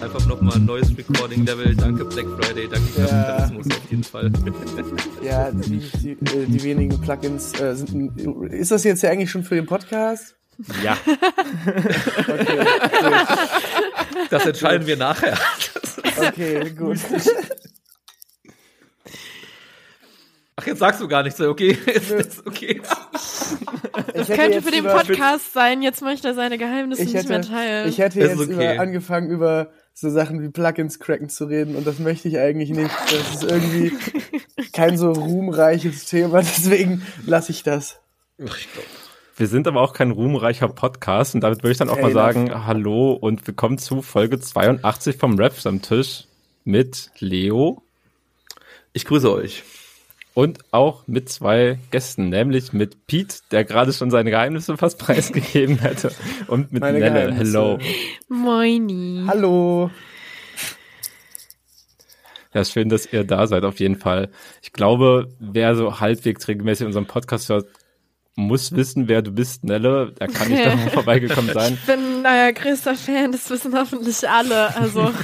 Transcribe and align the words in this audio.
Einfach 0.00 0.26
nochmal 0.26 0.54
ein 0.54 0.64
neues 0.64 0.96
Recording-Level. 0.96 1.74
Danke 1.74 2.04
Black 2.04 2.26
Friday, 2.38 2.68
danke 2.68 2.88
Kapitalismus 2.92 3.66
ja. 3.68 3.76
auf 3.76 3.90
jeden 3.90 4.04
Fall. 4.04 4.30
Ja, 5.22 5.50
die, 5.50 5.78
die, 5.78 6.12
äh, 6.12 6.46
die 6.46 6.62
wenigen 6.62 7.00
Plugins 7.00 7.58
äh, 7.60 7.74
sind. 7.74 8.16
Ist 8.52 8.70
das 8.70 8.84
jetzt 8.84 9.02
ja 9.02 9.10
eigentlich 9.10 9.30
schon 9.30 9.42
für 9.42 9.56
den 9.56 9.66
Podcast? 9.66 10.36
Ja. 10.82 10.96
okay, 12.28 12.46
das 14.30 14.46
entscheiden 14.46 14.86
wir 14.86 14.96
nachher. 14.96 15.36
okay, 16.16 16.70
gut. 16.70 16.98
Ach, 20.60 20.66
jetzt 20.66 20.78
sagst 20.80 21.00
du 21.00 21.06
gar 21.06 21.22
nichts. 21.22 21.40
Okay, 21.40 21.78
jetzt 21.86 22.10
ist 22.10 22.46
okay. 22.46 22.80
Das 24.14 24.28
könnte 24.28 24.60
für 24.60 24.72
den 24.72 24.84
Podcast 24.84 25.52
sein. 25.52 25.82
Jetzt 25.82 26.02
möchte 26.02 26.28
er 26.28 26.34
seine 26.34 26.58
Geheimnisse 26.58 27.02
hätte, 27.02 27.16
nicht 27.16 27.28
mehr 27.28 27.42
teilen. 27.42 27.88
Ich 27.88 27.98
hätte 27.98 28.18
jetzt 28.18 28.40
okay. 28.40 28.74
über, 28.74 28.82
angefangen, 28.82 29.30
über 29.30 29.70
so 30.00 30.10
Sachen 30.10 30.40
wie 30.42 30.48
Plugins 30.48 31.00
cracken 31.00 31.28
zu 31.28 31.46
reden 31.46 31.74
und 31.74 31.84
das 31.84 31.98
möchte 31.98 32.28
ich 32.28 32.38
eigentlich 32.38 32.70
nicht. 32.70 32.94
Das 33.10 33.34
ist 33.34 33.42
irgendwie 33.42 33.92
kein 34.72 34.96
so 34.96 35.10
ruhmreiches 35.10 36.04
Thema, 36.04 36.38
deswegen 36.42 37.02
lasse 37.26 37.50
ich 37.50 37.64
das. 37.64 38.00
Wir 39.36 39.46
sind 39.48 39.66
aber 39.66 39.80
auch 39.80 39.94
kein 39.94 40.12
ruhmreicher 40.12 40.68
Podcast 40.68 41.34
und 41.34 41.40
damit 41.40 41.64
würde 41.64 41.72
ich 41.72 41.78
dann 41.78 41.88
auch 41.88 41.96
Ey, 41.96 42.02
mal 42.02 42.12
sagen, 42.12 42.64
hallo 42.64 43.12
und 43.12 43.44
willkommen 43.44 43.78
zu 43.78 44.00
Folge 44.00 44.38
82 44.38 45.16
vom 45.16 45.36
Raps 45.36 45.66
am 45.66 45.82
Tisch 45.82 46.26
mit 46.64 47.10
Leo. 47.18 47.82
Ich 48.92 49.04
grüße 49.04 49.32
euch. 49.32 49.64
Und 50.38 50.60
auch 50.70 51.08
mit 51.08 51.28
zwei 51.28 51.80
Gästen, 51.90 52.28
nämlich 52.28 52.72
mit 52.72 53.08
Pete, 53.08 53.38
der 53.50 53.64
gerade 53.64 53.92
schon 53.92 54.12
seine 54.12 54.30
Geheimnisse 54.30 54.76
fast 54.76 54.96
preisgegeben 55.00 55.80
hätte, 55.80 56.12
und 56.46 56.70
mit 56.72 56.80
Meine 56.80 57.00
Nelle. 57.00 57.34
Hello. 57.34 57.76
Moini. 58.28 59.24
Hallo. 59.26 59.90
Ja, 62.54 62.64
schön, 62.64 62.88
dass 62.88 63.12
ihr 63.12 63.24
da 63.24 63.48
seid, 63.48 63.64
auf 63.64 63.80
jeden 63.80 63.96
Fall. 63.96 64.28
Ich 64.62 64.72
glaube, 64.72 65.26
wer 65.40 65.74
so 65.74 65.98
halbwegs 65.98 66.46
regelmäßig 66.46 66.86
unseren 66.86 67.06
Podcast 67.06 67.48
hört, 67.48 67.66
muss 68.36 68.70
wissen, 68.76 69.08
wer 69.08 69.22
du 69.22 69.32
bist, 69.32 69.64
Nelle. 69.64 70.14
Er 70.20 70.28
kann 70.28 70.50
nicht 70.50 70.64
daran 70.64 70.88
vorbeigekommen 70.92 71.52
sein. 71.52 71.74
Ich 71.74 71.84
bin 71.84 72.24
euer 72.24 72.52
größter 72.52 72.94
Fan, 72.94 73.32
das 73.32 73.50
wissen 73.50 73.74
hoffentlich 73.76 74.28
alle. 74.28 74.76
Also. 74.76 75.10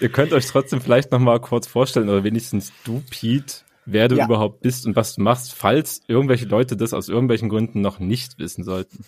Ihr 0.00 0.08
könnt 0.08 0.32
euch 0.32 0.46
trotzdem 0.46 0.80
vielleicht 0.80 1.12
noch 1.12 1.18
mal 1.18 1.40
kurz 1.40 1.66
vorstellen, 1.66 2.08
oder 2.08 2.24
wenigstens 2.24 2.72
du, 2.84 3.02
Pete, 3.10 3.56
wer 3.84 4.08
du 4.08 4.16
ja. 4.16 4.24
überhaupt 4.24 4.60
bist 4.60 4.86
und 4.86 4.96
was 4.96 5.14
du 5.14 5.22
machst, 5.22 5.54
falls 5.54 6.02
irgendwelche 6.08 6.46
Leute 6.46 6.76
das 6.76 6.92
aus 6.92 7.08
irgendwelchen 7.08 7.48
Gründen 7.48 7.80
noch 7.80 7.98
nicht 7.98 8.38
wissen 8.38 8.64
sollten. 8.64 9.04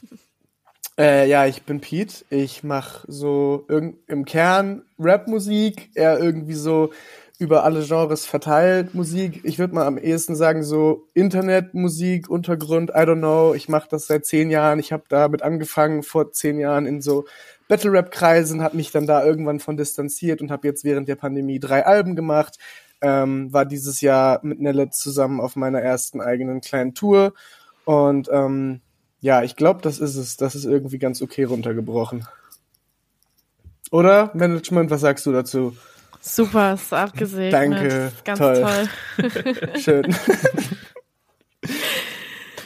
Äh, 0.99 1.29
ja, 1.29 1.47
ich 1.47 1.63
bin 1.63 1.81
Pete. 1.81 2.25
Ich 2.29 2.63
mache 2.63 3.07
so 3.11 3.67
im 3.69 4.25
Kern 4.25 4.83
Rap-Musik, 4.99 5.91
eher 5.95 6.19
irgendwie 6.19 6.55
so 6.55 6.93
über 7.39 7.65
alle 7.65 7.85
Genres 7.85 8.25
verteilt 8.25 8.95
Musik. 8.95 9.41
Ich 9.43 9.59
würde 9.59 9.75
mal 9.75 9.87
am 9.87 9.99
ehesten 9.99 10.37
sagen 10.37 10.63
so 10.63 11.09
Internetmusik, 11.15 12.29
Untergrund, 12.31 12.91
I 12.91 13.01
don't 13.01 13.19
know. 13.19 13.55
Ich 13.55 13.69
mache 13.69 13.89
das 13.91 14.07
seit 14.07 14.27
zehn 14.27 14.49
Jahren. 14.51 14.79
Ich 14.79 14.93
habe 14.93 15.05
damit 15.09 15.43
angefangen 15.43 16.05
vor 16.05 16.31
zehn 16.31 16.59
Jahren 16.59 16.87
in 16.87 17.01
so 17.01 17.25
Battle-Rap-Kreisen, 17.69 18.63
habe 18.63 18.77
mich 18.77 18.91
dann 18.91 19.07
da 19.07 19.25
irgendwann 19.25 19.61
von 19.61 19.77
distanziert 19.77 20.41
und 20.41 20.51
habe 20.51 20.67
jetzt 20.69 20.85
während 20.85 21.09
der 21.09 21.17
Pandemie 21.17 21.61
drei 21.61 21.85
Alben 21.85 22.17
gemacht. 22.17 22.59
Ähm, 23.01 23.53
war 23.53 23.65
dieses 23.65 24.01
Jahr 24.01 24.41
mit 24.43 24.61
Nelle 24.61 24.91
zusammen 24.91 25.41
auf 25.41 25.57
meiner 25.57 25.81
ersten 25.81 26.21
eigenen 26.21 26.61
kleinen 26.61 26.95
Tour. 26.95 27.35
Und 27.85 28.29
ähm, 28.33 28.81
ja, 29.21 29.43
ich 29.43 29.57
glaube, 29.57 29.81
das 29.83 29.99
ist 29.99 30.17
es. 30.17 30.37
Das 30.37 30.55
ist 30.55 30.65
irgendwie 30.65 30.99
ganz 30.99 31.23
okay 31.23 31.45
runtergebrochen. 31.45 32.27
Oder, 33.91 34.31
Management, 34.35 34.91
was 34.91 35.03
sagst 35.03 35.27
du 35.27 35.33
dazu? 35.33 35.77
Super, 36.21 36.75
ist 36.75 36.93
abgesegnet. 36.93 37.53
Danke, 37.53 38.13
ganz 38.25 38.39
toll. 38.39 38.63
toll. 38.63 39.71
Schön. 39.81 40.17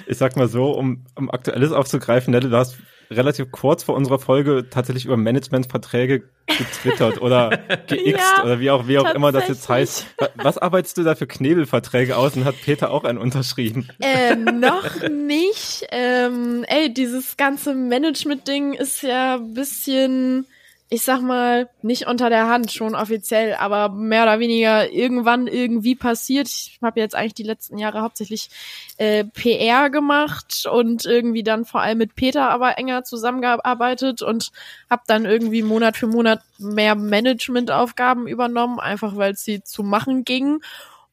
Ich 0.07 0.19
sag 0.19 0.37
mal 0.37 0.49
so, 0.49 0.71
um, 0.71 1.05
um 1.15 1.31
Aktuelles 1.31 1.73
aufzugreifen, 1.73 2.31
Nelle, 2.31 2.49
du 2.49 2.57
hast 2.57 2.77
relativ 3.11 3.51
kurz 3.51 3.83
vor 3.83 3.95
unserer 3.95 4.19
Folge 4.19 4.67
tatsächlich 4.71 5.05
über 5.05 5.17
Managementverträge 5.17 6.25
getwittert 6.47 7.21
oder 7.21 7.51
geixt 7.69 8.05
ja, 8.05 8.45
oder 8.45 8.61
wie 8.61 8.71
auch, 8.71 8.87
wie 8.89 8.99
auch 8.99 9.15
immer 9.15 9.33
das 9.33 9.49
jetzt 9.49 9.69
heißt. 9.69 10.07
Was 10.37 10.59
arbeitest 10.59 10.99
du 10.99 11.03
da 11.03 11.15
für 11.15 11.27
Knebelverträge 11.27 12.17
aus 12.17 12.37
und 12.37 12.45
hat 12.45 12.55
Peter 12.65 12.91
auch 12.91 13.05
einen 13.05 13.19
unterschrieben? 13.19 13.89
Äh, 14.01 14.37
noch 14.37 15.09
nicht. 15.09 15.87
Ähm, 15.91 16.65
ey, 16.69 16.93
dieses 16.93 17.37
ganze 17.37 17.75
Management-Ding 17.75 18.75
ist 18.75 19.03
ja 19.03 19.37
ein 19.37 19.55
bisschen 19.55 20.47
ich 20.89 21.03
sag 21.03 21.21
mal, 21.21 21.69
nicht 21.83 22.07
unter 22.07 22.31
der 22.31 22.47
Hand, 22.47 22.71
schon 22.71 22.95
offiziell, 22.95 23.55
aber 23.55 23.89
mehr 23.89 24.23
oder 24.23 24.39
weniger 24.39 24.93
irgendwann 24.93 25.49
irgendwie 25.49 25.97
passiert. 25.97 26.47
Ich 26.47 26.79
habe 26.81 27.01
jetzt 27.01 27.17
eigentlich 27.17 27.35
die 27.35 27.43
letzten 27.43 27.77
Jahre 27.77 28.03
hauptsächlich 28.03 28.51
äh, 28.97 29.25
PR 29.25 29.91
gemacht 29.91 30.65
und 30.71 31.05
irgendwie 31.05 31.43
dann 31.43 31.65
vor 31.65 31.81
allem 31.81 31.99
mit 31.99 32.15
Peter 32.15 32.51
aber 32.51 32.79
enger 32.79 33.03
zusammengearbeitet 33.03 34.23
und 34.23 34.53
habe 34.89 35.03
dann 35.09 35.25
irgendwie 35.25 35.63
Monat 35.63 35.97
für 35.97 36.07
Monat 36.07 36.43
mehr 36.59 36.95
Managementaufgaben 36.95 38.29
übernommen, 38.29 38.79
einfach 38.79 39.17
weil 39.17 39.35
sie 39.35 39.65
zu 39.65 39.83
machen 39.83 40.25
ging. 40.25 40.61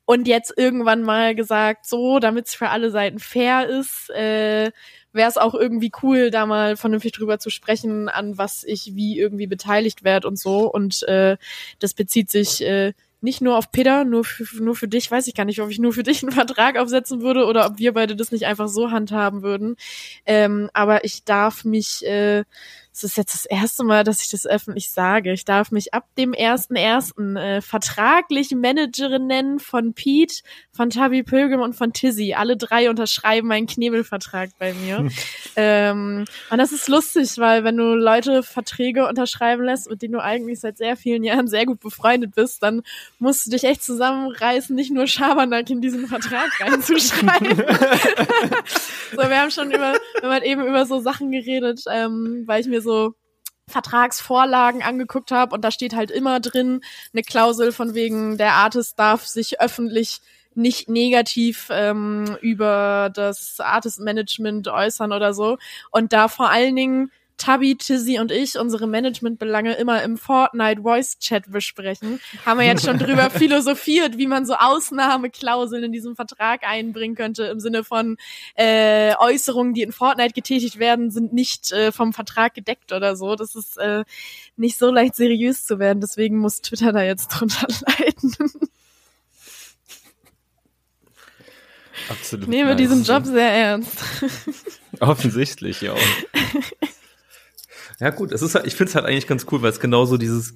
Und 0.05 0.27
jetzt 0.27 0.53
irgendwann 0.55 1.01
mal 1.01 1.33
gesagt, 1.33 1.87
so, 1.87 2.19
damit 2.19 2.47
es 2.47 2.55
für 2.55 2.69
alle 2.69 2.91
Seiten 2.91 3.19
fair 3.19 3.67
ist, 3.69 4.09
äh, 4.11 4.71
wäre 5.13 5.29
es 5.29 5.37
auch 5.37 5.53
irgendwie 5.53 5.91
cool, 6.01 6.31
da 6.31 6.45
mal 6.45 6.75
vernünftig 6.75 7.13
drüber 7.13 7.39
zu 7.39 7.49
sprechen, 7.49 8.09
an 8.09 8.37
was 8.37 8.63
ich 8.63 8.95
wie 8.95 9.19
irgendwie 9.19 9.47
beteiligt 9.47 10.03
werde 10.03 10.27
und 10.27 10.37
so. 10.37 10.71
Und 10.71 11.03
äh, 11.03 11.37
das 11.79 11.93
bezieht 11.93 12.29
sich 12.29 12.63
äh, 12.65 12.93
nicht 13.23 13.41
nur 13.41 13.57
auf 13.57 13.71
Peter, 13.71 14.03
nur 14.03 14.25
für, 14.25 14.61
nur 14.61 14.75
für 14.75 14.89
dich, 14.89 15.09
weiß 15.09 15.27
ich 15.27 15.33
gar 15.33 15.45
nicht, 15.45 15.61
ob 15.61 15.69
ich 15.69 15.79
nur 15.79 15.93
für 15.93 16.03
dich 16.03 16.21
einen 16.23 16.33
Vertrag 16.33 16.77
aufsetzen 16.77 17.21
würde 17.21 17.45
oder 17.45 17.65
ob 17.65 17.77
wir 17.77 17.93
beide 17.93 18.15
das 18.15 18.31
nicht 18.31 18.45
einfach 18.45 18.67
so 18.67 18.91
handhaben 18.91 19.41
würden. 19.43 19.77
Ähm, 20.25 20.69
aber 20.73 21.05
ich 21.05 21.23
darf 21.23 21.63
mich 21.63 22.05
äh, 22.05 22.43
es 22.95 23.03
ist 23.03 23.17
jetzt 23.17 23.33
das 23.33 23.45
erste 23.45 23.83
Mal, 23.83 24.03
dass 24.03 24.21
ich 24.21 24.29
das 24.29 24.45
öffentlich 24.45 24.91
sage. 24.91 25.33
Ich 25.33 25.45
darf 25.45 25.71
mich 25.71 25.95
ab 25.95 26.05
dem 26.15 26.31
ersten 26.31 26.75
ersten 26.75 27.35
äh, 27.35 27.59
vertraglich 27.59 28.51
Managerin 28.51 29.25
nennen 29.25 29.59
von 29.59 29.95
Pete, 29.95 30.43
von 30.71 30.91
Tabi 30.91 31.23
Pilgrim 31.23 31.61
und 31.61 31.73
von 31.73 31.91
Tizzy. 31.91 32.35
Alle 32.35 32.55
drei 32.55 32.91
unterschreiben 32.91 33.47
meinen 33.47 33.65
Knebelvertrag 33.65 34.51
bei 34.59 34.75
mir. 34.75 35.09
ähm, 35.55 36.25
und 36.51 36.57
das 36.59 36.71
ist 36.71 36.87
lustig, 36.87 37.39
weil 37.39 37.63
wenn 37.63 37.77
du 37.77 37.95
Leute 37.95 38.43
Verträge 38.43 39.07
unterschreiben 39.07 39.63
lässt, 39.63 39.89
mit 39.89 40.03
denen 40.03 40.13
du 40.13 40.21
eigentlich 40.21 40.59
seit 40.59 40.77
sehr 40.77 40.95
vielen 40.95 41.23
Jahren 41.23 41.47
sehr 41.47 41.65
gut 41.65 41.79
befreundet 41.79 42.35
bist, 42.35 42.61
dann 42.61 42.83
musst 43.17 43.47
du 43.47 43.49
dich 43.49 43.63
echt 43.63 43.83
zusammenreißen, 43.83 44.75
nicht 44.75 44.91
nur 44.91 45.07
Schabernack 45.07 45.67
in 45.71 45.81
diesen 45.81 46.07
Vertrag 46.07 46.47
reinzuschreiben. 46.59 47.57
so, 49.11 49.17
wir 49.17 49.41
haben 49.41 49.49
schon 49.49 49.71
über, 49.71 49.93
wir 49.93 50.21
haben 50.21 50.31
halt 50.31 50.43
eben 50.43 50.67
über 50.67 50.85
so 50.85 50.99
Sachen 50.99 51.31
geredet, 51.31 51.85
ähm, 51.91 52.43
weil 52.45 52.61
ich 52.61 52.67
mir 52.67 52.82
so 52.83 53.15
Vertragsvorlagen 53.67 54.83
angeguckt 54.83 55.31
habe 55.31 55.55
und 55.55 55.63
da 55.63 55.71
steht 55.71 55.95
halt 55.95 56.11
immer 56.11 56.39
drin 56.39 56.81
eine 57.13 57.23
Klausel 57.23 57.71
von 57.71 57.93
wegen, 57.93 58.37
der 58.37 58.53
Artist 58.53 58.99
darf 58.99 59.25
sich 59.25 59.61
öffentlich 59.61 60.21
nicht 60.55 60.89
negativ 60.89 61.69
ähm, 61.71 62.37
über 62.41 63.09
das 63.13 63.59
Artist 63.59 63.99
Management 63.99 64.67
äußern 64.67 65.11
oder 65.11 65.33
so. 65.33 65.57
Und 65.91 66.13
da 66.13 66.27
vor 66.27 66.49
allen 66.49 66.75
Dingen 66.75 67.11
Tabi, 67.43 67.75
Tizzy 67.75 68.19
und 68.19 68.31
ich 68.31 68.57
unsere 68.57 68.87
Managementbelange 68.87 69.73
immer 69.73 70.01
im 70.01 70.17
Fortnite 70.17 70.81
Voice 70.81 71.19
Chat 71.19 71.51
besprechen, 71.51 72.21
haben 72.45 72.57
wir 72.57 72.65
jetzt 72.65 72.85
schon 72.85 72.97
drüber 72.97 73.29
philosophiert, 73.29 74.17
wie 74.17 74.27
man 74.27 74.45
so 74.45 74.53
Ausnahmeklauseln 74.53 75.83
in 75.83 75.91
diesem 75.91 76.15
Vertrag 76.15 76.61
einbringen 76.63 77.15
könnte, 77.15 77.43
im 77.43 77.59
Sinne 77.59 77.83
von 77.83 78.15
äh, 78.55 79.13
Äußerungen, 79.17 79.73
die 79.73 79.81
in 79.81 79.91
Fortnite 79.91 80.33
getätigt 80.33 80.79
werden, 80.79 81.11
sind 81.11 81.33
nicht 81.33 81.73
äh, 81.73 81.91
vom 81.91 82.13
Vertrag 82.13 82.53
gedeckt 82.53 82.93
oder 82.93 83.17
so. 83.17 83.35
Das 83.35 83.55
ist 83.55 83.77
äh, 83.77 84.05
nicht 84.55 84.77
so 84.77 84.89
leicht 84.89 85.15
seriös 85.15 85.65
zu 85.65 85.79
werden, 85.79 85.99
deswegen 85.99 86.37
muss 86.37 86.61
Twitter 86.61 86.93
da 86.93 87.03
jetzt 87.03 87.27
drunter 87.27 87.67
leiden. 87.87 88.51
Absolut. 92.07 92.45
Ich 92.45 92.49
nehme 92.49 92.69
nice. 92.69 92.77
diesen 92.77 93.03
Job 93.03 93.25
sehr 93.25 93.51
ernst. 93.51 93.97
Offensichtlich, 95.01 95.81
ja. 95.81 95.93
Ja, 97.99 98.09
gut, 98.09 98.31
es 98.31 98.41
ist 98.41 98.55
halt, 98.55 98.67
ich 98.67 98.75
finde 98.75 98.89
es 98.89 98.95
halt 98.95 99.05
eigentlich 99.05 99.27
ganz 99.27 99.45
cool, 99.51 99.61
weil 99.61 99.69
es 99.69 99.79
genauso 99.79 100.17
dieses 100.17 100.55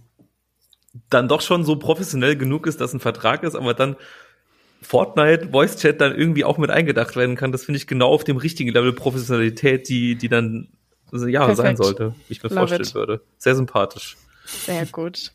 dann 1.09 1.27
doch 1.27 1.41
schon 1.41 1.63
so 1.63 1.75
professionell 1.77 2.35
genug 2.35 2.65
ist, 2.65 2.81
dass 2.81 2.93
ein 2.93 2.99
Vertrag 2.99 3.43
ist, 3.43 3.55
aber 3.55 3.73
dann 3.73 3.95
Fortnite 4.81 5.49
Voice 5.51 5.77
Chat 5.77 6.01
dann 6.01 6.15
irgendwie 6.15 6.43
auch 6.43 6.57
mit 6.57 6.69
eingedacht 6.69 7.15
werden 7.15 7.35
kann, 7.35 7.51
das 7.51 7.65
finde 7.65 7.77
ich 7.77 7.87
genau 7.87 8.09
auf 8.09 8.23
dem 8.23 8.37
richtigen 8.37 8.71
Level 8.71 8.93
Professionalität, 8.93 9.89
die, 9.89 10.15
die 10.15 10.29
dann 10.29 10.69
also, 11.11 11.27
ja 11.27 11.39
Perfekt. 11.41 11.57
sein 11.57 11.77
sollte, 11.77 12.15
wie 12.27 12.33
ich 12.33 12.43
mir 12.43 12.49
Love 12.49 12.59
vorstellen 12.59 12.81
it. 12.83 12.95
würde. 12.95 13.21
Sehr 13.37 13.55
sympathisch. 13.55 14.17
Sehr 14.45 14.85
gut. 14.85 15.33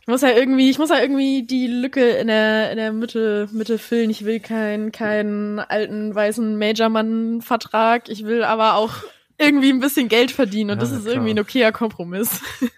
Ich 0.00 0.08
muss 0.08 0.22
ja 0.22 0.30
irgendwie, 0.30 0.68
ich 0.68 0.78
muss 0.78 0.90
ja 0.90 1.00
irgendwie 1.00 1.46
die 1.46 1.68
Lücke 1.68 2.04
in 2.10 2.26
der, 2.26 2.72
in 2.72 2.76
der 2.76 2.92
Mitte, 2.92 3.48
Mitte 3.52 3.78
füllen. 3.78 4.10
Ich 4.10 4.24
will 4.24 4.40
keinen, 4.40 4.90
keinen 4.90 5.60
alten 5.60 6.12
weißen 6.12 6.58
Majormann-Vertrag. 6.58 8.08
Ich 8.08 8.24
will 8.24 8.42
aber 8.42 8.74
auch 8.74 8.94
irgendwie 9.38 9.70
ein 9.70 9.80
bisschen 9.80 10.08
Geld 10.08 10.30
verdienen 10.30 10.70
und 10.70 10.76
ja, 10.76 10.80
das 10.80 10.92
ist 10.92 11.02
klar. 11.02 11.14
irgendwie 11.14 11.30
ein 11.30 11.38
okayer 11.38 11.72
Kompromiss. 11.72 12.40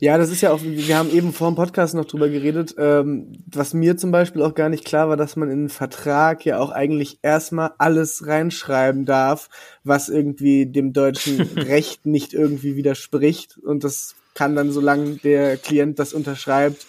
Ja, 0.00 0.18
das 0.18 0.30
ist 0.30 0.40
ja 0.40 0.52
auch, 0.52 0.60
wir 0.62 0.98
haben 0.98 1.10
eben 1.10 1.32
vor 1.32 1.50
dem 1.50 1.56
Podcast 1.56 1.94
noch 1.94 2.04
drüber 2.04 2.28
geredet, 2.28 2.74
ähm, 2.78 3.32
was 3.46 3.74
mir 3.74 3.96
zum 3.96 4.10
Beispiel 4.10 4.42
auch 4.42 4.54
gar 4.54 4.68
nicht 4.68 4.84
klar 4.84 5.08
war, 5.08 5.16
dass 5.16 5.36
man 5.36 5.48
in 5.48 5.60
einen 5.60 5.68
Vertrag 5.68 6.44
ja 6.44 6.58
auch 6.58 6.70
eigentlich 6.70 7.18
erstmal 7.22 7.72
alles 7.78 8.26
reinschreiben 8.26 9.04
darf, 9.04 9.48
was 9.84 10.08
irgendwie 10.08 10.66
dem 10.66 10.92
deutschen 10.92 11.40
Recht 11.56 12.06
nicht 12.06 12.34
irgendwie 12.34 12.76
widerspricht. 12.76 13.58
Und 13.58 13.84
das 13.84 14.14
kann 14.34 14.56
dann, 14.56 14.72
solange 14.72 15.16
der 15.16 15.56
Klient 15.56 15.98
das 15.98 16.12
unterschreibt, 16.12 16.86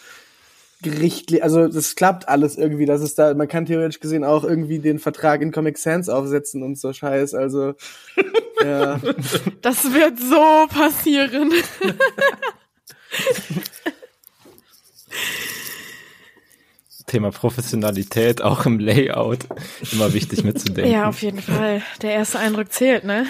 gerichtlich, 0.83 1.43
also 1.43 1.67
das 1.67 1.95
klappt 1.95 2.29
alles 2.29 2.57
irgendwie, 2.57 2.85
das 2.85 3.01
ist 3.01 3.17
da, 3.17 3.33
man 3.33 3.47
kann 3.47 3.65
theoretisch 3.65 3.99
gesehen 3.99 4.23
auch 4.23 4.43
irgendwie 4.43 4.79
den 4.79 4.99
Vertrag 4.99 5.41
in 5.41 5.51
Comic 5.51 5.77
Sans 5.77 6.09
aufsetzen 6.09 6.61
und 6.61 6.77
so 6.77 6.93
Scheiß, 6.93 7.33
also 7.33 7.73
ja. 8.63 8.99
Das 9.61 9.83
wird 9.93 10.19
so 10.19 10.67
passieren. 10.67 11.51
Thema 17.13 17.29
Professionalität 17.29 18.41
auch 18.41 18.65
im 18.65 18.79
Layout 18.79 19.41
immer 19.91 20.13
wichtig 20.13 20.43
mitzudenken. 20.43 20.91
Ja, 20.91 21.07
auf 21.07 21.21
jeden 21.21 21.41
Fall. 21.41 21.83
Der 22.01 22.11
erste 22.11 22.39
Eindruck 22.39 22.71
zählt, 22.71 23.03
ne? 23.03 23.27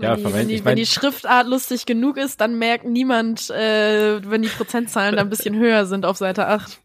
Wenn 0.00 0.08
ja, 0.08 0.16
die, 0.16 0.32
wenn, 0.32 0.48
die, 0.48 0.64
wenn 0.64 0.76
die 0.76 0.86
Schriftart 0.86 1.46
lustig 1.46 1.84
genug 1.84 2.16
ist, 2.16 2.40
dann 2.40 2.58
merkt 2.58 2.86
niemand, 2.86 3.50
äh, 3.50 4.20
wenn 4.30 4.40
die 4.40 4.48
Prozentzahlen 4.48 5.16
da 5.16 5.20
ein 5.20 5.28
bisschen 5.28 5.58
höher 5.58 5.84
sind 5.84 6.06
auf 6.06 6.16
Seite 6.16 6.46
8. 6.46 6.80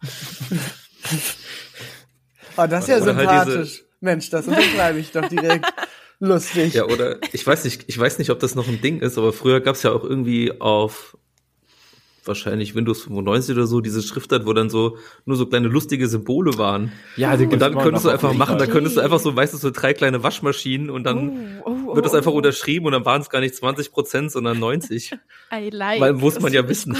Oh, 2.57 2.67
das 2.67 2.83
ist 2.83 2.89
ja 2.89 2.95
oder 2.97 3.05
sympathisch. 3.05 3.79
Halt 3.79 3.85
Mensch, 4.01 4.29
das 4.29 4.47
unterschreibe 4.47 4.99
ich 4.99 5.11
doch 5.11 5.27
direkt. 5.27 5.65
Lustig. 6.19 6.73
Ja, 6.73 6.85
oder 6.85 7.19
ich 7.33 7.45
weiß 7.45 7.65
nicht, 7.65 7.83
ich 7.87 7.99
weiß 7.99 8.19
nicht, 8.19 8.29
ob 8.29 8.39
das 8.39 8.55
noch 8.55 8.67
ein 8.67 8.81
Ding 8.81 8.99
ist, 8.99 9.17
aber 9.17 9.33
früher 9.33 9.59
gab 9.59 9.75
es 9.75 9.83
ja 9.83 9.91
auch 9.91 10.03
irgendwie 10.03 10.59
auf 10.61 11.17
wahrscheinlich 12.27 12.75
Windows 12.75 13.03
95 13.03 13.55
oder 13.55 13.67
so, 13.67 13.81
diese 13.81 14.01
Schriftart, 14.01 14.45
wo 14.45 14.53
dann 14.53 14.69
so 14.69 14.97
nur 15.25 15.37
so 15.37 15.45
kleine 15.45 15.67
lustige 15.67 16.07
Symbole 16.07 16.57
waren. 16.57 16.91
Ja, 17.15 17.37
die 17.37 17.45
und 17.45 17.59
dann 17.59 17.77
könntest 17.77 18.05
du 18.05 18.09
einfach 18.09 18.33
machen, 18.33 18.57
da 18.57 18.65
könntest 18.67 18.97
du 18.97 19.01
einfach 19.01 19.19
so, 19.19 19.35
weißt 19.35 19.53
du, 19.53 19.57
so 19.57 19.71
drei 19.71 19.93
kleine 19.93 20.23
Waschmaschinen 20.23 20.89
und 20.89 21.03
dann 21.03 21.61
oh, 21.63 21.75
oh, 21.87 21.95
wird 21.95 22.05
das 22.05 22.13
einfach 22.13 22.31
oh. 22.31 22.37
unterschrieben 22.37 22.85
und 22.85 22.91
dann 22.91 23.05
waren 23.05 23.21
es 23.21 23.29
gar 23.29 23.39
nicht 23.39 23.55
20 23.55 23.91
Prozent, 23.91 24.31
sondern 24.31 24.59
90. 24.59 25.11
I 25.53 25.69
like. 25.69 26.01
Weil 26.01 26.13
muss 26.13 26.39
man 26.39 26.51
ja 26.51 26.67
wissen. 26.67 26.97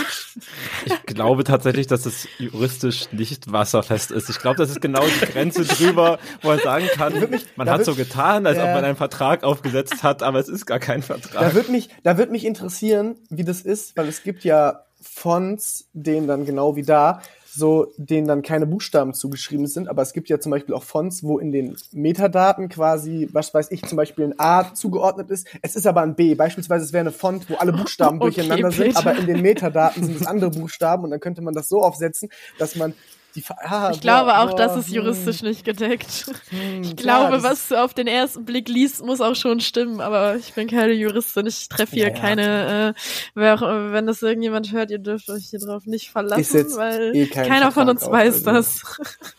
Ich 0.85 1.03
glaube 1.05 1.43
tatsächlich, 1.43 1.87
dass 1.87 2.05
es 2.05 2.27
juristisch 2.37 3.11
nicht 3.11 3.51
wasserfest 3.51 4.11
ist. 4.11 4.29
Ich 4.29 4.39
glaube, 4.39 4.57
das 4.57 4.69
ist 4.69 4.81
genau 4.81 5.03
die 5.03 5.25
Grenze 5.25 5.65
drüber, 5.65 6.19
wo 6.41 6.49
man 6.49 6.59
sagen 6.59 6.87
kann, 6.93 7.13
man 7.55 7.69
hat 7.69 7.85
so 7.85 7.95
getan, 7.95 8.45
als 8.45 8.57
ob 8.57 8.65
man 8.65 8.83
einen 8.83 8.95
Vertrag 8.95 9.43
aufgesetzt 9.43 10.03
hat, 10.03 10.23
aber 10.23 10.39
es 10.39 10.49
ist 10.49 10.65
gar 10.65 10.79
kein 10.79 11.01
Vertrag. 11.01 11.41
Da 11.41 11.53
wird 11.53 11.69
mich, 11.69 11.89
da 12.03 12.17
wird 12.17 12.31
mich 12.31 12.45
interessieren, 12.45 13.15
wie 13.29 13.43
das 13.43 13.61
ist, 13.61 13.97
weil 13.97 14.07
es 14.07 14.23
gibt 14.23 14.43
ja 14.43 14.84
Fonts, 15.05 15.87
denen 15.93 16.27
dann 16.27 16.45
genau 16.45 16.75
wie 16.75 16.83
da, 16.83 17.21
so 17.55 17.93
denen 17.97 18.27
dann 18.27 18.41
keine 18.41 18.65
Buchstaben 18.65 19.13
zugeschrieben 19.13 19.67
sind, 19.67 19.87
aber 19.87 20.01
es 20.01 20.11
gibt 20.11 20.27
ja 20.27 20.39
zum 20.39 20.51
Beispiel 20.51 20.75
auch 20.75 20.83
Fonts, 20.83 21.23
wo 21.23 21.39
in 21.39 21.51
den 21.51 21.77
Metadaten 21.93 22.67
quasi, 22.67 23.29
was 23.31 23.53
weiß 23.53 23.71
ich, 23.71 23.83
zum 23.85 23.95
Beispiel 23.95 24.25
ein 24.25 24.39
A 24.39 24.73
zugeordnet 24.73 25.29
ist. 25.29 25.47
Es 25.61 25.75
ist 25.75 25.87
aber 25.87 26.01
ein 26.01 26.15
B. 26.15 26.35
Beispielsweise 26.35 26.83
es 26.83 26.91
wäre 26.91 27.01
eine 27.01 27.11
Font, 27.11 27.49
wo 27.49 27.55
alle 27.55 27.71
Buchstaben 27.71 28.17
okay, 28.21 28.33
durcheinander 28.33 28.69
Peter. 28.69 28.83
sind, 28.83 28.97
aber 28.97 29.15
in 29.15 29.27
den 29.27 29.41
Metadaten 29.41 30.03
sind 30.03 30.19
es 30.19 30.27
andere 30.27 30.49
Buchstaben 30.49 31.05
und 31.05 31.11
dann 31.11 31.21
könnte 31.21 31.41
man 31.41 31.53
das 31.53 31.69
so 31.69 31.81
aufsetzen, 31.81 32.29
dass 32.59 32.75
man 32.75 32.93
die, 33.35 33.43
ah, 33.47 33.89
ich 33.91 33.97
boah, 33.97 34.01
glaube 34.01 34.37
auch, 34.37 34.51
boah, 34.51 34.57
das 34.57 34.77
ist 34.77 34.89
juristisch 34.89 35.41
hm. 35.41 35.49
nicht 35.49 35.65
gedeckt. 35.65 36.25
Hm, 36.49 36.81
ich 36.83 36.95
klar, 36.95 37.29
glaube, 37.29 37.43
was 37.43 37.67
du 37.67 37.83
auf 37.83 37.93
den 37.93 38.07
ersten 38.07 38.45
Blick 38.45 38.69
liest, 38.69 39.03
muss 39.03 39.21
auch 39.21 39.35
schon 39.35 39.59
stimmen, 39.59 39.99
aber 39.99 40.35
ich 40.35 40.53
bin 40.53 40.67
keine 40.67 40.93
Juristin, 40.93 41.45
ich 41.45 41.67
treffe 41.67 41.95
hier 41.95 42.07
ja, 42.07 42.13
keine, 42.13 42.95
äh, 42.95 42.99
wer, 43.33 43.59
wenn 43.91 44.07
das 44.07 44.21
irgendjemand 44.21 44.71
hört, 44.71 44.91
ihr 44.91 44.99
dürft 44.99 45.29
euch 45.29 45.47
hier 45.49 45.59
drauf 45.59 45.85
nicht 45.85 46.11
verlassen, 46.11 46.65
weil 46.75 47.15
eh 47.15 47.27
keiner 47.27 47.71
von 47.71 47.89
uns 47.89 48.09
weiß 48.09 48.47
also. 48.47 48.51
das. 48.51 48.81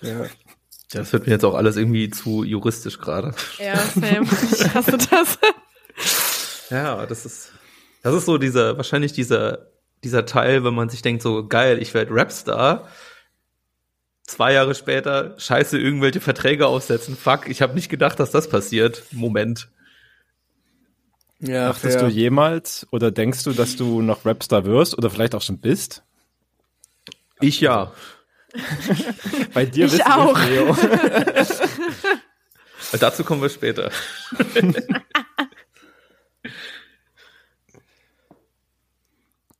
Ja. 0.02 0.26
Das 0.92 1.12
wird 1.12 1.26
mir 1.26 1.32
jetzt 1.32 1.44
auch 1.44 1.54
alles 1.54 1.76
irgendwie 1.76 2.10
zu 2.10 2.44
juristisch 2.44 2.98
gerade. 2.98 3.34
Ja, 3.58 3.76
Sam, 3.76 4.28
ich 4.52 4.74
hasse 4.74 4.98
das. 5.10 5.38
ja, 6.70 7.06
das 7.06 7.26
ist, 7.26 7.52
das 8.02 8.14
ist 8.14 8.26
so 8.26 8.38
dieser, 8.38 8.76
wahrscheinlich 8.76 9.12
dieser, 9.12 9.66
dieser 10.04 10.26
Teil, 10.26 10.62
wenn 10.64 10.74
man 10.74 10.88
sich 10.88 11.02
denkt, 11.02 11.22
so 11.22 11.46
geil, 11.46 11.82
ich 11.82 11.92
werde 11.92 12.14
Rapstar 12.14 12.88
zwei 14.26 14.52
Jahre 14.52 14.74
später 14.74 15.34
scheiße 15.38 15.78
irgendwelche 15.78 16.20
Verträge 16.20 16.66
aussetzen. 16.66 17.16
Fuck, 17.16 17.48
ich 17.48 17.62
habe 17.62 17.74
nicht 17.74 17.88
gedacht, 17.88 18.20
dass 18.20 18.30
das 18.30 18.48
passiert. 18.48 19.04
Moment. 19.12 19.68
Ja, 21.38 21.68
Dachtest 21.68 21.98
fair. 21.98 22.08
du 22.08 22.14
jemals 22.14 22.86
oder 22.90 23.10
denkst 23.10 23.44
du, 23.44 23.52
dass 23.52 23.76
du 23.76 24.02
noch 24.02 24.24
Rapstar 24.24 24.64
wirst 24.64 24.96
oder 24.96 25.10
vielleicht 25.10 25.34
auch 25.34 25.42
schon 25.42 25.58
bist? 25.58 26.02
Ich 27.40 27.60
ja. 27.60 27.92
Bei 29.54 29.66
dir 29.66 29.84
bist 29.84 30.00
du 30.00 30.06
auch. 30.06 30.38
Leo. 30.46 30.72
Dazu 32.98 33.22
kommen 33.24 33.42
wir 33.42 33.50
später. 33.50 33.90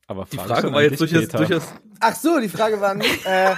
Aber 0.07 0.25
Frage 0.25 0.29
die 0.31 0.37
Frage 0.37 0.73
war 0.73 0.81
jetzt 0.81 1.01
durchaus, 1.01 1.27
durchaus. 1.27 1.67
Ach 1.99 2.15
so, 2.15 2.39
die 2.39 2.49
Frage 2.49 2.79
war 2.79 2.93
nicht. 2.93 3.25
Äh, 3.25 3.47
An 3.49 3.55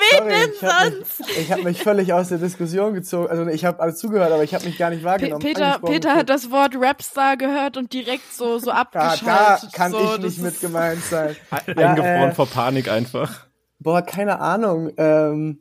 wen 0.00 0.18
sorry, 0.18 0.30
denn 0.30 0.52
sonst? 0.60 1.20
Mich, 1.20 1.38
ich 1.38 1.52
habe 1.52 1.62
mich 1.62 1.82
völlig 1.82 2.12
aus 2.12 2.28
der 2.28 2.38
Diskussion 2.38 2.94
gezogen. 2.94 3.28
Also 3.28 3.46
ich 3.46 3.64
habe 3.64 3.80
alles 3.80 3.98
zugehört, 3.98 4.32
aber 4.32 4.44
ich 4.44 4.54
habe 4.54 4.64
mich 4.64 4.78
gar 4.78 4.90
nicht 4.90 5.04
wahrgenommen. 5.04 5.42
Peter, 5.42 5.78
Peter 5.84 6.14
hat 6.14 6.28
das 6.28 6.50
Wort 6.50 6.74
Rapstar 6.76 7.36
gehört 7.36 7.76
und 7.76 7.92
direkt 7.92 8.32
so 8.32 8.58
so 8.58 8.70
abgeschaltet. 8.70 9.26
Da, 9.26 9.58
da 9.60 9.68
kann 9.72 9.92
so, 9.92 10.14
ich 10.14 10.18
nicht 10.18 10.42
mit 10.42 10.60
gemeint 10.60 11.02
sein. 11.04 11.36
Eingefroren 11.66 12.30
äh, 12.30 12.34
vor 12.34 12.46
Panik 12.46 12.88
einfach. 12.88 13.46
Boah, 13.78 14.02
keine 14.02 14.40
Ahnung. 14.40 14.92
Ähm, 14.96 15.60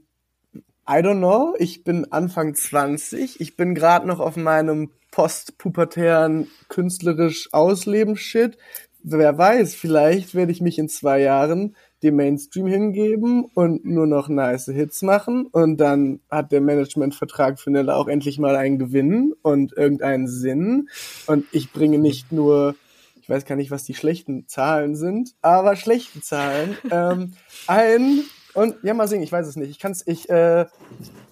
I 0.88 0.96
don't 0.96 1.20
know. 1.20 1.56
Ich 1.60 1.84
bin 1.84 2.12
Anfang 2.12 2.56
20. 2.56 3.40
Ich 3.40 3.56
bin 3.56 3.74
gerade 3.74 4.08
noch 4.08 4.20
auf 4.20 4.36
meinem 4.36 4.92
postpubertären 5.12 6.48
künstlerisch 6.70 7.50
Ausleben-Shit 7.54 8.58
wer 9.04 9.38
weiß, 9.38 9.76
vielleicht 9.76 10.34
werde 10.34 10.52
ich 10.52 10.62
mich 10.62 10.80
in 10.80 10.90
zwei 10.90 11.20
Jahren 11.20 11.76
dem 12.02 12.16
Mainstream 12.16 12.68
hingeben 12.68 13.46
und 13.54 13.86
nur 13.86 14.08
noch 14.08 14.30
nice 14.30 14.66
Hits 14.66 15.02
machen 15.02 15.48
und 15.48 15.78
dann 15.78 16.20
hat 16.30 16.52
der 16.52 16.62
Managementvertrag 16.62 17.60
für 17.60 17.72
Nella 17.72 17.96
auch 17.96 18.08
endlich 18.08 18.40
mal 18.40 18.56
einen 18.56 18.80
Gewinn 18.80 19.34
und 19.42 19.74
irgendeinen 19.78 20.28
Sinn 20.28 20.90
und 21.28 21.46
ich 21.52 21.72
bringe 21.72 22.00
nicht 22.00 22.32
nur, 22.32 22.76
ich 23.22 23.30
weiß 23.30 23.46
gar 23.46 23.56
nicht, 23.56 23.72
was 23.72 23.84
die 23.84 23.96
schlechten 23.96 24.48
Zahlen 24.48 24.96
sind, 24.96 25.36
aber 25.42 25.76
schlechte 25.76 26.22
Zahlen 26.22 26.78
ähm, 26.92 27.34
ein 27.68 28.24
und 28.54 28.76
ja, 28.84 28.94
mal 28.94 29.08
sehen, 29.08 29.24
ich 29.24 29.32
weiß 29.32 29.48
es 29.48 29.56
nicht. 29.56 29.72
Ich 29.72 29.80
kann 29.80 29.92
es, 29.92 30.06
ich, 30.06 30.30
äh, 30.30 30.66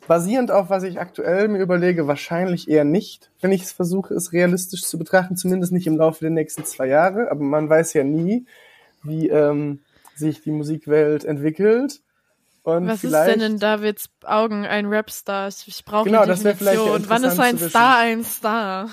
basierend 0.08 0.52
auf 0.52 0.70
was 0.70 0.84
ich 0.84 1.00
aktuell 1.00 1.48
mir 1.48 1.60
überlege, 1.60 2.08
wahrscheinlich 2.08 2.70
eher 2.70 2.84
nicht, 2.84 3.32
wenn 3.40 3.52
ich 3.52 3.64
es 3.64 3.72
versuche, 3.72 4.14
es 4.14 4.34
realistisch 4.34 4.84
zu 4.84 4.98
betrachten, 4.98 5.38
zumindest 5.38 5.72
nicht 5.72 5.88
im 5.88 5.98
Laufe 5.98 6.20
der 6.22 6.32
nächsten 6.32 6.66
zwei 6.66 6.88
Jahre. 6.88 7.30
Aber 7.32 7.44
man 7.44 7.70
weiß 7.70 7.94
ja 7.94 8.04
nie, 8.04 8.46
wie 9.04 9.30
ähm, 9.30 9.80
sich 10.16 10.42
die 10.42 10.52
Musikwelt 10.52 11.26
entwickelt. 11.26 12.02
Und 12.64 12.88
Was 12.88 13.04
ist 13.04 13.14
denn 13.14 13.42
in 13.42 13.58
Davids 13.58 14.10
Augen 14.24 14.66
ein 14.66 14.86
Rapstar? 14.86 15.50
Ich 15.66 15.84
brauche 15.84 16.06
genau, 16.06 16.22
eine 16.22 16.36
Definition. 16.36 17.06
Wann 17.08 17.24
ist 17.24 17.40
ein 17.40 17.58
Star 17.58 17.98
ein 17.98 18.24
Star? 18.24 18.90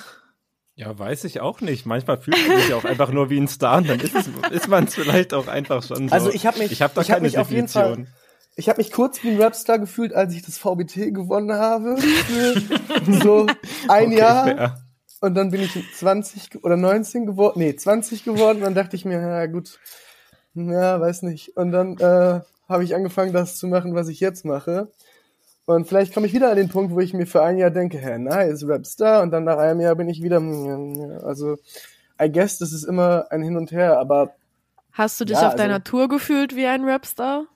Ja, 0.75 0.97
weiß 0.97 1.25
ich 1.25 1.41
auch 1.41 1.61
nicht. 1.61 1.85
Manchmal 1.85 2.19
fühlt 2.19 2.39
man 2.49 2.61
sich 2.61 2.73
auch 2.73 2.85
einfach 2.85 3.11
nur 3.11 3.31
wie 3.31 3.39
ein 3.39 3.49
Star 3.49 3.79
und 3.79 3.91
dann 3.91 4.01
ist, 4.01 4.15
es, 4.15 4.29
ist 4.51 4.69
man 4.69 4.85
es 4.85 4.95
vielleicht 4.95 5.35
auch 5.35 5.49
einfach 5.49 5.83
schon 5.83 6.09
so. 6.09 6.15
Also 6.15 6.31
ich 6.31 6.47
habe 6.47 6.61
mich, 6.61 6.71
ich 6.71 6.83
habe 6.83 6.95
da 6.95 7.01
ich 7.01 7.09
keine 7.09 7.17
hab 7.17 7.23
mich 7.25 7.33
Definition. 7.33 7.83
Auf 7.83 7.97
jeden 7.97 8.07
Fall, 8.07 8.15
ich 8.59 8.69
habe 8.69 8.79
mich 8.79 8.91
kurz 8.91 9.23
wie 9.23 9.31
ein 9.31 9.41
Rapstar 9.41 9.79
gefühlt, 9.79 10.13
als 10.13 10.35
ich 10.35 10.43
das 10.43 10.59
VBT 10.59 11.15
gewonnen 11.15 11.53
habe. 11.53 11.97
so 13.23 13.47
ein 13.89 14.07
okay, 14.07 14.19
Jahr. 14.19 14.45
Fair. 14.45 14.85
Und 15.21 15.35
dann 15.37 15.53
bin 15.53 15.61
ich 15.61 15.79
20 15.95 16.65
oder 16.65 16.77
19 16.77 17.25
geworden, 17.25 17.61
nee, 17.61 17.77
20 17.77 18.25
geworden. 18.25 18.59
Und 18.59 18.65
dann 18.65 18.75
dachte 18.75 18.97
ich 18.97 19.05
mir, 19.05 19.21
ja 19.21 19.47
gut, 19.47 19.79
ja, 20.55 21.01
weiß 21.01 21.23
nicht. 21.23 21.57
Und 21.57 21.71
dann 21.71 21.99
äh, 21.99 22.41
habe 22.69 22.83
ich 22.83 22.97
angefangen, 22.97 23.33
das 23.33 23.57
zu 23.59 23.69
machen, 23.69 23.95
was 23.95 24.09
ich 24.09 24.19
jetzt 24.19 24.45
mache. 24.45 24.91
Und 25.65 25.87
vielleicht 25.87 26.13
komme 26.13 26.27
ich 26.27 26.35
wieder 26.35 26.51
an 26.51 26.57
den 26.57 26.69
Punkt, 26.69 26.93
wo 26.93 26.99
ich 26.99 27.15
mir 27.15 27.27
für 27.27 27.45
ein 27.45 27.59
Jahr 27.59 27.71
denke, 27.71 27.99
hä, 27.99 28.19
nice, 28.19 28.67
Rapstar. 28.67 29.23
Und 29.23 29.31
dann 29.31 29.45
nach 29.45 29.59
einem 29.59 29.81
Jahr 29.81 29.95
bin 29.95 30.09
ich 30.09 30.21
wieder, 30.21 30.43
also, 31.23 31.59
I 32.21 32.29
guess, 32.33 32.59
das 32.59 32.73
ist 32.73 32.83
immer 32.83 33.27
ein 33.31 33.43
Hin 33.43 33.57
und 33.57 33.71
Her, 33.71 34.01
aber. 34.01 34.35
Hast 34.91 35.21
du 35.21 35.25
dich 35.25 35.37
ja, 35.37 35.47
auf 35.47 35.53
also, 35.53 35.59
deiner 35.59 35.85
Tour 35.85 36.09
gefühlt 36.09 36.57
wie 36.57 36.67
ein 36.67 36.85
Rapstar? 36.85 37.47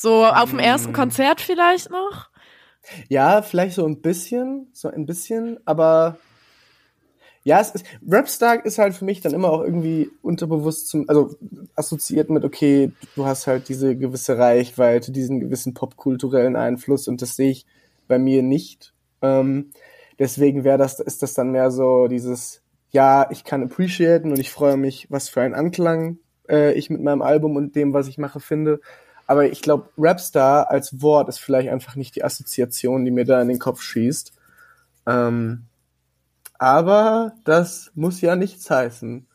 So 0.00 0.24
auf 0.24 0.50
dem 0.50 0.60
ersten 0.60 0.92
mm. 0.92 0.94
Konzert 0.94 1.40
vielleicht 1.40 1.90
noch? 1.90 2.28
Ja, 3.08 3.42
vielleicht 3.42 3.74
so 3.74 3.84
ein 3.84 4.00
bisschen, 4.00 4.68
so 4.72 4.86
ein 4.86 5.06
bisschen, 5.06 5.58
aber 5.64 6.18
ja, 7.42 7.58
es 7.58 7.72
ist, 7.72 7.84
Rapstar 8.08 8.64
ist 8.64 8.78
halt 8.78 8.94
für 8.94 9.04
mich 9.04 9.22
dann 9.22 9.34
immer 9.34 9.50
auch 9.50 9.64
irgendwie 9.64 10.08
unterbewusst 10.22 10.86
zum, 10.86 11.08
also 11.08 11.34
assoziiert 11.74 12.30
mit, 12.30 12.44
okay, 12.44 12.92
du 13.16 13.26
hast 13.26 13.48
halt 13.48 13.68
diese 13.68 13.96
gewisse 13.96 14.38
Reichweite, 14.38 15.10
diesen 15.10 15.40
gewissen 15.40 15.74
popkulturellen 15.74 16.54
Einfluss 16.54 17.08
und 17.08 17.20
das 17.20 17.34
sehe 17.34 17.50
ich 17.50 17.66
bei 18.06 18.20
mir 18.20 18.44
nicht. 18.44 18.94
Ähm, 19.20 19.72
deswegen 20.16 20.62
wäre 20.62 20.78
das, 20.78 21.00
ist 21.00 21.24
das 21.24 21.34
dann 21.34 21.50
mehr 21.50 21.72
so 21.72 22.06
dieses, 22.06 22.62
ja, 22.92 23.28
ich 23.32 23.42
kann 23.42 23.64
appreciaten 23.64 24.30
und 24.30 24.38
ich 24.38 24.52
freue 24.52 24.76
mich, 24.76 25.10
was 25.10 25.28
für 25.28 25.40
einen 25.40 25.54
Anklang 25.54 26.18
äh, 26.48 26.72
ich 26.74 26.88
mit 26.88 27.02
meinem 27.02 27.20
Album 27.20 27.56
und 27.56 27.74
dem, 27.74 27.92
was 27.94 28.06
ich 28.06 28.16
mache, 28.16 28.38
finde. 28.38 28.80
Aber 29.28 29.44
ich 29.44 29.60
glaube, 29.60 29.90
Rapstar 29.98 30.70
als 30.70 31.02
Wort 31.02 31.28
ist 31.28 31.38
vielleicht 31.38 31.68
einfach 31.68 31.94
nicht 31.94 32.16
die 32.16 32.24
Assoziation, 32.24 33.04
die 33.04 33.10
mir 33.10 33.26
da 33.26 33.40
in 33.40 33.48
den 33.48 33.58
Kopf 33.58 33.82
schießt. 33.82 34.32
Ähm, 35.06 35.66
aber 36.58 37.32
das 37.44 37.92
muss 37.94 38.22
ja 38.22 38.34
nichts 38.36 38.68
heißen. 38.70 39.26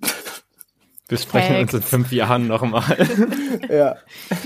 Wir 1.08 1.18
sprechen 1.18 1.56
uns 1.56 1.74
in 1.74 1.82
fünf 1.82 2.12
Jahren 2.12 2.46
nochmal. 2.46 2.96
ja. 3.68 3.96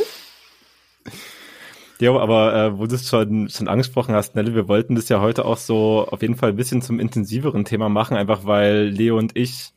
Jo, 2.00 2.20
aber 2.20 2.54
äh, 2.54 2.78
wo 2.78 2.86
du 2.86 2.94
es 2.94 3.08
schon, 3.08 3.48
schon 3.48 3.66
angesprochen 3.66 4.14
hast, 4.14 4.36
Nelle, 4.36 4.54
wir 4.54 4.68
wollten 4.68 4.94
das 4.94 5.08
ja 5.08 5.20
heute 5.20 5.44
auch 5.44 5.56
so 5.56 6.06
auf 6.08 6.22
jeden 6.22 6.36
Fall 6.36 6.50
ein 6.50 6.56
bisschen 6.56 6.80
zum 6.80 7.00
intensiveren 7.00 7.64
Thema 7.64 7.88
machen, 7.88 8.16
einfach 8.16 8.44
weil 8.44 8.84
Leo 8.84 9.18
und 9.18 9.36
ich 9.36 9.72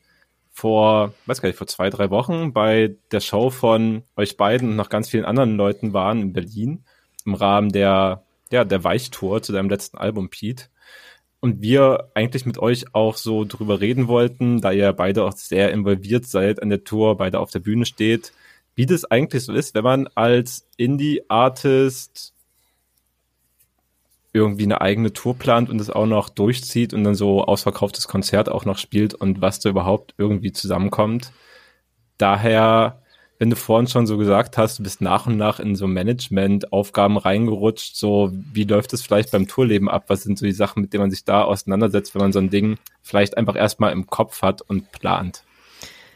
vor, 0.52 1.14
weiß 1.26 1.40
gar 1.40 1.48
nicht, 1.48 1.58
vor 1.58 1.66
zwei, 1.66 1.90
drei 1.90 2.10
Wochen 2.10 2.52
bei 2.52 2.94
der 3.10 3.20
Show 3.20 3.50
von 3.50 4.02
euch 4.16 4.36
beiden 4.36 4.70
und 4.70 4.76
noch 4.76 4.90
ganz 4.90 5.08
vielen 5.08 5.24
anderen 5.24 5.56
Leuten 5.56 5.92
waren 5.92 6.20
in 6.20 6.32
Berlin 6.32 6.84
im 7.24 7.34
Rahmen 7.34 7.70
der, 7.70 8.22
ja, 8.50 8.64
der 8.64 8.84
Weichtour 8.84 9.42
zu 9.42 9.52
deinem 9.52 9.70
letzten 9.70 9.96
Album, 9.96 10.28
Pete. 10.28 10.66
Und 11.40 11.60
wir 11.60 12.10
eigentlich 12.14 12.46
mit 12.46 12.58
euch 12.58 12.94
auch 12.94 13.16
so 13.16 13.44
drüber 13.44 13.80
reden 13.80 14.06
wollten, 14.06 14.60
da 14.60 14.70
ihr 14.70 14.92
beide 14.92 15.24
auch 15.24 15.32
sehr 15.32 15.72
involviert 15.72 16.26
seid 16.26 16.62
an 16.62 16.68
der 16.68 16.84
Tour, 16.84 17.16
beide 17.16 17.40
auf 17.40 17.50
der 17.50 17.58
Bühne 17.58 17.84
steht, 17.84 18.32
wie 18.74 18.86
das 18.86 19.04
eigentlich 19.04 19.44
so 19.44 19.52
ist, 19.52 19.74
wenn 19.74 19.84
man 19.84 20.08
als 20.14 20.68
Indie-Artist 20.76 22.32
irgendwie 24.32 24.64
eine 24.64 24.80
eigene 24.80 25.12
Tour 25.12 25.34
plant 25.36 25.68
und 25.68 25.80
es 25.80 25.90
auch 25.90 26.06
noch 26.06 26.28
durchzieht 26.28 26.94
und 26.94 27.04
dann 27.04 27.14
so 27.14 27.44
ausverkauftes 27.44 28.08
Konzert 28.08 28.48
auch 28.48 28.64
noch 28.64 28.78
spielt 28.78 29.14
und 29.14 29.40
was 29.40 29.60
da 29.60 29.68
überhaupt 29.68 30.14
irgendwie 30.16 30.52
zusammenkommt. 30.52 31.32
Daher, 32.16 33.02
wenn 33.38 33.50
du 33.50 33.56
vorhin 33.56 33.88
schon 33.88 34.06
so 34.06 34.16
gesagt 34.16 34.56
hast, 34.56 34.78
du 34.78 34.82
bist 34.82 35.00
nach 35.02 35.26
und 35.26 35.36
nach 35.36 35.60
in 35.60 35.76
so 35.76 35.86
Management-Aufgaben 35.86 37.18
reingerutscht, 37.18 37.96
so 37.96 38.30
wie 38.32 38.64
läuft 38.64 38.92
es 38.94 39.02
vielleicht 39.02 39.32
beim 39.32 39.48
Tourleben 39.48 39.90
ab? 39.90 40.04
Was 40.06 40.22
sind 40.22 40.38
so 40.38 40.46
die 40.46 40.52
Sachen, 40.52 40.80
mit 40.80 40.92
denen 40.92 41.02
man 41.02 41.10
sich 41.10 41.24
da 41.24 41.42
auseinandersetzt, 41.42 42.14
wenn 42.14 42.22
man 42.22 42.32
so 42.32 42.38
ein 42.38 42.50
Ding 42.50 42.78
vielleicht 43.02 43.36
einfach 43.36 43.56
erstmal 43.56 43.92
im 43.92 44.06
Kopf 44.06 44.42
hat 44.42 44.62
und 44.62 44.92
plant? 44.92 45.44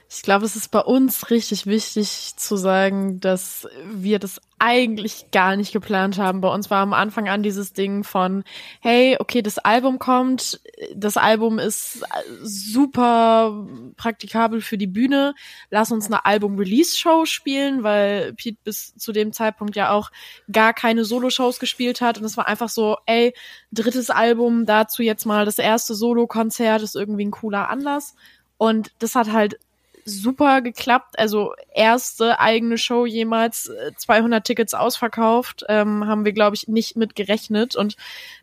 Ich 0.09 0.23
glaube, 0.23 0.45
es 0.45 0.55
ist 0.55 0.71
bei 0.71 0.81
uns 0.81 1.31
richtig 1.31 1.67
wichtig 1.67 2.37
zu 2.37 2.57
sagen, 2.57 3.19
dass 3.19 3.67
wir 3.85 4.21
das 4.21 4.41
eigentlich 4.59 5.33
gar 5.33 5.57
nicht 5.57 5.73
geplant 5.73 6.17
haben. 6.17 6.41
Bei 6.41 6.49
uns 6.49 6.71
war 6.71 6.81
am 6.81 6.93
Anfang 6.93 7.29
an 7.29 7.43
dieses 7.43 7.73
Ding 7.73 8.05
von, 8.05 8.45
hey, 8.81 9.17
okay, 9.19 9.43
das 9.43 9.59
Album 9.59 9.99
kommt, 9.99 10.61
das 10.95 11.17
Album 11.17 11.59
ist 11.59 12.05
super 12.41 13.67
praktikabel 13.97 14.61
für 14.61 14.79
die 14.79 14.87
Bühne, 14.87 15.35
lass 15.71 15.91
uns 15.91 16.07
eine 16.07 16.25
Album-Release-Show 16.25 17.27
spielen, 17.27 17.83
weil 17.83 18.33
Pete 18.35 18.59
bis 18.63 18.95
zu 18.95 19.13
dem 19.13 19.33
Zeitpunkt 19.33 19.75
ja 19.75 19.91
auch 19.91 20.11
gar 20.51 20.73
keine 20.73 21.05
Solo-Shows 21.05 21.59
gespielt 21.59 22.01
hat 22.01 22.19
und 22.19 22.25
es 22.25 22.37
war 22.37 22.47
einfach 22.47 22.69
so, 22.69 22.97
ey, 23.07 23.35
drittes 23.73 24.11
Album, 24.11 24.67
dazu 24.67 25.03
jetzt 25.03 25.27
mal 25.27 25.45
das 25.45 25.59
erste 25.59 25.97
Solo-Konzert, 25.97 26.83
ist 26.83 26.95
irgendwie 26.95 27.25
ein 27.25 27.33
cooler 27.33 27.69
Anlass. 27.69 28.15
Und 28.59 28.93
das 29.01 29.15
hat 29.15 29.33
halt 29.33 29.59
super 30.07 30.63
geklappt. 30.63 31.19
Also 31.19 31.53
erste 31.75 32.41
eigene 32.41 32.79
Show 32.79 33.05
jemals, 33.05 33.71
200 33.99 34.39
äh, 34.39 34.43
Tickets 34.43 34.73
ausverkauft, 34.73 35.65
ähm, 35.69 36.07
haben 36.07 36.25
wir, 36.25 36.33
glaube 36.33 36.57
ich, 36.57 36.69
nicht 36.69 36.97
mit 36.97 37.17
gerechnet. 37.17 37.77
Und 37.77 37.97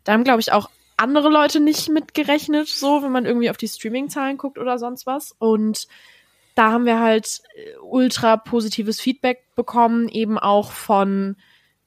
da 0.04 0.12
haben, 0.12 0.24
glaube 0.24 0.40
ich, 0.40 0.52
auch 0.52 0.70
andere 0.96 1.28
Leute 1.28 1.58
nicht 1.58 1.88
mit 1.88 2.14
gerechnet, 2.14 2.68
so, 2.68 3.02
wenn 3.02 3.10
man 3.10 3.24
irgendwie 3.24 3.50
auf 3.50 3.56
die 3.56 3.66
Streaming-Zahlen 3.66 4.36
guckt 4.36 4.58
oder 4.58 4.78
sonst 4.78 5.06
was. 5.06 5.34
Und 5.38 5.88
da 6.54 6.70
haben 6.70 6.84
wir 6.84 7.00
halt 7.00 7.42
äh, 7.56 7.78
ultra 7.82 8.36
positives 8.36 9.00
Feedback 9.00 9.42
bekommen, 9.56 10.08
eben 10.08 10.38
auch 10.38 10.70
von, 10.70 11.36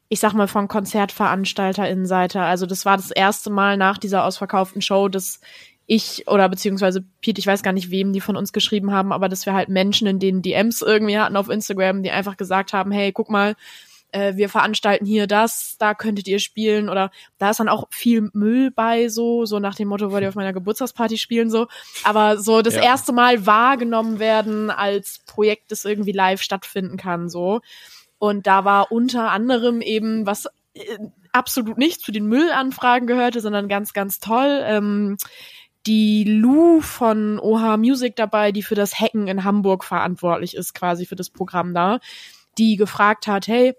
ich 0.10 0.19
sag 0.19 0.34
mal, 0.34 0.48
von 0.48 0.67
KonzertveranstalterInnenseite. 0.67 2.41
Also 2.41 2.65
das 2.65 2.84
war 2.84 2.98
das 2.98 3.12
erste 3.12 3.51
Mal 3.51 3.77
nach 3.77 4.00
dieser 4.00 4.25
ausverkauften 4.25 4.81
Show, 4.81 5.07
dass 5.07 5.39
ich 5.88 6.27
oder 6.27 6.50
beziehungsweise 6.50 7.03
Pete, 7.22 7.39
ich 7.39 7.48
weiß 7.48 7.63
gar 7.63 7.72
nicht, 7.72 7.89
wem 7.89 8.12
die 8.12 8.22
von 8.22 8.36
uns 8.36 8.51
geschrieben 8.51 8.91
haben, 8.91 9.13
aber 9.13 9.29
dass 9.29 9.46
wir 9.46 9.53
halt 9.53 9.70
Menschen 9.70 10.06
in 10.06 10.20
denen 10.20 10.41
DMs 10.41 10.82
irgendwie 10.82 11.17
hatten 11.17 11.38
auf 11.38 11.50
Instagram, 11.50 12.03
die 12.03 12.12
einfach 12.12 12.36
gesagt 12.36 12.74
haben, 12.74 12.91
hey, 12.91 13.13
guck 13.13 13.29
mal, 13.29 13.56
äh, 14.12 14.36
wir 14.36 14.50
veranstalten 14.50 15.06
hier 15.06 15.27
das, 15.27 15.77
da 15.79 15.94
könntet 15.94 16.27
ihr 16.27 16.39
spielen 16.39 16.89
oder 16.89 17.10
da 17.38 17.51
ist 17.51 17.60
dann 17.60 17.70
auch 17.70 17.88
viel 17.89 18.29
Müll 18.34 18.70
bei, 18.70 19.08
so, 19.08 19.46
so 19.46 19.60
nach 19.60 19.75
dem 19.75 19.88
Motto, 19.88 20.12
wollt 20.12 20.24
ihr 20.24 20.29
auf 20.29 20.36
meiner 20.36 20.53
Geburtstagsparty 20.53 21.17
spielen, 21.17 21.50
so. 21.50 21.67
Aber 22.03 22.38
so 22.38 22.62
das 22.62 22.75
ja. 22.75 22.84
erste 22.84 23.13
Mal 23.13 23.46
wahrgenommen 23.46 24.20
werden 24.20 24.70
als 24.70 25.20
Projekt, 25.25 25.72
das 25.72 25.86
irgendwie 25.86 26.12
live 26.12 26.41
stattfinden 26.41 26.98
kann, 26.98 27.29
so. 27.29 27.62
Und 28.20 28.46
da 28.46 28.65
war 28.65 28.91
unter 28.91 29.32
anderem 29.32 29.82
eben, 29.82 30.25
was 30.25 30.48
äh, 30.74 30.98
absolut 31.32 31.77
nicht 31.77 32.01
zu 32.01 32.12
den 32.12 32.27
Müllanfragen 32.27 33.08
gehörte, 33.08 33.41
sondern 33.41 33.67
ganz, 33.67 33.94
ganz 33.94 34.20
toll, 34.20 34.62
ähm, 34.65 35.17
die 35.88 36.25
Lou 36.25 36.82
von 36.82 37.39
OH 37.39 37.77
Music 37.77 38.15
dabei, 38.15 38.51
die 38.51 38.62
für 38.62 38.75
das 38.75 39.00
Hacken 39.00 39.27
in 39.27 39.44
Hamburg 39.44 39.84
verantwortlich 39.84 40.56
ist, 40.56 40.74
quasi 40.74 41.06
für 41.06 41.15
das 41.15 41.29
Programm 41.29 41.74
da, 41.74 42.00
die 42.58 42.75
gefragt 42.75 43.27
hat, 43.27 43.48
hey, 43.48 43.74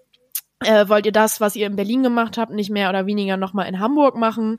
äh, 0.61 0.89
wollt 0.89 1.05
ihr 1.05 1.11
das, 1.11 1.39
was 1.39 1.55
ihr 1.55 1.67
in 1.67 1.75
Berlin 1.75 2.03
gemacht 2.03 2.37
habt, 2.37 2.51
nicht 2.51 2.69
mehr 2.69 2.89
oder 2.89 3.05
weniger 3.05 3.37
nochmal 3.37 3.67
in 3.67 3.79
Hamburg 3.79 4.15
machen? 4.15 4.57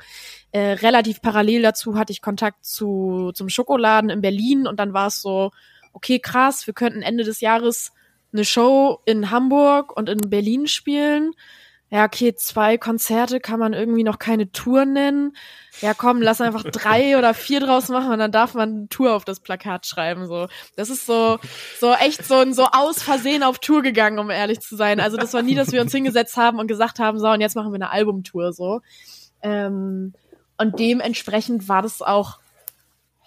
Äh, 0.53 0.73
relativ 0.75 1.21
parallel 1.21 1.63
dazu 1.63 1.99
hatte 1.99 2.13
ich 2.13 2.23
Kontakt 2.23 2.65
zu 2.65 3.33
zum 3.35 3.49
Schokoladen 3.49 4.09
in 4.09 4.23
Berlin 4.23 4.67
und 4.67 4.81
dann 4.81 4.95
war 4.95 5.09
es 5.09 5.21
so, 5.21 5.51
okay, 5.93 6.19
krass, 6.19 6.67
wir 6.67 6.75
könnten 6.75 7.03
Ende 7.03 7.25
des 7.25 7.41
Jahres 7.41 7.93
eine 8.33 8.45
Show 8.45 9.01
in 9.05 9.31
Hamburg 9.31 9.95
und 9.97 10.09
in 10.09 10.31
Berlin 10.31 10.69
spielen 10.69 11.33
ja, 11.91 12.05
okay, 12.05 12.35
zwei 12.37 12.79
Konzerte 12.79 13.41
kann 13.41 13.59
man 13.59 13.73
irgendwie 13.73 14.05
noch 14.05 14.21
keine 14.21 14.53
Tour 14.53 14.85
nennen. 14.85 15.37
Ja, 15.81 15.93
komm, 15.93 16.23
lass 16.23 16.41
einfach 16.41 16.63
drei 16.73 17.19
oder 17.19 17.35
vier 17.35 17.59
draus 17.59 17.89
machen 17.89 18.13
und 18.13 18.21
dann 18.21 18.31
darf 18.31 18.55
man 18.55 18.71
eine 18.71 18.89
Tour 18.89 19.15
auf 19.15 19.25
das 19.25 19.41
Plakat 19.41 19.87
schreiben, 19.87 20.29
so. 20.29 20.47
Das 20.77 20.89
ist 20.89 21.05
so, 21.05 21.39
so 21.81 21.93
echt 21.95 22.25
so, 22.25 22.51
so 22.53 22.67
aus 22.67 23.03
Versehen 23.03 23.43
auf 23.43 23.59
Tour 23.59 23.83
gegangen, 23.83 24.21
um 24.21 24.31
ehrlich 24.31 24.61
zu 24.61 24.77
sein. 24.77 25.01
Also 25.01 25.17
das 25.17 25.35
war 25.35 25.43
nie, 25.43 25.57
dass 25.57 25.73
wir 25.73 25.81
uns 25.81 25.91
hingesetzt 25.91 26.37
haben 26.37 26.61
und 26.61 26.69
gesagt 26.69 27.01
haben, 27.01 27.19
so, 27.19 27.29
und 27.29 27.41
jetzt 27.41 27.57
machen 27.57 27.73
wir 27.73 27.77
eine 27.77 27.91
Albumtour, 27.91 28.53
so. 28.53 28.83
Ähm, 29.43 30.15
und 30.59 30.79
dementsprechend 30.79 31.69
war 31.69 31.83
das 31.83 32.03
auch 32.03 32.39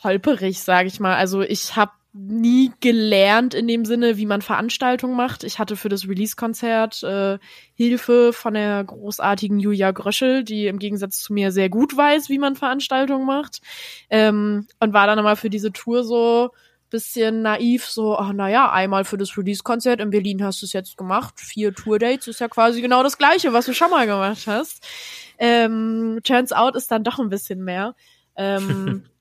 holperig, 0.03 0.61
sage 0.61 0.87
ich 0.87 1.01
mal. 1.01 1.15
Also 1.15 1.41
ich 1.41 1.75
habe 1.75 1.91
nie 2.13 2.71
gelernt 2.79 3.55
in 3.55 3.67
dem 3.67 3.85
Sinne, 3.85 4.17
wie 4.17 4.27
man 4.27 4.43
Veranstaltungen 4.43 5.15
macht. 5.15 5.43
Ich 5.43 5.57
hatte 5.57 5.75
für 5.75 5.89
das 5.89 6.07
Release-Konzert 6.07 7.01
äh, 7.01 7.39
Hilfe 7.73 8.33
von 8.33 8.53
der 8.53 8.83
großartigen 8.83 9.59
Julia 9.59 9.91
Gröschel, 9.91 10.43
die 10.43 10.67
im 10.67 10.77
Gegensatz 10.77 11.19
zu 11.19 11.33
mir 11.33 11.51
sehr 11.51 11.69
gut 11.69 11.97
weiß, 11.97 12.29
wie 12.29 12.37
man 12.37 12.55
Veranstaltungen 12.55 13.25
macht. 13.25 13.61
Ähm, 14.11 14.67
und 14.79 14.93
war 14.93 15.07
dann 15.07 15.17
immer 15.17 15.35
für 15.35 15.49
diese 15.49 15.71
Tour 15.71 16.03
so 16.03 16.51
bisschen 16.93 17.41
naiv, 17.41 17.85
so, 17.85 18.15
ach 18.19 18.33
naja, 18.33 18.71
einmal 18.71 19.03
für 19.03 19.17
das 19.17 19.35
Release-Konzert 19.35 19.99
in 19.99 20.11
Berlin 20.11 20.43
hast 20.43 20.61
du 20.61 20.67
es 20.67 20.73
jetzt 20.73 20.95
gemacht, 20.95 21.39
vier 21.39 21.73
Tour-Dates 21.73 22.27
ist 22.27 22.39
ja 22.39 22.47
quasi 22.47 22.81
genau 22.81 23.01
das 23.01 23.17
gleiche, 23.17 23.51
was 23.51 23.65
du 23.65 23.73
schon 23.73 23.89
mal 23.89 24.05
gemacht 24.05 24.45
hast. 24.45 24.85
Ähm, 25.39 26.19
turns 26.23 26.53
out 26.53 26.75
ist 26.75 26.91
dann 26.91 27.03
doch 27.03 27.17
ein 27.17 27.29
bisschen 27.29 27.63
mehr. 27.63 27.95
Ähm, 28.35 29.05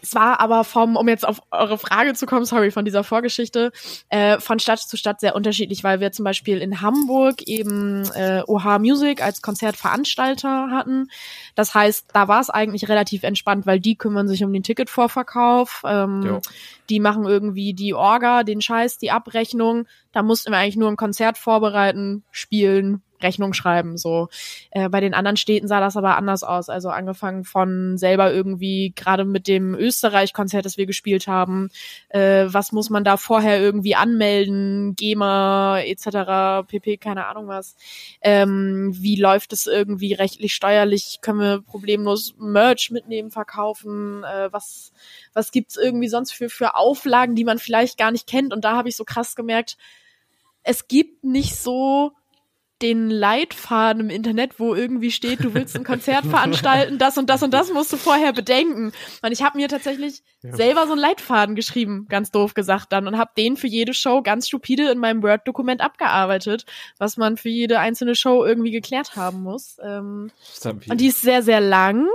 Es 0.00 0.14
war 0.14 0.40
aber 0.40 0.64
vom, 0.64 0.96
um 0.96 1.08
jetzt 1.08 1.26
auf 1.26 1.40
eure 1.50 1.78
Frage 1.78 2.14
zu 2.14 2.26
kommen, 2.26 2.44
sorry, 2.44 2.70
von 2.70 2.84
dieser 2.84 3.04
Vorgeschichte, 3.04 3.72
äh, 4.08 4.38
von 4.38 4.58
Stadt 4.58 4.80
zu 4.80 4.96
Stadt 4.96 5.20
sehr 5.20 5.34
unterschiedlich, 5.34 5.84
weil 5.84 6.00
wir 6.00 6.12
zum 6.12 6.24
Beispiel 6.24 6.58
in 6.58 6.80
Hamburg 6.80 7.42
eben 7.42 8.04
äh, 8.14 8.42
OH 8.46 8.78
Music 8.78 9.22
als 9.22 9.42
Konzertveranstalter 9.42 10.70
hatten. 10.70 11.08
Das 11.54 11.74
heißt, 11.74 12.08
da 12.12 12.28
war 12.28 12.40
es 12.40 12.50
eigentlich 12.50 12.88
relativ 12.88 13.22
entspannt, 13.22 13.66
weil 13.66 13.80
die 13.80 13.96
kümmern 13.96 14.28
sich 14.28 14.44
um 14.44 14.52
den 14.52 14.62
Ticketvorverkauf, 14.62 15.82
ähm, 15.84 16.40
die 16.88 17.00
machen 17.00 17.24
irgendwie 17.24 17.74
die 17.74 17.94
Orga, 17.94 18.44
den 18.44 18.60
Scheiß, 18.60 18.98
die 18.98 19.10
Abrechnung. 19.10 19.86
Da 20.12 20.22
mussten 20.22 20.52
wir 20.52 20.58
eigentlich 20.58 20.76
nur 20.76 20.88
ein 20.88 20.96
Konzert 20.96 21.36
vorbereiten, 21.38 22.22
spielen, 22.30 23.02
Rechnung 23.22 23.52
schreiben. 23.52 23.96
So 23.96 24.28
äh, 24.70 24.88
bei 24.88 25.00
den 25.00 25.14
anderen 25.14 25.36
Städten 25.36 25.68
sah 25.68 25.80
das 25.80 25.96
aber 25.96 26.16
anders 26.16 26.42
aus. 26.42 26.68
Also 26.68 26.90
angefangen 26.90 27.44
von 27.44 27.98
selber 27.98 28.32
irgendwie 28.32 28.92
gerade 28.94 29.24
mit 29.24 29.48
dem 29.48 29.74
Österreich-Konzert, 29.74 30.64
das 30.64 30.76
wir 30.76 30.86
gespielt 30.86 31.26
haben, 31.26 31.70
äh, 32.08 32.46
was 32.48 32.72
muss 32.72 32.90
man 32.90 33.04
da 33.04 33.16
vorher 33.16 33.60
irgendwie 33.60 33.94
anmelden, 33.94 34.94
GEMA 34.94 35.80
etc. 35.80 36.68
pp. 36.68 36.96
Keine 36.98 37.26
Ahnung 37.26 37.48
was. 37.48 37.76
Ähm, 38.20 38.92
wie 38.94 39.16
läuft 39.16 39.52
es 39.52 39.66
irgendwie 39.66 40.14
rechtlich, 40.14 40.54
steuerlich? 40.54 41.18
Können 41.20 41.40
wir 41.40 41.62
problemlos 41.62 42.34
Merch 42.38 42.90
mitnehmen, 42.90 43.30
verkaufen? 43.30 44.24
Äh, 44.24 44.52
was 44.52 44.92
was 45.32 45.50
gibt's 45.50 45.76
irgendwie 45.76 46.08
sonst 46.08 46.32
für 46.32 46.48
für 46.48 46.74
Auflagen, 46.76 47.34
die 47.34 47.44
man 47.44 47.58
vielleicht 47.58 47.98
gar 47.98 48.10
nicht 48.10 48.26
kennt? 48.26 48.52
Und 48.52 48.64
da 48.64 48.76
habe 48.76 48.88
ich 48.88 48.96
so 48.96 49.04
krass 49.04 49.34
gemerkt, 49.34 49.76
es 50.62 50.86
gibt 50.88 51.24
nicht 51.24 51.56
so 51.56 52.12
den 52.82 53.10
Leitfaden 53.10 54.02
im 54.02 54.10
Internet, 54.10 54.60
wo 54.60 54.74
irgendwie 54.74 55.10
steht, 55.10 55.42
du 55.42 55.54
willst 55.54 55.76
ein 55.76 55.84
Konzert 55.84 56.24
veranstalten, 56.30 56.98
das 56.98 57.18
und 57.18 57.28
das 57.28 57.42
und 57.42 57.52
das 57.52 57.72
musst 57.72 57.92
du 57.92 57.96
vorher 57.96 58.32
bedenken. 58.32 58.92
Und 59.22 59.32
ich 59.32 59.42
habe 59.42 59.58
mir 59.58 59.68
tatsächlich 59.68 60.22
ja. 60.42 60.54
selber 60.54 60.86
so 60.86 60.92
einen 60.92 61.00
Leitfaden 61.00 61.54
geschrieben, 61.54 62.06
ganz 62.08 62.30
doof 62.30 62.54
gesagt 62.54 62.92
dann, 62.92 63.06
und 63.08 63.18
habe 63.18 63.32
den 63.36 63.56
für 63.56 63.66
jede 63.66 63.94
Show 63.94 64.22
ganz 64.22 64.48
stupide 64.48 64.90
in 64.90 64.98
meinem 64.98 65.22
Word-Dokument 65.22 65.80
abgearbeitet, 65.80 66.66
was 66.98 67.16
man 67.16 67.36
für 67.36 67.48
jede 67.48 67.80
einzelne 67.80 68.14
Show 68.14 68.44
irgendwie 68.44 68.70
geklärt 68.70 69.16
haben 69.16 69.42
muss. 69.42 69.78
Ähm, 69.82 70.30
und 70.88 71.00
die 71.00 71.08
ist 71.08 71.22
sehr, 71.22 71.42
sehr 71.42 71.60
lang, 71.60 72.06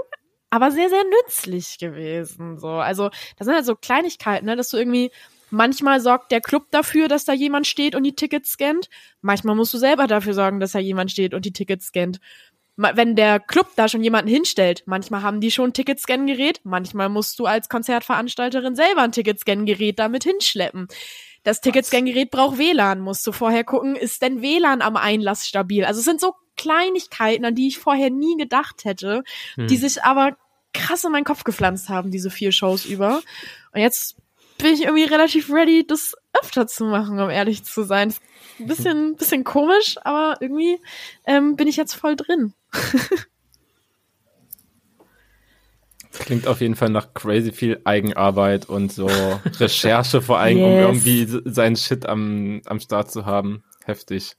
aber 0.50 0.72
sehr, 0.72 0.90
sehr 0.90 1.04
nützlich 1.04 1.78
gewesen. 1.80 2.60
So, 2.60 2.70
also 2.70 3.10
das 3.38 3.46
sind 3.46 3.56
halt 3.56 3.66
so 3.66 3.76
Kleinigkeiten, 3.76 4.46
ne, 4.46 4.56
dass 4.56 4.70
du 4.70 4.78
irgendwie 4.78 5.12
Manchmal 5.56 6.00
sorgt 6.02 6.32
der 6.32 6.42
Club 6.42 6.72
dafür, 6.72 7.08
dass 7.08 7.26
da 7.26 7.34
jemand 7.34 7.68
steht 7.68 7.94
und 7.94 8.02
die 8.02 8.16
Tickets 8.16 8.54
scannt. 8.54 8.90
Manchmal 9.22 9.56
musst 9.56 9.72
du 9.72 9.78
selber 9.78 10.08
dafür 10.08 10.34
sorgen, 10.34 10.60
dass 10.60 10.72
da 10.72 10.80
jemand 10.80 11.12
steht 11.12 11.36
und 11.36 11.46
die 11.46 11.54
Tickets 11.54 11.86
scannt. 11.86 12.20
Wenn 12.76 13.16
der 13.16 13.40
Club 13.40 13.68
da 13.76 13.88
schon 13.88 14.04
jemanden 14.04 14.32
hinstellt, 14.32 14.82
manchmal 14.88 15.22
haben 15.22 15.42
die 15.42 15.52
schon 15.52 15.70
ein 15.70 15.74
Ticketscan-Gerät, 15.74 16.62
manchmal 16.64 17.08
musst 17.08 17.38
du 17.38 17.46
als 17.46 17.70
Konzertveranstalterin 17.70 18.76
selber 18.76 19.04
ein 19.04 19.12
Ticketscan-Gerät 19.12 20.00
damit 20.00 20.24
hinschleppen. 20.24 20.88
Das 21.44 21.62
Ticketscan-Gerät 21.62 22.32
braucht 22.32 22.58
WLAN, 22.58 23.00
musst 23.00 23.28
du 23.28 23.32
vorher 23.32 23.64
gucken, 23.64 23.96
ist 23.96 24.24
denn 24.24 24.42
WLAN 24.42 24.82
am 24.82 24.98
Einlass 24.98 25.46
stabil? 25.48 25.86
Also 25.86 26.00
es 26.00 26.06
sind 26.06 26.20
so 26.20 26.34
Kleinigkeiten, 26.58 27.46
an 27.46 27.54
die 27.54 27.68
ich 27.68 27.78
vorher 27.78 28.10
nie 28.10 28.38
gedacht 28.38 28.86
hätte, 28.86 29.24
hm. 29.54 29.68
die 29.68 29.78
sich 29.78 30.04
aber 30.04 30.36
krass 30.74 31.04
in 31.04 31.12
meinen 31.12 31.26
Kopf 31.26 31.44
gepflanzt 31.44 31.90
haben, 31.90 32.10
diese 32.10 32.32
vier 32.32 32.52
Shows 32.52 32.86
über. 32.86 33.22
Und 33.72 33.82
jetzt 33.82 34.16
bin 34.58 34.74
ich 34.74 34.84
irgendwie 34.84 35.04
relativ 35.06 35.52
ready, 35.52 35.86
das 35.86 36.16
öfter 36.42 36.68
zu 36.68 36.86
machen, 36.86 37.20
um 37.20 37.30
ehrlich 37.30 37.64
zu 37.64 37.84
sein. 37.84 38.14
Ein 38.60 38.68
bisschen, 38.68 39.16
bisschen 39.16 39.44
komisch, 39.44 39.98
aber 40.04 40.38
irgendwie 40.40 40.80
ähm, 41.26 41.56
bin 41.56 41.68
ich 41.68 41.76
jetzt 41.76 41.96
voll 41.96 42.16
drin. 42.16 42.54
Klingt 46.20 46.48
auf 46.48 46.62
jeden 46.62 46.76
Fall 46.76 46.90
nach 46.90 47.16
crazy 47.16 47.52
viel 47.52 47.82
Eigenarbeit 47.86 48.70
und 48.70 48.92
so 48.92 49.08
Recherche 49.60 50.22
vor 50.22 50.38
allem, 50.38 50.60
yes. 50.60 50.68
um 50.68 50.74
irgendwie 50.74 51.42
seinen 51.46 51.76
Shit 51.76 52.06
am, 52.06 52.62
am 52.66 52.80
Start 52.80 53.12
zu 53.12 53.26
haben. 53.26 53.64
Heftig. 53.84 54.36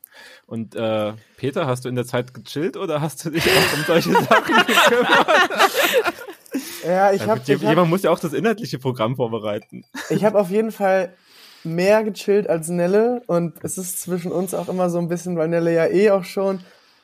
Und 0.47 0.75
äh, 0.76 1.14
Peter, 1.37 1.66
hast 1.66 1.85
du 1.85 1.88
in 1.88 1.97
der 1.97 2.06
Zeit 2.06 2.33
gechillt 2.33 2.76
oder 2.76 3.00
hast 3.00 3.25
du 3.25 3.30
dich 3.30 3.44
auch 3.44 3.73
um 3.76 3.85
solche 3.87 4.12
Sachen 4.25 4.66
gekümmert? 4.66 5.71
Ja, 6.86 7.12
ich 7.12 7.26
habe. 7.26 7.40
Jemand 7.44 7.78
hab, 7.78 7.88
muss 7.88 8.02
ja 8.02 8.10
auch 8.10 8.18
das 8.18 8.32
inhaltliche 8.32 8.78
Programm 8.78 9.16
vorbereiten. 9.16 9.84
Ich 10.10 10.24
habe 10.24 10.38
auf 10.38 10.50
jeden 10.50 10.72
Fall 10.72 11.14
mehr 11.64 12.04
gechillt 12.04 12.48
als 12.48 12.68
Nelle 12.68 13.22
und 13.26 13.54
es 13.62 13.78
ist 13.78 14.00
zwischen 14.00 14.32
uns 14.32 14.54
auch 14.54 14.68
immer 14.68 14.90
so 14.90 14.98
ein 14.98 15.08
bisschen, 15.08 15.36
weil 15.36 15.48
Nelle 15.48 15.72
ja 15.72 15.86
eh 15.86 16.10
auch 16.10 16.24
schon 16.24 16.60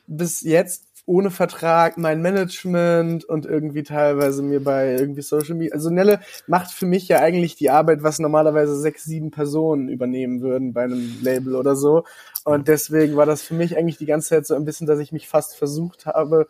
bis 0.06 0.42
jetzt 0.42 0.84
ohne 1.06 1.30
Vertrag 1.30 1.98
mein 1.98 2.22
Management 2.22 3.24
und 3.24 3.46
irgendwie 3.46 3.82
teilweise 3.82 4.42
mir 4.42 4.62
bei 4.62 4.92
irgendwie 4.92 5.22
Social 5.22 5.56
Media. 5.56 5.74
Also 5.74 5.90
Nelle 5.90 6.20
macht 6.46 6.70
für 6.70 6.86
mich 6.86 7.08
ja 7.08 7.18
eigentlich 7.20 7.56
die 7.56 7.70
Arbeit, 7.70 8.02
was 8.02 8.18
normalerweise 8.18 8.78
sechs, 8.78 9.04
sieben 9.04 9.30
Personen 9.30 9.88
übernehmen 9.88 10.40
würden 10.40 10.72
bei 10.72 10.84
einem 10.84 11.18
Label 11.22 11.56
oder 11.56 11.74
so. 11.74 12.04
Und 12.44 12.68
deswegen 12.68 13.16
war 13.16 13.26
das 13.26 13.42
für 13.42 13.54
mich 13.54 13.76
eigentlich 13.76 13.98
die 13.98 14.06
ganze 14.06 14.28
Zeit 14.28 14.46
so 14.46 14.54
ein 14.54 14.64
bisschen, 14.64 14.86
dass 14.86 15.00
ich 15.00 15.10
mich 15.10 15.26
fast 15.26 15.56
versucht 15.56 16.06
habe, 16.06 16.46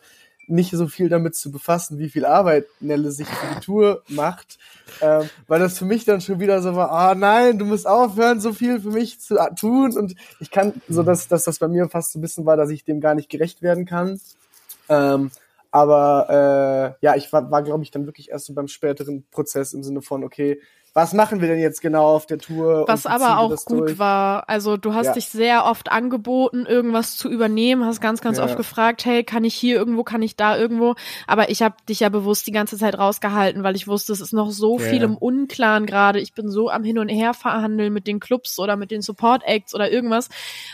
nicht 0.51 0.71
so 0.71 0.87
viel 0.87 1.09
damit 1.09 1.35
zu 1.35 1.51
befassen, 1.51 1.97
wie 1.97 2.09
viel 2.09 2.25
Arbeit 2.25 2.65
Nelle 2.79 3.11
sich 3.11 3.27
für 3.27 3.55
die 3.55 3.59
Tour 3.61 4.03
macht, 4.07 4.59
ähm, 5.01 5.29
weil 5.47 5.59
das 5.59 5.77
für 5.77 5.85
mich 5.85 6.05
dann 6.05 6.21
schon 6.21 6.39
wieder 6.39 6.61
so 6.61 6.75
war, 6.75 6.91
ah 6.91 7.15
nein, 7.15 7.57
du 7.57 7.65
musst 7.65 7.87
aufhören, 7.87 8.39
so 8.39 8.53
viel 8.53 8.79
für 8.79 8.91
mich 8.91 9.19
zu 9.19 9.37
tun 9.59 9.97
und 9.97 10.15
ich 10.39 10.51
kann, 10.51 10.73
so 10.87 11.03
dass, 11.03 11.27
dass 11.27 11.45
das 11.45 11.59
bei 11.59 11.67
mir 11.67 11.89
fast 11.89 12.11
so 12.11 12.19
ein 12.19 12.21
bisschen 12.21 12.45
war, 12.45 12.57
dass 12.57 12.69
ich 12.69 12.83
dem 12.83 13.01
gar 13.01 13.15
nicht 13.15 13.29
gerecht 13.29 13.61
werden 13.61 13.85
kann. 13.85 14.19
Ähm, 14.89 15.31
aber 15.71 16.97
äh, 16.99 17.05
ja, 17.05 17.15
ich 17.15 17.31
war, 17.31 17.49
war 17.49 17.63
glaube 17.63 17.83
ich, 17.83 17.91
dann 17.91 18.05
wirklich 18.05 18.29
erst 18.29 18.47
so 18.47 18.53
beim 18.53 18.67
späteren 18.67 19.23
Prozess 19.31 19.73
im 19.73 19.83
Sinne 19.83 20.01
von, 20.01 20.23
okay, 20.23 20.59
was 20.93 21.13
machen 21.13 21.39
wir 21.39 21.47
denn 21.47 21.59
jetzt 21.59 21.81
genau 21.81 22.05
auf 22.05 22.25
der 22.25 22.37
Tour? 22.37 22.83
Was 22.85 23.05
aber 23.05 23.39
auch 23.39 23.55
gut 23.63 23.79
durch? 23.79 23.99
war, 23.99 24.49
also 24.49 24.75
du 24.75 24.93
hast 24.93 25.07
ja. 25.07 25.13
dich 25.13 25.29
sehr 25.29 25.63
oft 25.65 25.89
angeboten, 25.89 26.65
irgendwas 26.65 27.15
zu 27.15 27.29
übernehmen, 27.29 27.85
hast 27.85 28.01
ganz, 28.01 28.19
ganz 28.19 28.39
ja. 28.39 28.43
oft 28.43 28.57
gefragt, 28.57 29.05
hey, 29.05 29.23
kann 29.23 29.45
ich 29.45 29.53
hier 29.53 29.77
irgendwo, 29.77 30.03
kann 30.03 30.21
ich 30.21 30.35
da 30.35 30.57
irgendwo? 30.57 30.95
Aber 31.27 31.49
ich 31.49 31.61
habe 31.61 31.75
dich 31.87 32.01
ja 32.01 32.09
bewusst 32.09 32.45
die 32.45 32.51
ganze 32.51 32.77
Zeit 32.77 32.97
rausgehalten, 32.97 33.63
weil 33.63 33.77
ich 33.77 33.87
wusste, 33.87 34.11
es 34.11 34.19
ist 34.19 34.33
noch 34.33 34.51
so 34.51 34.79
ja. 34.79 34.85
viel 34.85 35.03
im 35.03 35.15
Unklaren 35.15 35.85
gerade. 35.85 36.19
Ich 36.19 36.33
bin 36.33 36.51
so 36.51 36.69
am 36.69 36.83
Hin 36.83 36.99
und 36.99 37.07
Her 37.07 37.33
verhandeln 37.33 37.93
mit 37.93 38.05
den 38.05 38.19
Clubs 38.19 38.59
oder 38.59 38.75
mit 38.75 38.91
den 38.91 39.01
Support 39.01 39.43
Acts 39.45 39.73
oder 39.73 39.89
irgendwas. 39.89 40.27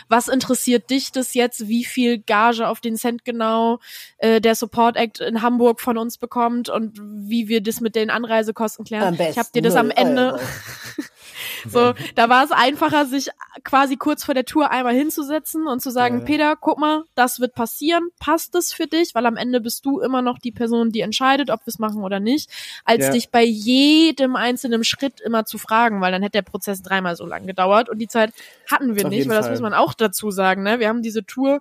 Was 0.08 0.26
interessiert 0.26 0.90
dich 0.90 1.12
das 1.12 1.34
jetzt? 1.34 1.68
Wie 1.68 1.84
viel 1.84 2.18
Gage 2.18 2.66
auf 2.66 2.80
den 2.80 2.96
Cent 2.96 3.24
genau 3.24 3.78
äh, 4.18 4.40
der 4.40 4.56
Support 4.56 4.96
Act 4.96 5.20
in 5.20 5.42
Hamburg 5.42 5.80
von 5.80 5.96
uns 5.96 6.18
bekommt 6.18 6.68
und 6.68 6.98
wie 7.00 7.46
wir 7.46 7.60
das 7.60 7.80
mit 7.80 7.94
den 7.94 8.10
Anreisekosten 8.10 8.84
klären? 8.84 9.14
Ich 9.14 9.38
habe 9.38 9.48
dir 9.54 9.62
das 9.62 9.76
am 9.76 9.90
Ende 9.90 10.07
Ende. 10.08 10.40
so, 11.68 11.94
da 12.14 12.28
war 12.28 12.44
es 12.44 12.50
einfacher, 12.50 13.06
sich 13.06 13.28
quasi 13.64 13.96
kurz 13.96 14.24
vor 14.24 14.34
der 14.34 14.44
Tour 14.44 14.70
einmal 14.70 14.94
hinzusetzen 14.94 15.66
und 15.66 15.80
zu 15.80 15.90
sagen, 15.90 16.20
ja. 16.20 16.24
Peter, 16.24 16.56
guck 16.56 16.78
mal, 16.78 17.04
das 17.14 17.40
wird 17.40 17.54
passieren, 17.54 18.08
passt 18.18 18.54
es 18.54 18.72
für 18.72 18.86
dich? 18.86 19.14
Weil 19.14 19.26
am 19.26 19.36
Ende 19.36 19.60
bist 19.60 19.84
du 19.84 20.00
immer 20.00 20.22
noch 20.22 20.38
die 20.38 20.52
Person, 20.52 20.90
die 20.90 21.00
entscheidet, 21.00 21.50
ob 21.50 21.60
wir 21.60 21.68
es 21.68 21.78
machen 21.78 22.02
oder 22.02 22.20
nicht, 22.20 22.50
als 22.84 23.06
ja. 23.06 23.12
dich 23.12 23.30
bei 23.30 23.42
jedem 23.42 24.36
einzelnen 24.36 24.84
Schritt 24.84 25.20
immer 25.20 25.44
zu 25.44 25.58
fragen, 25.58 26.00
weil 26.00 26.12
dann 26.12 26.22
hätte 26.22 26.38
der 26.38 26.42
Prozess 26.42 26.82
dreimal 26.82 27.16
so 27.16 27.26
lang 27.26 27.46
gedauert 27.46 27.88
und 27.88 27.98
die 27.98 28.08
Zeit 28.08 28.32
hatten 28.70 28.96
wir 28.96 29.06
Auf 29.06 29.10
nicht, 29.10 29.28
weil 29.28 29.36
das 29.36 29.46
Fall. 29.46 29.54
muss 29.54 29.62
man 29.62 29.74
auch 29.74 29.94
dazu 29.94 30.30
sagen, 30.30 30.62
ne? 30.62 30.78
Wir 30.80 30.88
haben 30.88 31.02
diese 31.02 31.24
Tour 31.24 31.60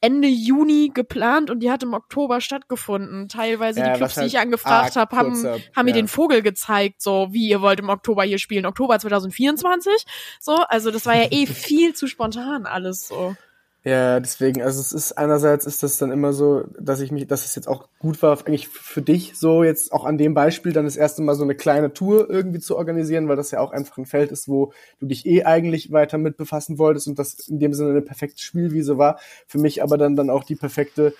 Ende 0.00 0.28
Juni 0.28 0.90
geplant 0.94 1.50
und 1.50 1.60
die 1.60 1.70
hat 1.70 1.82
im 1.82 1.92
Oktober 1.92 2.40
stattgefunden. 2.40 3.28
Teilweise 3.28 3.80
ja, 3.80 3.92
die 3.92 3.98
Clubs, 3.98 4.14
die 4.14 4.26
ich 4.26 4.38
angefragt 4.38 4.94
habe, 4.96 5.16
haben, 5.16 5.44
haben 5.44 5.62
ja. 5.76 5.82
mir 5.82 5.92
den 5.92 6.08
Vogel 6.08 6.42
gezeigt, 6.42 7.02
so 7.02 7.28
wie 7.32 7.48
ihr 7.48 7.60
wollt 7.60 7.80
im 7.80 7.88
Oktober 7.88 8.22
hier 8.22 8.38
spielen. 8.38 8.66
Oktober 8.66 8.98
2024. 8.98 10.04
So, 10.38 10.56
also 10.68 10.90
das 10.90 11.06
war 11.06 11.16
ja 11.16 11.28
eh 11.30 11.46
viel 11.46 11.94
zu 11.94 12.06
spontan 12.06 12.66
alles 12.66 13.08
so. 13.08 13.34
Ja, 13.84 14.18
deswegen, 14.18 14.60
also 14.60 14.80
es 14.80 14.92
ist 14.92 15.12
einerseits 15.12 15.64
ist 15.64 15.84
das 15.84 15.98
dann 15.98 16.10
immer 16.10 16.32
so, 16.32 16.64
dass 16.78 17.00
ich 17.00 17.12
mich, 17.12 17.28
dass 17.28 17.44
es 17.44 17.54
jetzt 17.54 17.68
auch 17.68 17.88
gut 18.00 18.20
war, 18.22 18.36
eigentlich 18.40 18.68
für 18.68 19.02
dich 19.02 19.38
so 19.38 19.62
jetzt 19.62 19.92
auch 19.92 20.04
an 20.04 20.18
dem 20.18 20.34
Beispiel 20.34 20.72
dann 20.72 20.84
das 20.84 20.96
erste 20.96 21.22
Mal 21.22 21.36
so 21.36 21.44
eine 21.44 21.54
kleine 21.54 21.92
Tour 21.92 22.28
irgendwie 22.28 22.58
zu 22.58 22.76
organisieren, 22.76 23.28
weil 23.28 23.36
das 23.36 23.52
ja 23.52 23.60
auch 23.60 23.70
einfach 23.70 23.96
ein 23.96 24.04
Feld 24.04 24.32
ist, 24.32 24.48
wo 24.48 24.72
du 24.98 25.06
dich 25.06 25.26
eh 25.26 25.44
eigentlich 25.44 25.92
weiter 25.92 26.18
mit 26.18 26.36
befassen 26.36 26.76
wolltest 26.78 27.06
und 27.06 27.20
das 27.20 27.38
in 27.48 27.60
dem 27.60 27.72
Sinne 27.72 27.90
eine 27.90 28.02
perfekte 28.02 28.42
Spielwiese 28.42 28.98
war. 28.98 29.20
Für 29.46 29.58
mich 29.58 29.82
aber 29.82 29.96
dann 29.96 30.16
dann 30.16 30.28
auch 30.28 30.42
die 30.42 30.56
perfekte 30.56 31.14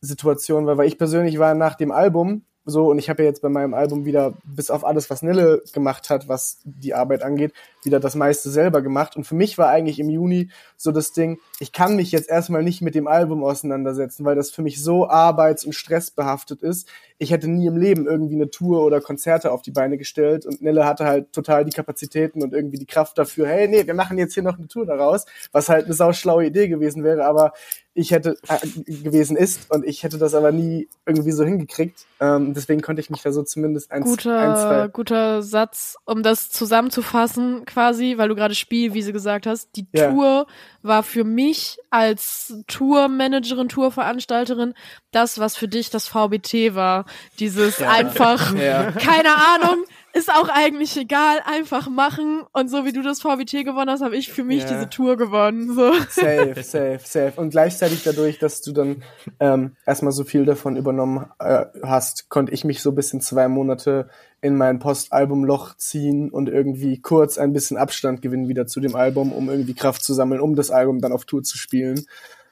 Situation, 0.00 0.66
weil, 0.66 0.78
weil 0.78 0.88
ich 0.88 0.98
persönlich 0.98 1.38
war 1.40 1.54
nach 1.54 1.74
dem 1.74 1.90
Album 1.90 2.44
so, 2.66 2.90
und 2.90 2.98
ich 2.98 3.10
habe 3.10 3.22
ja 3.22 3.28
jetzt 3.28 3.42
bei 3.42 3.50
meinem 3.50 3.74
Album 3.74 4.06
wieder, 4.06 4.34
bis 4.44 4.70
auf 4.70 4.84
alles, 4.84 5.10
was 5.10 5.20
Nille 5.20 5.62
gemacht 5.74 6.08
hat, 6.08 6.28
was 6.28 6.60
die 6.64 6.94
Arbeit 6.94 7.22
angeht, 7.22 7.52
wieder 7.82 8.00
das 8.00 8.14
meiste 8.14 8.48
selber 8.48 8.80
gemacht. 8.80 9.16
Und 9.16 9.24
für 9.24 9.34
mich 9.34 9.58
war 9.58 9.68
eigentlich 9.68 9.98
im 9.98 10.08
Juni 10.08 10.50
so 10.76 10.90
das 10.90 11.12
Ding, 11.12 11.38
ich 11.60 11.72
kann 11.72 11.96
mich 11.96 12.10
jetzt 12.10 12.30
erstmal 12.30 12.62
nicht 12.62 12.80
mit 12.80 12.94
dem 12.94 13.06
Album 13.06 13.44
auseinandersetzen, 13.44 14.24
weil 14.24 14.34
das 14.34 14.50
für 14.50 14.62
mich 14.62 14.82
so 14.82 15.08
arbeits- 15.08 15.66
und 15.66 15.74
stressbehaftet 15.74 16.62
ist. 16.62 16.88
Ich 17.18 17.30
hätte 17.30 17.48
nie 17.48 17.66
im 17.66 17.76
Leben 17.76 18.06
irgendwie 18.06 18.34
eine 18.34 18.50
Tour 18.50 18.82
oder 18.82 19.02
Konzerte 19.02 19.52
auf 19.52 19.60
die 19.60 19.70
Beine 19.70 19.98
gestellt 19.98 20.46
und 20.46 20.62
Nille 20.62 20.86
hatte 20.86 21.04
halt 21.04 21.32
total 21.32 21.66
die 21.66 21.72
Kapazitäten 21.72 22.42
und 22.42 22.54
irgendwie 22.54 22.78
die 22.78 22.86
Kraft 22.86 23.18
dafür, 23.18 23.46
hey, 23.46 23.68
nee, 23.68 23.86
wir 23.86 23.94
machen 23.94 24.16
jetzt 24.16 24.34
hier 24.34 24.42
noch 24.42 24.56
eine 24.56 24.68
Tour 24.68 24.86
daraus, 24.86 25.26
was 25.52 25.68
halt 25.68 25.84
eine 25.84 25.94
sauschlaue 25.94 26.46
Idee 26.46 26.68
gewesen 26.68 27.04
wäre, 27.04 27.26
aber 27.26 27.52
ich 27.94 28.10
hätte 28.10 28.36
äh, 28.48 28.82
gewesen 28.92 29.36
ist 29.36 29.70
und 29.70 29.84
ich 29.86 30.02
hätte 30.02 30.18
das 30.18 30.34
aber 30.34 30.50
nie 30.50 30.88
irgendwie 31.06 31.30
so 31.30 31.44
hingekriegt. 31.44 32.06
Ähm, 32.20 32.53
deswegen 32.56 32.80
konnte 32.80 33.00
ich 33.00 33.10
mich 33.10 33.22
da 33.22 33.32
so 33.32 33.42
zumindest 33.42 33.90
eins, 33.90 34.04
guter, 34.04 34.38
ein, 34.38 34.56
zwei 34.56 34.88
guter 34.88 35.42
Satz, 35.42 35.96
um 36.04 36.22
das 36.22 36.50
zusammenzufassen 36.50 37.64
quasi, 37.64 38.14
weil 38.16 38.28
du 38.28 38.34
gerade 38.34 38.54
Spielwiese 38.54 39.12
gesagt 39.12 39.46
hast. 39.46 39.70
Die 39.76 39.86
ja. 39.92 40.10
Tour 40.10 40.46
war 40.82 41.02
für 41.02 41.24
mich 41.24 41.78
als 41.90 42.54
Tourmanagerin, 42.66 43.68
Tourveranstalterin 43.68 44.74
das, 45.10 45.38
was 45.38 45.56
für 45.56 45.68
dich 45.68 45.90
das 45.90 46.08
VBT 46.08 46.74
war. 46.74 47.04
Dieses 47.38 47.78
ja. 47.78 47.90
einfach, 47.90 48.54
ja. 48.56 48.92
keine 48.92 49.34
Ahnung, 49.34 49.84
ist 50.14 50.32
auch 50.32 50.48
eigentlich 50.48 50.96
egal, 50.96 51.40
einfach 51.44 51.90
machen. 51.90 52.44
Und 52.52 52.68
so 52.68 52.84
wie 52.84 52.92
du 52.92 53.02
das 53.02 53.20
VBT 53.20 53.64
gewonnen 53.64 53.90
hast, 53.90 54.00
habe 54.00 54.16
ich 54.16 54.32
für 54.32 54.44
mich 54.44 54.62
yeah. 54.62 54.72
diese 54.72 54.88
Tour 54.88 55.16
gewonnen. 55.16 55.74
So. 55.74 55.92
Safe, 56.08 56.54
safe, 56.62 57.00
safe. 57.02 57.32
Und 57.34 57.50
gleichzeitig 57.50 58.04
dadurch, 58.04 58.38
dass 58.38 58.62
du 58.62 58.72
dann 58.72 59.02
ähm, 59.40 59.76
erstmal 59.84 60.12
so 60.12 60.22
viel 60.22 60.44
davon 60.44 60.76
übernommen 60.76 61.26
äh, 61.40 61.66
hast, 61.82 62.28
konnte 62.28 62.52
ich 62.52 62.64
mich 62.64 62.80
so 62.80 62.92
bis 62.92 63.12
in 63.12 63.20
zwei 63.20 63.48
Monate 63.48 64.08
in 64.40 64.56
mein 64.56 64.78
Postalbumloch 64.78 65.76
ziehen 65.78 66.30
und 66.30 66.48
irgendwie 66.48 67.00
kurz 67.00 67.36
ein 67.36 67.52
bisschen 67.52 67.76
Abstand 67.76 68.22
gewinnen 68.22 68.46
wieder 68.46 68.68
zu 68.68 68.78
dem 68.78 68.94
Album, 68.94 69.32
um 69.32 69.48
irgendwie 69.48 69.74
Kraft 69.74 70.04
zu 70.04 70.14
sammeln, 70.14 70.40
um 70.40 70.54
das 70.54 70.70
Album 70.70 71.00
dann 71.00 71.12
auf 71.12 71.24
Tour 71.24 71.42
zu 71.42 71.58
spielen. 71.58 72.06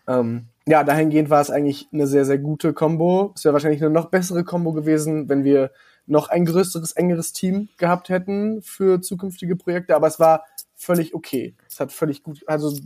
Ähm, 0.09 0.46
ja, 0.66 0.83
dahingehend 0.83 1.31
war 1.31 1.40
es 1.40 1.51
eigentlich 1.51 1.88
eine 1.92 2.09
sehr, 2.09 2.25
sehr 2.25 2.38
gute 2.38 2.72
Combo. 2.72 3.33
Es 3.37 3.44
wäre 3.44 3.53
wahrscheinlich 3.53 3.83
eine 3.83 3.90
noch 3.90 4.07
bessere 4.07 4.42
Combo 4.42 4.72
gewesen, 4.72 5.29
wenn 5.29 5.44
wir 5.44 5.70
noch 6.06 6.28
ein 6.28 6.44
größeres, 6.44 6.92
engeres 6.92 7.32
Team 7.32 7.68
gehabt 7.76 8.08
hätten 8.08 8.62
für 8.62 9.00
zukünftige 9.00 9.56
Projekte, 9.56 9.94
aber 9.94 10.06
es 10.06 10.18
war 10.18 10.44
völlig 10.74 11.14
okay. 11.14 11.54
Es 11.68 11.78
hat 11.80 11.92
völlig 11.92 12.22
gut, 12.22 12.40
also 12.46 12.76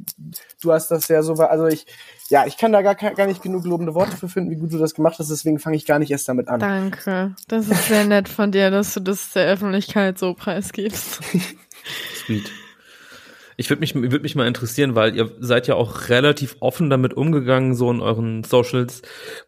du 0.62 0.72
hast 0.72 0.90
das 0.90 1.08
ja 1.08 1.22
so, 1.22 1.32
also 1.34 1.66
ich, 1.66 1.86
ja, 2.28 2.46
ich 2.46 2.56
kann 2.56 2.72
da 2.72 2.82
gar, 2.82 2.94
gar 2.94 3.26
nicht 3.26 3.42
genug 3.42 3.64
lobende 3.64 3.94
Worte 3.94 4.16
für 4.16 4.28
finden, 4.28 4.50
wie 4.50 4.56
gut 4.56 4.72
du 4.72 4.78
das 4.78 4.94
gemacht 4.94 5.18
hast, 5.18 5.30
deswegen 5.30 5.58
fange 5.58 5.76
ich 5.76 5.86
gar 5.86 5.98
nicht 5.98 6.10
erst 6.10 6.28
damit 6.28 6.48
an. 6.48 6.60
Danke. 6.60 7.34
Das 7.48 7.68
ist 7.68 7.88
sehr 7.88 8.04
nett 8.04 8.28
von 8.28 8.52
dir, 8.52 8.70
dass 8.70 8.94
du 8.94 9.00
das 9.00 9.32
der 9.32 9.46
Öffentlichkeit 9.46 10.18
so 10.18 10.34
preisgibst. 10.34 11.20
Sweet. 12.14 12.50
Ich 13.58 13.70
würde 13.70 13.80
mich, 13.80 13.94
würd 13.94 14.22
mich 14.22 14.34
mal 14.34 14.46
interessieren, 14.46 14.94
weil 14.94 15.16
ihr 15.16 15.32
seid 15.38 15.66
ja 15.66 15.74
auch 15.76 16.08
relativ 16.08 16.56
offen 16.60 16.90
damit 16.90 17.14
umgegangen, 17.14 17.74
so 17.74 17.90
in 17.90 18.00
euren 18.00 18.44
Socials, 18.44 19.00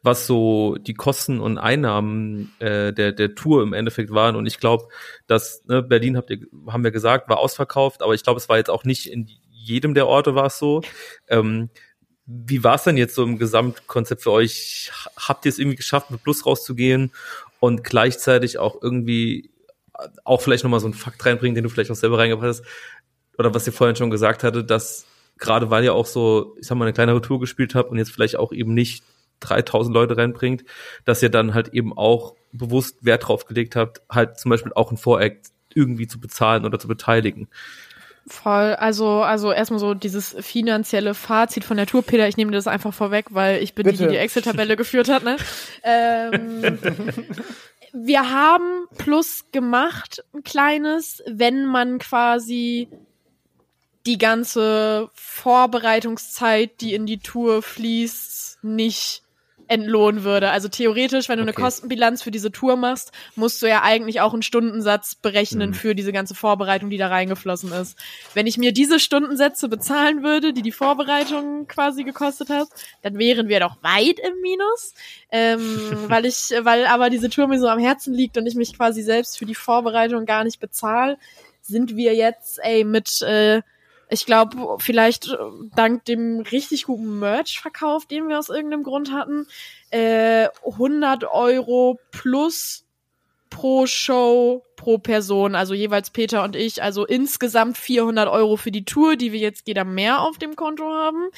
was 0.02 0.26
so 0.26 0.76
die 0.76 0.94
Kosten 0.94 1.40
und 1.40 1.58
Einnahmen 1.58 2.52
äh, 2.58 2.92
der, 2.92 3.12
der 3.12 3.34
Tour 3.34 3.62
im 3.62 3.74
Endeffekt 3.74 4.10
waren. 4.10 4.34
Und 4.34 4.46
ich 4.46 4.58
glaube, 4.58 4.88
dass 5.26 5.64
ne, 5.66 5.82
Berlin, 5.82 6.16
habt 6.16 6.30
ihr, 6.30 6.40
haben 6.68 6.84
wir 6.84 6.90
gesagt, 6.90 7.28
war 7.28 7.38
ausverkauft, 7.38 8.02
aber 8.02 8.14
ich 8.14 8.22
glaube, 8.22 8.38
es 8.38 8.48
war 8.48 8.56
jetzt 8.56 8.70
auch 8.70 8.84
nicht 8.84 9.06
in 9.06 9.28
jedem 9.50 9.92
der 9.92 10.06
Orte 10.06 10.34
war 10.34 10.46
es 10.46 10.58
so. 10.58 10.80
Ähm, 11.28 11.68
wie 12.24 12.64
war 12.64 12.74
es 12.76 12.84
denn 12.84 12.96
jetzt 12.96 13.14
so 13.14 13.24
im 13.24 13.38
Gesamtkonzept 13.38 14.22
für 14.22 14.32
euch? 14.32 14.90
Habt 15.16 15.44
ihr 15.44 15.50
es 15.50 15.58
irgendwie 15.58 15.76
geschafft, 15.76 16.10
mit 16.10 16.22
Plus 16.22 16.46
rauszugehen 16.46 17.12
und 17.60 17.84
gleichzeitig 17.84 18.58
auch 18.58 18.82
irgendwie 18.82 19.50
auch 20.24 20.40
vielleicht 20.40 20.62
nochmal 20.62 20.80
so 20.80 20.86
einen 20.86 20.94
Fakt 20.94 21.24
reinbringen, 21.26 21.54
den 21.54 21.64
du 21.64 21.70
vielleicht 21.70 21.90
auch 21.90 21.96
selber 21.96 22.18
reingebracht 22.18 22.48
hast, 22.48 22.62
oder 23.38 23.54
was 23.54 23.66
ihr 23.66 23.72
vorhin 23.72 23.96
schon 23.96 24.10
gesagt 24.10 24.42
hatte, 24.44 24.64
dass 24.64 25.06
gerade 25.38 25.70
weil 25.70 25.84
ihr 25.84 25.94
auch 25.94 26.06
so, 26.06 26.56
ich 26.58 26.66
sag 26.66 26.76
mal, 26.76 26.84
eine 26.84 26.92
kleinere 26.92 27.20
Tour 27.20 27.40
gespielt 27.40 27.74
habt 27.74 27.90
und 27.90 27.98
jetzt 27.98 28.10
vielleicht 28.10 28.36
auch 28.36 28.52
eben 28.52 28.74
nicht 28.74 29.04
3000 29.40 29.94
Leute 29.94 30.16
reinbringt, 30.16 30.64
dass 31.04 31.22
ihr 31.22 31.30
dann 31.30 31.54
halt 31.54 31.68
eben 31.68 31.96
auch 31.96 32.34
bewusst 32.52 33.04
Wert 33.04 33.28
drauf 33.28 33.44
gelegt 33.46 33.76
habt, 33.76 34.02
halt 34.10 34.38
zum 34.38 34.50
Beispiel 34.50 34.72
auch 34.74 34.90
ein 34.90 34.96
Voreact 34.96 35.48
irgendwie 35.74 36.08
zu 36.08 36.18
bezahlen 36.18 36.64
oder 36.64 36.78
zu 36.78 36.88
beteiligen. 36.88 37.48
Voll, 38.26 38.74
also, 38.74 39.22
also 39.22 39.52
erstmal 39.52 39.80
so 39.80 39.94
dieses 39.94 40.36
finanzielle 40.40 41.14
Fazit 41.14 41.64
von 41.64 41.78
der 41.78 41.86
Tour, 41.86 42.02
Peter, 42.02 42.28
ich 42.28 42.36
nehme 42.36 42.52
das 42.52 42.66
einfach 42.66 42.92
vorweg, 42.92 43.26
weil 43.30 43.62
ich 43.62 43.74
bin 43.74 43.84
Bitte. 43.84 43.98
die, 43.98 44.04
die 44.04 44.10
die 44.10 44.16
Excel-Tabelle 44.16 44.76
geführt 44.76 45.08
hat, 45.08 45.24
ne? 45.24 45.36
ähm, 45.82 46.78
wir 47.92 48.30
haben 48.30 48.86
Plus 48.98 49.44
gemacht, 49.52 50.24
ein 50.34 50.42
kleines, 50.42 51.22
wenn 51.26 51.64
man 51.64 51.98
quasi 51.98 52.88
die 54.06 54.18
ganze 54.18 55.10
Vorbereitungszeit, 55.14 56.80
die 56.80 56.94
in 56.94 57.06
die 57.06 57.18
Tour 57.18 57.62
fließt, 57.62 58.58
nicht 58.62 59.22
entlohnen 59.68 60.24
würde. 60.24 60.50
Also 60.50 60.68
theoretisch, 60.68 61.28
wenn 61.28 61.36
du 61.36 61.42
okay. 61.42 61.54
eine 61.54 61.64
Kostenbilanz 61.64 62.22
für 62.22 62.30
diese 62.30 62.50
Tour 62.50 62.76
machst, 62.76 63.12
musst 63.36 63.62
du 63.62 63.66
ja 63.66 63.82
eigentlich 63.82 64.20
auch 64.20 64.32
einen 64.32 64.42
Stundensatz 64.42 65.14
berechnen 65.14 65.70
mhm. 65.70 65.74
für 65.74 65.94
diese 65.94 66.12
ganze 66.12 66.34
Vorbereitung, 66.34 66.90
die 66.90 66.96
da 66.96 67.08
reingeflossen 67.08 67.70
ist. 67.72 67.96
Wenn 68.34 68.46
ich 68.46 68.58
mir 68.58 68.72
diese 68.72 68.98
Stundensätze 68.98 69.68
bezahlen 69.68 70.22
würde, 70.22 70.52
die 70.52 70.62
die 70.62 70.72
Vorbereitung 70.72 71.66
quasi 71.66 72.04
gekostet 72.04 72.48
hat, 72.48 72.68
dann 73.02 73.18
wären 73.18 73.48
wir 73.48 73.60
doch 73.60 73.82
weit 73.82 74.18
im 74.18 74.40
Minus, 74.40 74.94
ähm, 75.30 75.60
weil 76.08 76.24
ich, 76.24 76.52
weil 76.62 76.86
aber 76.86 77.10
diese 77.10 77.28
Tour 77.28 77.46
mir 77.46 77.60
so 77.60 77.68
am 77.68 77.78
Herzen 77.78 78.14
liegt 78.14 78.38
und 78.38 78.46
ich 78.46 78.54
mich 78.54 78.74
quasi 78.74 79.02
selbst 79.02 79.38
für 79.38 79.46
die 79.46 79.54
Vorbereitung 79.54 80.24
gar 80.24 80.44
nicht 80.44 80.60
bezahle, 80.60 81.18
sind 81.60 81.96
wir 81.96 82.14
jetzt 82.14 82.58
ey 82.62 82.84
mit 82.84 83.20
äh, 83.20 83.60
ich 84.10 84.26
glaube, 84.26 84.76
vielleicht 84.78 85.28
äh, 85.28 85.36
dank 85.74 86.04
dem 86.04 86.40
richtig 86.40 86.84
guten 86.84 87.18
Merch-Verkauf, 87.18 88.06
den 88.06 88.28
wir 88.28 88.38
aus 88.38 88.48
irgendeinem 88.48 88.82
Grund 88.82 89.12
hatten, 89.12 89.46
äh, 89.90 90.48
100 90.64 91.24
Euro 91.24 91.98
plus 92.10 92.84
pro 93.50 93.86
Show 93.86 94.62
pro 94.76 94.98
Person, 94.98 95.54
also 95.54 95.74
jeweils 95.74 96.10
Peter 96.10 96.44
und 96.44 96.54
ich, 96.54 96.82
also 96.82 97.06
insgesamt 97.06 97.78
400 97.78 98.28
Euro 98.28 98.56
für 98.56 98.70
die 98.70 98.84
Tour, 98.84 99.16
die 99.16 99.32
wir 99.32 99.40
jetzt 99.40 99.66
jeder 99.66 99.84
mehr 99.84 100.20
auf 100.20 100.38
dem 100.38 100.54
Konto 100.54 100.84
haben. 100.84 101.28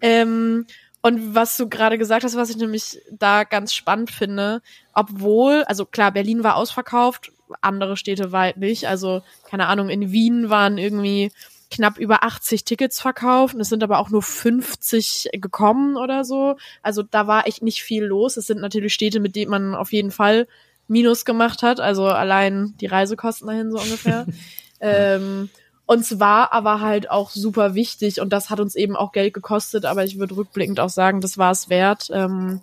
Ähm, 0.00 0.66
und 1.02 1.34
was 1.34 1.56
du 1.56 1.68
gerade 1.68 1.98
gesagt 1.98 2.24
hast, 2.24 2.36
was 2.36 2.50
ich 2.50 2.56
nämlich 2.56 3.00
da 3.10 3.44
ganz 3.44 3.72
spannend 3.72 4.10
finde, 4.10 4.60
obwohl, 4.92 5.64
also 5.64 5.86
klar, 5.86 6.12
Berlin 6.12 6.44
war 6.44 6.56
ausverkauft, 6.56 7.32
andere 7.60 7.96
Städte 7.96 8.32
weit 8.32 8.56
nicht. 8.56 8.88
Also, 8.88 9.22
keine 9.48 9.66
Ahnung, 9.66 9.88
in 9.88 10.10
Wien 10.10 10.50
waren 10.50 10.78
irgendwie 10.78 11.30
knapp 11.70 11.98
über 11.98 12.22
80 12.22 12.64
Tickets 12.64 13.00
verkauft. 13.00 13.56
Es 13.56 13.68
sind 13.68 13.82
aber 13.82 13.98
auch 13.98 14.10
nur 14.10 14.22
50 14.22 15.30
gekommen 15.32 15.96
oder 15.96 16.24
so. 16.24 16.56
Also 16.82 17.02
da 17.02 17.26
war 17.26 17.46
echt 17.46 17.62
nicht 17.62 17.82
viel 17.82 18.04
los. 18.04 18.36
Es 18.36 18.46
sind 18.46 18.60
natürlich 18.60 18.94
Städte, 18.94 19.20
mit 19.20 19.36
denen 19.36 19.50
man 19.50 19.74
auf 19.74 19.92
jeden 19.92 20.10
Fall 20.10 20.46
Minus 20.88 21.24
gemacht 21.24 21.62
hat. 21.62 21.80
Also 21.80 22.06
allein 22.06 22.74
die 22.80 22.86
Reisekosten 22.86 23.48
dahin 23.48 23.70
so 23.70 23.78
ungefähr. 23.78 24.26
ähm, 24.80 25.50
und 25.86 26.00
es 26.00 26.18
war 26.18 26.52
aber 26.52 26.80
halt 26.80 27.10
auch 27.10 27.30
super 27.30 27.74
wichtig 27.74 28.20
und 28.20 28.32
das 28.32 28.50
hat 28.50 28.58
uns 28.58 28.74
eben 28.74 28.96
auch 28.96 29.12
Geld 29.12 29.32
gekostet, 29.34 29.84
aber 29.84 30.04
ich 30.04 30.18
würde 30.18 30.36
rückblickend 30.36 30.80
auch 30.80 30.88
sagen, 30.88 31.20
das 31.20 31.38
war 31.38 31.52
es 31.52 31.68
wert, 31.68 32.10
ähm, 32.12 32.60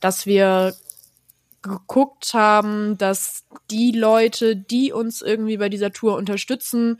dass 0.00 0.24
wir 0.24 0.74
geguckt 1.60 2.32
haben, 2.32 2.96
dass 2.96 3.44
die 3.70 3.92
Leute, 3.92 4.56
die 4.56 4.90
uns 4.90 5.20
irgendwie 5.20 5.58
bei 5.58 5.68
dieser 5.68 5.92
Tour 5.92 6.16
unterstützen, 6.16 6.98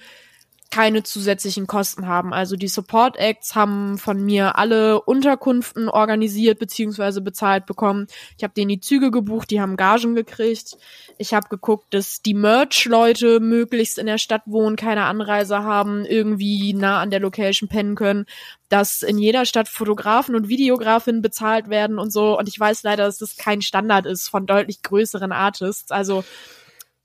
keine 0.73 1.03
zusätzlichen 1.03 1.67
Kosten 1.67 2.07
haben. 2.07 2.33
Also 2.33 2.57
die 2.57 2.67
Support 2.67 3.19
Acts 3.19 3.55
haben 3.55 3.99
von 3.99 4.25
mir 4.25 4.57
alle 4.57 5.03
Unterkunften 5.03 5.91
organisiert 5.91 6.59
beziehungsweise 6.59 7.21
bezahlt 7.21 7.67
bekommen. 7.67 8.07
Ich 8.39 8.43
habe 8.43 8.55
denen 8.55 8.71
die 8.71 8.81
Züge 8.81 9.11
gebucht, 9.11 9.51
die 9.51 9.61
haben 9.61 9.77
Gagen 9.77 10.15
gekriegt. 10.15 10.79
Ich 11.19 11.35
habe 11.35 11.49
geguckt, 11.51 11.93
dass 11.93 12.23
die 12.23 12.33
Merch-Leute 12.33 13.39
möglichst 13.39 13.99
in 13.99 14.07
der 14.07 14.17
Stadt 14.17 14.45
wohnen, 14.47 14.77
keine 14.77 15.05
Anreise 15.05 15.63
haben, 15.63 16.07
irgendwie 16.07 16.73
nah 16.73 17.01
an 17.03 17.11
der 17.11 17.21
Location 17.21 17.69
pennen 17.69 17.95
können, 17.95 18.25
dass 18.71 19.03
in 19.03 19.19
jeder 19.19 19.45
Stadt 19.45 19.69
Fotografen 19.69 20.35
und 20.35 20.49
Videografinnen 20.49 21.21
bezahlt 21.21 21.69
werden 21.69 21.99
und 21.99 22.11
so. 22.11 22.39
Und 22.39 22.49
ich 22.49 22.59
weiß 22.59 22.83
leider, 22.83 23.05
dass 23.05 23.19
das 23.19 23.37
kein 23.37 23.61
Standard 23.61 24.07
ist 24.07 24.31
von 24.31 24.47
deutlich 24.47 24.81
größeren 24.81 25.33
Artists. 25.33 25.91
Also 25.91 26.25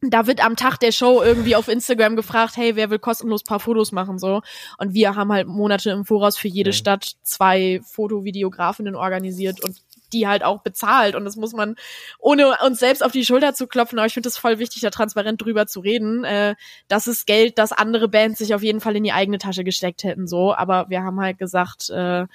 da 0.01 0.27
wird 0.27 0.45
am 0.45 0.55
Tag 0.55 0.77
der 0.77 0.91
Show 0.91 1.23
irgendwie 1.23 1.55
auf 1.55 1.67
Instagram 1.67 2.15
gefragt, 2.15 2.55
hey, 2.55 2.75
wer 2.75 2.89
will 2.89 2.99
kostenlos 2.99 3.43
paar 3.43 3.59
Fotos 3.59 3.91
machen 3.91 4.19
so. 4.19 4.41
Und 4.77 4.93
wir 4.93 5.15
haben 5.15 5.31
halt 5.31 5.47
Monate 5.47 5.89
im 5.89 6.05
Voraus 6.05 6.37
für 6.37 6.47
jede 6.47 6.71
Stadt 6.71 7.13
zwei 7.23 7.81
Fotovideografinnen 7.83 8.95
organisiert 8.95 9.63
und 9.63 9.81
die 10.13 10.27
halt 10.27 10.43
auch 10.43 10.61
bezahlt. 10.61 11.15
Und 11.15 11.25
das 11.25 11.35
muss 11.35 11.53
man, 11.53 11.75
ohne 12.19 12.57
uns 12.65 12.79
selbst 12.79 13.03
auf 13.03 13.11
die 13.11 13.25
Schulter 13.25 13.53
zu 13.53 13.67
klopfen, 13.67 13.99
aber 13.99 14.07
ich 14.07 14.13
finde 14.13 14.29
es 14.29 14.37
voll 14.37 14.59
wichtig, 14.59 14.81
da 14.81 14.89
transparent 14.89 15.41
drüber 15.41 15.67
zu 15.67 15.79
reden. 15.79 16.23
Äh, 16.23 16.55
das 16.87 17.07
ist 17.07 17.27
Geld, 17.27 17.57
das 17.57 17.71
andere 17.71 18.07
Bands 18.07 18.39
sich 18.39 18.53
auf 18.53 18.63
jeden 18.63 18.81
Fall 18.81 18.95
in 18.95 19.03
die 19.03 19.11
eigene 19.11 19.37
Tasche 19.37 19.63
gesteckt 19.63 20.03
hätten, 20.03 20.27
so. 20.27 20.53
Aber 20.53 20.89
wir 20.89 21.03
haben 21.03 21.19
halt 21.19 21.37
gesagt, 21.37 21.89
äh, 21.89 22.25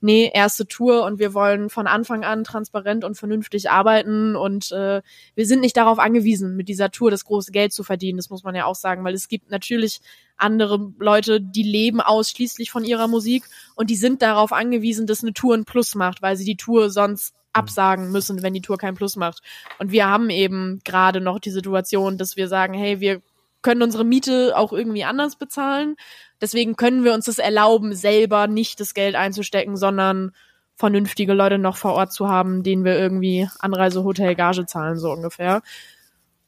nee, 0.00 0.30
erste 0.32 0.66
Tour 0.66 1.04
und 1.04 1.18
wir 1.18 1.34
wollen 1.34 1.70
von 1.70 1.86
Anfang 1.86 2.24
an 2.24 2.44
transparent 2.44 3.04
und 3.04 3.16
vernünftig 3.16 3.70
arbeiten 3.70 4.36
und 4.36 4.72
äh, 4.72 5.02
wir 5.34 5.46
sind 5.46 5.60
nicht 5.60 5.76
darauf 5.76 5.98
angewiesen, 5.98 6.56
mit 6.56 6.68
dieser 6.68 6.90
Tour 6.90 7.10
das 7.10 7.24
große 7.24 7.52
Geld 7.52 7.72
zu 7.72 7.84
verdienen. 7.84 8.18
Das 8.18 8.30
muss 8.30 8.44
man 8.44 8.54
ja 8.54 8.64
auch 8.64 8.74
sagen, 8.74 9.04
weil 9.04 9.14
es 9.14 9.28
gibt 9.28 9.50
natürlich 9.50 10.00
andere 10.36 10.92
Leute, 10.98 11.40
die 11.40 11.62
leben 11.62 12.00
ausschließlich 12.00 12.70
von 12.70 12.84
ihrer 12.84 13.08
Musik 13.08 13.44
und 13.74 13.90
die 13.90 13.96
sind 13.96 14.22
darauf 14.22 14.52
angewiesen, 14.52 15.06
dass 15.06 15.22
eine 15.22 15.32
Tour 15.32 15.54
ein 15.54 15.64
Plus 15.64 15.94
macht, 15.94 16.22
weil 16.22 16.36
sie 16.36 16.44
die 16.44 16.56
Tour 16.56 16.90
sonst 16.90 17.34
absagen 17.52 18.10
müssen, 18.10 18.42
wenn 18.42 18.54
die 18.54 18.62
Tour 18.62 18.78
kein 18.78 18.94
Plus 18.94 19.16
macht. 19.16 19.42
Und 19.78 19.92
wir 19.92 20.06
haben 20.06 20.30
eben 20.30 20.80
gerade 20.84 21.20
noch 21.20 21.38
die 21.38 21.50
Situation, 21.50 22.18
dass 22.18 22.36
wir 22.36 22.48
sagen, 22.48 22.74
hey, 22.74 23.00
wir 23.00 23.20
können 23.60 23.82
unsere 23.82 24.04
Miete 24.04 24.56
auch 24.56 24.72
irgendwie 24.72 25.04
anders 25.04 25.36
bezahlen. 25.36 25.96
Deswegen 26.40 26.76
können 26.76 27.04
wir 27.04 27.14
uns 27.14 27.26
das 27.26 27.38
erlauben, 27.38 27.94
selber 27.94 28.48
nicht 28.48 28.80
das 28.80 28.94
Geld 28.94 29.14
einzustecken, 29.14 29.76
sondern 29.76 30.32
vernünftige 30.74 31.34
Leute 31.34 31.58
noch 31.58 31.76
vor 31.76 31.92
Ort 31.92 32.12
zu 32.12 32.28
haben, 32.28 32.62
denen 32.62 32.84
wir 32.84 32.98
irgendwie 32.98 33.48
Anreise, 33.60 34.02
Hotel, 34.02 34.34
Gage 34.34 34.66
zahlen, 34.66 34.98
so 34.98 35.12
ungefähr. 35.12 35.62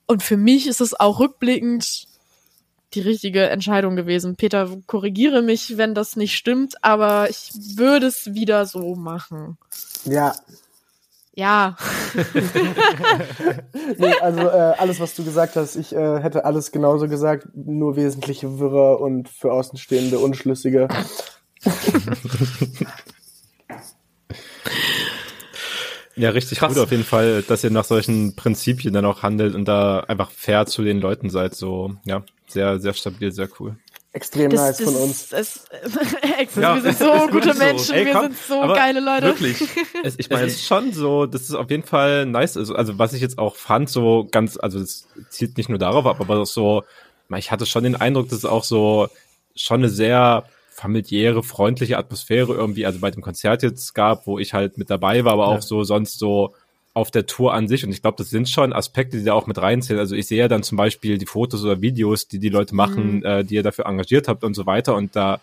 Und 0.06 0.22
für 0.22 0.36
mich 0.36 0.66
ist 0.66 0.80
es 0.80 0.98
auch 0.98 1.20
rückblickend 1.20 2.06
die 2.94 3.00
richtige 3.00 3.48
Entscheidung 3.48 3.96
gewesen. 3.96 4.36
Peter, 4.36 4.68
korrigiere 4.86 5.42
mich, 5.42 5.76
wenn 5.76 5.94
das 5.94 6.16
nicht 6.16 6.36
stimmt, 6.36 6.74
aber 6.82 7.28
ich 7.30 7.52
würde 7.76 8.06
es 8.06 8.34
wieder 8.34 8.66
so 8.66 8.94
machen. 8.94 9.58
Ja, 10.04 10.34
Ja. 11.36 11.76
nee, 13.98 14.14
also 14.20 14.40
äh, 14.40 14.74
alles, 14.78 15.00
was 15.00 15.16
du 15.16 15.24
gesagt 15.24 15.56
hast, 15.56 15.74
ich 15.74 15.92
äh, 15.92 16.20
hätte 16.20 16.44
alles 16.44 16.70
genauso 16.70 17.08
gesagt, 17.08 17.48
nur 17.54 17.96
wesentlich 17.96 18.44
wirrer 18.44 19.00
und 19.00 19.28
für 19.28 19.52
Außenstehende 19.52 20.20
unschlüssiger. 20.20 20.86
Ja, 26.16 26.30
richtig 26.30 26.58
Krass. 26.58 26.74
gut 26.74 26.82
auf 26.82 26.90
jeden 26.90 27.04
Fall, 27.04 27.42
dass 27.42 27.64
ihr 27.64 27.70
nach 27.70 27.84
solchen 27.84 28.36
Prinzipien 28.36 28.94
dann 28.94 29.04
auch 29.04 29.22
handelt 29.22 29.54
und 29.54 29.66
da 29.66 30.00
einfach 30.00 30.30
fair 30.30 30.66
zu 30.66 30.82
den 30.82 31.00
Leuten 31.00 31.30
seid. 31.30 31.54
So, 31.54 31.96
ja, 32.04 32.22
sehr, 32.46 32.80
sehr 32.80 32.94
stabil, 32.94 33.32
sehr 33.32 33.48
cool. 33.58 33.76
Extrem 34.12 34.48
das, 34.48 34.60
nice 34.60 34.76
das, 34.76 34.86
von 34.86 34.96
uns. 35.02 35.28
Das, 35.30 35.64
ja, 36.56 36.76
wir 36.76 36.82
sind 36.82 36.98
so 36.98 37.26
gute 37.32 37.52
so. 37.52 37.58
Menschen, 37.58 37.94
Ey, 37.94 38.04
komm, 38.12 38.14
wir 38.14 38.28
sind 38.28 38.38
so 38.46 38.60
geile 38.60 39.00
Leute. 39.00 39.26
Wirklich. 39.26 39.56
Es, 40.04 40.14
ich 40.18 40.30
meine, 40.30 40.46
es 40.46 40.54
ist 40.54 40.66
schon 40.66 40.92
so, 40.92 41.26
das 41.26 41.42
ist 41.42 41.54
auf 41.54 41.70
jeden 41.70 41.82
Fall 41.82 42.26
nice. 42.26 42.56
Also, 42.56 42.76
also 42.76 42.98
was 42.98 43.12
ich 43.12 43.20
jetzt 43.20 43.38
auch 43.38 43.56
fand, 43.56 43.88
so 43.88 44.28
ganz, 44.30 44.56
also 44.56 44.78
es 44.78 45.08
zielt 45.30 45.56
nicht 45.56 45.68
nur 45.68 45.78
darauf 45.78 46.06
ab, 46.06 46.20
aber 46.20 46.46
so, 46.46 46.84
ich 47.36 47.50
hatte 47.50 47.66
schon 47.66 47.82
den 47.84 47.96
Eindruck, 47.96 48.28
dass 48.28 48.38
es 48.38 48.44
auch 48.44 48.62
so 48.62 49.08
schon 49.56 49.80
eine 49.80 49.88
sehr 49.88 50.44
familiäre, 50.74 51.42
freundliche 51.42 51.98
Atmosphäre 51.98 52.52
irgendwie, 52.52 52.84
also 52.84 52.98
bei 52.98 53.10
dem 53.10 53.22
Konzert 53.22 53.62
jetzt 53.62 53.94
gab, 53.94 54.26
wo 54.26 54.38
ich 54.38 54.54
halt 54.54 54.76
mit 54.76 54.90
dabei 54.90 55.24
war, 55.24 55.34
aber 55.34 55.50
ja. 55.50 55.56
auch 55.56 55.62
so 55.62 55.84
sonst 55.84 56.18
so 56.18 56.54
auf 56.94 57.10
der 57.10 57.26
Tour 57.26 57.54
an 57.54 57.68
sich. 57.68 57.84
Und 57.84 57.92
ich 57.92 58.02
glaube, 58.02 58.16
das 58.18 58.30
sind 58.30 58.48
schon 58.48 58.72
Aspekte, 58.72 59.18
die 59.18 59.24
da 59.24 59.34
auch 59.34 59.46
mit 59.46 59.58
reinzählen. 59.58 60.00
Also 60.00 60.14
ich 60.14 60.26
sehe 60.26 60.38
ja 60.38 60.48
dann 60.48 60.62
zum 60.62 60.76
Beispiel 60.76 61.18
die 61.18 61.26
Fotos 61.26 61.64
oder 61.64 61.80
Videos, 61.80 62.28
die 62.28 62.38
die 62.38 62.48
Leute 62.48 62.74
machen, 62.74 63.16
mhm. 63.16 63.24
äh, 63.24 63.44
die 63.44 63.56
ihr 63.56 63.62
dafür 63.62 63.86
engagiert 63.86 64.28
habt 64.28 64.44
und 64.44 64.54
so 64.54 64.66
weiter. 64.66 64.94
Und 64.94 65.16
da 65.16 65.40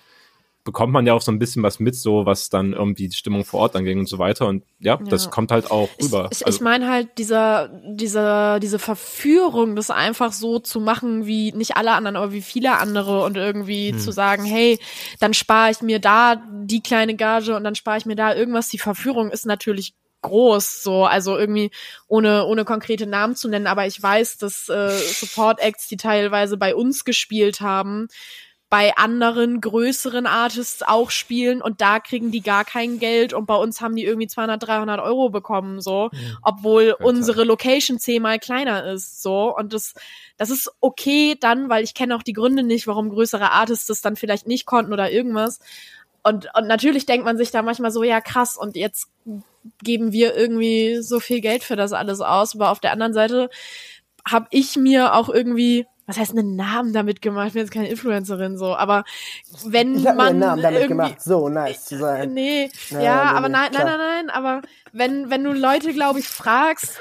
bekommt 0.64 0.94
man 0.94 1.08
ja 1.08 1.14
auch 1.14 1.22
so 1.22 1.32
ein 1.32 1.40
bisschen 1.40 1.64
was 1.64 1.80
mit, 1.80 1.96
so 1.96 2.26
was 2.26 2.50
dann 2.50 2.74
irgendwie 2.74 3.08
die 3.08 3.16
Stimmung 3.16 3.46
vor 3.46 3.62
Ort 3.62 3.76
anging 3.76 4.00
und 4.00 4.08
so 4.08 4.20
weiter. 4.20 4.48
Und 4.48 4.64
ja, 4.80 4.96
ja. 4.96 5.06
das 5.10 5.30
kommt 5.30 5.52
halt 5.52 5.72
auch 5.72 5.90
rüber. 6.02 6.30
Ich, 6.32 6.42
ich, 6.42 6.46
also, 6.46 6.58
ich 6.58 6.62
meine 6.62 6.90
halt 6.90 7.18
dieser, 7.18 7.70
dieser, 7.86 8.60
diese 8.60 8.80
Verführung, 8.80 9.76
das 9.76 9.90
einfach 9.90 10.34
so 10.34 10.60
zu 10.60 10.80
machen 10.80 11.26
wie 11.26 11.52
nicht 11.52 11.78
alle 11.78 11.94
anderen, 11.94 12.16
aber 12.16 12.32
wie 12.32 12.42
viele 12.42 12.78
andere 12.78 13.24
und 13.24 13.38
irgendwie 13.38 13.92
hm. 13.92 14.00
zu 14.00 14.12
sagen, 14.12 14.46
hey, 14.46 14.80
dann 15.20 15.34
spare 15.34 15.72
ich 15.72 15.82
mir 15.82 16.00
da 16.00 16.42
die 16.52 16.82
kleine 16.82 17.16
Gage 17.16 17.56
und 17.56 17.64
dann 17.64 17.76
spare 17.76 17.98
ich 17.98 18.06
mir 18.06 18.16
da 18.16 18.36
irgendwas. 18.36 18.70
Die 18.70 18.80
Verführung 18.80 19.32
ist 19.32 19.46
natürlich 19.46 19.96
groß, 20.22 20.84
so, 20.84 21.06
also 21.06 21.38
irgendwie 21.38 21.72
ohne, 22.08 22.46
ohne 22.46 22.66
konkrete 22.66 23.08
Namen 23.08 23.36
zu 23.36 23.50
nennen, 23.50 23.68
aber 23.68 23.88
ich 23.88 24.02
weiß, 24.02 24.38
dass 24.38 24.70
äh, 24.70 24.92
Support 24.92 25.60
Acts, 25.60 25.88
die 25.88 25.98
teilweise 25.98 26.58
bei 26.58 26.76
uns 26.76 27.06
gespielt 27.06 27.62
haben, 27.62 28.08
bei 28.72 28.96
anderen 28.96 29.60
größeren 29.60 30.26
Artists 30.26 30.82
auch 30.82 31.12
spielen 31.12 31.62
und 31.62 31.82
da 31.82 32.00
kriegen 32.00 32.32
die 32.32 32.40
gar 32.40 32.64
kein 32.64 33.00
Geld 33.00 33.34
und 33.34 33.46
bei 33.46 33.56
uns 33.56 33.82
haben 33.82 33.98
die 33.98 34.06
irgendwie 34.06 34.28
200, 34.28 34.66
300 34.66 35.02
Euro 35.02 35.30
bekommen, 35.30 35.82
so, 35.82 36.10
obwohl 36.42 36.96
unsere 36.98 37.44
Location 37.44 38.00
zehnmal 38.00 38.40
kleiner 38.40 38.86
ist, 38.86 39.22
so, 39.22 39.54
und 39.54 39.74
das, 39.74 39.94
das 40.38 40.50
ist 40.50 40.72
okay 40.80 41.36
dann, 41.38 41.68
weil 41.68 41.84
ich 41.84 41.94
kenne 41.94 42.16
auch 42.16 42.24
die 42.24 42.32
Gründe 42.32 42.64
nicht, 42.64 42.88
warum 42.88 43.10
größere 43.10 43.52
Artists 43.52 43.88
das 43.88 44.00
dann 44.00 44.16
vielleicht 44.16 44.48
nicht 44.48 44.66
konnten 44.66 44.94
oder 44.94 45.12
irgendwas. 45.12 45.60
Und, 46.24 46.48
und 46.56 46.66
natürlich 46.68 47.06
denkt 47.06 47.26
man 47.26 47.38
sich 47.38 47.52
da 47.52 47.64
manchmal 47.64 47.92
so, 47.92 48.04
ja 48.04 48.22
krass, 48.22 48.56
und 48.56 48.78
jetzt 48.78 49.10
geben 49.84 50.14
wir 50.14 50.34
irgendwie 50.38 51.02
so 51.02 51.20
viel 51.20 51.42
Geld 51.42 51.66
für 51.66 51.76
das 51.76 51.92
alles 51.92 52.22
aus, 52.22 52.56
aber 52.56 52.72
auf 52.72 52.80
der 52.80 52.94
anderen 52.94 53.14
Seite 53.14 53.50
habe 54.26 54.48
ich 54.52 54.78
mir 54.78 55.14
auch 55.14 55.28
irgendwie 55.28 55.88
was 56.12 56.18
heißt 56.18 56.38
einen 56.38 56.58
Namen 56.58 56.92
damit 56.92 57.22
gemacht? 57.22 57.48
Ich 57.48 57.54
bin 57.54 57.62
jetzt 57.62 57.72
keine 57.72 57.88
Influencerin 57.88 58.58
so, 58.58 58.76
aber 58.76 59.06
wenn 59.64 59.96
ich 59.96 60.04
man 60.04 60.18
mir 60.18 60.24
einen 60.24 60.40
Namen 60.40 60.62
damit 60.62 60.88
gemacht, 60.90 61.22
so 61.22 61.48
nice 61.48 61.86
zu 61.86 61.98
sein. 61.98 62.34
Nee, 62.34 62.70
ja, 62.90 63.02
ja 63.02 63.24
nee, 63.32 63.38
aber 63.38 63.48
nee, 63.48 63.54
nein, 63.54 63.72
nein, 63.72 63.86
nein, 63.86 63.98
nein, 63.98 64.30
aber 64.30 64.62
wenn 64.92 65.30
wenn 65.30 65.46
du 65.46 65.54
Leute, 65.54 65.94
glaube 65.94 66.20
ich, 66.20 66.28
fragst, 66.28 67.00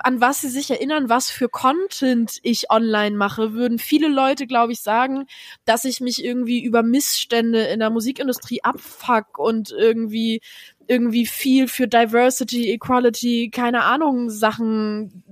an 0.00 0.20
was 0.20 0.42
sie 0.42 0.50
sich 0.50 0.70
erinnern, 0.70 1.08
was 1.08 1.30
für 1.30 1.48
Content 1.48 2.40
ich 2.42 2.70
online 2.70 3.16
mache, 3.16 3.54
würden 3.54 3.78
viele 3.78 4.08
Leute, 4.08 4.46
glaube 4.46 4.72
ich, 4.72 4.82
sagen, 4.82 5.26
dass 5.64 5.86
ich 5.86 6.02
mich 6.02 6.22
irgendwie 6.22 6.62
über 6.62 6.82
Missstände 6.82 7.62
in 7.62 7.80
der 7.80 7.88
Musikindustrie 7.88 8.62
abfuck 8.62 9.38
und 9.38 9.70
irgendwie 9.70 10.42
irgendwie 10.88 11.24
viel 11.24 11.68
für 11.68 11.88
Diversity, 11.88 12.70
Equality, 12.70 13.50
keine 13.50 13.84
Ahnung, 13.84 14.28
Sachen 14.28 15.22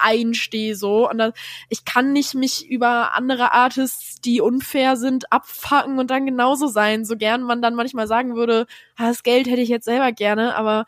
einstehe 0.00 0.74
so 0.76 1.08
und 1.08 1.18
dann 1.18 1.32
ich 1.68 1.84
kann 1.84 2.12
nicht 2.12 2.34
mich 2.34 2.68
über 2.68 3.14
andere 3.14 3.52
Artists, 3.52 4.20
die 4.20 4.40
unfair 4.40 4.96
sind, 4.96 5.32
abfacken 5.32 5.98
und 5.98 6.10
dann 6.10 6.26
genauso 6.26 6.66
sein, 6.66 7.04
so 7.04 7.16
gern 7.16 7.42
man 7.42 7.62
dann 7.62 7.74
manchmal 7.74 8.06
sagen 8.06 8.36
würde, 8.36 8.66
ah, 8.96 9.08
das 9.08 9.22
Geld 9.22 9.48
hätte 9.48 9.62
ich 9.62 9.68
jetzt 9.68 9.84
selber 9.84 10.12
gerne, 10.12 10.56
aber 10.56 10.86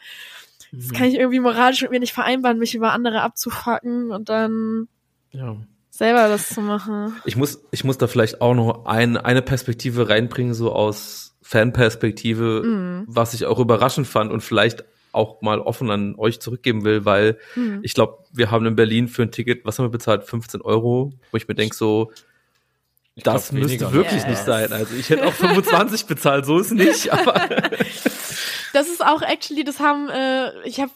mhm. 0.71 0.81
das 0.81 0.92
kann 0.92 1.09
ich 1.09 1.14
irgendwie 1.14 1.40
moralisch 1.40 1.83
mit 1.83 1.90
mir 1.90 2.01
nicht 2.01 2.12
vereinbaren, 2.12 2.59
mich 2.59 2.75
über 2.75 2.92
andere 2.92 3.23
abzufacken 3.23 4.11
und 4.11 4.29
dann 4.29 4.88
ja. 5.31 5.57
selber 5.90 6.29
das 6.29 6.51
zu 6.51 6.61
machen. 6.61 7.16
Ich 7.25 7.37
muss 7.37 7.62
ich 7.71 7.85
muss 7.85 7.99
da 7.99 8.07
vielleicht 8.07 8.40
auch 8.40 8.55
noch 8.55 8.87
ein, 8.87 9.16
eine 9.16 9.42
Perspektive 9.42 10.09
reinbringen 10.09 10.55
so 10.55 10.73
aus 10.73 11.37
Fanperspektive, 11.42 12.62
mhm. 12.64 13.05
was 13.07 13.35
ich 13.35 13.47
auch 13.47 13.59
überraschend 13.59 14.07
fand 14.07 14.31
und 14.31 14.42
vielleicht 14.42 14.85
auch 15.12 15.42
mal 15.42 15.61
offen 15.61 15.90
an 15.90 16.14
euch 16.16 16.40
zurückgeben 16.40 16.85
will, 16.85 17.05
weil 17.05 17.38
mhm. 17.55 17.81
ich 17.83 17.94
glaube, 17.94 18.25
wir 18.33 18.51
haben 18.51 18.66
in 18.66 18.77
Berlin 18.77 19.09
für 19.09 19.22
ein 19.22 19.31
Ticket, 19.31 19.64
was 19.64 19.79
haben 19.79 19.87
wir 19.87 19.90
bezahlt? 19.90 20.25
15 20.25 20.62
Euro, 20.62 21.12
wo 21.31 21.37
ich 21.37 21.46
mir 21.46 21.55
denke, 21.55 21.77
so, 21.77 22.11
ich 23.14 23.25
das 23.25 23.51
glaub, 23.51 23.62
müsste 23.62 23.92
wirklich 23.92 24.22
yes. 24.22 24.27
nicht 24.27 24.42
sein. 24.42 24.72
Also 24.72 24.94
ich 24.94 25.11
hätte 25.11 25.27
auch 25.27 25.35
25 25.35 26.07
bezahlt, 26.07 26.46
so 26.46 26.59
ist 26.59 26.72
nicht, 26.72 27.12
aber. 27.12 27.48
Das 28.72 28.88
ist 28.88 29.05
auch 29.05 29.20
actually, 29.20 29.64
das 29.64 29.81
haben, 29.81 30.09
äh, 30.09 30.66
ich 30.66 30.81
habe 30.81 30.90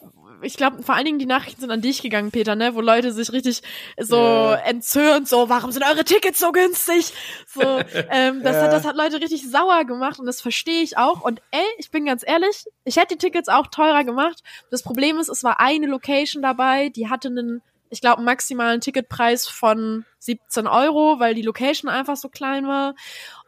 ich 0.46 0.56
glaube, 0.56 0.82
vor 0.82 0.94
allen 0.94 1.04
Dingen 1.04 1.18
die 1.18 1.26
Nachrichten 1.26 1.60
sind 1.60 1.70
an 1.70 1.82
dich 1.82 2.02
gegangen, 2.02 2.30
Peter, 2.30 2.54
ne, 2.54 2.74
wo 2.74 2.80
Leute 2.80 3.12
sich 3.12 3.32
richtig 3.32 3.62
so 4.00 4.16
yeah. 4.16 4.54
entzürnt, 4.64 5.28
so, 5.28 5.48
warum 5.48 5.72
sind 5.72 5.82
eure 5.82 6.04
Tickets 6.04 6.38
so 6.38 6.52
günstig? 6.52 7.12
So, 7.52 7.60
ähm, 8.10 8.42
das, 8.42 8.54
yeah. 8.54 8.62
hat, 8.62 8.72
das 8.72 8.84
hat 8.84 8.96
Leute 8.96 9.20
richtig 9.20 9.50
sauer 9.50 9.84
gemacht 9.84 10.18
und 10.18 10.26
das 10.26 10.40
verstehe 10.40 10.82
ich 10.82 10.96
auch. 10.96 11.20
Und 11.20 11.42
ey, 11.50 11.66
ich 11.78 11.90
bin 11.90 12.06
ganz 12.06 12.22
ehrlich, 12.26 12.64
ich 12.84 12.96
hätte 12.96 13.16
die 13.16 13.18
Tickets 13.18 13.48
auch 13.48 13.66
teurer 13.66 14.04
gemacht. 14.04 14.42
Das 14.70 14.82
Problem 14.82 15.18
ist, 15.18 15.28
es 15.28 15.42
war 15.42 15.60
eine 15.60 15.86
Location 15.86 16.42
dabei, 16.42 16.88
die 16.90 17.10
hatte 17.10 17.28
einen, 17.28 17.60
ich 17.90 18.00
glaube, 18.00 18.22
maximalen 18.22 18.80
Ticketpreis 18.80 19.48
von 19.48 20.04
17 20.20 20.66
Euro, 20.66 21.18
weil 21.18 21.34
die 21.34 21.42
Location 21.42 21.90
einfach 21.90 22.16
so 22.16 22.28
klein 22.28 22.66
war. 22.66 22.94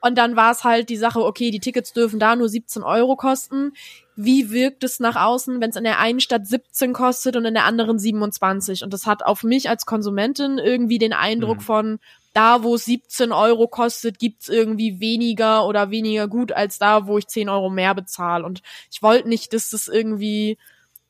Und 0.00 0.16
dann 0.16 0.36
war 0.36 0.52
es 0.52 0.64
halt 0.64 0.88
die 0.88 0.96
Sache, 0.96 1.20
okay, 1.24 1.50
die 1.50 1.60
Tickets 1.60 1.92
dürfen 1.92 2.20
da 2.20 2.36
nur 2.36 2.48
17 2.48 2.82
Euro 2.82 3.16
kosten 3.16 3.72
wie 4.20 4.50
wirkt 4.50 4.82
es 4.82 4.98
nach 4.98 5.14
außen, 5.14 5.60
wenn 5.60 5.70
es 5.70 5.76
in 5.76 5.84
der 5.84 6.00
einen 6.00 6.18
Stadt 6.18 6.44
17 6.44 6.92
kostet 6.92 7.36
und 7.36 7.44
in 7.44 7.54
der 7.54 7.66
anderen 7.66 8.00
27. 8.00 8.82
Und 8.82 8.92
das 8.92 9.06
hat 9.06 9.24
auf 9.24 9.44
mich 9.44 9.68
als 9.68 9.86
Konsumentin 9.86 10.58
irgendwie 10.58 10.98
den 10.98 11.12
Eindruck 11.12 11.58
mhm. 11.58 11.62
von, 11.62 11.98
da 12.34 12.64
wo 12.64 12.74
es 12.74 12.84
17 12.86 13.30
Euro 13.30 13.68
kostet, 13.68 14.18
gibt's 14.18 14.48
irgendwie 14.48 14.98
weniger 14.98 15.64
oder 15.68 15.92
weniger 15.92 16.26
gut 16.26 16.50
als 16.50 16.80
da, 16.80 17.06
wo 17.06 17.16
ich 17.16 17.28
10 17.28 17.48
Euro 17.48 17.70
mehr 17.70 17.94
bezahle. 17.94 18.44
Und 18.44 18.60
ich 18.90 19.04
wollte 19.04 19.28
nicht, 19.28 19.52
dass 19.52 19.70
das 19.70 19.86
irgendwie 19.86 20.58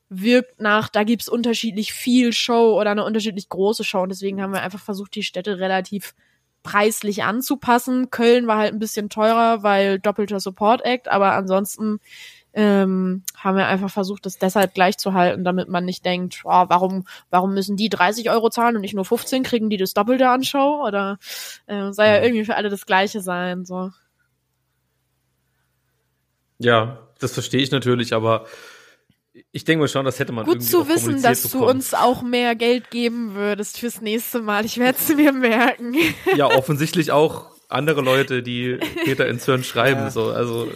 wirkt 0.09 0.61
nach, 0.61 0.87
da 0.87 1.03
gibt's 1.03 1.27
unterschiedlich 1.27 1.93
viel 1.93 2.31
Show 2.31 2.79
oder 2.79 2.91
eine 2.91 3.05
unterschiedlich 3.05 3.49
große 3.49 3.83
Show. 3.83 4.01
Und 4.03 4.09
deswegen 4.09 4.39
haben 4.39 4.53
wir 4.53 4.61
einfach 4.61 4.81
versucht, 4.81 5.15
die 5.15 5.23
Städte 5.23 5.57
relativ 5.57 6.13
preislich 6.61 7.23
anzupassen. 7.23 8.11
Köln 8.11 8.45
war 8.45 8.57
halt 8.57 8.73
ein 8.73 8.79
bisschen 8.79 9.09
teurer, 9.09 9.63
weil 9.63 9.97
doppelter 9.97 10.39
Support 10.39 10.85
Act, 10.85 11.07
aber 11.07 11.33
ansonsten 11.33 11.99
ähm, 12.53 13.23
haben 13.37 13.57
wir 13.57 13.67
einfach 13.67 13.91
versucht, 13.91 14.25
das 14.25 14.37
deshalb 14.37 14.73
gleich 14.73 14.97
zu 14.97 15.13
halten, 15.13 15.43
damit 15.43 15.69
man 15.69 15.85
nicht 15.85 16.03
denkt, 16.03 16.41
oh, 16.43 16.65
warum, 16.67 17.05
warum 17.29 17.53
müssen 17.53 17.77
die 17.77 17.89
30 17.89 18.29
Euro 18.29 18.49
zahlen 18.49 18.75
und 18.75 18.81
nicht 18.81 18.95
nur 18.95 19.05
15, 19.05 19.43
kriegen 19.43 19.69
die 19.69 19.77
das 19.77 19.93
Doppelte 19.93 20.29
an 20.29 20.43
Show? 20.43 20.83
Oder 20.85 21.19
äh, 21.67 21.91
soll 21.91 22.05
ja 22.05 22.21
irgendwie 22.21 22.45
für 22.45 22.55
alle 22.55 22.69
das 22.69 22.85
Gleiche 22.85 23.21
sein, 23.21 23.65
so. 23.65 23.91
Ja, 26.57 26.99
das 27.19 27.33
verstehe 27.33 27.61
ich 27.61 27.71
natürlich, 27.71 28.13
aber 28.13 28.45
ich 29.51 29.63
denke 29.63 29.81
mal 29.81 29.87
schon, 29.87 30.05
das 30.05 30.19
hätte 30.19 30.33
man 30.33 30.45
Gut 30.45 30.55
irgendwie 30.55 30.69
zu 30.69 30.87
wissen, 30.89 31.21
dass 31.21 31.43
bekommen. 31.43 31.63
du 31.63 31.69
uns 31.69 31.93
auch 31.93 32.21
mehr 32.21 32.55
Geld 32.55 32.91
geben 32.91 33.35
würdest 33.35 33.77
fürs 33.77 34.01
nächste 34.01 34.41
Mal. 34.41 34.65
Ich 34.65 34.77
werde 34.77 34.97
es 34.99 35.15
mir 35.15 35.31
merken. 35.31 35.95
Ja, 36.35 36.47
offensichtlich 36.47 37.11
auch 37.11 37.51
andere 37.69 38.01
Leute, 38.01 38.43
die 38.43 38.79
Peter 39.05 39.27
ins 39.27 39.45
Hirn 39.45 39.63
schreiben. 39.63 40.01
Ja. 40.01 40.11
So, 40.11 40.31
also 40.31 40.67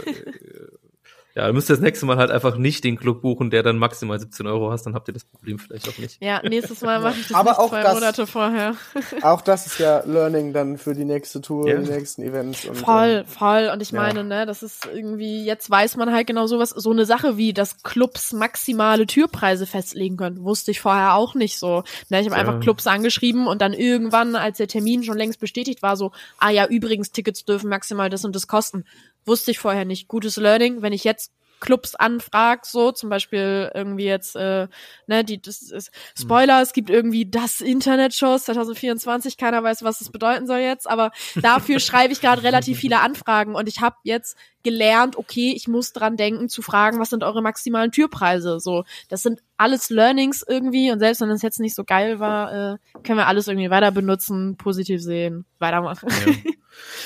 ja, 1.35 1.47
dann 1.47 1.55
müsst 1.55 1.67
ihr 1.67 1.73
das 1.73 1.81
nächste 1.81 2.05
Mal 2.05 2.17
halt 2.17 2.29
einfach 2.29 2.57
nicht 2.57 2.83
den 2.83 2.95
Club 2.95 3.23
buchen, 3.23 3.49
der 3.49 3.63
dann 3.63 3.79
maximal 3.79 4.19
17 4.19 4.45
Euro 4.45 4.69
hast, 4.69 4.83
dann 4.83 4.93
habt 4.93 5.07
ihr 5.07 5.15
das 5.15 5.25
Problem 5.25 5.57
vielleicht 5.57 5.89
auch 5.89 5.97
nicht. 5.97 6.21
Ja, 6.21 6.47
nächstes 6.47 6.81
Mal 6.81 6.99
mache 6.99 7.19
ich 7.19 7.29
das 7.29 7.35
Aber 7.35 7.59
auch 7.59 7.69
zwei 7.69 7.81
das, 7.81 7.93
Monate 7.95 8.27
vorher. 8.27 8.75
auch 9.23 9.41
das 9.41 9.65
ist 9.65 9.79
ja 9.79 10.03
Learning 10.05 10.53
dann 10.53 10.77
für 10.77 10.93
die 10.93 11.05
nächste 11.05 11.41
Tour, 11.41 11.65
yeah. 11.65 11.81
die 11.81 11.89
nächsten 11.89 12.21
Events. 12.21 12.65
Und, 12.65 12.75
voll, 12.75 13.25
voll. 13.25 13.71
Und 13.73 13.81
ich 13.81 13.89
ja. 13.89 14.01
meine, 14.01 14.23
ne, 14.23 14.45
das 14.45 14.61
ist 14.61 14.87
irgendwie, 14.93 15.43
jetzt 15.43 15.71
weiß 15.71 15.97
man 15.97 16.13
halt 16.13 16.27
genau 16.27 16.45
sowas, 16.45 16.69
so 16.69 16.91
eine 16.91 17.07
Sache 17.07 17.35
wie, 17.35 17.51
dass 17.51 17.81
Clubs 17.81 18.31
maximale 18.31 19.07
Türpreise 19.07 19.65
festlegen 19.65 20.17
können. 20.17 20.43
Wusste 20.43 20.69
ich 20.69 20.81
vorher 20.81 21.15
auch 21.15 21.33
nicht 21.33 21.57
so. 21.57 21.83
Ne, 22.09 22.21
ich 22.21 22.27
habe 22.27 22.35
ja. 22.35 22.41
einfach 22.41 22.59
Clubs 22.59 22.85
angeschrieben 22.85 23.47
und 23.47 23.59
dann 23.59 23.73
irgendwann, 23.73 24.35
als 24.35 24.57
der 24.57 24.67
Termin 24.67 25.01
schon 25.03 25.17
längst 25.17 25.39
bestätigt 25.39 25.81
war, 25.81 25.97
so, 25.97 26.11
ah 26.37 26.51
ja, 26.51 26.67
übrigens, 26.67 27.11
Tickets 27.11 27.43
dürfen 27.43 27.71
maximal 27.71 28.11
das 28.11 28.23
und 28.23 28.35
das 28.35 28.47
kosten. 28.47 28.85
Wusste 29.25 29.51
ich 29.51 29.59
vorher 29.59 29.85
nicht. 29.85 30.07
Gutes 30.07 30.37
Learning, 30.37 30.81
wenn 30.81 30.93
ich 30.93 31.03
jetzt 31.03 31.31
Clubs 31.63 31.95
anfragt, 31.95 32.65
so 32.65 32.91
zum 32.91 33.09
Beispiel 33.09 33.71
irgendwie 33.73 34.03
jetzt, 34.03 34.35
äh, 34.35 34.67
ne, 35.07 35.23
die, 35.23 35.41
das 35.41 35.61
ist 35.61 35.91
Spoiler, 36.19 36.61
es 36.61 36.73
gibt 36.73 36.89
irgendwie 36.89 37.25
das 37.25 37.61
Internet-Shows 37.61 38.43
2024, 38.43 39.37
keiner 39.37 39.63
weiß, 39.63 39.81
was 39.81 39.99
das 39.99 40.11
bedeuten 40.11 40.45
soll 40.45 40.59
jetzt, 40.59 40.89
aber 40.89 41.11
dafür 41.35 41.79
schreibe 41.79 42.11
ich 42.11 42.19
gerade 42.19 42.43
relativ 42.43 42.79
viele 42.79 42.99
Anfragen 42.99 43.55
und 43.55 43.69
ich 43.69 43.79
habe 43.79 43.95
jetzt 44.03 44.37
gelernt, 44.61 45.17
okay, 45.17 45.53
ich 45.55 45.69
muss 45.69 45.93
dran 45.93 46.17
denken 46.17 46.49
zu 46.49 46.61
fragen, 46.61 46.99
was 46.99 47.09
sind 47.09 47.23
eure 47.23 47.41
maximalen 47.41 47.91
Türpreise? 47.91 48.59
So, 48.59 48.83
das 49.07 49.23
sind 49.23 49.39
alles 49.55 49.89
Learnings 49.89 50.43
irgendwie 50.45 50.91
und 50.91 50.99
selbst 50.99 51.21
wenn 51.21 51.29
es 51.29 51.41
jetzt 51.41 51.61
nicht 51.61 51.75
so 51.75 51.85
geil 51.85 52.19
war, 52.19 52.73
äh, 52.73 52.77
können 53.03 53.19
wir 53.19 53.27
alles 53.27 53.47
irgendwie 53.47 53.69
weiter 53.69 53.91
benutzen, 53.91 54.57
positiv 54.57 55.01
sehen, 55.01 55.45
weitermachen. 55.59 56.09
Ja. 56.25 56.33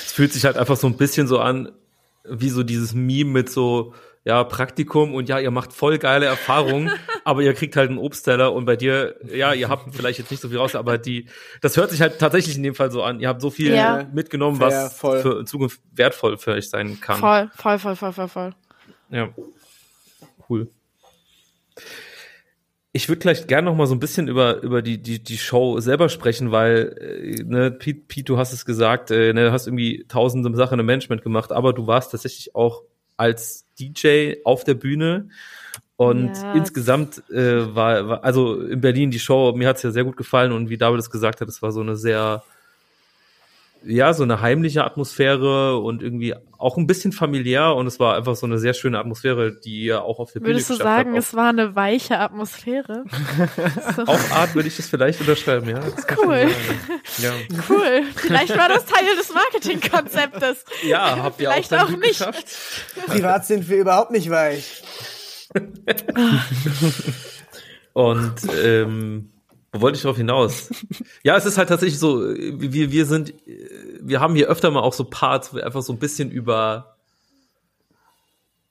Es 0.02 0.12
fühlt 0.12 0.32
sich 0.32 0.46
halt 0.46 0.56
einfach 0.56 0.78
so 0.78 0.86
ein 0.86 0.96
bisschen 0.96 1.28
so 1.28 1.40
an, 1.40 1.70
wie 2.24 2.48
so 2.48 2.62
dieses 2.62 2.94
Meme 2.94 3.30
mit 3.30 3.50
so, 3.50 3.94
ja, 4.28 4.44
Praktikum 4.44 5.14
und 5.14 5.28
ja, 5.30 5.38
ihr 5.38 5.50
macht 5.50 5.72
voll 5.72 5.96
geile 5.96 6.26
Erfahrungen, 6.26 6.90
aber 7.24 7.40
ihr 7.40 7.54
kriegt 7.54 7.76
halt 7.76 7.88
einen 7.88 7.98
Obstteller 7.98 8.52
und 8.52 8.66
bei 8.66 8.76
dir, 8.76 9.16
ja, 9.24 9.54
ihr 9.54 9.70
habt 9.70 9.94
vielleicht 9.94 10.18
jetzt 10.18 10.30
nicht 10.30 10.42
so 10.42 10.50
viel 10.50 10.58
raus, 10.58 10.74
aber 10.74 10.98
die, 10.98 11.30
das 11.62 11.78
hört 11.78 11.90
sich 11.90 12.02
halt 12.02 12.18
tatsächlich 12.18 12.56
in 12.56 12.62
dem 12.62 12.74
Fall 12.74 12.90
so 12.90 13.02
an. 13.02 13.20
Ihr 13.20 13.28
habt 13.28 13.40
so 13.40 13.48
viel 13.48 13.74
ja. 13.74 14.06
mitgenommen, 14.12 14.60
was 14.60 14.74
ja, 14.74 14.88
für 14.90 15.40
in 15.40 15.46
Zukunft 15.46 15.80
wertvoll 15.92 16.36
für 16.36 16.52
euch 16.52 16.68
sein 16.68 17.00
kann. 17.00 17.18
Voll, 17.18 17.50
voll, 17.56 17.78
voll, 17.78 17.96
voll, 17.96 18.12
voll, 18.12 18.28
voll. 18.28 18.54
Ja. 19.08 19.30
Cool. 20.46 20.68
Ich 22.92 23.08
würde 23.08 23.20
gleich 23.20 23.46
gerne 23.46 23.66
noch 23.70 23.76
mal 23.76 23.86
so 23.86 23.94
ein 23.94 24.00
bisschen 24.00 24.28
über 24.28 24.62
über 24.62 24.80
die 24.80 24.98
die 25.02 25.22
die 25.22 25.38
Show 25.38 25.78
selber 25.80 26.08
sprechen, 26.08 26.50
weil 26.50 26.96
äh, 26.98 27.44
ne 27.44 27.70
Pete, 27.70 28.00
Pete 28.08 28.24
du 28.24 28.38
hast 28.38 28.52
es 28.52 28.64
gesagt, 28.64 29.10
äh, 29.10 29.32
ne, 29.32 29.44
du 29.44 29.52
hast 29.52 29.66
irgendwie 29.66 30.06
tausende 30.08 30.54
Sachen 30.56 30.78
im 30.80 30.86
Management 30.86 31.22
gemacht, 31.22 31.52
aber 31.52 31.72
du 31.72 31.86
warst 31.86 32.12
tatsächlich 32.12 32.54
auch 32.54 32.82
als 33.16 33.66
DJ 33.78 34.36
auf 34.44 34.64
der 34.64 34.74
Bühne 34.74 35.28
und 35.96 36.34
ja. 36.34 36.52
insgesamt 36.54 37.28
äh, 37.30 37.74
war, 37.74 38.08
war 38.08 38.24
also 38.24 38.60
in 38.60 38.80
Berlin 38.80 39.10
die 39.10 39.18
Show 39.18 39.52
mir 39.52 39.68
hat's 39.68 39.82
ja 39.82 39.90
sehr 39.90 40.04
gut 40.04 40.16
gefallen 40.16 40.52
und 40.52 40.70
wie 40.70 40.78
David 40.78 41.00
es 41.00 41.10
gesagt 41.10 41.40
hat, 41.40 41.48
es 41.48 41.60
war 41.60 41.72
so 41.72 41.80
eine 41.80 41.96
sehr 41.96 42.42
ja, 43.84 44.12
so 44.12 44.22
eine 44.22 44.40
heimliche 44.40 44.84
Atmosphäre 44.84 45.78
und 45.78 46.02
irgendwie 46.02 46.34
auch 46.56 46.76
ein 46.76 46.86
bisschen 46.86 47.12
familiär 47.12 47.74
und 47.74 47.86
es 47.86 48.00
war 48.00 48.16
einfach 48.16 48.34
so 48.34 48.46
eine 48.46 48.58
sehr 48.58 48.74
schöne 48.74 48.98
Atmosphäre, 48.98 49.52
die 49.60 49.84
ihr 49.84 50.02
auch 50.02 50.18
auf 50.18 50.32
der 50.32 50.40
Bühne 50.40 50.54
Würdest 50.54 50.70
du 50.70 50.74
sagen, 50.74 51.16
es 51.16 51.34
war 51.34 51.50
eine 51.50 51.76
weiche 51.76 52.18
Atmosphäre? 52.18 53.04
so. 53.96 54.02
Auf 54.02 54.32
Art 54.32 54.54
würde 54.54 54.68
ich 54.68 54.76
das 54.76 54.88
vielleicht 54.88 55.20
unterschreiben, 55.20 55.68
ja. 55.68 55.80
Cool. 56.16 56.48
Ja. 57.18 57.32
Cool. 57.68 58.02
Vielleicht 58.16 58.56
war 58.56 58.68
das 58.68 58.84
Teil 58.86 59.16
des 59.16 59.32
Marketingkonzeptes. 59.32 60.64
Ja, 60.88 61.22
habt 61.22 61.40
ihr 61.40 61.50
vielleicht 61.50 61.74
auch, 61.74 61.84
auch 61.84 61.90
nicht. 61.90 62.18
Geschafft. 62.18 62.46
Privat 63.06 63.46
sind 63.46 63.68
wir 63.68 63.78
überhaupt 63.78 64.10
nicht 64.10 64.30
weich. 64.30 64.82
und 67.92 68.34
ähm, 68.62 69.30
wo 69.72 69.80
wollte 69.82 69.96
ich 69.96 70.02
darauf 70.02 70.16
hinaus? 70.16 70.70
ja, 71.22 71.36
es 71.36 71.44
ist 71.44 71.58
halt 71.58 71.68
tatsächlich 71.68 71.98
so, 71.98 72.20
wir, 72.22 72.90
wir 72.90 73.06
sind, 73.06 73.34
wir 74.00 74.20
haben 74.20 74.34
hier 74.34 74.48
öfter 74.48 74.70
mal 74.70 74.80
auch 74.80 74.94
so 74.94 75.04
Parts, 75.04 75.52
wo 75.52 75.56
wir 75.56 75.66
einfach 75.66 75.82
so 75.82 75.92
ein 75.92 75.98
bisschen 75.98 76.30
über 76.30 76.96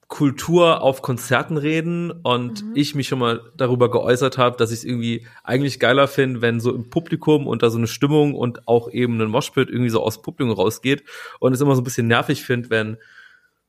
Kultur 0.08 0.80
auf 0.80 1.02
Konzerten 1.02 1.58
reden 1.58 2.10
und 2.10 2.64
mhm. 2.64 2.72
ich 2.74 2.94
mich 2.94 3.08
schon 3.08 3.18
mal 3.18 3.42
darüber 3.56 3.90
geäußert 3.90 4.38
habe, 4.38 4.56
dass 4.56 4.70
ich 4.70 4.78
es 4.78 4.84
irgendwie 4.84 5.26
eigentlich 5.44 5.78
geiler 5.78 6.08
finde, 6.08 6.40
wenn 6.40 6.60
so 6.60 6.74
im 6.74 6.88
Publikum 6.88 7.46
und 7.46 7.62
da 7.62 7.68
so 7.68 7.76
eine 7.76 7.86
Stimmung 7.86 8.34
und 8.34 8.66
auch 8.66 8.90
eben 8.90 9.20
ein 9.20 9.28
Moshpit 9.28 9.68
irgendwie 9.68 9.90
so 9.90 10.02
aus 10.02 10.22
Publikum 10.22 10.54
rausgeht 10.54 11.04
und 11.40 11.52
es 11.52 11.60
immer 11.60 11.74
so 11.74 11.82
ein 11.82 11.84
bisschen 11.84 12.06
nervig 12.06 12.42
finde, 12.42 12.70
wenn 12.70 12.96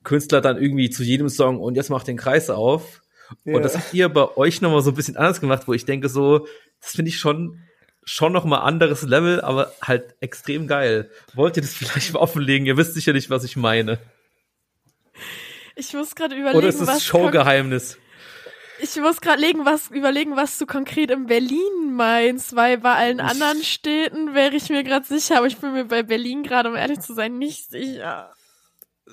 Künstler 0.04 0.40
dann 0.40 0.58
irgendwie 0.58 0.90
zu 0.90 1.04
jedem 1.04 1.28
Song 1.28 1.60
und 1.60 1.76
jetzt 1.76 1.90
macht 1.90 2.08
den 2.08 2.16
Kreis 2.16 2.50
auf. 2.50 3.02
Yeah. 3.46 3.58
Und 3.58 3.64
das 3.64 3.76
habt 3.76 3.94
ihr 3.94 4.08
bei 4.08 4.38
euch 4.38 4.62
nochmal 4.62 4.82
so 4.82 4.92
ein 4.92 4.96
bisschen 4.96 5.18
anders 5.18 5.42
gemacht, 5.42 5.68
wo 5.68 5.74
ich 5.74 5.84
denke 5.84 6.08
so, 6.08 6.48
das 6.82 6.92
finde 6.92 7.10
ich 7.10 7.20
schon 7.20 7.62
schon 8.04 8.34
noch 8.34 8.44
mal 8.44 8.60
anderes 8.60 9.04
Level, 9.04 9.40
aber 9.42 9.72
halt 9.84 10.16
extrem 10.20 10.68
geil. 10.68 11.12
Wollt 11.36 11.58
ihr 11.58 11.62
das 11.62 11.74
vielleicht 11.76 12.14
mal 12.14 12.20
offenlegen? 12.20 12.66
Ihr 12.66 12.78
wisst 12.78 12.96
sicher 12.96 13.14
nicht, 13.14 13.30
was 13.30 13.44
ich 13.44 13.56
meine. 13.56 14.00
Ich 15.76 15.94
muss 15.94 16.16
gerade 16.16 16.36
überlegen, 16.36 16.58
Oder 16.58 16.68
ist 16.68 16.82
es 16.82 17.06
Showgeheimnis? 17.06 17.98
Ich 18.82 18.96
muss 18.96 19.20
gerade 19.20 19.42
was 19.66 19.92
überlegen, 19.92 20.38
was 20.38 20.58
du 20.58 20.66
konkret 20.66 21.12
in 21.12 21.26
Berlin 21.28 21.94
meinst, 21.96 22.56
weil 22.56 22.78
bei 22.78 22.96
allen 22.96 23.20
anderen 23.20 23.62
Städten 23.62 24.34
wäre 24.34 24.56
ich 24.56 24.70
mir 24.70 24.84
gerade 24.84 25.06
sicher, 25.06 25.38
aber 25.38 25.48
ich 25.48 25.58
bin 25.58 25.74
mir 25.74 25.86
bei 25.86 26.02
Berlin 26.02 26.44
gerade, 26.44 26.70
um 26.70 26.76
ehrlich 26.76 27.02
zu 27.02 27.14
sein, 27.14 27.38
nicht 27.38 27.70
sicher. 27.70 28.34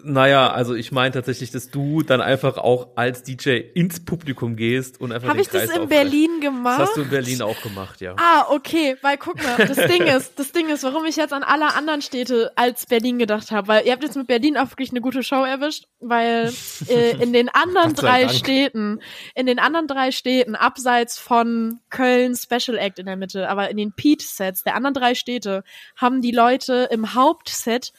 Naja, 0.03 0.53
also 0.53 0.75
ich 0.75 0.93
meine 0.93 1.13
tatsächlich, 1.13 1.51
dass 1.51 1.71
du 1.71 2.03
dann 2.03 2.21
einfach 2.21 2.59
auch 2.59 2.89
als 2.97 3.23
DJ 3.23 3.61
ins 3.75 4.05
Publikum 4.05 4.55
gehst 4.55 5.01
und 5.01 5.11
einfach 5.11 5.29
Hab 5.29 5.37
den 5.37 5.43
ich 5.43 5.49
das 5.49 5.71
in 5.71 5.89
Berlin 5.89 6.41
gemacht? 6.41 6.81
Das 6.81 6.89
hast 6.89 6.97
du 6.97 7.03
in 7.03 7.11
Berlin 7.11 7.43
auch 7.43 7.61
gemacht, 7.63 8.01
ja. 8.01 8.15
Ah, 8.19 8.47
okay, 8.51 8.97
weil 9.03 9.17
guck 9.17 9.43
mal, 9.43 9.57
das 9.57 9.77
Ding 9.77 10.03
ist, 10.17 10.39
das 10.39 10.53
Ding 10.53 10.69
ist, 10.69 10.85
warum 10.85 11.05
ich 11.07 11.17
jetzt 11.17 11.33
an 11.33 11.43
alle 11.43 11.75
anderen 11.75 12.03
Städte 12.03 12.53
als 12.57 12.87
Berlin 12.87 13.19
gedacht 13.19 13.51
habe, 13.51 13.69
weil 13.69 13.87
ihr 13.87 13.93
habt 13.93 14.03
jetzt 14.03 14.17
mit 14.17 14.27
Berlin 14.27 14.57
auch 14.57 14.71
wirklich 14.71 14.91
eine 14.91 15.01
gute 15.01 15.23
Show 15.23 15.45
erwischt, 15.45 15.87
weil 16.01 16.53
äh, 16.89 17.23
in 17.23 17.33
den 17.33 17.49
anderen 17.49 17.95
drei 17.95 18.25
Dank. 18.25 18.33
Städten, 18.35 19.01
in 19.35 19.47
den 19.47 19.59
anderen 19.59 19.87
drei 19.87 20.11
Städten, 20.11 20.55
abseits 20.55 21.19
von 21.19 21.81
Köln 21.91 22.37
Special 22.37 22.77
Act 22.79 22.99
in 22.99 23.07
der 23.07 23.17
Mitte, 23.17 23.49
aber 23.49 23.71
in 23.71 23.77
den 23.77 23.93
Pete-Sets 23.93 24.63
der 24.63 24.77
anderen 24.77 24.95
drei 24.95 25.15
Städte, 25.15 25.65
haben 25.97 26.21
die 26.21 26.33
Leute 26.33 26.89
im 26.91 27.15
Hauptset 27.15 27.93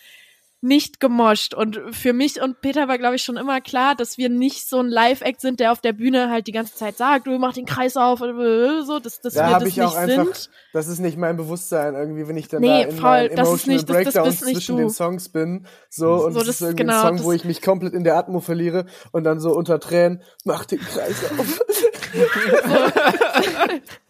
nicht 0.67 0.99
gemoscht. 0.99 1.53
Und 1.53 1.79
für 1.91 2.13
mich 2.13 2.41
und 2.41 2.61
Peter 2.61 2.87
war, 2.87 2.97
glaube 2.97 3.15
ich, 3.15 3.23
schon 3.23 3.37
immer 3.37 3.61
klar, 3.61 3.95
dass 3.95 4.17
wir 4.17 4.29
nicht 4.29 4.69
so 4.69 4.79
ein 4.79 4.87
Live-Act 4.87 5.41
sind, 5.41 5.59
der 5.59 5.71
auf 5.71 5.81
der 5.81 5.93
Bühne 5.93 6.29
halt 6.29 6.47
die 6.47 6.51
ganze 6.51 6.75
Zeit 6.75 6.97
sagt, 6.97 7.27
du 7.27 7.37
mach 7.39 7.53
den 7.53 7.65
Kreis 7.65 7.97
auf, 7.97 8.19
so, 8.19 8.99
dass, 8.99 9.21
dass 9.21 9.33
da 9.33 9.49
wir 9.49 9.59
das 9.59 9.69
ich 9.69 9.77
nicht 9.77 9.85
auch 9.85 9.95
einfach, 9.95 10.35
sind. 10.35 10.49
Das 10.73 10.87
ist 10.87 10.99
nicht 10.99 11.17
mein 11.17 11.37
Bewusstsein 11.37 11.95
irgendwie, 11.95 12.27
wenn 12.27 12.37
ich 12.37 12.47
dann 12.47 12.61
nee, 12.61 12.83
da 12.83 12.89
in 12.89 12.97
voll, 12.97 13.29
das 13.29 13.51
ist 13.51 13.67
nicht, 13.67 13.87
Breakdown 13.87 14.25
das, 14.25 14.39
das 14.39 14.51
zwischen 14.51 14.75
du. 14.75 14.83
den 14.83 14.89
Songs 14.89 15.29
bin, 15.29 15.65
so, 15.89 16.25
und 16.25 16.33
so, 16.33 16.39
das, 16.39 16.47
das 16.47 16.55
ist 16.55 16.61
irgendwie 16.61 16.83
genau, 16.83 17.03
ein 17.03 17.17
Song, 17.17 17.25
wo 17.25 17.31
ich 17.31 17.45
mich 17.45 17.61
komplett 17.61 17.93
in 17.93 18.03
der 18.03 18.17
Atmo 18.17 18.39
verliere 18.39 18.85
und 19.11 19.23
dann 19.23 19.39
so 19.39 19.51
unter 19.51 19.79
Tränen, 19.79 20.21
mach 20.43 20.65
den 20.65 20.79
Kreis 20.79 21.15
auf. 21.37 21.61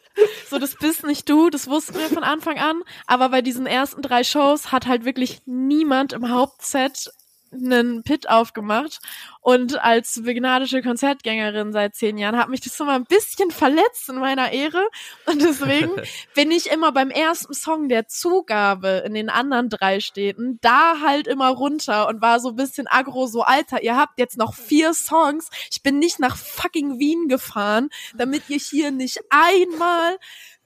So, 0.50 0.60
das 0.60 0.76
bist 0.76 1.06
nicht 1.06 1.30
du, 1.30 1.50
das 1.50 1.68
wussten 1.68 1.96
wir 1.96 2.08
von 2.08 2.24
Anfang 2.24 2.58
an. 2.58 2.82
Aber 3.06 3.30
bei 3.30 3.42
diesen 3.42 3.66
ersten 3.66 4.02
drei 4.02 4.24
Shows 4.24 4.72
hat 4.72 4.88
halt 4.88 5.06
wirklich 5.06 5.42
niemand 5.46 6.14
im 6.14 6.30
Hauptset 6.30 7.12
einen 7.52 8.04
Pit 8.04 8.30
aufgemacht. 8.30 9.00
Und 9.42 9.82
als 9.82 10.22
begnadische 10.24 10.82
Konzertgängerin 10.82 11.72
seit 11.72 11.96
zehn 11.96 12.18
Jahren 12.18 12.38
hat 12.38 12.50
mich 12.50 12.62
das 12.62 12.80
immer 12.80 12.96
ein 12.96 13.06
bisschen 13.06 13.52
verletzt 13.52 14.10
in 14.10 14.18
meiner 14.18 14.52
Ehre. 14.52 14.86
Und 15.26 15.42
deswegen 15.42 15.92
bin 16.36 16.52
ich 16.52 16.70
immer 16.70 16.92
beim 16.92 17.10
ersten 17.10 17.54
Song 17.54 17.90
der 17.90 18.08
Zugabe 18.08 19.04
in 19.06 19.14
den 19.14 19.30
anderen 19.30 19.70
drei 19.70 20.00
Städten. 20.00 20.60
Da 20.62 21.02
halt 21.02 21.28
immer 21.28 21.50
runter 21.50 22.08
und 22.08 22.22
war 22.22 22.40
so 22.40 22.50
ein 22.50 22.56
bisschen 22.56 22.88
aggro, 22.88 23.28
so 23.28 23.42
Alter, 23.42 23.84
ihr 23.84 23.96
habt 23.96 24.20
jetzt 24.20 24.38
noch 24.38 24.54
vier 24.54 24.94
Songs, 24.94 25.50
ich 25.72 25.82
bin 25.82 26.00
nicht 26.00 26.20
nach 26.20 26.36
fucking 26.36 27.00
Wien 27.00 27.28
gefahren, 27.28 27.90
damit 28.16 28.50
ihr 28.50 28.58
hier 28.58 28.92
nicht 28.92 29.20
einmal 29.30 30.18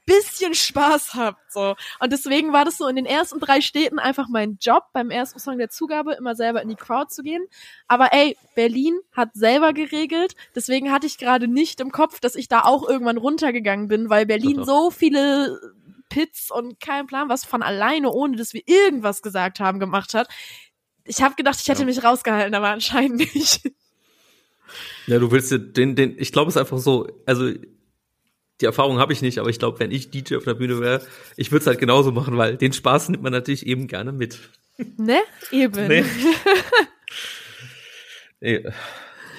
bisschen 0.04 0.54
Spaß 0.54 1.14
habt. 1.14 1.52
So. 1.52 1.74
Und 2.00 2.12
deswegen 2.12 2.52
war 2.52 2.64
das 2.64 2.78
so 2.78 2.86
in 2.88 2.96
den 2.96 3.06
ersten 3.06 3.40
drei 3.40 3.60
Städten 3.60 3.98
einfach 3.98 4.28
mein 4.28 4.58
Job, 4.60 4.84
beim 4.92 5.10
ersten 5.10 5.38
Song 5.38 5.58
der 5.58 5.70
Zugabe 5.70 6.14
immer 6.14 6.34
selber 6.34 6.62
in 6.62 6.68
die 6.68 6.74
Crowd 6.74 7.08
zu 7.10 7.22
gehen. 7.22 7.44
Aber 7.86 8.12
ey, 8.12 8.36
Berlin 8.54 8.98
hat 9.12 9.30
selber 9.34 9.72
geregelt. 9.72 10.34
Deswegen 10.54 10.90
hatte 10.90 11.06
ich 11.06 11.18
gerade 11.18 11.48
nicht 11.48 11.80
im 11.80 11.92
Kopf, 11.92 12.20
dass 12.20 12.34
ich 12.34 12.48
da 12.48 12.62
auch 12.62 12.88
irgendwann 12.88 13.18
runtergegangen 13.18 13.88
bin, 13.88 14.10
weil 14.10 14.26
Berlin 14.26 14.64
so 14.64 14.90
viele 14.90 15.60
Pits 16.08 16.50
und 16.50 16.78
kein 16.80 17.06
Plan, 17.06 17.28
was 17.28 17.44
von 17.44 17.62
alleine, 17.62 18.10
ohne 18.10 18.36
dass 18.36 18.52
wir 18.52 18.62
irgendwas 18.66 19.22
gesagt 19.22 19.60
haben, 19.60 19.80
gemacht 19.80 20.14
hat. 20.14 20.28
Ich 21.04 21.22
habe 21.22 21.34
gedacht, 21.36 21.58
ich 21.60 21.68
hätte 21.68 21.80
ja. 21.80 21.86
mich 21.86 22.04
rausgehalten, 22.04 22.54
aber 22.54 22.68
anscheinend 22.68 23.34
nicht. 23.34 23.72
Ja, 25.06 25.18
du 25.18 25.30
willst 25.30 25.50
den, 25.52 25.96
den, 25.96 26.16
ich 26.18 26.32
glaube 26.32 26.48
es 26.48 26.56
ist 26.56 26.60
einfach 26.60 26.78
so, 26.78 27.08
also 27.26 27.50
die 28.62 28.66
Erfahrung 28.66 28.98
habe 28.98 29.12
ich 29.12 29.22
nicht, 29.22 29.38
aber 29.38 29.50
ich 29.50 29.58
glaube, 29.58 29.80
wenn 29.80 29.90
ich 29.90 30.10
DJ 30.10 30.36
auf 30.36 30.44
der 30.44 30.54
Bühne 30.54 30.80
wäre, 30.80 31.02
ich 31.36 31.50
würde 31.50 31.62
es 31.62 31.66
halt 31.66 31.78
genauso 31.78 32.12
machen, 32.12 32.36
weil 32.36 32.56
den 32.56 32.72
Spaß 32.72 33.08
nimmt 33.10 33.22
man 33.22 33.32
natürlich 33.32 33.66
eben 33.66 33.88
gerne 33.88 34.12
mit. 34.12 34.38
Ne? 34.96 35.18
Eben. 35.50 35.88
Nee. 35.88 36.04
nee. 38.40 38.64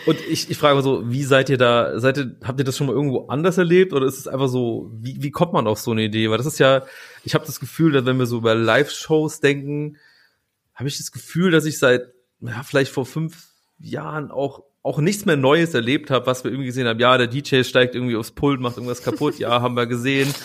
Und 0.06 0.20
ich, 0.30 0.50
ich 0.50 0.58
frage 0.58 0.76
mal 0.76 0.84
so, 0.84 1.10
wie 1.10 1.24
seid 1.24 1.50
ihr 1.50 1.58
da, 1.58 2.00
seid 2.00 2.18
ihr, 2.18 2.36
habt 2.44 2.60
ihr 2.60 2.66
das 2.66 2.78
schon 2.78 2.88
mal 2.88 2.94
irgendwo 2.94 3.28
anders 3.28 3.58
erlebt 3.58 3.94
oder 3.94 4.06
ist 4.06 4.20
es 4.20 4.28
einfach 4.28 4.50
so, 4.50 4.92
wie, 4.94 5.24
wie 5.24 5.32
kommt 5.32 5.54
man 5.54 5.66
auf 5.66 5.80
so 5.80 5.92
eine 5.92 6.04
Idee? 6.04 6.30
Weil 6.30 6.38
das 6.38 6.46
ist 6.46 6.60
ja, 6.60 6.86
ich 7.24 7.36
habe 7.36 7.46
das 7.46 7.60
Gefühl, 7.60 7.94
dass 7.94 8.06
wenn 8.06 8.20
wir 8.20 8.26
so 8.26 8.38
über 8.38 8.54
Live-Shows 8.54 9.40
denken, 9.40 9.98
habe 10.76 10.90
ich 10.90 10.98
das 10.98 11.12
Gefühl, 11.12 11.52
dass 11.52 11.66
ich 11.66 11.80
seit, 11.80 12.14
ja, 12.42 12.64
vielleicht 12.64 12.92
vor 12.92 13.06
fünf 13.06 13.48
Jahren 13.80 14.30
auch 14.32 14.64
auch 14.84 15.00
nichts 15.00 15.26
mehr 15.26 15.38
Neues 15.38 15.74
erlebt 15.74 16.12
habe, 16.12 16.28
was 16.28 16.44
wir 16.44 16.52
irgendwie 16.52 16.68
gesehen 16.68 16.88
haben. 16.88 17.00
Ja, 17.00 17.18
der 17.18 17.28
DJ 17.28 17.64
steigt 17.64 17.96
irgendwie 17.96 18.18
aufs 18.18 18.32
Pult, 18.32 18.60
macht 18.60 18.76
irgendwas 18.76 19.02
kaputt. 19.02 19.40
Ja, 19.40 19.62
haben 19.62 19.76
wir 19.76 19.88
gesehen. 19.88 20.34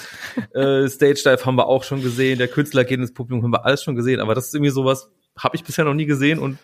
Äh, 0.54 0.88
Stage 0.88 1.22
Dive 1.24 1.44
haben 1.46 1.56
wir 1.56 1.66
auch 1.66 1.82
schon 1.82 2.00
gesehen. 2.00 2.38
Der 2.38 2.46
Künstler 2.46 2.84
geht 2.84 3.00
ins 3.00 3.12
Publikum, 3.12 3.42
haben 3.42 3.52
wir 3.52 3.64
alles 3.64 3.82
schon 3.82 3.96
gesehen. 3.96 4.20
Aber 4.20 4.36
das 4.36 4.46
ist 4.46 4.54
irgendwie 4.54 4.70
sowas, 4.70 5.10
habe 5.36 5.56
ich 5.56 5.64
bisher 5.64 5.84
noch 5.84 5.94
nie 5.94 6.06
gesehen 6.06 6.38
und 6.38 6.58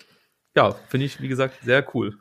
ja, 0.54 0.76
finde 0.88 1.06
ich, 1.06 1.20
wie 1.20 1.26
gesagt, 1.26 1.56
sehr 1.64 1.84
cool. 1.92 2.16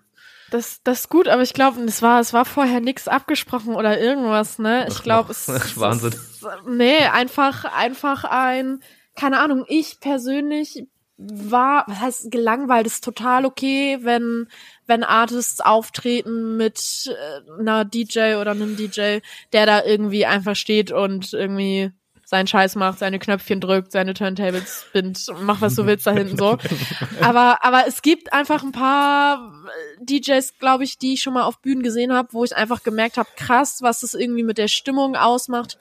Das, 0.50 0.82
das 0.84 1.02
ist 1.02 1.10
gut, 1.10 1.28
aber 1.28 1.44
ich 1.44 1.54
glaube, 1.54 1.80
es 1.82 2.02
war, 2.02 2.20
es 2.20 2.34
war 2.34 2.46
vorher 2.46 2.80
nichts 2.80 3.08
abgesprochen 3.08 3.76
oder 3.76 4.00
irgendwas, 4.00 4.58
ne? 4.58 4.88
Ich 4.90 5.04
glaube, 5.04 5.32
es 5.32 5.48
ist 5.50 5.80
Wahnsinn. 5.80 6.10
Es, 6.10 6.42
nee, 6.68 7.06
einfach, 7.12 7.66
einfach 7.66 8.24
ein, 8.24 8.80
keine 9.16 9.40
Ahnung, 9.40 9.66
ich 9.68 10.00
persönlich 10.00 10.88
war, 11.18 11.86
was 11.88 12.00
heißt 12.00 12.32
gelangweilt, 12.32 12.88
ist 12.88 13.04
total 13.04 13.46
okay, 13.46 14.00
wenn, 14.02 14.48
wenn 14.88 15.04
Artists 15.04 15.62
auftreten 15.62 16.58
mit 16.58 17.10
äh, 17.10 17.60
einer 17.60 17.86
DJ 17.86 18.36
oder 18.36 18.52
einem 18.52 18.76
DJ, 18.76 19.20
der 19.54 19.66
da 19.66 19.84
irgendwie 19.84 20.26
einfach 20.26 20.56
steht 20.56 20.92
und 20.92 21.34
irgendwie 21.34 21.92
seinen 22.26 22.48
Scheiß 22.48 22.76
macht, 22.76 23.00
seine 23.00 23.20
Knöpfchen 23.20 23.62
drückt, 23.62 23.92
seine 23.92 24.14
Turntables 24.14 24.86
spinnt, 24.88 25.28
mach 25.42 25.62
was 25.62 25.76
du 25.76 25.86
willst 25.86 26.08
da 26.08 26.14
hinten 26.14 26.38
so. 26.38 26.58
Aber, 27.22 27.64
aber 27.64 27.84
es 27.88 28.02
gibt 28.02 28.34
einfach 28.34 28.64
ein 28.64 28.72
paar 28.72 29.54
äh, 30.00 30.04
DJs, 30.06 30.58
glaube 30.58 30.84
ich, 30.84 30.98
die 30.98 31.14
ich 31.14 31.22
schon 31.22 31.34
mal 31.34 31.44
auf 31.44 31.62
Bühnen 31.62 31.84
gesehen 31.84 32.12
habe, 32.12 32.30
wo 32.32 32.44
ich 32.44 32.56
einfach 32.56 32.82
gemerkt 32.82 33.18
habe, 33.18 33.30
krass, 33.36 33.80
was 33.82 34.00
das 34.00 34.16
irgendwie 34.16 34.44
mit 34.44 34.58
der 34.58 34.68
Stimmung 34.68 35.16
ausmacht, 35.16 35.78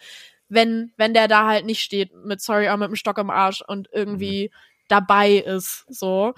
wenn, 0.49 0.93
wenn 0.97 1.15
der 1.15 1.27
da 1.27 1.47
halt 1.47 1.65
nicht 1.65 1.81
steht 1.81 2.13
mit 2.25 2.43
Sorry, 2.43 2.69
auch 2.69 2.77
mit 2.77 2.89
dem 2.89 2.97
Stock 2.97 3.19
im 3.19 3.31
Arsch 3.31 3.63
und 3.67 3.89
irgendwie 3.93 4.51
mhm. 4.53 4.57
dabei 4.89 5.37
ist, 5.37 5.87
so. 5.89 6.35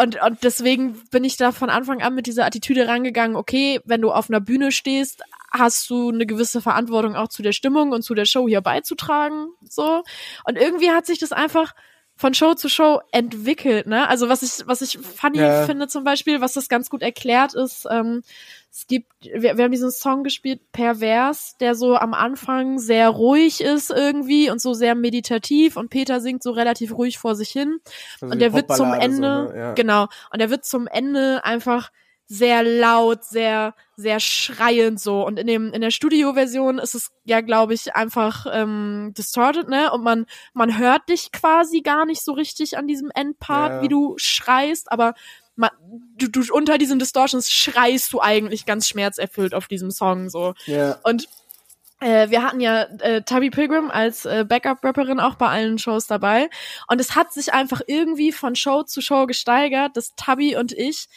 Und, 0.00 0.22
und 0.22 0.44
deswegen 0.44 0.92
bin 1.10 1.24
ich 1.24 1.36
da 1.36 1.50
von 1.50 1.70
Anfang 1.70 2.02
an 2.02 2.14
mit 2.14 2.28
dieser 2.28 2.46
Attitüde 2.46 2.86
rangegangen, 2.86 3.36
okay, 3.36 3.80
wenn 3.84 4.00
du 4.00 4.12
auf 4.12 4.30
einer 4.30 4.38
Bühne 4.38 4.70
stehst, 4.70 5.24
hast 5.50 5.90
du 5.90 6.10
eine 6.10 6.24
gewisse 6.24 6.60
Verantwortung 6.60 7.16
auch 7.16 7.26
zu 7.26 7.42
der 7.42 7.50
Stimmung 7.50 7.90
und 7.90 8.02
zu 8.02 8.14
der 8.14 8.24
Show 8.24 8.46
hier 8.46 8.60
beizutragen, 8.60 9.48
so. 9.68 10.04
Und 10.44 10.56
irgendwie 10.56 10.92
hat 10.92 11.04
sich 11.04 11.18
das 11.18 11.32
einfach 11.32 11.74
von 12.14 12.32
Show 12.32 12.54
zu 12.54 12.68
Show 12.68 13.00
entwickelt, 13.10 13.88
ne? 13.88 14.08
Also 14.08 14.28
was 14.28 14.42
ich, 14.42 14.68
was 14.68 14.82
ich 14.82 14.98
funny 14.98 15.38
ja. 15.38 15.66
finde 15.66 15.88
zum 15.88 16.04
Beispiel, 16.04 16.40
was 16.40 16.52
das 16.52 16.68
ganz 16.68 16.90
gut 16.90 17.02
erklärt 17.02 17.54
ist, 17.54 17.84
ähm, 17.90 18.22
es 18.70 18.86
gibt, 18.86 19.10
wir, 19.22 19.56
wir 19.56 19.64
haben 19.64 19.72
diesen 19.72 19.90
Song 19.90 20.22
gespielt, 20.22 20.60
Pervers, 20.72 21.56
der 21.58 21.74
so 21.74 21.96
am 21.96 22.14
Anfang 22.14 22.78
sehr 22.78 23.08
ruhig 23.08 23.60
ist 23.60 23.90
irgendwie 23.90 24.50
und 24.50 24.60
so 24.60 24.74
sehr 24.74 24.94
meditativ 24.94 25.76
und 25.76 25.88
Peter 25.88 26.20
singt 26.20 26.42
so 26.42 26.52
relativ 26.52 26.92
ruhig 26.96 27.18
vor 27.18 27.34
sich 27.34 27.50
hin. 27.50 27.80
Also 28.20 28.32
und 28.32 28.40
der 28.40 28.52
wird 28.52 28.74
zum 28.74 28.92
Ende, 28.92 29.46
so, 29.48 29.52
ne? 29.52 29.58
ja. 29.58 29.72
genau, 29.72 30.06
und 30.32 30.40
der 30.40 30.50
wird 30.50 30.64
zum 30.64 30.86
Ende 30.86 31.44
einfach 31.44 31.90
sehr 32.30 32.62
laut, 32.62 33.24
sehr, 33.24 33.74
sehr 33.96 34.20
schreiend 34.20 35.00
so. 35.00 35.26
Und 35.26 35.38
in 35.38 35.46
dem, 35.46 35.72
in 35.72 35.80
der 35.80 35.90
Studio-Version 35.90 36.78
ist 36.78 36.94
es 36.94 37.10
ja, 37.24 37.40
glaube 37.40 37.72
ich, 37.72 37.96
einfach 37.96 38.46
ähm, 38.52 39.14
distorted, 39.16 39.68
ne? 39.68 39.90
Und 39.90 40.02
man, 40.02 40.26
man 40.52 40.78
hört 40.78 41.08
dich 41.08 41.32
quasi 41.32 41.80
gar 41.80 42.04
nicht 42.04 42.22
so 42.22 42.32
richtig 42.32 42.76
an 42.76 42.86
diesem 42.86 43.10
Endpart, 43.14 43.72
ja. 43.72 43.82
wie 43.82 43.88
du 43.88 44.14
schreist, 44.18 44.92
aber 44.92 45.14
man, 45.58 45.70
du, 46.16 46.28
du 46.28 46.42
unter 46.52 46.78
diesen 46.78 46.98
Distortions 46.98 47.50
schreist 47.50 48.12
du 48.12 48.20
eigentlich 48.20 48.66
ganz 48.66 48.88
schmerzerfüllt 48.88 49.54
auf 49.54 49.68
diesem 49.68 49.90
Song 49.90 50.30
so. 50.30 50.54
Ja. 50.66 50.98
Und 51.02 51.28
äh, 52.00 52.30
wir 52.30 52.42
hatten 52.42 52.60
ja 52.60 52.82
äh, 53.00 53.22
Tubby 53.22 53.50
Pilgrim 53.50 53.90
als 53.90 54.24
äh, 54.24 54.44
Backup-Rapperin 54.48 55.20
auch 55.20 55.34
bei 55.34 55.48
allen 55.48 55.78
Shows 55.78 56.06
dabei. 56.06 56.48
Und 56.86 57.00
es 57.00 57.16
hat 57.16 57.32
sich 57.32 57.52
einfach 57.52 57.80
irgendwie 57.86 58.32
von 58.32 58.54
Show 58.54 58.84
zu 58.84 59.00
Show 59.00 59.26
gesteigert, 59.26 59.96
dass 59.96 60.14
Tubby 60.14 60.56
und 60.56 60.72
ich 60.72 61.08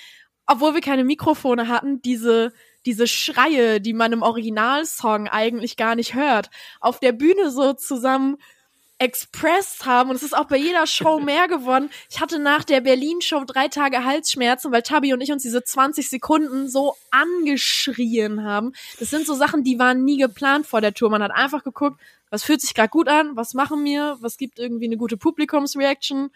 obwohl 0.47 0.73
wir 0.73 0.81
keine 0.81 1.05
Mikrofone 1.05 1.69
hatten, 1.69 2.01
diese 2.01 2.51
diese 2.85 3.07
Schreie, 3.07 3.79
die 3.79 3.93
man 3.93 4.11
im 4.11 4.23
Originalsong 4.23 5.27
eigentlich 5.27 5.77
gar 5.77 5.95
nicht 5.95 6.15
hört, 6.15 6.49
auf 6.79 6.99
der 6.99 7.11
Bühne 7.11 7.51
so 7.51 7.73
zusammen 7.73 8.37
expressed 9.01 9.85
haben 9.85 10.11
und 10.11 10.15
es 10.15 10.21
ist 10.21 10.37
auch 10.37 10.45
bei 10.45 10.57
jeder 10.57 10.85
Show 10.85 11.19
mehr 11.25 11.47
geworden. 11.47 11.89
Ich 12.09 12.21
hatte 12.21 12.37
nach 12.37 12.63
der 12.63 12.81
Berlin-Show 12.81 13.45
drei 13.45 13.67
Tage 13.67 14.05
Halsschmerzen, 14.05 14.71
weil 14.71 14.83
Tabi 14.83 15.11
und 15.13 15.21
ich 15.21 15.31
uns 15.31 15.41
diese 15.41 15.63
20 15.63 16.07
Sekunden 16.07 16.69
so 16.69 16.95
angeschrien 17.09 18.43
haben. 18.43 18.73
Das 18.99 19.09
sind 19.09 19.25
so 19.25 19.33
Sachen, 19.33 19.63
die 19.63 19.79
waren 19.79 20.05
nie 20.05 20.17
geplant 20.17 20.67
vor 20.67 20.81
der 20.81 20.93
Tour. 20.93 21.09
Man 21.09 21.23
hat 21.23 21.31
einfach 21.31 21.63
geguckt, 21.63 21.99
was 22.29 22.43
fühlt 22.43 22.61
sich 22.61 22.75
gerade 22.75 22.89
gut 22.89 23.07
an, 23.07 23.35
was 23.35 23.55
machen 23.55 23.83
wir, 23.83 24.17
was 24.21 24.37
gibt 24.37 24.59
irgendwie 24.59 24.85
eine 24.85 24.97
gute 24.97 25.17
Publikumsreaction 25.17 26.29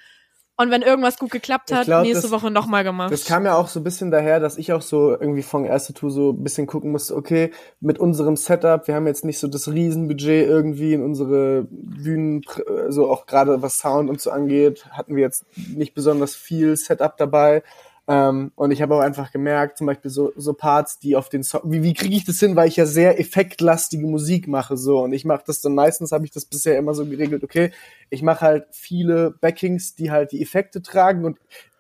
und 0.58 0.72
wenn 0.72 0.82
irgendwas 0.82 1.18
gut 1.18 1.32
geklappt 1.32 1.72
hat, 1.74 1.86
glaub, 1.86 2.04
nächste 2.04 2.24
das, 2.24 2.32
Woche 2.32 2.50
nochmal 2.50 2.84
gemacht. 2.84 3.12
Das 3.12 3.26
kam 3.26 3.46
ja 3.46 3.56
auch 3.56 3.68
so 3.68 3.80
ein 3.80 3.84
bisschen 3.84 4.12
daher, 4.12 4.40
dass 4.40 4.58
ich 4.58 4.72
auch 4.72 4.82
so 4.82 5.12
irgendwie 5.12 5.42
von 5.44 5.66
erste 5.66 5.94
Tour 5.94 6.12
so 6.12 6.32
ein 6.32 6.44
bisschen 6.44 6.66
gucken 6.66 6.92
musste, 6.92 7.16
okay, 7.16 7.52
mit 7.82 8.00
unserem 8.00 8.38
Setup, 8.38 8.88
wir 8.88 8.96
haben 8.96 9.08
jetzt 9.08 9.26
nicht 9.26 9.40
so 9.40 9.48
das 9.48 9.68
Riesenbudget 9.68 10.48
irgendwie 10.48 10.94
in 10.94 11.04
unsere 11.04 11.68
Bühnen, 11.70 12.44
so 12.88 13.10
auch 13.10 13.26
gerade 13.26 13.62
was 13.62 13.80
Sound 13.80 14.10
und 14.10 14.22
so 14.22 14.32
angeht, 14.32 14.86
hatten 14.92 15.16
wir 15.16 15.24
jetzt 15.24 15.46
nicht 15.76 15.94
besonders 15.94 16.36
viel 16.36 16.78
Setup 16.78 17.18
dabei. 17.18 17.64
Ähm, 18.08 18.52
und 18.56 18.72
ich 18.72 18.82
habe 18.82 18.96
auch 18.96 19.00
einfach 19.00 19.32
gemerkt, 19.32 19.78
zum 19.78 19.88
Beispiel 19.88 20.12
so, 20.12 20.32
so 20.36 20.54
Parts, 20.54 21.00
die 21.00 21.16
auf 21.16 21.30
den 21.30 21.44
Song, 21.44 21.62
wie, 21.66 21.82
wie 21.82 21.94
kriege 21.94 22.16
ich 22.16 22.24
das 22.24 22.40
hin, 22.40 22.56
weil 22.56 22.68
ich 22.68 22.76
ja 22.76 22.86
sehr 22.86 23.20
effektlastige 23.20 24.06
Musik 24.06 24.48
mache 24.48 24.78
so. 24.78 25.00
Und 25.00 25.14
ich 25.14 25.26
mache 25.26 25.44
das 25.48 25.62
dann 25.62 25.74
meistens, 25.74 26.12
habe 26.12 26.26
ich 26.26 26.32
das 26.32 26.46
bisher 26.46 26.78
immer 26.78 26.94
so 26.94 27.06
geregelt, 27.06 27.44
okay, 27.44 27.72
ich 28.10 28.22
mache 28.22 28.42
halt 28.42 28.66
viele 28.72 29.32
Backings, 29.42 29.96
die 29.96 30.12
halt 30.12 30.32
die 30.32 30.42
Effekte 30.42 30.84
tragen. 30.84 31.26
Und 31.26 31.40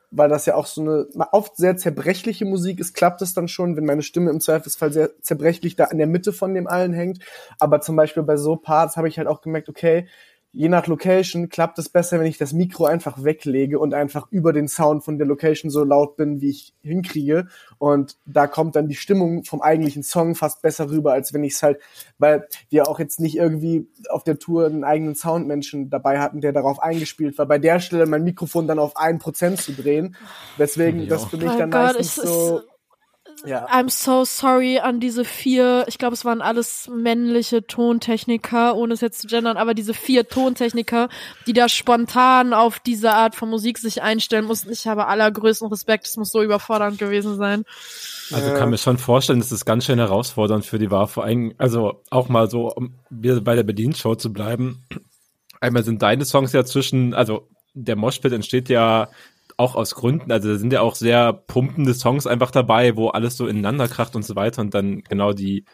weil 0.09 0.30
das 0.30 0.45
ja 0.45 0.55
auch 0.55 0.65
so 0.65 0.82
eine 0.82 1.34
oft 1.34 1.57
sehr 1.57 1.78
zerbrechliche 1.78 2.45
Musik 2.45 2.80
ist, 2.80 2.93
klappt 2.93 3.21
es 3.21 3.34
dann 3.34 3.47
schon, 3.47 3.76
wenn 3.76 3.86
meine 3.86 4.01
Stimme 4.01 4.32
im 4.32 4.39
Zweifelsfall 4.39 4.91
sehr 4.93 5.21
zerbrechlich 5.21 5.76
da 5.76 5.86
in 5.86 5.97
der 5.97 6.07
Mitte 6.07 6.34
von 6.34 6.53
dem 6.53 6.67
allen 6.67 6.93
hängt. 6.93 7.19
Aber 7.59 7.82
zum 7.82 7.95
Beispiel 7.95 8.23
bei 8.23 8.38
so 8.38 8.55
Parts 8.55 8.97
habe 8.97 9.09
ich 9.09 9.17
halt 9.17 9.28
auch 9.28 9.41
gemerkt, 9.41 9.69
okay, 9.69 10.07
je 10.56 10.70
nach 10.70 10.88
Location 10.88 11.49
klappt 11.49 11.78
es 11.80 11.89
besser, 11.89 12.18
wenn 12.18 12.28
ich 12.28 12.38
das 12.38 12.53
Mikro 12.53 12.86
einfach 12.86 13.24
weglege 13.24 13.78
und 13.78 13.93
einfach 13.93 14.32
über 14.32 14.53
den 14.53 14.70
Sound 14.70 15.03
von 15.03 15.18
der 15.18 15.28
Location 15.28 15.70
so 15.70 15.84
laut 15.84 16.16
bin, 16.16 16.39
wie 16.39 16.49
ich 16.49 16.74
hinkriege. 16.82 17.47
Und 17.78 18.16
da 18.26 18.47
kommt 18.47 18.78
dann 18.78 18.88
die 18.88 18.95
Stimmung 18.95 19.43
vom 19.43 19.62
eigentlichen 19.62 20.01
Song 20.01 20.34
fast 20.34 20.62
besser 20.62 20.89
rüber, 20.89 21.12
als 21.12 21.34
wenn 21.34 21.43
ich 21.43 21.53
es 21.56 21.64
halt, 21.64 21.82
weil 22.20 22.47
wir 22.70 22.88
auch 22.88 22.99
jetzt 22.99 23.20
nicht 23.20 23.36
irgendwie 23.36 23.89
auf 24.10 24.24
der 24.24 24.39
Tour 24.39 24.66
einen 24.66 24.86
eigenen 24.86 25.16
Soundmenschen 25.16 25.89
dabei 25.89 26.20
hatten, 26.20 26.39
der 26.39 26.53
darauf 26.53 26.82
eingespielt 26.82 27.38
war. 27.38 27.45
Bei 27.45 27.60
der 27.60 27.82
Stelle 27.82 28.06
mein 28.06 28.24
Mikrofon 28.24 28.66
dann 28.66 28.80
auf 28.80 28.95
ein 28.95 29.20
Prozent 29.20 29.60
zu 29.60 29.74
drehen. 29.74 30.16
Deswegen, 30.58 31.10
das 31.10 31.26
für 31.26 31.38
mich 31.38 31.51
oh 31.51 31.58
dann 31.58 31.72
Gott, 31.72 31.95
meistens 31.95 32.16
so 32.16 32.62
ja. 33.46 33.68
I'm 33.68 33.89
so 33.89 34.26
sorry 34.26 34.80
an 34.80 35.00
diese 35.00 35.26
vier, 35.26 35.86
ich 35.88 35.98
glaube, 35.98 36.14
es 36.14 36.26
waren 36.26 36.41
alles 36.41 36.89
männliche 36.89 37.66
Tontechniker, 37.66 38.76
ohne 38.76 38.93
es 38.93 39.02
jetzt 39.02 39.22
zu 39.22 39.28
gendern, 39.28 39.58
aber 39.58 39.74
diese 39.74 39.93
vier 39.93 40.28
Tontechniker, 40.28 41.10
die 41.48 41.54
da 41.54 41.70
spontan 41.70 42.54
auf 42.54 42.80
diese 42.80 43.14
Art 43.14 43.36
von 43.36 43.50
Musik 43.50 43.78
sich 43.78 44.02
einstellen 44.02 44.46
mussten. 44.46 44.72
Ich 44.72 44.88
habe 44.88 45.08
allergrößten 45.08 45.68
Respekt, 45.70 46.08
es 46.08 46.18
muss 46.18 46.32
so 46.32 46.41
überfordernd 46.41 46.98
gewesen 46.98 47.38
sein. 47.38 47.66
Also 48.32 48.54
kann 48.54 48.70
mir 48.70 48.78
schon 48.78 48.98
vorstellen, 48.98 49.39
dass 49.39 49.52
es 49.52 49.66
ganz 49.66 49.86
schön 49.86 50.00
herausfordernd 50.00 50.66
für 50.66 50.80
die 50.80 50.91
war, 50.91 51.08
vor 51.08 51.24
allem, 51.24 51.54
also 51.58 52.02
auch 52.10 52.30
mal 52.30 52.50
so, 52.50 52.72
um 52.72 52.96
bei 53.10 53.56
der 53.56 53.64
Bedienshow 53.64 54.16
zu 54.16 54.34
bleiben. 54.34 54.86
Einmal 55.62 55.84
sind 55.84 56.02
deine 56.02 56.26
Songs 56.26 56.52
ja 56.54 56.66
zwischen, 56.66 57.14
also 57.14 57.48
der 57.74 57.96
Moshpit 57.96 58.32
entsteht 58.32 58.70
ja 58.70 59.10
auch 59.58 59.76
aus 59.76 59.95
Gründen, 59.95 60.32
also 60.32 60.49
da 60.49 60.58
sind 60.58 60.74
ja 60.74 60.82
auch 60.82 60.95
sehr 60.95 61.34
pumpende 61.34 61.93
Songs 61.93 62.28
einfach 62.28 62.51
dabei, 62.51 62.95
wo 62.95 63.10
alles 63.10 63.38
so 63.38 63.47
ineinander 63.47 63.88
kracht 63.88 64.16
und 64.16 64.24
so 64.24 64.36
weiter 64.36 64.62
und 64.62 64.74
dann 64.74 65.03
genau 65.03 65.34
die 65.34 65.66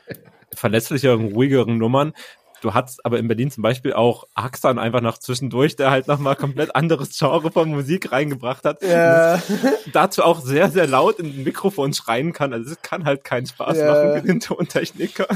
verlässlicheren, 0.54 1.34
ruhigeren 1.34 1.78
Nummern. 1.78 2.14
Du 2.62 2.76
hattest 2.76 3.04
aber 3.06 3.18
in 3.18 3.28
Berlin 3.28 3.50
zum 3.50 3.64
Beispiel 3.64 3.94
auch 3.94 4.26
Axan 4.36 4.78
einfach 4.78 5.02
noch 5.02 5.18
zwischendurch, 5.18 5.76
der 5.76 5.90
halt 5.90 6.08
nochmal 6.08 6.36
komplett 6.36 6.76
anderes 6.76 7.18
Genre 7.18 7.52
von 7.52 7.70
Musik 7.70 8.12
reingebracht 8.12 8.64
hat. 8.66 8.84
Ja. 8.84 9.42
dazu 9.94 10.24
auch 10.24 10.42
sehr, 10.42 10.70
sehr 10.70 10.86
laut 10.86 11.20
in 11.20 11.32
den 11.34 11.44
Mikrofon 11.44 11.94
schreien 11.94 12.34
kann. 12.34 12.54
Also 12.54 12.72
es 12.72 12.82
kann 12.84 13.06
halt 13.06 13.24
keinen 13.24 13.48
Spaß 13.48 13.78
ja. 13.78 13.88
machen 13.88 14.22
für 14.22 14.28
den 14.28 14.40
Tontechniker. 14.40 15.28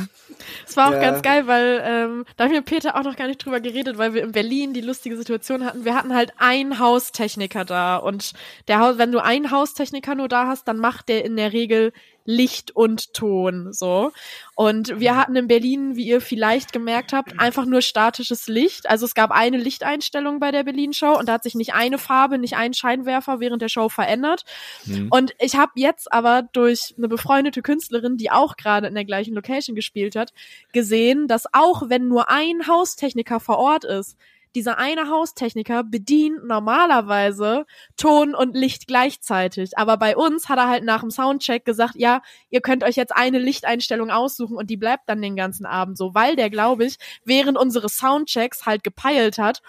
Es 0.67 0.77
war 0.77 0.89
auch 0.89 0.93
ja. 0.93 0.99
ganz 0.99 1.21
geil, 1.21 1.47
weil 1.47 1.81
ähm, 1.83 2.25
da 2.37 2.45
haben 2.45 2.51
wir 2.51 2.61
Peter 2.61 2.95
auch 2.95 3.03
noch 3.03 3.15
gar 3.15 3.27
nicht 3.27 3.43
drüber 3.43 3.59
geredet, 3.59 3.97
weil 3.97 4.13
wir 4.13 4.23
in 4.23 4.31
Berlin 4.31 4.73
die 4.73 4.81
lustige 4.81 5.17
Situation 5.17 5.65
hatten. 5.65 5.85
Wir 5.85 5.95
hatten 5.95 6.13
halt 6.13 6.33
einen 6.37 6.79
Haustechniker 6.79 7.65
da 7.65 7.97
und 7.97 8.33
der 8.67 8.79
Haus, 8.79 8.97
wenn 8.97 9.11
du 9.11 9.23
einen 9.23 9.51
Haustechniker 9.51 10.15
nur 10.15 10.27
da 10.27 10.47
hast, 10.47 10.67
dann 10.67 10.77
macht 10.77 11.09
der 11.09 11.25
in 11.25 11.35
der 11.35 11.53
Regel 11.53 11.93
Licht 12.25 12.75
und 12.75 13.13
Ton, 13.13 13.71
so. 13.71 14.11
Und 14.55 14.99
wir 14.99 15.13
mhm. 15.13 15.17
hatten 15.17 15.35
in 15.35 15.47
Berlin, 15.47 15.95
wie 15.95 16.07
ihr 16.07 16.21
vielleicht 16.21 16.73
gemerkt 16.73 17.13
habt, 17.13 17.39
einfach 17.39 17.65
nur 17.65 17.81
statisches 17.81 18.47
Licht. 18.47 18.89
Also 18.89 19.05
es 19.05 19.13
gab 19.13 19.31
eine 19.31 19.57
Lichteinstellung 19.57 20.39
bei 20.39 20.51
der 20.51 20.63
Berlin-Show 20.63 21.17
und 21.17 21.29
da 21.29 21.33
hat 21.33 21.43
sich 21.43 21.55
nicht 21.55 21.73
eine 21.73 21.97
Farbe, 21.99 22.39
nicht 22.39 22.55
ein 22.55 22.73
Scheinwerfer 22.73 23.39
während 23.39 23.61
der 23.61 23.69
Show 23.69 23.89
verändert. 23.89 24.43
Mhm. 24.85 25.07
Und 25.11 25.35
ich 25.39 25.55
habe 25.55 25.73
jetzt 25.75 26.11
aber 26.11 26.41
durch 26.51 26.95
eine 26.97 27.07
befreundete 27.07 27.61
Künstlerin, 27.61 28.17
die 28.17 28.31
auch 28.31 28.57
gerade 28.57 28.87
in 28.87 28.95
der 28.95 29.05
gleichen 29.05 29.35
Location 29.35 29.75
gespielt 29.75 30.15
hat, 30.15 30.33
gesehen, 30.73 31.27
dass 31.27 31.45
auch 31.53 31.89
wenn 31.89 32.07
nur 32.07 32.29
ein 32.29 32.67
Haustechniker 32.67 33.39
vor 33.39 33.59
Ort 33.59 33.83
ist, 33.83 34.17
dieser 34.55 34.77
eine 34.77 35.09
Haustechniker 35.09 35.83
bedient 35.83 36.45
normalerweise 36.45 37.65
Ton 37.97 38.33
und 38.33 38.55
Licht 38.55 38.87
gleichzeitig. 38.87 39.77
Aber 39.77 39.97
bei 39.97 40.15
uns 40.15 40.49
hat 40.49 40.57
er 40.57 40.69
halt 40.69 40.83
nach 40.83 41.01
dem 41.01 41.11
Soundcheck 41.11 41.65
gesagt, 41.65 41.95
ja, 41.95 42.21
ihr 42.49 42.61
könnt 42.61 42.83
euch 42.83 42.95
jetzt 42.95 43.15
eine 43.15 43.39
Lichteinstellung 43.39 44.09
aussuchen 44.09 44.57
und 44.57 44.69
die 44.69 44.77
bleibt 44.77 45.07
dann 45.07 45.21
den 45.21 45.35
ganzen 45.35 45.65
Abend 45.65 45.97
so, 45.97 46.15
weil 46.15 46.35
der, 46.35 46.49
glaube 46.49 46.85
ich, 46.85 46.97
während 47.25 47.57
unseres 47.57 47.97
Soundchecks 47.97 48.65
halt 48.65 48.83
gepeilt 48.83 49.37
hat, 49.37 49.61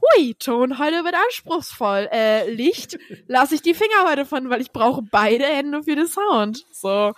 hui, 0.00 0.34
Ton 0.34 0.78
heute 0.78 1.04
wird 1.04 1.14
anspruchsvoll. 1.14 2.08
Äh, 2.10 2.50
Licht 2.50 2.98
lasse 3.26 3.54
ich 3.54 3.62
die 3.62 3.74
Finger 3.74 4.08
heute 4.08 4.24
von, 4.24 4.50
weil 4.50 4.60
ich 4.60 4.72
brauche 4.72 5.02
beide 5.02 5.44
Hände 5.44 5.82
für 5.82 5.96
den 5.96 6.06
Sound. 6.06 6.64
So, 6.72 7.12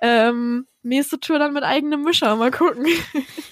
ähm, 0.00 0.66
nächste 0.88 1.20
Tour 1.20 1.38
dann 1.38 1.52
mit 1.52 1.62
eigenem 1.62 2.02
Mischer, 2.02 2.36
mal 2.36 2.50
gucken. 2.50 2.86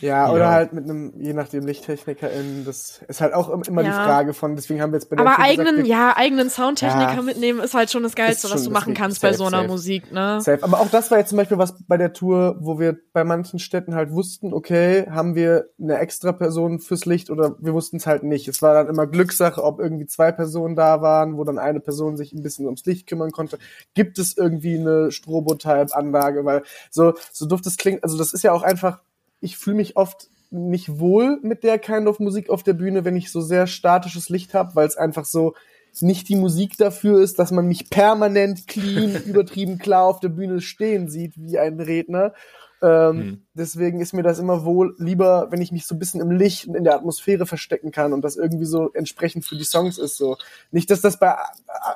Ja, 0.00 0.30
oder 0.30 0.40
ja. 0.40 0.50
halt 0.50 0.72
mit 0.74 0.84
einem, 0.84 1.14
je 1.18 1.32
nachdem 1.32 1.64
LichttechnikerInnen, 1.64 2.66
das 2.66 3.00
ist 3.08 3.22
halt 3.22 3.32
auch 3.32 3.48
immer 3.48 3.82
ja. 3.82 3.88
die 3.88 3.94
Frage 3.94 4.34
von, 4.34 4.54
deswegen 4.54 4.82
haben 4.82 4.92
wir 4.92 4.98
jetzt 4.98 5.08
bei 5.08 5.16
der 5.16 5.26
Aber 5.26 5.42
eigenen, 5.42 5.76
gesagt, 5.76 5.88
ja, 5.88 6.14
eigenen 6.16 6.50
Soundtechniker 6.50 7.14
ja, 7.14 7.22
mitnehmen 7.22 7.60
ist 7.60 7.72
halt 7.72 7.90
schon 7.90 8.02
das 8.02 8.14
Geilste, 8.14 8.50
was 8.50 8.64
du 8.64 8.70
machen 8.70 8.92
kannst 8.92 9.20
safe, 9.20 9.32
bei 9.32 9.36
so 9.36 9.44
einer 9.44 9.58
safe. 9.58 9.68
Musik, 9.68 10.12
ne? 10.12 10.40
Safe. 10.42 10.62
Aber 10.62 10.80
auch 10.80 10.90
das 10.90 11.10
war 11.10 11.18
jetzt 11.18 11.30
zum 11.30 11.38
Beispiel 11.38 11.56
was 11.56 11.74
bei 11.86 11.96
der 11.96 12.12
Tour, 12.12 12.56
wo 12.60 12.78
wir 12.78 12.96
bei 13.12 13.24
manchen 13.24 13.58
Städten 13.58 13.94
halt 13.94 14.12
wussten, 14.12 14.52
okay, 14.52 15.06
haben 15.10 15.34
wir 15.34 15.70
eine 15.80 15.98
extra 15.98 16.32
Person 16.32 16.78
fürs 16.78 17.06
Licht 17.06 17.30
oder 17.30 17.56
wir 17.58 17.72
wussten 17.72 17.96
es 17.96 18.06
halt 18.06 18.22
nicht. 18.22 18.48
Es 18.48 18.62
war 18.62 18.74
dann 18.74 18.88
immer 18.88 19.06
Glückssache, 19.06 19.62
ob 19.62 19.80
irgendwie 19.80 20.06
zwei 20.06 20.32
Personen 20.32 20.76
da 20.76 21.00
waren, 21.00 21.36
wo 21.36 21.44
dann 21.44 21.58
eine 21.58 21.80
Person 21.80 22.16
sich 22.16 22.32
ein 22.32 22.42
bisschen 22.42 22.66
ums 22.66 22.84
Licht 22.84 23.06
kümmern 23.06 23.30
konnte. 23.30 23.58
Gibt 23.94 24.18
es 24.18 24.36
irgendwie 24.36 24.78
eine 24.78 25.10
Strobotype-Anlage, 25.10 26.44
weil 26.44 26.62
so 26.90 27.14
so 27.32 27.46
doof 27.46 27.60
das 27.62 27.76
klingt, 27.76 28.02
also 28.04 28.16
das 28.16 28.32
ist 28.32 28.42
ja 28.42 28.52
auch 28.52 28.62
einfach, 28.62 29.00
ich 29.40 29.56
fühle 29.56 29.76
mich 29.76 29.96
oft 29.96 30.28
nicht 30.50 30.98
wohl 30.98 31.38
mit 31.42 31.64
der 31.64 31.78
Kind 31.78 32.06
of 32.06 32.20
Musik 32.20 32.50
auf 32.50 32.62
der 32.62 32.74
Bühne, 32.74 33.04
wenn 33.04 33.16
ich 33.16 33.30
so 33.30 33.40
sehr 33.40 33.66
statisches 33.66 34.28
Licht 34.28 34.54
habe, 34.54 34.74
weil 34.74 34.86
es 34.86 34.96
einfach 34.96 35.24
so 35.24 35.54
nicht 36.00 36.28
die 36.28 36.36
Musik 36.36 36.76
dafür 36.76 37.20
ist, 37.20 37.38
dass 37.38 37.50
man 37.50 37.66
mich 37.66 37.90
permanent 37.90 38.66
clean, 38.66 39.16
übertrieben 39.26 39.78
klar 39.78 40.04
auf 40.04 40.20
der 40.20 40.28
Bühne 40.28 40.60
stehen 40.60 41.08
sieht 41.08 41.32
wie 41.36 41.58
ein 41.58 41.80
Redner 41.80 42.34
ähm, 42.82 43.16
mhm. 43.16 43.42
Deswegen 43.54 44.00
ist 44.00 44.12
mir 44.12 44.22
das 44.22 44.38
immer 44.38 44.64
wohl 44.64 44.94
lieber, 44.98 45.46
wenn 45.50 45.62
ich 45.62 45.72
mich 45.72 45.86
so 45.86 45.94
ein 45.94 45.98
bisschen 45.98 46.20
im 46.20 46.30
Licht 46.30 46.66
und 46.66 46.74
in 46.74 46.84
der 46.84 46.94
Atmosphäre 46.94 47.46
verstecken 47.46 47.90
kann 47.90 48.12
und 48.12 48.22
das 48.22 48.36
irgendwie 48.36 48.66
so 48.66 48.92
entsprechend 48.92 49.46
für 49.46 49.56
die 49.56 49.64
Songs 49.64 49.96
ist. 49.96 50.16
So 50.16 50.36
nicht, 50.70 50.90
dass 50.90 51.00
das 51.00 51.18
bei 51.18 51.34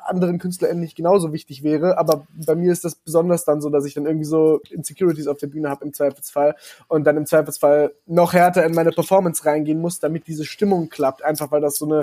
anderen 0.07 0.39
KünstlerInnen 0.39 0.81
nicht 0.81 0.97
genauso 0.97 1.33
wichtig 1.33 1.63
wäre, 1.63 1.99
aber 1.99 2.27
bei 2.47 2.55
mir 2.55 2.73
ist 2.73 2.85
das 2.85 2.95
besonders 2.95 3.45
dann 3.45 3.61
so, 3.61 3.69
dass 3.69 3.85
ich 3.85 3.95
dann 3.95 4.07
irgendwie 4.07 4.25
so 4.25 4.61
Insecurities 4.71 5.27
auf 5.27 5.39
der 5.39 5.49
Bühne 5.49 5.69
habe 5.69 5.85
im 5.85 5.93
Zweifelsfall 5.93 6.57
und 6.89 7.05
dann 7.05 7.19
im 7.19 7.27
Zweifelsfall 7.27 7.93
noch 8.07 8.33
härter 8.33 8.65
in 8.65 8.75
meine 8.75 8.93
Performance 8.93 9.45
reingehen 9.45 9.81
muss, 9.81 9.99
damit 10.01 10.27
diese 10.27 10.47
Stimmung 10.47 10.89
klappt. 10.89 11.23
Einfach 11.23 11.51
weil 11.51 11.61
das 11.61 11.77
so 11.77 11.85
eine 11.85 12.03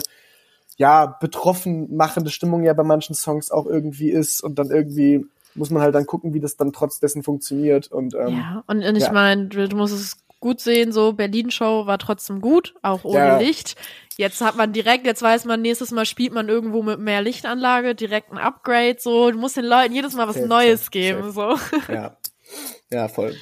ja 0.76 1.08
betroffen 1.08 1.96
machende 1.96 2.30
Stimmung 2.30 2.64
ja 2.64 2.74
bei 2.74 2.84
manchen 2.84 3.16
Songs 3.16 3.50
auch 3.50 3.66
irgendwie 3.66 4.12
ist 4.12 4.42
und 4.42 4.60
dann 4.60 4.70
irgendwie 4.70 5.26
muss 5.56 5.70
man 5.70 5.82
halt 5.82 5.96
dann 5.96 6.06
gucken, 6.06 6.34
wie 6.34 6.40
das 6.40 6.56
dann 6.58 6.74
trotz 6.74 7.00
dessen 7.00 7.24
funktioniert. 7.24 7.92
Und, 7.92 8.14
ähm, 8.16 8.38
ja, 8.38 8.64
und, 8.68 8.84
und 8.84 8.96
ich 8.96 9.04
ja. 9.04 9.12
meine, 9.12 9.48
du, 9.48 9.68
du 9.68 9.76
musst 9.76 9.94
es 9.94 10.18
gut 10.40 10.60
sehen, 10.60 10.92
so 10.92 11.14
Berlin-Show 11.14 11.88
war 11.88 11.98
trotzdem 11.98 12.42
gut, 12.42 12.76
auch 12.82 13.04
ohne 13.04 13.18
ja. 13.18 13.38
Licht. 13.40 13.76
Jetzt 14.18 14.42
hat 14.42 14.56
man 14.56 14.74
direkt, 14.74 15.06
jetzt 15.06 15.22
weiß 15.22 15.46
man, 15.46 15.62
nächstes 15.62 15.92
Mal 15.92 16.06
spielt 16.06 16.34
man 16.34 16.50
irgendwo 16.50 16.82
mit 16.84 17.00
mehr 17.00 17.22
Lichtanlage, 17.22 17.96
direkt 17.96 18.32
ein 18.32 18.38
Upgrade, 18.38 18.98
so. 19.00 19.32
Du 19.32 19.38
musst 19.38 19.58
den 19.58 19.66
Leuten 19.66 19.94
jedes 19.94 20.14
Mal 20.16 20.28
was 20.28 20.36
safe, 20.36 20.48
Neues 20.48 20.80
safe, 20.86 20.92
geben, 20.92 21.32
safe. 21.32 21.60
so. 21.72 21.78
Ja. 21.94 22.18
Ja, 22.90 23.08
voll. 23.08 23.36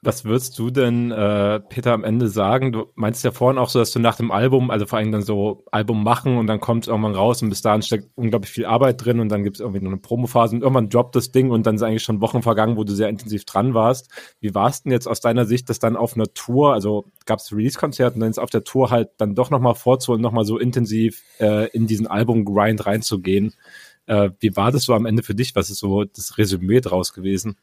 Was 0.00 0.24
würdest 0.24 0.56
du 0.60 0.70
denn, 0.70 1.10
äh, 1.10 1.58
Peter, 1.58 1.92
am 1.92 2.04
Ende 2.04 2.28
sagen? 2.28 2.70
Du 2.70 2.86
meinst 2.94 3.24
ja 3.24 3.32
vorhin 3.32 3.58
auch 3.58 3.68
so, 3.68 3.80
dass 3.80 3.90
du 3.90 3.98
nach 3.98 4.14
dem 4.14 4.30
Album, 4.30 4.70
also 4.70 4.86
vor 4.86 5.00
allem 5.00 5.10
dann 5.10 5.22
so 5.22 5.64
Album 5.72 6.04
machen 6.04 6.36
und 6.36 6.46
dann 6.46 6.60
kommt 6.60 6.84
es 6.84 6.88
irgendwann 6.88 7.16
raus 7.16 7.42
und 7.42 7.48
bis 7.48 7.62
dahin 7.62 7.82
steckt 7.82 8.08
unglaublich 8.14 8.52
viel 8.52 8.64
Arbeit 8.64 9.04
drin 9.04 9.18
und 9.18 9.28
dann 9.28 9.42
gibt 9.42 9.56
es 9.56 9.60
irgendwie 9.60 9.80
noch 9.80 9.90
eine 9.90 10.00
Promophase 10.00 10.54
und 10.54 10.62
irgendwann 10.62 10.88
droppt 10.88 11.16
das 11.16 11.32
Ding 11.32 11.50
und 11.50 11.66
dann 11.66 11.74
ist 11.74 11.82
eigentlich 11.82 12.04
schon 12.04 12.20
Wochen 12.20 12.42
vergangen, 12.42 12.76
wo 12.76 12.84
du 12.84 12.94
sehr 12.94 13.08
intensiv 13.08 13.44
dran 13.44 13.74
warst. 13.74 14.08
Wie 14.38 14.54
war 14.54 14.68
es 14.68 14.84
denn 14.84 14.92
jetzt 14.92 15.08
aus 15.08 15.18
deiner 15.18 15.46
Sicht, 15.46 15.68
dass 15.68 15.80
dann 15.80 15.96
auf 15.96 16.14
einer 16.14 16.32
Tour, 16.32 16.74
also 16.74 17.06
gab 17.26 17.40
es 17.40 17.50
Release-Konzerte 17.50 18.14
und 18.14 18.20
dann 18.20 18.30
ist 18.30 18.38
auf 18.38 18.50
der 18.50 18.62
Tour 18.62 18.92
halt 18.92 19.10
dann 19.16 19.34
doch 19.34 19.50
nochmal 19.50 19.74
vorzuholen, 19.74 20.22
nochmal 20.22 20.44
so 20.44 20.58
intensiv 20.58 21.24
äh, 21.40 21.68
in 21.70 21.88
diesen 21.88 22.06
Album-Grind 22.06 22.86
reinzugehen? 22.86 23.54
Äh, 24.06 24.30
wie 24.38 24.54
war 24.54 24.70
das 24.70 24.84
so 24.84 24.94
am 24.94 25.06
Ende 25.06 25.24
für 25.24 25.34
dich? 25.34 25.56
Was 25.56 25.70
ist 25.70 25.80
so 25.80 26.04
das 26.04 26.38
Resümee 26.38 26.80
draus 26.80 27.12
gewesen? 27.12 27.56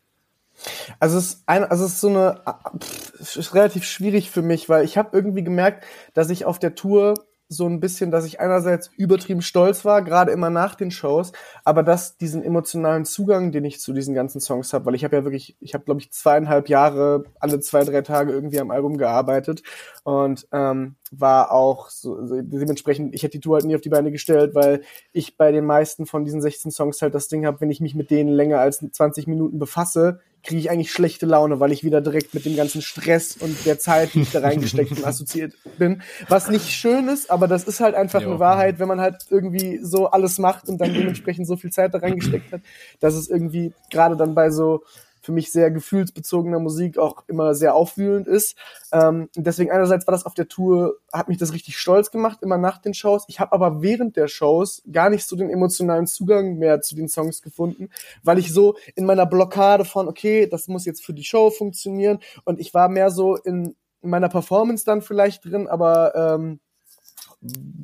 Also 1.00 1.18
es 1.18 1.26
ist 1.26 1.44
ein, 1.46 1.64
also 1.64 1.86
es 1.86 1.94
ist 1.94 2.02
so 2.02 2.10
eine 2.10 2.42
pff, 2.80 3.38
ist 3.38 3.54
relativ 3.54 3.84
schwierig 3.84 4.32
für 4.32 4.42
mich, 4.42 4.70
weil 4.70 4.86
ich 4.86 4.98
habe 4.98 5.10
irgendwie 5.12 5.44
gemerkt, 5.44 5.86
dass 6.14 6.30
ich 6.30 6.46
auf 6.46 6.60
der 6.60 6.76
Tour 6.76 7.16
so 7.48 7.68
ein 7.68 7.80
bisschen, 7.80 8.10
dass 8.10 8.26
ich 8.26 8.40
einerseits 8.40 8.90
übertrieben 8.98 9.42
stolz 9.42 9.86
war, 9.86 10.02
gerade 10.02 10.32
immer 10.32 10.50
nach 10.50 10.76
den 10.76 10.90
Shows, 10.90 11.32
aber 11.64 11.84
dass 11.84 12.18
diesen 12.18 12.44
emotionalen 12.44 13.06
Zugang, 13.06 13.52
den 13.52 13.66
ich 13.66 13.80
zu 13.80 13.94
diesen 13.94 14.16
ganzen 14.16 14.42
Songs 14.42 14.74
habe, 14.74 14.86
weil 14.86 14.96
ich 14.96 15.04
habe 15.04 15.16
ja 15.16 15.24
wirklich, 15.24 15.56
ich 15.60 15.74
habe 15.76 15.86
glaube 15.86 16.02
ich 16.02 16.12
zweieinhalb 16.12 16.70
Jahre 16.70 17.26
alle 17.40 17.60
zwei 17.60 17.84
drei 17.84 18.02
Tage 18.02 18.32
irgendwie 18.32 18.60
am 18.60 18.72
Album 18.72 18.98
gearbeitet 18.98 19.62
und 20.04 20.48
ähm, 20.52 20.96
war 21.12 21.52
auch 21.52 21.90
so, 21.90 22.18
dementsprechend, 22.42 23.14
ich 23.14 23.24
hätte 23.24 23.38
die 23.38 23.40
Tour 23.40 23.56
halt 23.56 23.66
nie 23.66 23.76
auf 23.76 23.82
die 23.82 23.90
Beine 23.90 24.12
gestellt, 24.12 24.56
weil 24.56 24.82
ich 25.14 25.38
bei 25.38 25.52
den 25.52 25.66
meisten 25.66 26.06
von 26.06 26.26
diesen 26.26 26.42
16 26.42 26.72
Songs 26.72 27.02
halt 27.02 27.16
das 27.16 27.28
Ding 27.28 27.46
habe, 27.46 27.62
wenn 27.62 27.72
ich 27.72 27.82
mich 27.82 27.96
mit 27.96 28.12
denen 28.12 28.30
länger 28.30 28.60
als 28.60 28.80
20 28.80 29.28
Minuten 29.28 29.60
befasse, 29.60 30.20
kriege 30.46 30.60
ich 30.60 30.70
eigentlich 30.70 30.92
schlechte 30.92 31.26
Laune, 31.26 31.60
weil 31.60 31.72
ich 31.72 31.84
wieder 31.84 32.02
direkt 32.02 32.34
mit 32.34 32.46
dem 32.46 32.56
ganzen 32.56 32.82
Stress 32.82 33.36
und 33.36 33.66
der 33.66 33.80
Zeit, 33.80 34.14
die 34.14 34.22
ich 34.22 34.32
da 34.32 34.40
reingesteckt 34.40 34.92
und 34.92 35.06
assoziiert 35.06 35.54
bin. 35.78 36.02
Was 36.30 36.50
nicht 36.50 36.70
schön 36.70 37.08
ist, 37.08 37.32
aber 37.32 37.48
das 37.48 37.64
ist 37.64 37.80
halt 37.80 37.96
einfach 37.96 38.22
jo. 38.22 38.30
eine 38.30 38.40
Wahrheit, 38.40 38.80
wenn 38.80 38.88
man 38.88 39.02
halt 39.02 39.26
irgendwie 39.30 39.80
so 39.82 40.08
alles 40.08 40.38
macht 40.38 40.70
und 40.70 40.80
dann 40.80 40.94
dementsprechend 40.94 41.48
so 41.48 41.58
viel 41.58 41.72
Zeit 41.72 41.94
da 41.94 41.98
reingesteckt 41.98 42.52
hat, 42.52 42.62
dass 43.00 43.16
es 43.16 43.28
irgendwie 43.28 43.74
gerade 43.90 44.16
dann 44.16 44.36
bei 44.36 44.52
so 44.52 44.84
für 45.26 45.32
mich 45.32 45.52
sehr 45.52 45.72
gefühlsbezogener 45.72 46.60
Musik 46.60 47.00
auch 47.00 47.24
immer 47.28 47.56
sehr 47.56 47.74
aufwühlend 47.74 48.28
ist. 48.28 48.56
Ähm, 48.92 49.28
deswegen 49.36 49.72
einerseits 49.72 50.06
war 50.06 50.12
das 50.12 50.26
auf 50.26 50.36
der 50.36 50.48
Tour, 50.48 50.98
hat 51.12 51.28
mich 51.28 51.40
das 51.40 51.52
richtig 51.52 51.80
stolz 51.80 52.12
gemacht, 52.12 52.44
immer 52.44 52.60
nach 52.60 52.78
den 52.78 52.94
Shows. 52.94 53.26
Ich 53.28 53.40
habe 53.40 53.52
aber 53.52 53.82
während 53.82 54.16
der 54.18 54.28
Shows 54.28 54.84
gar 54.92 55.10
nicht 55.10 55.26
so 55.26 55.36
den 55.36 55.50
emotionalen 55.50 56.06
Zugang 56.06 56.58
mehr 56.58 56.82
zu 56.82 56.96
den 56.96 57.10
Songs 57.10 57.42
gefunden, 57.42 57.90
weil 58.24 58.38
ich 58.38 58.54
so 58.54 58.76
in 58.96 59.06
meiner 59.06 59.26
Blockade 59.26 59.84
von, 59.84 60.08
okay, 60.08 60.48
das 60.48 60.68
muss 60.68 60.86
jetzt 60.86 61.04
für 61.04 61.14
die 61.14 61.24
Show 61.24 61.50
funktionieren 61.50 62.20
und 62.44 62.60
ich 62.60 62.74
war 62.76 62.88
mehr 62.88 63.10
so 63.10 63.36
in, 63.36 63.76
in 64.02 64.10
meiner 64.12 64.30
Performance 64.30 64.86
dann 64.86 65.02
vielleicht 65.02 65.44
drin, 65.46 65.68
aber 65.68 66.14
ähm, 66.16 66.60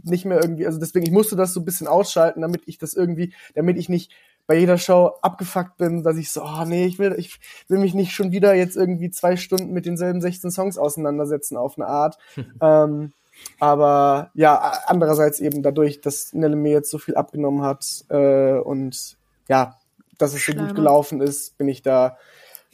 nicht 0.03 0.25
mehr 0.25 0.41
irgendwie, 0.41 0.65
also 0.65 0.79
deswegen, 0.79 1.05
ich 1.05 1.11
musste 1.11 1.35
das 1.35 1.53
so 1.53 1.59
ein 1.59 1.65
bisschen 1.65 1.87
ausschalten, 1.87 2.41
damit 2.41 2.63
ich 2.67 2.77
das 2.77 2.93
irgendwie, 2.93 3.33
damit 3.55 3.77
ich 3.77 3.89
nicht 3.89 4.11
bei 4.51 4.57
jeder 4.57 4.77
Show 4.77 5.13
abgefuckt 5.21 5.77
bin, 5.77 6.03
dass 6.03 6.17
ich 6.17 6.29
so, 6.29 6.43
oh 6.43 6.65
nee, 6.65 6.85
ich 6.85 6.99
will, 6.99 7.15
ich 7.17 7.39
will 7.69 7.79
mich 7.79 7.93
nicht 7.93 8.11
schon 8.11 8.33
wieder 8.33 8.53
jetzt 8.53 8.75
irgendwie 8.75 9.09
zwei 9.09 9.37
Stunden 9.37 9.71
mit 9.71 9.85
denselben 9.85 10.19
16 10.19 10.51
Songs 10.51 10.77
auseinandersetzen 10.77 11.55
auf 11.55 11.77
eine 11.77 11.87
Art. 11.87 12.17
ähm, 12.61 13.13
aber 13.61 14.29
ja, 14.33 14.73
andererseits 14.87 15.39
eben 15.39 15.63
dadurch, 15.63 16.01
dass 16.01 16.33
Nelle 16.33 16.57
mir 16.57 16.73
jetzt 16.73 16.91
so 16.91 16.97
viel 16.97 17.15
abgenommen 17.15 17.61
hat 17.61 18.03
äh, 18.09 18.55
und 18.55 19.15
ja, 19.47 19.79
dass 20.17 20.33
es 20.33 20.45
so 20.45 20.51
gut 20.51 20.75
gelaufen 20.75 21.21
ist, 21.21 21.57
bin 21.57 21.69
ich 21.69 21.81
da 21.81 22.17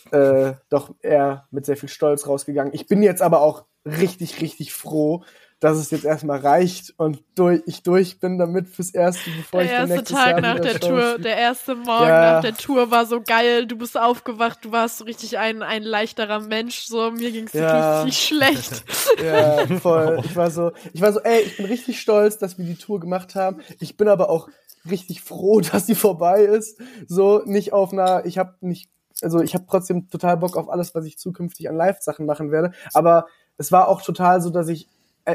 äh, 0.09 0.53
doch 0.69 0.95
eher 1.03 1.45
mit 1.51 1.67
sehr 1.67 1.77
viel 1.77 1.89
Stolz 1.89 2.25
rausgegangen. 2.25 2.73
Ich 2.73 2.87
bin 2.87 3.03
jetzt 3.03 3.21
aber 3.21 3.41
auch 3.41 3.65
richtig, 3.85 4.41
richtig 4.41 4.73
froh, 4.73 5.23
dass 5.59 5.77
es 5.77 5.89
jetzt 5.89 6.05
erstmal 6.05 6.39
reicht 6.39 6.93
und 6.97 7.23
durch, 7.33 7.63
ich 7.65 7.81
durch 7.81 8.19
bin 8.19 8.37
damit 8.37 8.67
fürs 8.67 8.91
erste, 8.91 9.29
bevor 9.31 9.63
der 9.63 9.83
ich 9.83 9.91
erste 9.91 10.13
Tag 10.13 10.27
Jahr 10.29 10.41
nach 10.41 10.59
der 10.59 10.79
Tour, 10.79 11.11
spiel. 11.13 11.23
der 11.23 11.37
erste 11.37 11.73
Morgen 11.73 12.07
ja. 12.07 12.33
nach 12.33 12.41
der 12.41 12.55
Tour 12.55 12.91
war 12.91 13.07
so 13.07 13.21
geil. 13.21 13.65
Du 13.65 13.75
bist 13.75 13.97
aufgewacht, 13.97 14.59
du 14.63 14.71
warst 14.71 14.99
so 14.99 15.05
richtig 15.05 15.39
ein 15.39 15.63
ein 15.63 15.81
leichterer 15.81 16.41
Mensch. 16.41 16.85
So 16.85 17.09
mir 17.09 17.31
ging's 17.31 17.53
ja. 17.53 18.03
richtig 18.03 18.27
schlecht. 18.27 18.83
Ja, 19.23 19.65
voll. 19.79 20.21
Ich 20.25 20.35
war 20.35 20.51
so, 20.51 20.71
ich 20.93 21.01
war 21.01 21.11
so, 21.11 21.19
ey, 21.21 21.41
ich 21.41 21.57
bin 21.57 21.65
richtig 21.65 21.99
stolz, 21.99 22.37
dass 22.37 22.57
wir 22.57 22.65
die 22.65 22.75
Tour 22.75 22.99
gemacht 22.99 23.33
haben. 23.35 23.61
Ich 23.79 23.97
bin 23.97 24.07
aber 24.07 24.29
auch 24.29 24.47
richtig 24.89 25.21
froh, 25.21 25.61
dass 25.71 25.87
sie 25.87 25.95
vorbei 25.95 26.41
ist. 26.41 26.79
So 27.07 27.41
nicht 27.45 27.73
auf 27.73 27.93
einer, 27.93 28.25
ich 28.25 28.37
habe 28.37 28.55
nicht 28.61 28.89
also 29.23 29.41
ich 29.41 29.55
habe 29.55 29.65
trotzdem 29.67 30.09
total 30.09 30.37
Bock 30.37 30.55
auf 30.55 30.69
alles, 30.69 30.93
was 30.93 31.05
ich 31.05 31.17
zukünftig 31.17 31.67
an 31.69 31.75
Live-Sachen 31.75 32.27
machen 32.27 32.51
werde. 32.51 32.73
Aber 32.93 33.25
es 33.57 33.71
war 33.71 33.87
auch 33.87 34.03
total 34.03 34.41
so, 34.41 34.51
dass 34.51 34.67
ich 34.67 34.87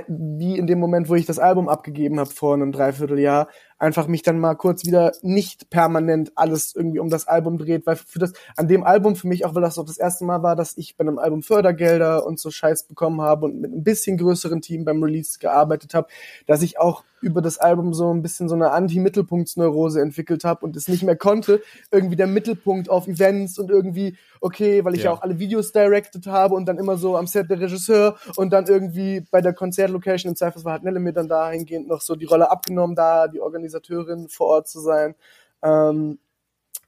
wie 0.09 0.57
in 0.57 0.66
dem 0.66 0.78
Moment, 0.78 1.09
wo 1.09 1.14
ich 1.14 1.26
das 1.26 1.38
Album 1.38 1.68
abgegeben 1.68 2.18
habe 2.18 2.30
vor 2.30 2.55
einem 2.55 2.72
Dreivierteljahr, 2.72 3.49
einfach 3.83 4.07
mich 4.07 4.22
dann 4.22 4.39
mal 4.39 4.55
kurz 4.55 4.87
wieder 4.87 5.12
nicht 5.22 5.68
permanent 5.68 6.30
alles 6.37 6.72
irgendwie 6.74 7.01
um 7.01 7.11
das 7.11 7.26
Album 7.26 7.59
dreht, 7.59 7.85
weil 7.85 7.97
für 7.97 8.20
das, 8.20 8.33
an 8.57 8.68
dem 8.68 8.85
Album 8.85 9.16
für 9.16 9.26
mich, 9.26 9.45
auch 9.45 9.57
weil 9.57 9.62
das 9.62 9.76
auch 9.76 9.85
das 9.85 9.99
erste 9.99 10.24
Mal 10.24 10.43
war, 10.45 10.55
dass 10.55 10.76
ich 10.76 10.97
bei 10.97 11.03
einem 11.03 11.18
Album 11.18 11.43
Fördergelder 11.43 12.24
und 12.24 12.39
so 12.39 12.53
Scheiß 12.53 12.85
bekommen 12.85 13.20
habe 13.20 13.47
und 13.47 13.61
mit 13.61 13.72
ein 13.72 13.83
bisschen 13.83 14.18
größeren 14.18 14.61
Team 14.61 14.85
beim 14.85 15.03
Release 15.03 15.41
gearbeitet 15.41 15.95
habe, 15.95 16.07
dass 16.47 16.62
ich 16.62 16.78
auch 16.78 17.03
über 17.22 17.41
das 17.41 17.59
Album 17.59 17.95
so 17.95 18.12
ein 18.12 18.20
bisschen 18.20 18.49
so 18.49 18.55
eine 18.55 18.72
Anti-Mittelpunktsneurose 18.72 20.01
entwickelt 20.03 20.45
habe 20.45 20.66
und 20.66 20.76
es 20.76 20.89
nicht 20.89 21.05
mehr 21.05 21.16
konnte, 21.16 21.62
irgendwie 21.91 22.16
der 22.16 22.26
Mittelpunkt 22.26 22.91
auf 22.91 23.07
Events 23.07 23.59
und 23.59 23.70
irgendwie, 23.70 24.16
okay, 24.41 24.85
weil 24.85 24.95
ich 24.95 25.05
ja, 25.05 25.11
ja 25.11 25.16
auch 25.16 25.22
alle 25.22 25.39
Videos 25.39 25.72
directed 25.72 26.26
habe 26.26 26.57
und 26.57 26.66
dann 26.66 26.78
immer 26.78 26.97
so 26.97 27.16
am 27.16 27.28
Set 27.28 27.49
der 27.49 27.61
Regisseur 27.61 28.16
und 28.37 28.53
dann 28.53 28.66
irgendwie 28.66 29.24
bei 29.30 29.41
der 29.41 29.55
Konzertlocation 29.55 30.30
im 30.30 30.37
Zweifelsfall 30.37 30.74
hat 30.74 30.83
Nelle 30.83 30.99
mir 30.99 31.12
dann 31.12 31.28
dahingehend 31.28 31.87
noch 31.87 32.01
so 32.01 32.16
die 32.16 32.24
Rolle 32.24 32.51
abgenommen, 32.51 32.97
da 32.97 33.28
die 33.28 33.41
Organisatorin 33.73 34.29
vor 34.29 34.49
Ort 34.49 34.68
zu 34.68 34.81
sein. 34.81 35.14
Ähm, 35.62 36.18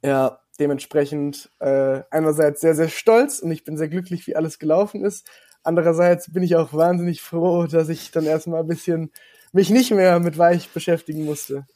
ja, 0.03 0.41
dementsprechend 0.59 1.51
äh, 1.61 2.03
einerseits 2.11 2.61
sehr, 2.61 2.75
sehr 2.75 2.89
stolz 2.89 3.41
und 3.41 3.51
ich 3.51 3.65
bin 3.65 3.77
sehr 3.77 3.89
glücklich, 3.89 4.27
wie 4.27 4.37
alles 4.37 4.59
gelaufen 4.59 5.05
ist. 5.05 5.29
andererseits 5.63 6.31
bin 6.33 6.43
ich 6.43 6.57
auch 6.57 6.75
wahnsinnig 6.75 7.23
froh, 7.23 7.67
dass 7.67 7.89
ich 7.89 8.11
dann 8.11 8.27
erstmal 8.27 8.61
ein 8.61 8.67
bisschen 8.67 9.11
mich 9.53 9.71
nicht 9.71 9.91
mehr 9.93 10.21
mit 10.21 10.37
Weich 10.37 10.69
beschäftigen 10.69 11.25
musste. 11.25 11.67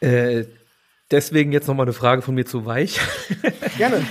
Äh, 0.00 0.46
deswegen 1.10 1.52
jetzt 1.52 1.68
nochmal 1.68 1.86
eine 1.86 1.92
Frage 1.92 2.22
von 2.22 2.34
mir 2.34 2.44
zu 2.44 2.66
Weich. 2.66 2.98
Gerne. 3.78 4.04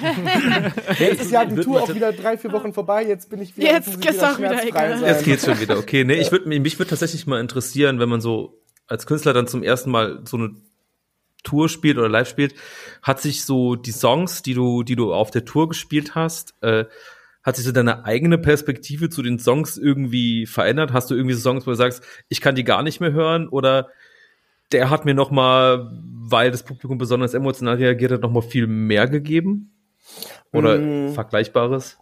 Jetzt 0.97 1.24
ist 1.24 1.32
ja 1.32 1.43
die 1.43 1.62
Tour 1.62 1.82
auch 1.82 1.93
wieder 1.93 2.14
drei, 2.14 2.38
vier 2.38 2.54
Wochen 2.54 2.74
vorbei. 2.74 3.04
Jetzt 3.06 3.30
bin 3.30 3.41
ich 3.41 3.58
wieder. 3.58 3.74
Jetzt 3.74 3.99
geht's 3.99 4.24
auch 4.24 4.38
wieder 4.39 4.64
egal. 4.66 5.01
Jetzt 5.01 5.26
geht's 5.26 5.45
schon 5.45 5.60
wieder. 5.60 5.78
Okay, 5.78 6.06
nee, 6.06 6.16
ich 6.16 6.32
würde 6.32 6.47
mich 6.47 6.80
würde 6.80 6.89
tatsächlich 6.89 7.28
mal 7.28 7.41
interessieren, 7.41 7.99
wenn 7.99 8.10
man 8.10 8.22
so 8.22 8.62
als 8.88 9.06
Künstler 9.06 9.34
dann 9.34 9.48
zum 9.48 9.64
ersten 9.64 9.92
Mal 9.92 10.22
so 10.26 10.38
eine 10.38 10.56
Tour 11.44 11.70
spielt 11.70 11.98
oder 11.98 12.10
live 12.10 12.30
spielt, 12.30 12.56
hat 13.02 13.22
sich 13.22 13.46
so 13.46 13.76
die 13.76 13.92
Songs, 13.92 14.42
die 14.42 14.54
du, 14.54 14.84
die 14.84 14.96
du 14.96 15.14
auf 15.14 15.32
der 15.32 15.46
Tour 15.46 15.68
gespielt 15.70 16.16
hast, 16.16 16.56
äh, 16.62 16.86
hat 17.44 17.58
sich 17.58 17.66
so 17.66 17.74
deine 17.74 18.06
eigene 18.06 18.38
Perspektive 18.38 19.10
zu 19.10 19.22
den 19.22 19.38
Songs 19.38 19.78
irgendwie 19.78 20.46
verändert? 20.46 20.94
Hast 20.94 21.12
du 21.12 21.16
irgendwie 21.16 21.36
so 21.36 21.42
Songs, 21.42 21.68
wo 21.68 21.72
du 21.72 21.76
sagst, 21.76 22.02
ich 22.30 22.40
kann 22.40 22.56
die 22.56 22.64
gar 22.64 22.84
nicht 22.84 23.02
mehr 23.02 23.12
hören 23.12 23.50
oder 23.50 23.90
der 24.72 24.90
hat 24.90 25.06
mir 25.06 25.14
noch 25.14 25.30
mal, 25.30 25.92
weil 26.02 26.52
das 26.52 26.64
Publikum 26.64 26.98
besonders 26.98 27.34
emotional 27.34 27.76
reagiert 27.76 28.14
hat, 28.14 28.22
noch 28.22 28.32
mal 28.32 28.42
viel 28.42 28.66
mehr 28.66 29.08
gegeben? 29.08 29.74
Oder 30.54 30.78
mm. 30.78 31.14
Vergleichbares? 31.14 31.98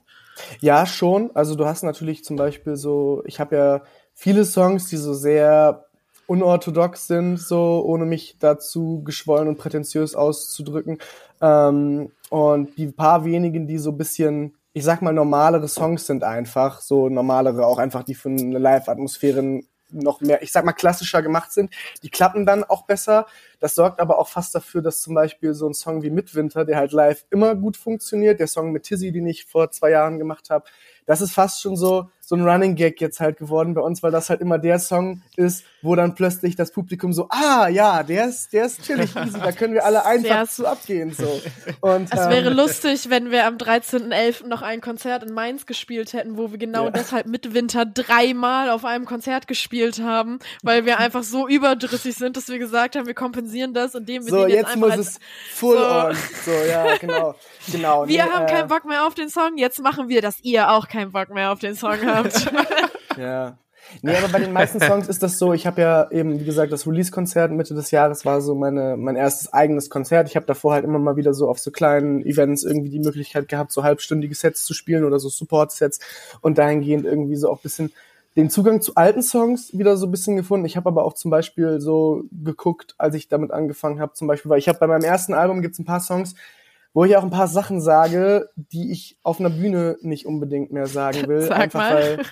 Ja, 0.59 0.85
schon. 0.85 1.31
Also 1.35 1.55
du 1.55 1.65
hast 1.65 1.83
natürlich 1.83 2.23
zum 2.23 2.35
Beispiel 2.35 2.75
so, 2.75 3.23
ich 3.25 3.39
habe 3.39 3.55
ja 3.55 3.83
viele 4.13 4.45
Songs, 4.45 4.87
die 4.87 4.97
so 4.97 5.13
sehr 5.13 5.85
unorthodox 6.31 7.07
sind, 7.07 7.37
so 7.37 7.83
ohne 7.85 8.05
mich 8.05 8.37
dazu 8.39 9.03
geschwollen 9.03 9.49
und 9.49 9.57
prätentiös 9.57 10.15
auszudrücken. 10.15 10.97
Ähm, 11.41 12.11
und 12.29 12.77
die 12.77 12.87
paar 12.87 13.25
wenigen, 13.25 13.67
die 13.67 13.77
so 13.77 13.91
bisschen, 13.91 14.55
ich 14.71 14.85
sag 14.85 15.01
mal, 15.01 15.11
normalere 15.11 15.67
Songs 15.67 16.07
sind 16.07 16.23
einfach, 16.23 16.79
so 16.79 17.09
normalere, 17.09 17.65
auch 17.65 17.79
einfach, 17.79 18.03
die 18.03 18.15
für 18.15 18.29
eine 18.29 18.59
Live-Atmosphäre 18.59 19.61
noch 19.91 20.21
mehr, 20.21 20.41
ich 20.41 20.53
sag 20.53 20.63
mal, 20.63 20.71
klassischer 20.71 21.21
gemacht 21.21 21.51
sind. 21.51 21.69
Die 22.01 22.09
klappen 22.09 22.45
dann 22.45 22.63
auch 22.63 22.85
besser. 22.85 23.25
Das 23.59 23.75
sorgt 23.75 23.99
aber 23.99 24.17
auch 24.17 24.29
fast 24.29 24.55
dafür, 24.55 24.81
dass 24.81 25.01
zum 25.01 25.13
Beispiel 25.13 25.53
so 25.53 25.67
ein 25.67 25.73
Song 25.73 26.01
wie 26.01 26.09
Midwinter, 26.09 26.63
der 26.63 26.77
halt 26.77 26.93
live 26.93 27.25
immer 27.29 27.55
gut 27.55 27.75
funktioniert, 27.75 28.39
der 28.39 28.47
Song 28.47 28.71
mit 28.71 28.83
Tizzy, 28.83 29.11
den 29.11 29.27
ich 29.27 29.45
vor 29.45 29.69
zwei 29.71 29.89
Jahren 29.89 30.17
gemacht 30.17 30.49
habe, 30.49 30.63
das 31.05 31.19
ist 31.19 31.33
fast 31.33 31.61
schon 31.61 31.75
so, 31.75 32.09
so 32.31 32.37
ein 32.37 32.47
Running 32.47 32.75
Gag 32.75 33.01
jetzt 33.01 33.19
halt 33.19 33.39
geworden 33.39 33.73
bei 33.73 33.81
uns, 33.81 34.01
weil 34.03 34.11
das 34.11 34.29
halt 34.29 34.39
immer 34.39 34.57
der 34.57 34.79
Song 34.79 35.21
ist, 35.35 35.65
wo 35.81 35.95
dann 35.97 36.15
plötzlich 36.15 36.55
das 36.55 36.71
Publikum 36.71 37.11
so, 37.11 37.27
ah 37.29 37.67
ja, 37.67 38.03
der 38.03 38.27
ist, 38.29 38.53
der 38.53 38.67
ist 38.67 38.83
chillig 38.83 39.13
easy, 39.17 39.37
da 39.37 39.51
können 39.51 39.73
wir 39.73 39.83
alle 39.83 40.05
einfach 40.05 40.47
zu 40.47 40.65
abgehen. 40.65 41.11
So. 41.11 41.41
Und, 41.81 42.07
es 42.09 42.17
ähm, 42.17 42.29
wäre 42.29 42.49
lustig, 42.49 43.09
wenn 43.09 43.31
wir 43.31 43.45
am 43.45 43.57
13.11. 43.57 44.47
noch 44.47 44.61
ein 44.61 44.79
Konzert 44.79 45.23
in 45.23 45.33
Mainz 45.33 45.65
gespielt 45.65 46.13
hätten, 46.13 46.37
wo 46.37 46.51
wir 46.51 46.57
genau 46.57 46.85
ja. 46.85 46.91
deshalb 46.91 47.25
mit 47.27 47.53
Winter 47.53 47.85
dreimal 47.85 48.69
auf 48.69 48.85
einem 48.85 49.03
Konzert 49.03 49.49
gespielt 49.49 50.01
haben, 50.01 50.39
weil 50.63 50.85
wir 50.85 50.99
einfach 50.99 51.23
so 51.23 51.49
überdrüssig 51.49 52.15
sind, 52.15 52.37
dass 52.37 52.47
wir 52.47 52.59
gesagt 52.59 52.95
haben, 52.95 53.07
wir 53.07 53.13
kompensieren 53.13 53.73
das, 53.73 53.93
indem 53.93 54.23
wir 54.23 54.31
so, 54.31 54.47
jetzt, 54.47 54.69
jetzt 54.69 54.75
muss 54.77 54.95
es 54.95 55.19
full 55.53 55.77
so. 55.77 55.83
on. 55.83 56.15
So, 56.45 56.51
ja, 56.51 56.95
genau. 56.95 57.35
genau 57.69 58.07
wir 58.07 58.23
nee, 58.23 58.31
haben 58.31 58.45
äh, 58.45 58.49
keinen 58.49 58.67
Bock 58.69 58.85
mehr 58.85 59.05
auf 59.05 59.15
den 59.15 59.27
Song, 59.27 59.57
jetzt 59.57 59.81
machen 59.81 60.07
wir, 60.07 60.21
dass 60.21 60.39
ihr 60.43 60.71
auch 60.71 60.87
keinen 60.87 61.11
Bock 61.11 61.29
mehr 61.29 61.51
auf 61.51 61.59
den 61.59 61.75
Song 61.75 61.97
habt. 62.05 62.20
ja. 63.17 63.57
Nee, 64.01 64.15
aber 64.15 64.29
bei 64.29 64.39
den 64.39 64.53
meisten 64.53 64.79
Songs 64.79 65.07
ist 65.09 65.21
das 65.21 65.37
so, 65.37 65.53
ich 65.53 65.67
habe 65.67 65.81
ja 65.81 66.09
eben, 66.11 66.39
wie 66.39 66.45
gesagt, 66.45 66.71
das 66.71 66.87
Release-Konzert 66.87 67.51
Mitte 67.51 67.73
des 67.73 67.91
Jahres 67.91 68.25
war 68.25 68.41
so 68.41 68.55
meine, 68.55 68.95
mein 68.95 69.15
erstes 69.15 69.51
eigenes 69.51 69.89
Konzert. 69.89 70.29
Ich 70.29 70.35
habe 70.35 70.45
davor 70.45 70.73
halt 70.73 70.85
immer 70.85 70.99
mal 70.99 71.17
wieder 71.17 71.33
so 71.33 71.49
auf 71.49 71.59
so 71.59 71.71
kleinen 71.71 72.25
Events 72.25 72.63
irgendwie 72.63 72.89
die 72.89 72.99
Möglichkeit 72.99 73.47
gehabt, 73.47 73.71
so 73.71 73.83
halbstündige 73.83 74.33
Sets 74.33 74.63
zu 74.63 74.73
spielen 74.73 75.03
oder 75.03 75.19
so 75.19 75.29
Support-Sets 75.29 75.99
und 76.41 76.57
dahingehend 76.57 77.05
irgendwie 77.05 77.35
so 77.35 77.49
auch 77.49 77.59
bisschen 77.59 77.91
den 78.37 78.49
Zugang 78.49 78.81
zu 78.81 78.95
alten 78.95 79.21
Songs 79.21 79.77
wieder 79.77 79.97
so 79.97 80.07
ein 80.07 80.11
bisschen 80.11 80.37
gefunden. 80.37 80.65
Ich 80.65 80.77
habe 80.77 80.87
aber 80.87 81.03
auch 81.03 81.13
zum 81.13 81.31
Beispiel 81.31 81.81
so 81.81 82.23
geguckt, 82.31 82.95
als 82.97 83.15
ich 83.15 83.27
damit 83.27 83.51
angefangen 83.51 83.99
habe, 83.99 84.13
zum 84.13 84.27
Beispiel, 84.27 84.49
weil 84.49 84.59
ich 84.59 84.69
habe 84.69 84.79
bei 84.79 84.87
meinem 84.87 85.03
ersten 85.03 85.33
Album 85.33 85.61
gibt's 85.61 85.79
ein 85.79 85.85
paar 85.85 85.99
Songs, 85.99 86.35
wo 86.93 87.05
ich 87.05 87.15
auch 87.15 87.23
ein 87.23 87.29
paar 87.29 87.47
Sachen 87.47 87.81
sage, 87.81 88.49
die 88.55 88.91
ich 88.91 89.17
auf 89.23 89.39
einer 89.39 89.49
Bühne 89.49 89.97
nicht 90.01 90.25
unbedingt 90.25 90.71
mehr 90.71 90.87
sagen 90.87 91.27
will. 91.27 91.41
Sag 91.41 91.59
einfach 91.59 91.79
mal. 91.79 92.17
weil 92.17 92.25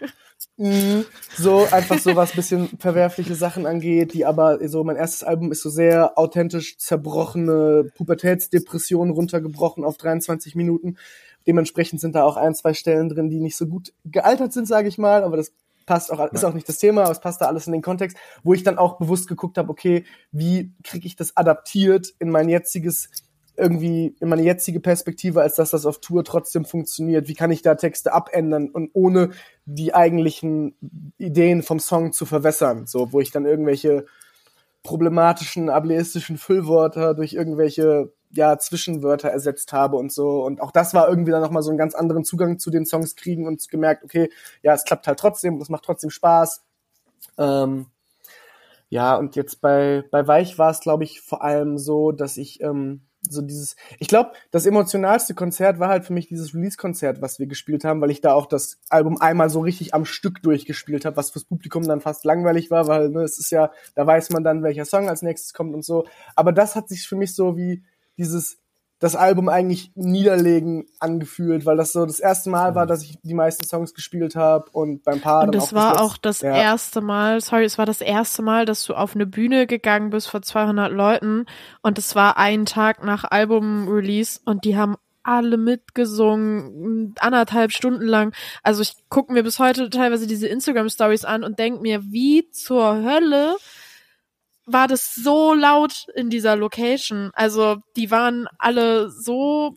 mh, 0.58 1.06
so 1.38 1.66
einfach 1.72 2.00
so 2.00 2.16
was 2.16 2.34
bisschen 2.34 2.70
verwerfliche 2.78 3.36
Sachen 3.36 3.66
angeht, 3.66 4.14
die 4.14 4.26
aber 4.26 4.68
so 4.68 4.84
mein 4.84 4.98
erstes 4.98 5.24
Album 5.24 5.52
ist 5.52 5.62
so 5.62 5.70
sehr 5.70 6.18
authentisch 6.18 6.78
zerbrochene 6.78 7.92
Pubertätsdepression 7.96 9.10
runtergebrochen 9.12 9.84
auf 9.84 9.98
23 9.98 10.56
Minuten. 10.56 10.98
Dementsprechend 11.48 12.02
sind 12.02 12.16
da 12.16 12.24
auch 12.24 12.38
ein, 12.38 12.54
zwei 12.54 12.74
Stellen 12.74 13.10
drin, 13.10 13.30
die 13.30 13.40
nicht 13.40 13.56
so 13.56 13.66
gut 13.66 13.94
gealtert 14.06 14.54
sind, 14.54 14.68
sage 14.68 14.90
ich 14.90 14.98
mal, 14.98 15.24
aber 15.24 15.38
das 15.38 15.54
passt 15.86 16.12
auch, 16.12 16.32
ist 16.32 16.46
auch 16.46 16.54
nicht 16.54 16.70
das 16.70 16.78
Thema, 16.78 17.04
aber 17.04 17.12
es 17.12 17.20
passt 17.20 17.42
da 17.42 17.46
alles 17.46 17.66
in 17.66 17.74
den 17.74 17.82
Kontext, 17.82 18.16
wo 18.44 18.54
ich 18.54 18.62
dann 18.62 18.78
auch 18.78 19.00
bewusst 19.00 19.28
geguckt 19.28 19.58
habe, 19.58 19.72
okay, 19.72 20.04
wie 20.32 20.72
kriege 20.84 21.08
ich 21.08 21.16
das 21.16 21.36
adaptiert 21.36 22.14
in 22.20 22.30
mein 22.30 22.48
jetziges 22.48 23.10
irgendwie 23.60 24.16
in 24.20 24.30
meine 24.30 24.42
jetzige 24.42 24.80
Perspektive, 24.80 25.42
als 25.42 25.56
dass 25.56 25.72
das 25.72 25.86
auf 25.86 26.00
Tour 26.00 26.24
trotzdem 26.24 26.66
funktioniert? 26.66 27.28
Wie 27.28 27.36
kann 27.36 27.52
ich 27.52 27.62
da 27.62 27.76
Texte 27.76 28.14
abändern 28.14 28.70
und 28.70 28.92
ohne 28.94 29.32
die 29.66 29.94
eigentlichen 29.94 30.76
Ideen 31.18 31.62
vom 31.62 31.80
Song 31.80 32.14
zu 32.14 32.26
verwässern? 32.26 32.88
So, 32.88 33.12
wo 33.14 33.20
ich 33.20 33.32
dann 33.32 33.46
irgendwelche 33.46 34.06
problematischen, 34.84 35.70
ableistischen 35.70 36.38
Füllwörter 36.38 37.14
durch 37.14 37.34
irgendwelche 37.34 38.12
ja, 38.32 38.58
Zwischenwörter 38.58 39.30
ersetzt 39.30 39.74
habe 39.74 39.98
und 39.98 40.12
so. 40.12 40.44
Und 40.44 40.62
auch 40.62 40.72
das 40.72 40.94
war 40.94 41.10
irgendwie 41.10 41.32
dann 41.32 41.42
nochmal 41.42 41.64
so 41.64 41.70
einen 41.70 41.78
ganz 41.78 41.96
anderen 41.96 42.24
Zugang 42.24 42.60
zu 42.60 42.70
den 42.70 42.86
Songs 42.86 43.16
kriegen 43.16 43.48
und 43.48 43.68
gemerkt, 43.70 44.04
okay, 44.04 44.30
ja, 44.62 44.74
es 44.74 44.86
klappt 44.86 45.08
halt 45.08 45.20
trotzdem, 45.20 45.60
es 45.62 45.70
macht 45.70 45.84
trotzdem 45.84 46.10
Spaß. 46.10 46.64
Ähm, 47.38 47.88
ja, 48.90 49.16
und 49.16 49.36
jetzt 49.36 49.62
bei, 49.62 50.04
bei 50.12 50.28
Weich 50.28 50.58
war 50.58 50.72
es, 50.72 50.80
glaube 50.80 51.04
ich, 51.04 51.22
vor 51.22 51.44
allem 51.44 51.78
so, 51.78 52.12
dass 52.12 52.38
ich 52.38 52.62
ähm, 52.62 53.02
so 53.22 53.42
dieses, 53.42 53.76
ich 54.00 54.08
glaube, 54.08 54.32
das 54.52 54.66
emotionalste 54.66 55.34
Konzert 55.34 55.80
war 55.80 55.90
halt 55.90 56.06
für 56.06 56.14
mich 56.14 56.28
dieses 56.28 56.54
Release-Konzert, 56.54 57.22
was 57.22 57.40
wir 57.40 57.48
gespielt 57.48 57.84
haben, 57.84 58.02
weil 58.02 58.12
ich 58.12 58.22
da 58.22 58.34
auch 58.34 58.46
das 58.46 58.80
Album 58.90 59.20
einmal 59.20 59.50
so 59.50 59.60
richtig 59.60 59.94
am 59.94 60.06
Stück 60.06 60.42
durchgespielt 60.42 61.06
habe, 61.06 61.18
was 61.18 61.32
fürs 61.32 61.46
Publikum 61.46 61.84
dann 61.84 62.02
fast 62.02 62.24
langweilig 62.24 62.72
war, 62.72 62.88
weil 62.88 63.10
ne, 63.10 63.24
es 63.24 63.38
ist 63.38 63.52
ja, 63.52 63.72
da 63.96 64.08
weiß 64.08 64.30
man 64.30 64.44
dann, 64.44 64.64
welcher 64.64 64.86
Song 64.86 65.10
als 65.10 65.22
nächstes 65.22 65.54
kommt 65.54 65.74
und 65.74 65.84
so. 65.84 66.06
Aber 66.36 66.52
das 66.52 66.76
hat 66.76 66.88
sich 66.88 67.08
für 67.08 67.16
mich 67.16 67.36
so 67.36 67.58
wie 67.58 67.84
dieses 68.18 68.58
das 69.00 69.16
Album 69.16 69.48
eigentlich 69.48 69.92
niederlegen 69.96 70.86
angefühlt, 71.00 71.66
weil 71.66 71.78
das 71.78 71.94
so 71.94 72.06
das 72.06 72.20
erste 72.20 72.50
Mal 72.50 72.76
war, 72.76 72.86
dass 72.86 73.02
ich 73.02 73.18
die 73.24 73.34
meisten 73.34 73.66
Songs 73.66 73.94
gespielt 73.94 74.36
habe 74.36 74.70
und 74.72 75.04
beim 75.04 75.22
Paar. 75.22 75.44
Und 75.44 75.56
das 75.56 75.74
war 75.74 76.02
auch 76.02 76.18
das 76.18 76.42
ja. 76.42 76.54
erste 76.54 77.00
Mal, 77.00 77.40
sorry, 77.40 77.64
es 77.64 77.78
war 77.78 77.86
das 77.86 78.02
erste 78.02 78.42
Mal, 78.42 78.66
dass 78.66 78.84
du 78.84 78.94
auf 78.94 79.16
eine 79.16 79.26
Bühne 79.26 79.68
gegangen 79.68 80.10
bist 80.10 80.30
vor 80.30 80.42
200 80.42 80.92
Leuten 80.92 81.46
und 81.82 81.98
es 81.98 82.14
war 82.14 82.38
ein 82.38 82.66
Tag 82.66 83.04
nach 83.04 83.24
Album-Release 83.24 84.42
und 84.44 84.66
die 84.66 84.76
haben 84.76 84.98
alle 85.24 85.58
mitgesungen, 85.58 87.14
anderthalb 87.20 87.72
Stunden 87.72 88.06
lang. 88.06 88.34
Also 88.64 88.82
ich 88.82 88.96
gucke 89.10 89.32
mir 89.32 89.44
bis 89.44 89.60
heute 89.60 89.90
teilweise 89.90 90.28
diese 90.28 90.48
Instagram-Stories 90.48 91.24
an 91.24 91.44
und 91.44 91.60
denk 91.60 91.82
mir, 91.82 92.04
wie 92.04 92.50
zur 92.52 93.04
Hölle 93.04 93.56
war 94.72 94.88
das 94.88 95.16
so 95.16 95.54
laut 95.54 96.08
in 96.16 96.30
dieser 96.30 96.56
Location. 96.56 97.32
Also 97.34 97.78
die 97.96 98.12
waren 98.12 98.48
alle 98.58 99.10
so 99.10 99.76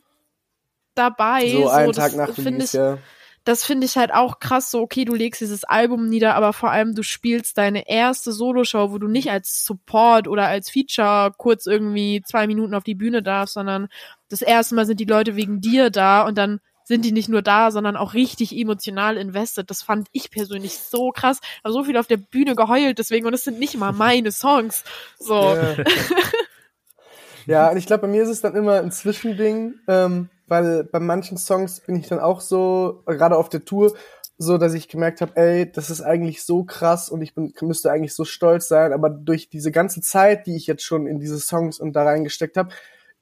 dabei. 0.95 1.49
So, 1.49 1.63
so 1.63 1.69
einen 1.69 1.91
Tag 1.93 2.15
nach 2.15 2.37
Release, 2.37 2.77
ja. 2.77 2.97
Das 3.45 3.65
finde 3.65 3.85
ich 3.85 3.97
halt 3.97 4.13
auch 4.13 4.39
krass, 4.39 4.71
so 4.71 4.79
okay, 4.79 5.03
du 5.03 5.15
legst 5.15 5.41
dieses 5.41 5.65
Album 5.65 6.07
nieder, 6.07 6.35
aber 6.35 6.53
vor 6.53 6.71
allem 6.71 6.95
du 6.95 7.03
spielst 7.03 7.57
deine 7.57 7.89
erste 7.89 8.31
Soloshow, 8.31 8.91
wo 8.91 8.99
du 8.99 9.09
nicht 9.09 9.31
als 9.31 9.65
Support 9.65 10.29
oder 10.29 10.47
als 10.47 10.69
Feature 10.69 11.33
kurz 11.37 11.65
irgendwie 11.65 12.21
zwei 12.25 12.47
Minuten 12.47 12.73
auf 12.73 12.85
die 12.85 12.95
Bühne 12.95 13.21
darfst, 13.21 13.55
sondern 13.55 13.89
das 14.29 14.41
erste 14.41 14.75
Mal 14.75 14.85
sind 14.85 15.01
die 15.01 15.05
Leute 15.05 15.35
wegen 15.35 15.59
dir 15.59 15.89
da 15.89 16.21
und 16.25 16.37
dann 16.37 16.61
sind 16.83 17.05
die 17.05 17.11
nicht 17.11 17.29
nur 17.29 17.41
da, 17.41 17.71
sondern 17.71 17.95
auch 17.95 18.13
richtig 18.13 18.55
emotional 18.55 19.17
invested. 19.17 19.69
Das 19.69 19.81
fand 19.81 20.07
ich 20.11 20.31
persönlich 20.31 20.79
so 20.79 21.11
krass. 21.11 21.39
Also 21.63 21.79
so 21.79 21.85
viel 21.85 21.97
auf 21.97 22.07
der 22.07 22.17
Bühne 22.17 22.55
geheult 22.55 22.99
deswegen 22.99 23.25
und 23.25 23.33
es 23.33 23.43
sind 23.43 23.59
nicht 23.59 23.77
mal 23.77 23.91
meine 23.93 24.31
Songs. 24.31 24.83
So. 25.19 25.35
Ja, 25.35 25.75
ja 27.45 27.71
und 27.71 27.77
ich 27.77 27.85
glaube, 27.85 28.01
bei 28.01 28.07
mir 28.07 28.23
ist 28.23 28.29
es 28.29 28.41
dann 28.41 28.55
immer 28.55 28.79
ein 28.79 28.91
Zwischending, 28.91 29.75
ähm, 29.87 30.29
weil 30.47 30.83
bei 30.83 30.99
manchen 30.99 31.37
Songs 31.37 31.79
bin 31.81 31.95
ich 31.95 32.07
dann 32.07 32.19
auch 32.19 32.41
so, 32.41 33.03
gerade 33.05 33.37
auf 33.37 33.49
der 33.49 33.65
Tour, 33.65 33.93
so, 34.37 34.57
dass 34.57 34.73
ich 34.73 34.89
gemerkt 34.89 35.21
habe, 35.21 35.35
ey, 35.35 35.71
das 35.71 35.89
ist 35.89 36.01
eigentlich 36.01 36.43
so 36.43 36.63
krass 36.63 37.09
und 37.09 37.21
ich 37.21 37.35
bin, 37.35 37.53
müsste 37.61 37.91
eigentlich 37.91 38.15
so 38.15 38.25
stolz 38.25 38.67
sein, 38.67 38.91
aber 38.91 39.09
durch 39.09 39.49
diese 39.49 39.71
ganze 39.71 40.01
Zeit, 40.01 40.47
die 40.47 40.55
ich 40.55 40.67
jetzt 40.67 40.83
schon 40.83 41.07
in 41.07 41.19
diese 41.19 41.39
Songs 41.39 41.79
und 41.79 41.93
da 41.93 42.03
reingesteckt 42.03 42.57
habe, 42.57 42.73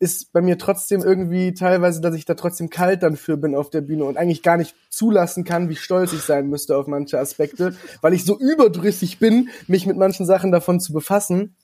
ist 0.01 0.33
bei 0.33 0.41
mir 0.41 0.57
trotzdem 0.57 1.03
irgendwie 1.03 1.53
teilweise, 1.53 2.01
dass 2.01 2.15
ich 2.15 2.25
da 2.25 2.33
trotzdem 2.33 2.71
kalt 2.71 3.03
dann 3.03 3.15
für 3.15 3.37
bin 3.37 3.53
auf 3.53 3.69
der 3.69 3.81
Bühne 3.81 4.05
und 4.05 4.17
eigentlich 4.17 4.41
gar 4.41 4.57
nicht 4.57 4.75
zulassen 4.89 5.43
kann, 5.43 5.69
wie 5.69 5.75
stolz 5.75 6.11
ich 6.11 6.21
sein 6.21 6.49
müsste 6.49 6.75
auf 6.75 6.87
manche 6.87 7.19
Aspekte, 7.19 7.75
weil 8.01 8.13
ich 8.13 8.25
so 8.25 8.37
überdrüssig 8.39 9.19
bin, 9.19 9.49
mich 9.67 9.85
mit 9.85 9.97
manchen 9.97 10.25
Sachen 10.25 10.51
davon 10.51 10.79
zu 10.79 10.91
befassen. 10.91 11.55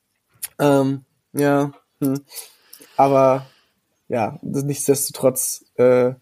Ähm, 0.60 1.04
ja, 1.34 1.72
hm. 2.00 2.22
aber 2.96 3.48
ja, 4.08 4.38
nichtsdestotrotz 4.44 5.66
äh, 5.76 6.14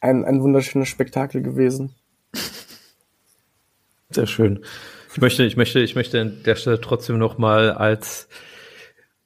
ein, 0.00 0.24
ein 0.24 0.42
wunderschönes 0.42 0.88
Spektakel 0.88 1.42
gewesen. 1.42 1.94
Sehr 4.08 4.26
schön. 4.26 4.64
Ich 5.12 5.20
möchte, 5.20 5.44
ich 5.44 5.58
möchte, 5.58 5.80
ich 5.80 5.94
möchte 5.96 6.18
an 6.18 6.42
der 6.44 6.56
Stelle 6.56 6.80
trotzdem 6.80 7.18
noch 7.18 7.36
mal 7.36 7.72
als 7.72 8.28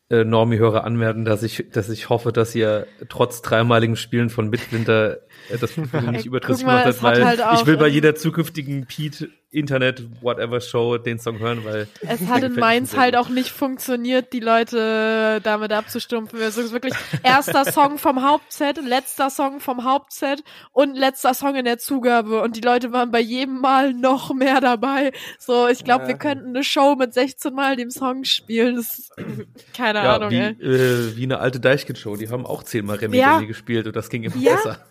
äh, 0.09 0.25
Normie-Hörer 0.25 0.85
anmerken, 0.85 1.25
dass 1.25 1.43
ich, 1.43 1.67
dass 1.73 1.89
ich 1.89 2.09
hoffe, 2.09 2.33
dass 2.33 2.55
ihr 2.55 2.87
trotz 3.09 3.43
dreimaligen 3.43 3.97
Spielen 3.97 4.31
von 4.31 4.49
Midwinter 4.49 5.19
äh, 5.51 5.59
das 5.61 5.73
Publikum 5.73 6.13
nicht 6.13 6.27
überdrüssig 6.27 6.65
gemacht 6.65 6.85
hat, 6.85 7.03
weil 7.03 7.25
halt 7.25 7.41
ich 7.55 7.67
will 7.67 7.77
bei 7.77 7.89
jeder 7.89 8.15
zukünftigen 8.15 8.87
Pete 8.87 9.31
Internet 9.51 10.23
Whatever 10.23 10.61
Show 10.61 10.99
den 10.99 11.19
Song 11.19 11.39
hören, 11.39 11.65
weil 11.65 11.87
es 12.01 12.27
hat 12.27 12.43
in 12.43 12.55
Mainz 12.55 12.97
halt 12.97 13.17
auch 13.17 13.29
nicht 13.29 13.51
funktioniert, 13.51 14.33
die 14.33 14.41
Leute 14.41 15.41
damit 15.43 15.73
abzustumpfen. 15.73 16.41
Es 16.41 16.59
ist 16.59 16.73
wirklich 16.73 16.95
erster 17.23 17.65
Song 17.73 17.99
vom 17.99 18.23
Hauptset, 18.23 18.79
letzter 18.85 19.31
Song 19.31 19.61
vom 19.61 19.85
Hauptset 19.85 20.43
und 20.73 20.97
letzter 20.97 21.33
Song 21.33 21.55
in 21.55 21.65
der 21.65 21.79
Zugabe 21.79 22.43
und 22.43 22.57
die 22.57 22.61
Leute 22.61 22.93
waren 22.93 23.11
bei 23.11 23.21
jedem 23.21 23.61
Mal 23.61 23.93
noch 23.95 24.35
mehr 24.35 24.61
dabei. 24.61 25.13
So, 25.39 25.69
ich 25.69 25.85
glaube, 25.85 26.03
ja. 26.03 26.09
wir 26.09 26.19
könnten 26.19 26.49
eine 26.49 26.65
Show 26.65 26.97
mit 26.97 27.15
16 27.15 27.55
Mal 27.55 27.77
dem 27.77 27.91
Song 27.91 28.25
spielen. 28.25 28.77
Das 28.77 28.99
ist, 28.99 29.13
keine 29.75 30.01
ja, 30.01 30.17
Ahnung. 30.17 30.31
Wie, 30.31 30.37
äh, 30.37 31.17
wie 31.17 31.25
eine 31.25 31.39
alte 31.39 31.61
Deichkind-Show, 31.61 32.17
die 32.17 32.29
haben 32.29 32.45
auch 32.45 32.65
zehnmal 32.65 32.97
Remy 32.97 33.17
ja. 33.17 33.41
gespielt 33.41 33.87
und 33.87 33.95
das 33.95 34.11
ging 34.11 34.25
immer 34.25 34.37
ja. 34.37 34.57
besser. 34.57 34.85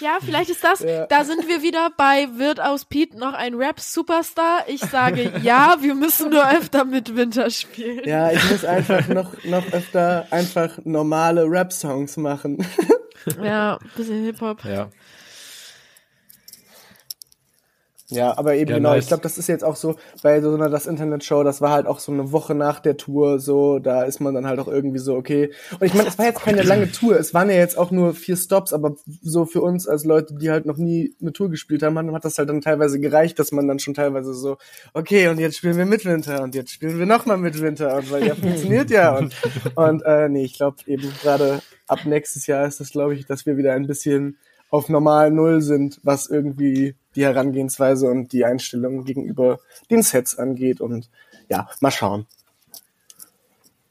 Ja, 0.00 0.18
vielleicht 0.24 0.50
ist 0.50 0.62
das, 0.64 0.80
ja. 0.80 1.06
da 1.06 1.24
sind 1.24 1.48
wir 1.48 1.62
wieder 1.62 1.90
bei, 1.96 2.28
wird 2.36 2.60
aus 2.60 2.84
Pete 2.84 3.18
noch 3.18 3.34
ein 3.34 3.54
Rap-Superstar? 3.54 4.64
Ich 4.68 4.80
sage 4.80 5.32
ja, 5.42 5.76
wir 5.80 5.94
müssen 5.94 6.30
nur 6.30 6.48
öfter 6.48 6.84
mit 6.84 7.16
Winter 7.16 7.50
spielen. 7.50 8.02
Ja, 8.04 8.30
ich 8.30 8.50
muss 8.50 8.64
einfach 8.64 9.08
noch, 9.08 9.32
noch 9.44 9.72
öfter 9.72 10.26
einfach 10.30 10.78
normale 10.84 11.44
Rap-Songs 11.44 12.16
machen. 12.16 12.66
Ja, 13.42 13.78
bisschen 13.96 14.24
Hip-Hop. 14.24 14.64
Ja. 14.64 14.88
Ja, 18.08 18.38
aber 18.38 18.54
eben 18.54 18.70
ja, 18.70 18.76
genau, 18.76 18.90
nice. 18.90 19.04
ich 19.04 19.08
glaube, 19.08 19.22
das 19.22 19.36
ist 19.36 19.48
jetzt 19.48 19.64
auch 19.64 19.74
so 19.74 19.96
bei 20.22 20.40
so 20.40 20.54
einer 20.54 20.68
das 20.68 20.86
Internet 20.86 21.24
Show, 21.24 21.42
das 21.42 21.60
war 21.60 21.70
halt 21.70 21.86
auch 21.86 21.98
so 21.98 22.12
eine 22.12 22.30
Woche 22.30 22.54
nach 22.54 22.78
der 22.78 22.96
Tour, 22.96 23.40
so, 23.40 23.78
da 23.80 24.04
ist 24.04 24.20
man 24.20 24.34
dann 24.34 24.46
halt 24.46 24.60
auch 24.60 24.68
irgendwie 24.68 24.98
so, 24.98 25.16
okay. 25.16 25.50
Und 25.72 25.86
ich 25.86 25.94
meine, 25.94 26.08
es 26.08 26.18
war 26.18 26.26
jetzt 26.26 26.40
keine 26.40 26.62
lange 26.62 26.90
Tour, 26.92 27.18
es 27.18 27.34
waren 27.34 27.50
ja 27.50 27.56
jetzt 27.56 27.76
auch 27.76 27.90
nur 27.90 28.14
vier 28.14 28.36
Stops, 28.36 28.72
aber 28.72 28.94
so 29.22 29.44
für 29.44 29.60
uns 29.60 29.88
als 29.88 30.04
Leute, 30.04 30.34
die 30.34 30.50
halt 30.50 30.66
noch 30.66 30.76
nie 30.76 31.16
eine 31.20 31.32
Tour 31.32 31.50
gespielt 31.50 31.82
haben, 31.82 31.96
hat 32.14 32.24
das 32.24 32.38
halt 32.38 32.48
dann 32.48 32.60
teilweise 32.60 33.00
gereicht, 33.00 33.38
dass 33.38 33.50
man 33.50 33.66
dann 33.66 33.80
schon 33.80 33.94
teilweise 33.94 34.34
so, 34.34 34.56
okay, 34.94 35.28
und 35.28 35.38
jetzt 35.38 35.56
spielen 35.56 35.76
wir 35.76 35.86
Midwinter 35.86 36.42
und 36.42 36.54
jetzt 36.54 36.70
spielen 36.70 36.98
wir 36.98 37.06
nochmal 37.06 37.38
Midwinter 37.38 37.96
und 37.96 38.10
weil 38.12 38.26
ja 38.26 38.34
funktioniert 38.36 38.90
ja 38.90 39.16
und, 39.16 39.34
und 39.74 40.02
äh, 40.02 40.28
nee, 40.28 40.44
ich 40.44 40.54
glaube 40.54 40.76
eben 40.86 41.12
gerade 41.22 41.60
ab 41.88 42.00
nächstes 42.04 42.46
Jahr 42.46 42.66
ist 42.66 42.80
das, 42.80 42.90
glaube 42.90 43.14
ich, 43.14 43.26
dass 43.26 43.46
wir 43.46 43.56
wieder 43.56 43.72
ein 43.72 43.86
bisschen 43.86 44.38
auf 44.70 44.88
normal 44.88 45.30
Null 45.30 45.62
sind, 45.62 46.00
was 46.02 46.26
irgendwie 46.26 46.94
die 47.14 47.24
Herangehensweise 47.24 48.08
und 48.08 48.32
die 48.32 48.44
Einstellung 48.44 49.04
gegenüber 49.04 49.58
den 49.90 50.02
Sets 50.02 50.38
angeht. 50.38 50.80
Und 50.80 51.08
ja, 51.48 51.68
mal 51.80 51.90
schauen. 51.90 52.26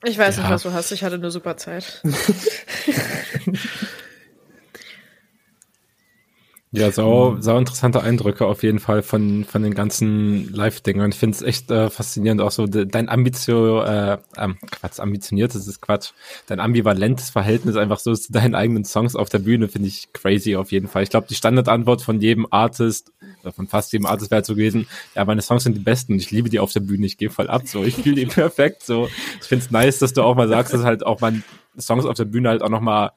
Ich 0.04 0.18
weiß 0.18 0.38
ja. 0.38 0.44
nicht, 0.44 0.52
was 0.52 0.64
du 0.64 0.74
hast. 0.74 0.92
Ich 0.92 1.04
hatte 1.04 1.16
eine 1.16 1.32
super 1.32 1.58
Zeit. 1.58 2.04
Ja, 6.76 6.92
sau, 6.92 7.38
sau 7.40 7.58
interessante 7.58 8.04
Eindrücke 8.04 8.46
auf 8.46 8.62
jeden 8.62 8.80
Fall 8.80 9.02
von, 9.02 9.46
von 9.46 9.64
den 9.64 9.74
ganzen 9.74 10.52
Live-Dingern. 10.52 11.12
Ich 11.12 11.18
finde 11.18 11.36
es 11.36 11.42
echt 11.42 11.72
äh, 11.72 11.90
faszinierend, 11.90 12.42
auch 12.42 12.52
so 12.52 12.68
de, 12.68 12.86
dein 12.86 13.08
Ambitio, 13.08 13.82
äh, 13.82 14.18
ähm, 14.38 14.58
Quatsch, 14.72 15.00
ambitioniert, 15.00 15.56
das 15.56 15.68
ist 15.68 15.80
Quatsch. 15.80 16.12
Dein 16.48 16.60
ambivalentes 16.60 17.30
Verhältnis 17.30 17.78
einfach 17.78 18.00
so 18.00 18.14
zu 18.14 18.34
deinen 18.34 18.56
eigenen 18.56 18.84
Songs 18.84 19.16
auf 19.16 19.30
der 19.30 19.40
Bühne 19.40 19.70
finde 19.70 19.88
ich 19.88 20.12
crazy 20.12 20.58
auf 20.58 20.74
jeden 20.74 20.90
Fall. 20.90 21.04
Ich 21.04 21.10
glaube, 21.10 21.28
die 21.30 21.36
Standardantwort 21.36 22.02
von 22.02 22.20
jedem 22.20 22.46
Artist, 22.52 23.14
oder 23.42 23.54
von 23.54 23.68
fast 23.68 23.94
jedem 23.94 24.06
Artist 24.06 24.32
wäre 24.32 24.44
so 24.44 24.56
gewesen, 24.56 24.86
ja, 25.16 25.24
meine 25.24 25.42
Songs 25.42 25.64
sind 25.64 25.78
die 25.78 25.82
besten 25.82 26.16
ich 26.16 26.30
liebe 26.32 26.50
die 26.50 26.60
auf 26.60 26.74
der 26.74 26.82
Bühne, 26.82 27.06
ich 27.06 27.18
gehe 27.18 27.30
voll 27.30 27.50
ab, 27.50 27.62
so, 27.68 27.86
ich 27.86 27.96
fühle 27.96 28.16
die 28.16 28.26
perfekt, 28.26 28.84
so. 28.84 29.08
Ich 29.40 29.48
finde 29.48 29.64
es 29.64 29.72
nice, 29.72 30.00
dass 30.00 30.12
du 30.12 30.24
auch 30.24 30.36
mal 30.36 30.50
sagst, 30.50 30.74
dass 30.74 30.84
halt 30.84 31.06
auch 31.06 31.22
man 31.22 31.42
Songs 31.80 32.06
auf 32.06 32.16
der 32.16 32.26
Bühne 32.26 32.50
halt 32.50 32.62
auch 32.62 32.70
nochmal 32.70 33.12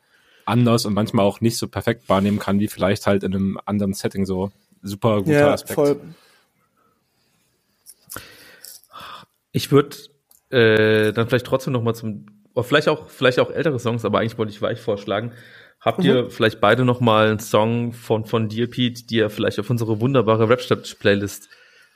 anders 0.48 0.86
und 0.86 0.94
manchmal 0.94 1.24
auch 1.24 1.40
nicht 1.40 1.58
so 1.58 1.68
perfekt 1.68 2.08
wahrnehmen 2.08 2.38
kann, 2.38 2.60
wie 2.60 2.68
vielleicht 2.68 3.06
halt 3.06 3.22
in 3.22 3.34
einem 3.34 3.60
anderen 3.64 3.94
Setting 3.94 4.26
so 4.26 4.50
super 4.82 5.18
guter 5.18 5.32
ja, 5.32 5.52
Aspekt. 5.52 5.74
Voll. 5.74 6.00
Ich 9.52 9.70
würde 9.70 9.96
äh, 10.50 11.12
dann 11.12 11.28
vielleicht 11.28 11.46
trotzdem 11.46 11.72
noch 11.72 11.82
mal 11.82 11.94
zum, 11.94 12.26
oder 12.54 12.64
vielleicht 12.64 12.88
auch 12.88 13.08
vielleicht 13.08 13.38
auch 13.38 13.50
ältere 13.50 13.78
Songs, 13.78 14.04
aber 14.04 14.20
eigentlich 14.20 14.38
wollte 14.38 14.52
ich 14.52 14.62
Weich 14.62 14.80
vorschlagen. 14.80 15.32
Habt 15.80 16.00
mhm. 16.00 16.04
ihr 16.04 16.30
vielleicht 16.30 16.60
beide 16.60 16.84
noch 16.84 17.00
mal 17.00 17.28
einen 17.28 17.38
Song 17.38 17.92
von 17.92 18.24
von 18.24 18.48
dir, 18.48 18.68
Pete, 18.68 19.06
die 19.06 19.16
ihr 19.16 19.30
vielleicht 19.30 19.58
auf 19.60 19.70
unsere 19.70 20.00
wunderbare 20.00 20.48
Rap-Playlist 20.48 21.48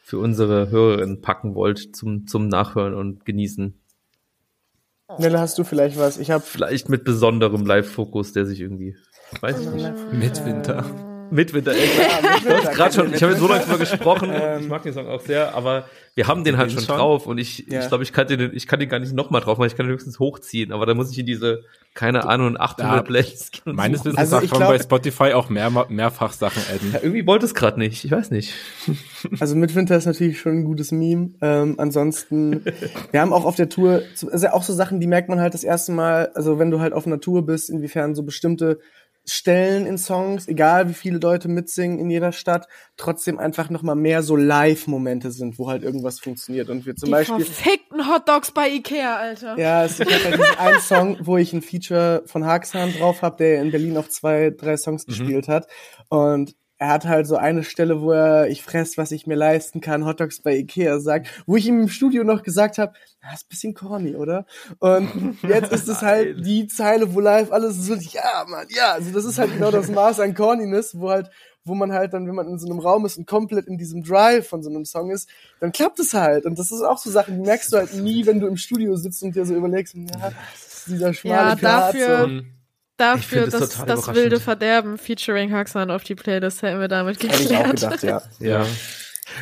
für 0.03 0.18
unsere 0.18 0.70
Hörerinnen 0.70 1.20
packen 1.20 1.55
wollt 1.55 1.96
zum 1.96 2.26
zum 2.26 2.48
Nachhören 2.48 2.94
und 2.94 3.24
genießen? 3.24 3.82
Nelle, 5.18 5.40
hast 5.40 5.58
du 5.58 5.64
vielleicht 5.64 5.98
was? 5.98 6.18
Ich 6.18 6.30
habe 6.30 6.44
vielleicht 6.44 6.88
mit 6.88 7.04
besonderem 7.04 7.66
Live-Fokus, 7.66 8.32
der 8.32 8.46
sich 8.46 8.60
irgendwie, 8.60 8.96
weiß 9.40 9.60
ich 9.60 9.70
nicht. 9.70 9.92
Mit 10.12 10.44
Winter. 10.44 10.84
Mit 11.33 11.55
Winter. 11.55 11.72
Ja, 11.74 12.70
gerade 12.72 12.95
schon, 12.95 13.14
ich 13.14 13.22
habe 13.22 13.35
so 13.37 13.49
lange 13.49 13.64
drüber 13.64 13.78
gesprochen. 13.78 14.30
ich 14.61 14.68
mag 14.68 14.83
den 14.83 14.93
Song 14.93 15.09
auch 15.09 15.22
sehr, 15.22 15.55
aber 15.55 15.85
wir 16.14 16.26
haben 16.26 16.45
den 16.45 16.59
halt 16.59 16.70
schon, 16.70 16.83
schon, 16.83 16.97
drauf 16.97 17.26
und 17.26 17.39
ich, 17.39 17.66
ja. 17.68 17.80
ich 17.80 17.89
glaube, 17.89 18.03
ich 18.03 18.12
kann 18.12 18.26
den, 18.26 18.55
ich 18.55 18.66
kann 18.66 18.78
den 18.78 18.91
gar 18.91 18.99
nicht 18.99 19.14
nochmal 19.14 19.41
drauf 19.41 19.57
machen. 19.57 19.68
Ich 19.68 19.76
kann 19.76 19.87
den 19.87 19.93
höchstens 19.93 20.18
hochziehen, 20.18 20.70
aber 20.70 20.85
da 20.85 20.93
muss 20.93 21.11
ich 21.11 21.18
in 21.18 21.24
diese, 21.24 21.64
keine 21.95 22.28
Ahnung, 22.28 22.59
800 22.59 22.97
ja, 22.97 23.03
Plays. 23.03 23.51
Meines 23.64 24.05
Wissens 24.05 24.18
also 24.18 24.41
darf 24.41 24.51
man 24.51 24.61
bei 24.61 24.78
Spotify 24.78 25.33
auch 25.33 25.49
mehr, 25.49 25.70
mehrfach 25.89 26.35
Sachen 26.35 26.62
adden. 26.70 26.93
Ja, 26.93 27.01
irgendwie 27.03 27.26
wollte 27.26 27.47
es 27.47 27.55
gerade 27.55 27.78
nicht. 27.78 28.05
Ich 28.05 28.11
weiß 28.11 28.30
nicht. 28.30 28.53
Also 29.39 29.55
mit 29.55 29.74
Winter 29.74 29.97
ist 29.97 30.07
natürlich 30.07 30.41
schon 30.41 30.59
ein 30.59 30.64
gutes 30.64 30.91
Meme. 30.91 31.30
Ähm, 31.41 31.76
ansonsten, 31.78 32.64
wir 33.12 33.20
haben 33.20 33.33
auch 33.33 33.45
auf 33.45 33.55
der 33.55 33.68
Tour, 33.68 34.03
also 34.30 34.49
auch 34.49 34.64
so 34.64 34.72
Sachen, 34.72 34.99
die 34.99 35.07
merkt 35.07 35.28
man 35.28 35.41
halt 35.41 35.55
das 35.55 35.62
erste 35.62 35.93
Mal, 35.93 36.30
also 36.35 36.59
wenn 36.59 36.70
du 36.72 36.80
halt 36.80 36.93
auf 36.93 37.07
einer 37.07 37.20
Tour 37.20 37.47
bist, 37.47 37.70
inwiefern 37.70 38.16
so 38.16 38.24
bestimmte 38.24 38.80
Stellen 39.25 39.87
in 39.87 39.99
Songs, 39.99 40.49
egal 40.49 40.89
wie 40.89 40.95
viele 40.95 41.18
Leute 41.18 41.49
mitsingen 41.49 41.99
in 41.99 42.11
jeder 42.11 42.33
Stadt, 42.33 42.66
trotzdem 42.97 43.39
einfach 43.39 43.70
nochmal 43.70 43.95
mehr 43.95 44.23
so 44.23 44.35
Live-Momente 44.35 45.31
sind, 45.31 45.59
wo 45.59 45.68
halt 45.68 45.85
irgendwas 45.85 46.18
funktioniert. 46.18 46.68
Und 46.68 46.87
wir 46.87 46.97
zum 46.97 47.07
Die 47.07 47.12
Beispiel. 47.12 47.45
Verfickten 47.45 48.09
Hotdogs 48.12 48.51
bei 48.51 48.68
Ikea, 48.70 49.16
Alter. 49.16 49.57
Ja, 49.59 49.85
es 49.85 49.99
gibt 49.99 50.11
halt 50.11 50.39
diesen 50.39 50.59
einen 50.59 50.81
Song, 50.81 51.18
wo 51.20 51.37
ich 51.37 51.53
ein 51.53 51.62
Feature 51.62 52.23
von 52.27 52.45
Haxan 52.45 52.93
drauf 52.95 53.23
habe, 53.23 53.37
der 53.37 53.62
in 53.62 53.70
Berlin 53.70 53.97
auch 53.97 54.09
zwei, 54.09 54.51
drei 54.51 54.77
Songs 54.77 55.07
mhm. 55.07 55.11
gespielt 55.11 55.49
hat. 55.49 55.68
Und 56.09 56.55
er 56.83 56.89
hat 56.89 57.05
halt 57.05 57.28
so 57.28 57.37
eine 57.37 57.62
Stelle, 57.62 58.03
wo 58.03 58.11
er, 58.11 58.49
ich 58.49 58.61
fress, 58.61 58.99
was 58.99 59.12
ich 59.12 59.28
mir 59.28 59.37
leisten 59.37 59.80
kann, 59.80 60.05
Hotdogs 60.05 60.41
bei 60.41 60.57
Ikea 60.57 60.99
sagt, 60.99 61.28
wo 61.47 61.55
ich 61.55 61.68
ihm 61.68 61.78
im 61.78 61.89
Studio 61.89 62.24
noch 62.24 62.43
gesagt 62.43 62.76
habe, 62.78 62.95
das 63.22 63.35
ist 63.35 63.45
ein 63.45 63.49
bisschen 63.51 63.74
corny, 63.74 64.16
oder? 64.16 64.47
Und 64.80 65.39
jetzt 65.49 65.70
ist 65.70 65.87
es 65.87 66.03
halt 66.03 66.45
die 66.45 66.66
Zeile, 66.66 67.14
wo 67.14 67.20
live 67.20 67.53
alles 67.53 67.76
so, 67.76 67.95
ja, 67.95 68.45
Mann, 68.49 68.66
ja, 68.70 68.95
also 68.95 69.12
das 69.12 69.24
ist 69.24 69.39
halt 69.39 69.53
genau 69.55 69.70
das 69.70 69.93
Maß 69.93 70.18
an 70.18 70.35
Corniness, 70.35 70.99
wo 70.99 71.11
halt, 71.11 71.30
wo 71.64 71.76
man 71.76 71.93
halt 71.93 72.14
dann, 72.14 72.26
wenn 72.26 72.35
man 72.35 72.49
in 72.49 72.59
so 72.59 72.68
einem 72.68 72.80
Raum 72.80 73.07
ist 73.07 73.16
und 73.16 73.28
komplett 73.28 73.68
in 73.68 73.78
diesem 73.78 74.03
Drive 74.03 74.49
von 74.49 74.64
so 74.64 74.68
einem 74.68 74.85
Song 74.85 75.12
ist, 75.12 75.28
dann 75.61 75.70
klappt 75.70 76.01
es 76.01 76.14
halt. 76.14 76.47
Und 76.47 76.59
das 76.59 76.72
ist 76.72 76.83
auch 76.83 76.99
so 76.99 77.12
Sachen, 77.12 77.37
die 77.37 77.47
merkst 77.47 77.72
du 77.72 77.76
halt 77.76 77.95
nie, 77.95 78.26
wenn 78.26 78.41
du 78.41 78.49
im 78.49 78.57
Studio 78.57 78.97
sitzt 78.97 79.22
und 79.22 79.37
dir 79.37 79.47
so 79.47 79.55
überlegst, 79.55 79.95
ja, 79.95 80.05
das 80.11 80.78
ist 80.78 80.87
dieser 80.89 81.14
schmale 81.14 81.51
ja, 81.51 81.55
dafür, 81.55 82.28
so 82.28 82.61
dafür 83.03 83.46
das, 83.46 83.70
das, 83.70 83.84
das 83.84 84.14
wilde 84.14 84.40
Verderben 84.40 84.98
featuring 84.98 85.53
Haxan 85.53 85.90
auf 85.90 86.05
die 86.05 86.14
Playlist 86.14 86.62
hätten 86.62 86.80
wir 86.80 86.88
damit 86.88 87.18
geklärt. 87.20 87.40
Hätte 87.40 87.55
ich 87.55 87.86
auch 87.86 87.90
gedacht, 87.90 88.03
ja. 88.38 88.62
ja. 88.62 88.66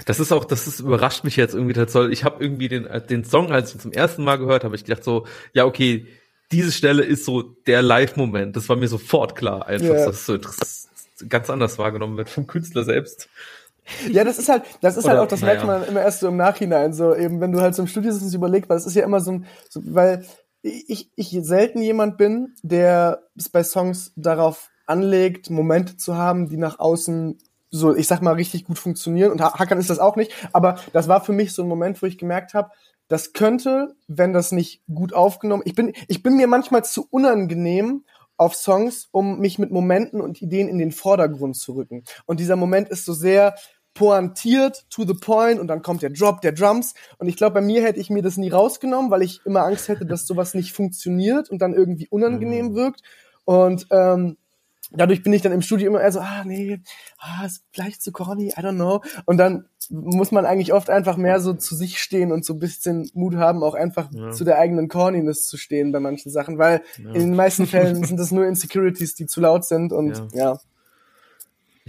Das 0.07 0.21
ist 0.21 0.33
auch, 0.33 0.45
das 0.45 0.67
ist, 0.67 0.81
überrascht 0.81 1.25
mich 1.25 1.37
jetzt 1.37 1.55
irgendwie 1.55 1.75
total. 1.75 2.13
Ich 2.13 2.25
habe 2.25 2.43
irgendwie 2.43 2.69
den, 2.69 2.89
den 3.09 3.25
Song, 3.25 3.51
als 3.51 3.75
ich 3.75 3.81
zum 3.81 3.93
ersten 3.93 4.25
Mal 4.25 4.37
gehört 4.37 4.65
habe, 4.65 4.77
ich 4.77 4.85
gedacht 4.85 5.05
so, 5.05 5.27
ja, 5.53 5.65
okay, 5.65 6.07
diese 6.53 6.73
Stelle 6.73 7.03
ist 7.03 7.25
so 7.25 7.43
der 7.43 7.83
Live-Moment. 7.83 8.57
Das 8.57 8.69
war 8.69 8.77
mir 8.77 8.89
sofort 8.89 9.37
klar, 9.37 9.67
einfach, 9.67 9.87
yeah. 9.87 10.07
dass 10.07 10.27
so 10.27 10.37
das 10.37 10.89
ganz 11.29 11.51
anders 11.51 11.79
wahrgenommen 11.79 12.17
wird 12.17 12.31
vom 12.31 12.47
Künstler 12.47 12.85
selbst. 12.85 13.29
Ja, 14.09 14.25
das 14.25 14.39
ist 14.39 14.49
halt, 14.49 14.63
das 14.81 14.97
ist 14.97 15.05
halt 15.05 15.15
Oder, 15.15 15.21
halt 15.21 15.27
auch, 15.27 15.31
das 15.31 15.41
merkt 15.43 15.65
man 15.67 15.85
immer 15.85 16.01
erst 16.01 16.21
so 16.21 16.29
im 16.29 16.37
Nachhinein, 16.37 16.93
so 16.93 17.15
eben, 17.15 17.41
wenn 17.41 17.53
du 17.53 17.61
halt 17.61 17.75
so 17.75 17.83
im 17.83 17.89
Studio 17.89 18.13
sitzt 18.13 18.27
und 18.27 18.35
überlegst, 18.35 18.71
weil 18.71 18.77
es 18.77 18.87
ist 18.87 18.95
ja 18.95 19.05
immer 19.05 19.21
so 19.21 19.33
ein, 19.33 19.47
so, 19.69 19.81
weil 19.85 20.25
ich, 20.63 21.11
ich 21.15 21.39
selten 21.43 21.81
jemand 21.81 22.17
bin, 22.17 22.55
der 22.63 23.23
es 23.37 23.49
bei 23.49 23.63
Songs 23.63 24.13
darauf 24.17 24.71
anlegt, 24.87 25.51
Momente 25.51 25.97
zu 25.97 26.17
haben, 26.17 26.49
die 26.49 26.57
nach 26.57 26.79
außen 26.79 27.39
so, 27.71 27.95
ich 27.95 28.09
sag 28.09 28.21
mal, 28.21 28.35
richtig 28.35 28.65
gut 28.65 28.79
funktionieren. 28.79 29.31
Und 29.31 29.43
Hackern 29.43 29.79
ist 29.79 29.91
das 29.91 30.01
auch 30.01 30.17
nicht. 30.17 30.33
Aber 30.53 30.77
das 30.93 31.07
war 31.07 31.25
für 31.25 31.33
mich 31.33 31.53
so 31.53 31.63
ein 31.63 31.69
Moment, 31.69 32.03
wo 32.03 32.07
ich 32.07 32.19
gemerkt 32.19 32.53
habe, 32.53 32.71
das 33.07 33.33
könnte, 33.33 33.95
wenn 34.09 34.33
das 34.33 34.53
nicht 34.53 34.83
gut 34.93 35.15
aufgenommen, 35.15 35.63
ich 35.65 35.75
bin, 35.75 35.93
ich 36.09 36.23
bin 36.23 36.37
mir 36.37 36.47
manchmal 36.47 36.85
zu 36.85 37.07
unangenehm 37.11 38.05
auf 38.37 38.55
Songs, 38.55 39.09
um 39.13 39.39
mich 39.39 39.59
mit 39.59 39.71
Momenten 39.71 40.21
und 40.21 40.41
Ideen 40.41 40.69
in 40.69 40.79
den 40.79 40.93
Vordergrund 40.93 41.57
zu 41.57 41.75
rücken. 41.75 42.05
Und 42.27 42.41
dieser 42.41 42.57
Moment 42.57 42.89
ist 42.89 43.05
so 43.05 43.13
sehr, 43.13 43.55
pointiert, 43.95 44.87
to 44.91 45.05
the 45.05 45.15
point 45.15 45.59
und 45.59 45.67
dann 45.69 45.83
kommt 45.83 46.03
der 46.03 46.11
Drop 46.11 46.41
der 46.41 46.53
Drums. 46.53 46.95
Und 47.19 47.29
ich 47.29 47.37
glaube, 47.37 47.55
bei 47.55 47.61
mir 47.61 47.83
hätte 47.83 48.01
ich 48.01 48.11
mir 48.11 48.23
das 48.23 48.37
nie 48.37 48.51
rausgenommen, 48.51 49.11
weil 49.11 49.23
ich 49.23 49.41
immer 49.45 49.65
Angst 49.65 49.89
hätte, 49.89 50.07
dass 50.07 50.27
sowas 50.27 50.55
nicht 50.55 50.73
funktioniert 50.73 51.51
und 51.51 51.61
dann 51.61 51.75
irgendwie 51.75 52.09
unangenehm 52.09 52.69
mhm. 52.69 52.75
wirkt. 52.75 53.03
Und 53.45 53.87
ähm, 53.91 54.37
dadurch 54.93 55.23
bin 55.23 55.33
ich 55.33 55.43
dann 55.43 55.53
im 55.53 55.63
Studio 55.63 55.89
immer 55.89 56.01
eher 56.01 56.13
so, 56.13 56.21
ah, 56.21 56.45
nee, 56.45 56.81
ah, 57.19 57.47
ist 57.47 57.65
vielleicht 57.73 58.03
zu 58.03 58.13
corny, 58.13 58.49
I 58.49 58.61
don't 58.61 58.75
know. 58.75 59.03
Und 59.27 59.39
dann 59.39 59.67
muss 59.89 60.31
man 60.31 60.47
eigentlich 60.47 60.73
oft 60.73 60.91
einfach 60.91 61.17
mehr 61.17 61.41
so 61.41 61.55
zu 61.55 61.75
sich 61.75 62.01
stehen 62.01 62.33
und 62.33 62.45
so 62.45 62.55
ein 62.55 62.61
bisschen 62.61 63.11
Mut 63.15 63.37
haben, 63.37 63.63
auch 63.63 63.75
einfach 63.75 64.09
ja. 64.13 64.31
zu 64.31 64.45
der 64.45 64.59
eigenen 64.59 64.89
Corniness 64.89 65.47
zu 65.47 65.57
stehen 65.57 65.93
bei 65.93 66.01
manchen 66.01 66.31
Sachen, 66.31 66.59
weil 66.59 66.83
ja. 66.99 67.13
in 67.13 67.21
den 67.21 67.37
meisten 67.37 67.67
Fällen 67.67 68.05
sind 68.05 68.19
das 68.19 68.31
nur 68.31 68.47
Insecurities, 68.47 69.15
die 69.15 69.27
zu 69.27 69.41
laut 69.41 69.65
sind 69.65 69.93
und 69.93 70.17
ja. 70.33 70.53
ja. 70.53 70.59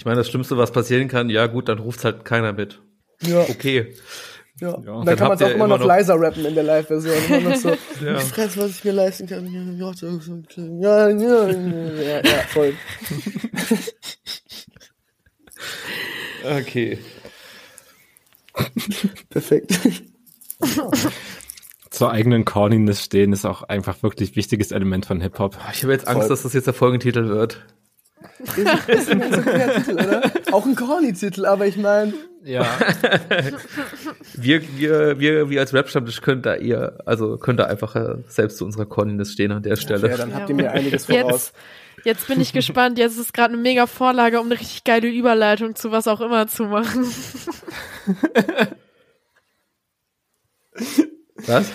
Ich 0.02 0.06
meine, 0.06 0.18
das 0.18 0.30
Schlimmste, 0.30 0.58
was 0.58 0.72
passieren 0.72 1.08
kann, 1.10 1.30
ja 1.30 1.46
gut, 1.46 1.70
dann 1.70 1.78
ruft 1.78 2.04
halt 2.04 2.26
keiner 2.26 2.54
mit. 2.54 2.82
Ja. 3.22 3.42
Okay. 3.42 3.94
Ja. 4.60 4.70
ja. 4.70 4.74
Und 4.74 4.86
dann, 4.86 5.06
dann 5.06 5.16
kann 5.16 5.28
man 5.28 5.38
es 5.38 5.44
auch 5.44 5.50
immer 5.52 5.68
noch, 5.68 5.78
noch 5.78 5.86
leiser 5.86 6.20
rappen 6.20 6.44
in 6.44 6.56
der 6.56 6.64
Live-Version. 6.64 7.56
So, 7.56 7.70
ja. 8.04 8.18
ich 8.18 8.24
fress, 8.24 8.58
was 8.58 8.72
ich 8.72 8.84
mir 8.84 8.94
leisten 8.94 9.28
kann. 9.28 9.46
Ja, 9.46 11.08
ja, 11.08 11.50
ja, 11.52 12.22
ja, 12.24 12.38
voll. 12.48 12.74
okay. 16.58 16.98
Perfekt. 19.30 19.80
Zur 21.92 22.10
eigenen 22.10 22.44
Corniness 22.44 23.04
stehen 23.04 23.34
ist 23.34 23.46
auch 23.46 23.62
einfach 23.62 24.02
wirklich 24.02 24.36
wichtiges 24.36 24.72
Element 24.72 25.06
von 25.06 25.22
Hip-Hop. 25.22 25.60
Ich 25.74 25.84
habe 25.84 25.94
jetzt 25.94 26.08
Angst, 26.08 26.22
Voll. 26.22 26.30
dass 26.30 26.42
das 26.42 26.54
jetzt 26.54 26.66
der 26.66 26.74
Folgentitel 26.74 27.28
wird. 27.28 27.64
Ist, 28.40 28.90
ist 28.90 29.10
ein 29.10 29.20
ganz 29.20 29.38
okayer 29.38 29.76
Titel, 29.76 29.94
oder? 29.94 30.32
Auch 30.52 30.66
ein 30.66 30.76
Corny-Titel, 30.76 31.46
aber 31.46 31.68
ich 31.68 31.78
meine. 31.78 32.14
Ja. 32.44 32.66
wir, 34.34 34.62
wir, 34.78 35.20
wir, 35.20 35.50
wir 35.50 35.60
als 35.60 35.74
Rap-Stammtisch 35.74 36.22
könnt 36.22 36.46
da 36.46 36.56
eher, 36.56 37.00
also 37.06 37.38
könnt 37.38 37.60
da 37.60 37.66
einfach 37.66 37.96
äh, 37.96 38.16
selbst 38.28 38.58
zu 38.58 38.66
unserer 38.66 38.86
Corniness 38.88 39.32
stehen 39.32 39.52
an 39.52 39.62
der 39.62 39.76
Stelle. 39.76 40.10
Ja, 40.10 40.18
dann 40.18 40.34
habt 40.34 40.50
ihr 40.50 40.56
mir 40.56 40.72
einiges 40.72 41.06
voraus. 41.06 41.54
Jetzt, 41.98 42.06
jetzt 42.06 42.28
bin 42.28 42.42
ich 42.42 42.52
gespannt. 42.52 42.98
Jetzt 42.98 43.20
ist 43.20 43.34
gerade 43.34 43.54
eine 43.54 43.62
mega 43.62 43.86
Vorlage, 43.86 44.40
um 44.40 44.48
eine 44.48 44.60
richtig 44.60 44.84
geile 44.84 45.08
Überleitung 45.08 45.76
zu 45.76 45.92
was 45.92 46.08
auch 46.08 46.22
immer 46.22 46.48
zu 46.48 46.64
machen. 46.64 47.06
was? 51.46 51.72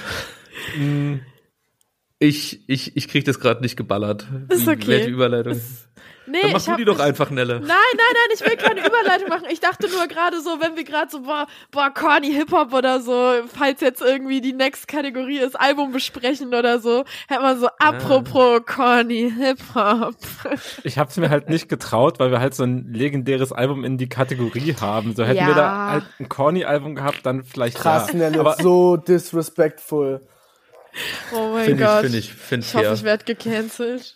Ich, 2.19 2.69
ich, 2.69 2.97
ich 2.97 3.09
krieg 3.09 3.25
das 3.25 3.39
gerade 3.39 3.61
nicht 3.63 3.77
geballert. 3.77 4.27
Ist 4.49 4.67
okay. 4.67 4.89
Welche 4.89 5.11
Überleitung? 5.11 5.53
Ist 5.53 5.87
Nee, 6.27 6.43
Dann 6.43 6.53
mach 6.53 6.65
du 6.65 6.77
die 6.77 6.85
doch 6.85 6.99
einfach, 6.99 7.31
Nelle. 7.31 7.61
Nein, 7.61 7.69
nein, 7.69 7.77
nein, 7.99 8.35
ich 8.35 8.41
will 8.41 8.57
keine 8.57 8.81
Überleitung 8.87 9.29
machen. 9.29 9.47
Ich 9.51 9.61
dachte 9.61 9.89
nur 9.89 10.07
gerade 10.09 10.41
so, 10.41 10.61
wenn 10.61 10.77
wir 10.77 10.85
gerade 10.85 11.11
so, 11.11 11.21
boah, 11.23 11.47
boah, 11.71 11.91
corny 11.91 12.33
Hip-Hop 12.33 12.73
oder 12.73 13.01
so, 13.01 13.35
falls 13.47 13.81
jetzt 13.81 14.03
irgendwie 14.03 14.41
die 14.41 14.53
next 14.53 14.89
Kategorie 14.89 15.39
ist, 15.39 15.59
Album 15.59 15.93
besprechen 15.93 16.55
oder 16.55 16.81
so, 16.81 17.05
hätte 17.29 17.43
man 17.43 17.59
so, 17.59 17.67
ah. 17.67 17.73
apropos 17.79 18.63
corny 18.67 19.33
Hip-Hop. 19.37 20.17
Ich 20.83 20.99
hab's 20.99 21.17
mir 21.17 21.31
halt 21.31 21.49
nicht 21.49 21.69
getraut, 21.69 22.19
weil 22.19 22.31
wir 22.31 22.41
halt 22.41 22.55
so 22.55 22.65
ein 22.65 22.93
legendäres 22.93 23.53
Album 23.53 23.85
in 23.85 23.99
die 23.99 24.09
Kategorie 24.09 24.75
haben. 24.81 25.15
So 25.15 25.25
hätten 25.25 25.39
ja. 25.39 25.47
wir 25.49 25.55
da 25.55 25.91
halt 25.91 26.05
ein 26.19 26.29
corny 26.29 26.65
Album 26.65 26.95
gehabt, 26.95 27.25
dann 27.25 27.45
vielleicht 27.45 27.77
Krass, 27.77 28.09
ja. 28.13 28.19
Nelle, 28.19 28.41
Aber 28.41 28.57
so 28.61 28.97
disrespectful. 28.97 30.21
Oh 31.33 31.53
mein 31.53 31.67
find 31.67 31.81
Gott. 31.81 32.05
Ich, 32.05 32.11
find 32.11 32.15
ich, 32.15 32.33
find 32.33 32.65
ich 32.65 32.75
hoffe, 32.75 32.95
ich 32.95 33.03
werde 33.03 33.25
gecancelt. 33.25 34.16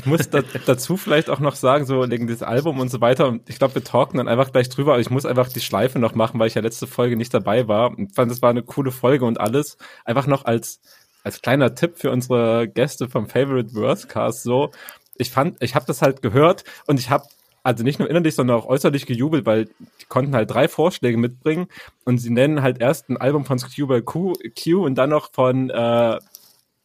Ich 0.00 0.06
muss 0.06 0.30
da, 0.30 0.40
dazu 0.64 0.96
vielleicht 0.96 1.28
auch 1.28 1.40
noch 1.40 1.54
sagen, 1.54 1.84
so 1.84 2.08
wegen 2.08 2.26
das 2.26 2.42
Album 2.42 2.80
und 2.80 2.90
so 2.90 3.02
weiter. 3.02 3.28
Und 3.28 3.48
ich 3.50 3.58
glaube, 3.58 3.74
wir 3.74 3.84
talken 3.84 4.16
dann 4.16 4.28
einfach 4.28 4.50
gleich 4.50 4.70
drüber. 4.70 4.92
Aber 4.92 5.00
ich 5.00 5.10
muss 5.10 5.26
einfach 5.26 5.48
die 5.48 5.60
Schleife 5.60 5.98
noch 5.98 6.14
machen, 6.14 6.40
weil 6.40 6.48
ich 6.48 6.54
ja 6.54 6.62
letzte 6.62 6.86
Folge 6.86 7.18
nicht 7.18 7.34
dabei 7.34 7.68
war. 7.68 7.90
Und 7.90 8.14
fand, 8.14 8.30
das 8.30 8.40
war 8.40 8.48
eine 8.48 8.62
coole 8.62 8.92
Folge 8.92 9.26
und 9.26 9.38
alles. 9.38 9.76
Einfach 10.06 10.26
noch 10.26 10.46
als, 10.46 10.80
als 11.22 11.42
kleiner 11.42 11.74
Tipp 11.74 11.98
für 11.98 12.10
unsere 12.10 12.66
Gäste 12.66 13.10
vom 13.10 13.28
Favorite 13.28 13.74
Worst 13.74 14.08
Cast 14.08 14.42
so. 14.42 14.70
Ich 15.16 15.30
fand, 15.30 15.62
ich 15.62 15.74
habe 15.74 15.84
das 15.84 16.00
halt 16.00 16.22
gehört 16.22 16.64
und 16.86 16.98
ich 16.98 17.10
habe 17.10 17.26
also 17.62 17.84
nicht 17.84 17.98
nur 17.98 18.08
innerlich, 18.08 18.34
sondern 18.34 18.56
auch 18.56 18.64
äußerlich 18.64 19.04
gejubelt, 19.04 19.44
weil 19.44 19.66
die 20.00 20.06
konnten 20.08 20.34
halt 20.34 20.50
drei 20.50 20.66
Vorschläge 20.66 21.18
mitbringen 21.18 21.66
und 22.06 22.16
sie 22.16 22.30
nennen 22.30 22.62
halt 22.62 22.80
erst 22.80 23.10
ein 23.10 23.18
Album 23.18 23.44
von 23.44 23.58
Scuba 23.58 24.00
Q, 24.00 24.32
Q 24.58 24.82
und 24.82 24.94
dann 24.94 25.10
noch 25.10 25.30
von 25.30 25.68
äh, 25.68 26.18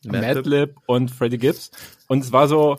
Madlib 0.03 0.75
und 0.85 1.11
Freddie 1.11 1.37
Gibbs. 1.37 1.71
Und 2.07 2.23
es 2.23 2.31
war 2.31 2.49
so, 2.49 2.77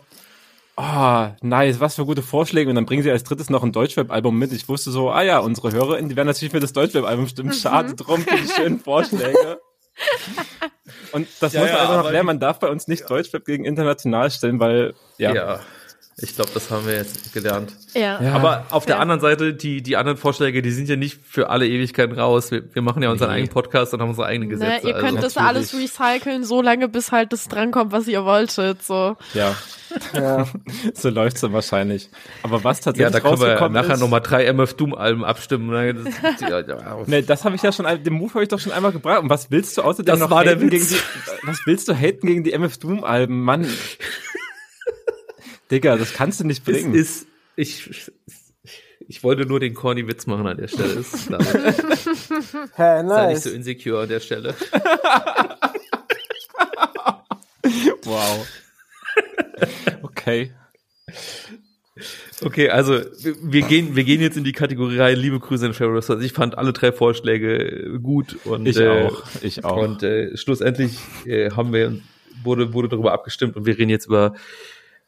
oh, 0.76 1.26
nice, 1.42 1.80
was 1.80 1.94
für 1.94 2.06
gute 2.06 2.22
Vorschläge. 2.22 2.68
Und 2.70 2.76
dann 2.76 2.86
bringen 2.86 3.02
sie 3.02 3.10
als 3.10 3.24
drittes 3.24 3.50
noch 3.50 3.62
ein 3.62 3.72
Deutschweb-Album 3.72 4.38
mit. 4.38 4.52
Ich 4.52 4.68
wusste 4.68 4.90
so, 4.90 5.10
ah 5.10 5.22
ja, 5.22 5.38
unsere 5.38 5.72
HörerInnen, 5.72 6.08
die 6.08 6.16
werden 6.16 6.28
natürlich 6.28 6.52
für 6.52 6.60
das 6.60 6.72
Deutschweb-Album 6.72 7.26
stimmen. 7.28 7.50
Mhm. 7.50 7.54
Schade 7.54 7.94
drum 7.94 8.20
für 8.22 8.36
die 8.36 8.48
schönen 8.48 8.80
Vorschläge. 8.80 9.60
Und 11.12 11.28
das 11.40 11.52
ja, 11.54 11.60
muss 11.60 11.70
man 11.70 11.78
ja, 11.78 11.82
einfach 11.82 12.04
noch 12.04 12.10
lernen. 12.10 12.26
Man 12.26 12.40
darf 12.40 12.58
bei 12.58 12.68
uns 12.68 12.88
nicht 12.88 13.00
ja. 13.00 13.06
Deutschweb 13.06 13.44
gegen 13.44 13.64
international 13.64 14.30
stellen, 14.30 14.60
weil, 14.60 14.94
ja. 15.18 15.34
ja. 15.34 15.60
Ich 16.18 16.34
glaube, 16.34 16.50
das 16.54 16.70
haben 16.70 16.86
wir 16.86 16.94
jetzt 16.94 17.34
gelernt. 17.34 17.74
Ja. 17.92 18.22
ja. 18.22 18.32
Aber 18.32 18.64
auf 18.70 18.86
der 18.86 19.00
anderen 19.00 19.20
Seite, 19.20 19.52
die, 19.52 19.82
die 19.82 19.98
anderen 19.98 20.16
Vorschläge, 20.16 20.62
die 20.62 20.70
sind 20.70 20.88
ja 20.88 20.96
nicht 20.96 21.20
für 21.22 21.50
alle 21.50 21.68
Ewigkeiten 21.68 22.18
raus. 22.18 22.50
Wir, 22.50 22.62
wir 22.74 22.80
machen 22.80 23.02
ja 23.02 23.10
unseren 23.10 23.28
nee. 23.28 23.34
eigenen 23.34 23.52
Podcast 23.52 23.92
und 23.92 24.00
haben 24.00 24.08
unsere 24.08 24.26
eigenen 24.26 24.48
ne, 24.48 24.54
Gesetze. 24.54 24.86
Ne, 24.86 24.92
ihr 24.92 24.98
könnt 24.98 25.18
also, 25.18 25.20
das 25.20 25.36
alles 25.36 25.74
recyceln, 25.74 26.44
so 26.44 26.62
lange, 26.62 26.88
bis 26.88 27.12
halt 27.12 27.34
das 27.34 27.48
drankommt, 27.48 27.92
was 27.92 28.08
ihr 28.08 28.24
wolltet. 28.24 28.82
So. 28.82 29.18
Ja. 29.34 29.56
ja. 30.14 30.46
so 30.94 31.10
läuft's 31.10 31.42
dann 31.42 31.52
wahrscheinlich. 31.52 32.08
Aber 32.42 32.64
was 32.64 32.80
tatsächlich 32.80 33.12
Ja, 33.12 33.20
da 33.20 33.20
können 33.20 33.40
wir 33.42 33.68
nachher 33.68 33.98
nochmal 33.98 34.22
drei 34.22 34.46
MF 34.46 34.72
Doom 34.72 34.94
Alben 34.94 35.22
abstimmen. 35.22 35.68
Ne? 35.68 35.92
Das, 35.92 36.40
ja, 36.40 36.60
ja. 36.60 36.98
nee, 37.04 37.20
das 37.20 37.44
habe 37.44 37.56
ich 37.56 37.62
ja 37.62 37.72
schon, 37.72 37.84
den 38.02 38.14
Move 38.14 38.32
habe 38.32 38.42
ich 38.42 38.48
doch 38.48 38.58
schon 38.58 38.72
einmal 38.72 38.92
gebracht. 38.92 39.20
Und 39.20 39.28
was 39.28 39.50
willst 39.50 39.76
du 39.76 39.82
außerdem 39.82 40.06
das 40.06 40.20
noch 40.20 40.30
war 40.30 40.44
der 40.44 40.62
Witz. 40.62 40.70
gegen 40.70 40.86
die, 40.88 41.46
was 41.46 41.58
willst 41.66 41.88
du 41.88 41.94
haten 41.94 42.26
gegen 42.26 42.42
die 42.42 42.52
MF 42.52 42.78
Doom 42.78 43.04
Alben? 43.04 43.42
Mann. 43.42 43.66
Digga, 45.70 45.96
das 45.96 46.12
kannst 46.12 46.40
du 46.40 46.44
nicht 46.44 46.64
bringen. 46.64 46.94
Es 46.94 47.22
ist, 47.22 47.28
ich, 47.56 48.10
ich 49.08 49.22
wollte 49.22 49.46
nur 49.46 49.60
den 49.60 49.74
corny 49.74 50.08
Witz 50.08 50.26
machen 50.26 50.46
an 50.46 50.56
der 50.56 50.68
Stelle. 50.68 50.94
Ist 50.94 51.26
klar. 51.26 51.44
hey, 52.74 53.02
nice. 53.02 53.08
Sei 53.08 53.32
nicht 53.32 53.42
so 53.42 53.50
insecure 53.50 54.02
an 54.02 54.08
der 54.08 54.20
Stelle. 54.20 54.54
wow. 58.04 58.46
Okay. 60.02 60.52
Okay, 62.42 62.68
also 62.68 63.00
wir 63.42 63.62
gehen, 63.62 63.96
wir 63.96 64.04
gehen 64.04 64.20
jetzt 64.20 64.36
in 64.36 64.44
die 64.44 64.52
Kategorie 64.52 64.98
rein. 64.98 65.16
Liebe 65.16 65.40
Grüße 65.40 65.66
an 65.66 65.72
Ferris. 65.72 66.10
Also 66.10 66.22
ich 66.22 66.32
fand 66.32 66.58
alle 66.58 66.72
drei 66.72 66.92
Vorschläge 66.92 67.98
gut 68.02 68.36
und 68.44 68.66
ich 68.66 68.76
äh, 68.76 69.06
auch. 69.06 69.22
Ich 69.40 69.64
auch. 69.64 69.78
Und 69.78 70.02
äh, 70.02 70.36
schlussendlich 70.36 70.98
äh, 71.24 71.50
haben 71.50 71.72
wir 71.72 71.98
wurde 72.44 72.74
wurde 72.74 72.88
darüber 72.88 73.12
abgestimmt 73.12 73.56
und 73.56 73.64
wir 73.64 73.78
reden 73.78 73.88
jetzt 73.88 74.06
über 74.06 74.34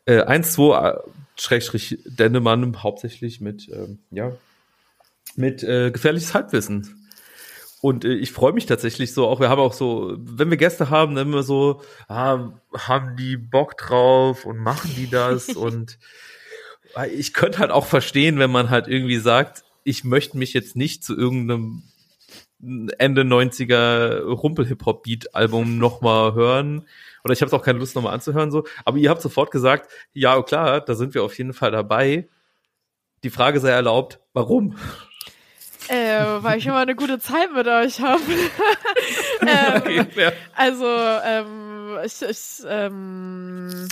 äh, 0.09 0.23
1, 0.23 0.53
2, 0.53 0.89
äh, 0.89 0.99
Schrägstrich 1.37 1.99
Dennemann 2.05 2.83
hauptsächlich 2.83 3.41
mit, 3.41 3.69
ähm, 3.69 3.99
ja, 4.11 4.33
mit 5.37 5.63
äh, 5.63 5.91
gefährliches 5.91 6.35
Halbwissen. 6.35 7.07
Und 7.81 8.05
äh, 8.05 8.15
ich 8.15 8.33
freue 8.33 8.55
mich 8.55 8.67
tatsächlich 8.67 9.13
so, 9.13 9.29
auch. 9.29 9.39
Wir 9.39 9.51
haben 9.51 9.61
auch 9.61 9.75
so, 9.75 10.17
wenn 10.19 10.51
wir 10.51 10.57
Gäste 10.57 10.91
haben, 10.91 11.15
dann 11.15 11.29
immer 11.29 11.43
so, 11.43 11.83
ah, 12.09 12.53
haben 12.77 13.17
die 13.17 13.37
Bock 13.37 13.77
drauf 13.77 14.47
und 14.47 14.59
machen 14.59 14.91
die 14.97 15.09
das? 15.09 15.49
Und 15.57 15.99
äh, 16.97 17.09
ich 17.09 17.35
könnte 17.35 17.59
halt 17.59 17.71
auch 17.71 17.87
verstehen, 17.87 18.39
wenn 18.39 18.51
man 18.51 18.71
halt 18.71 18.89
irgendwie 18.89 19.19
sagt, 19.19 19.63
ich 19.85 20.05
möchte 20.05 20.39
mich 20.39 20.55
jetzt 20.55 20.75
nicht 20.75 21.05
zu 21.05 21.17
irgendeinem 21.17 21.83
Ende 22.99 23.23
90er 23.23 24.23
Rumpel-Hip-Hop-Beat-Album 24.23 25.79
nochmal 25.79 26.35
hören, 26.35 26.89
oder 27.29 27.35
ich 27.35 27.43
habe 27.43 27.55
auch 27.55 27.62
keine 27.62 27.79
Lust 27.79 27.95
nochmal 27.95 28.14
anzuhören 28.14 28.51
so. 28.51 28.64
Aber 28.85 28.97
ihr 28.99 29.11
habt 29.11 29.22
sofort 29.22 29.51
gesagt, 29.51 29.91
ja 30.12 30.41
klar, 30.43 30.81
da 30.81 30.95
sind 30.95 31.14
wir 31.14 31.22
auf 31.22 31.37
jeden 31.37 31.53
Fall 31.53 31.70
dabei. 31.70 32.29
Die 33.22 33.31
Frage 33.31 33.61
sei 33.61 33.70
erlaubt, 33.70 34.20
warum? 34.33 34.76
Äh, 35.89 36.43
weil 36.43 36.59
ich 36.59 36.66
immer 36.66 36.79
eine 36.79 36.95
gute 36.95 37.18
Zeit 37.18 37.53
mit 37.55 37.66
euch 37.66 38.01
habe. 38.01 38.20
ähm, 39.41 40.01
okay. 40.01 40.33
Also, 40.55 40.87
ähm, 40.87 41.99
ich, 42.05 42.22
ich 42.22 42.64
ähm, 42.66 43.89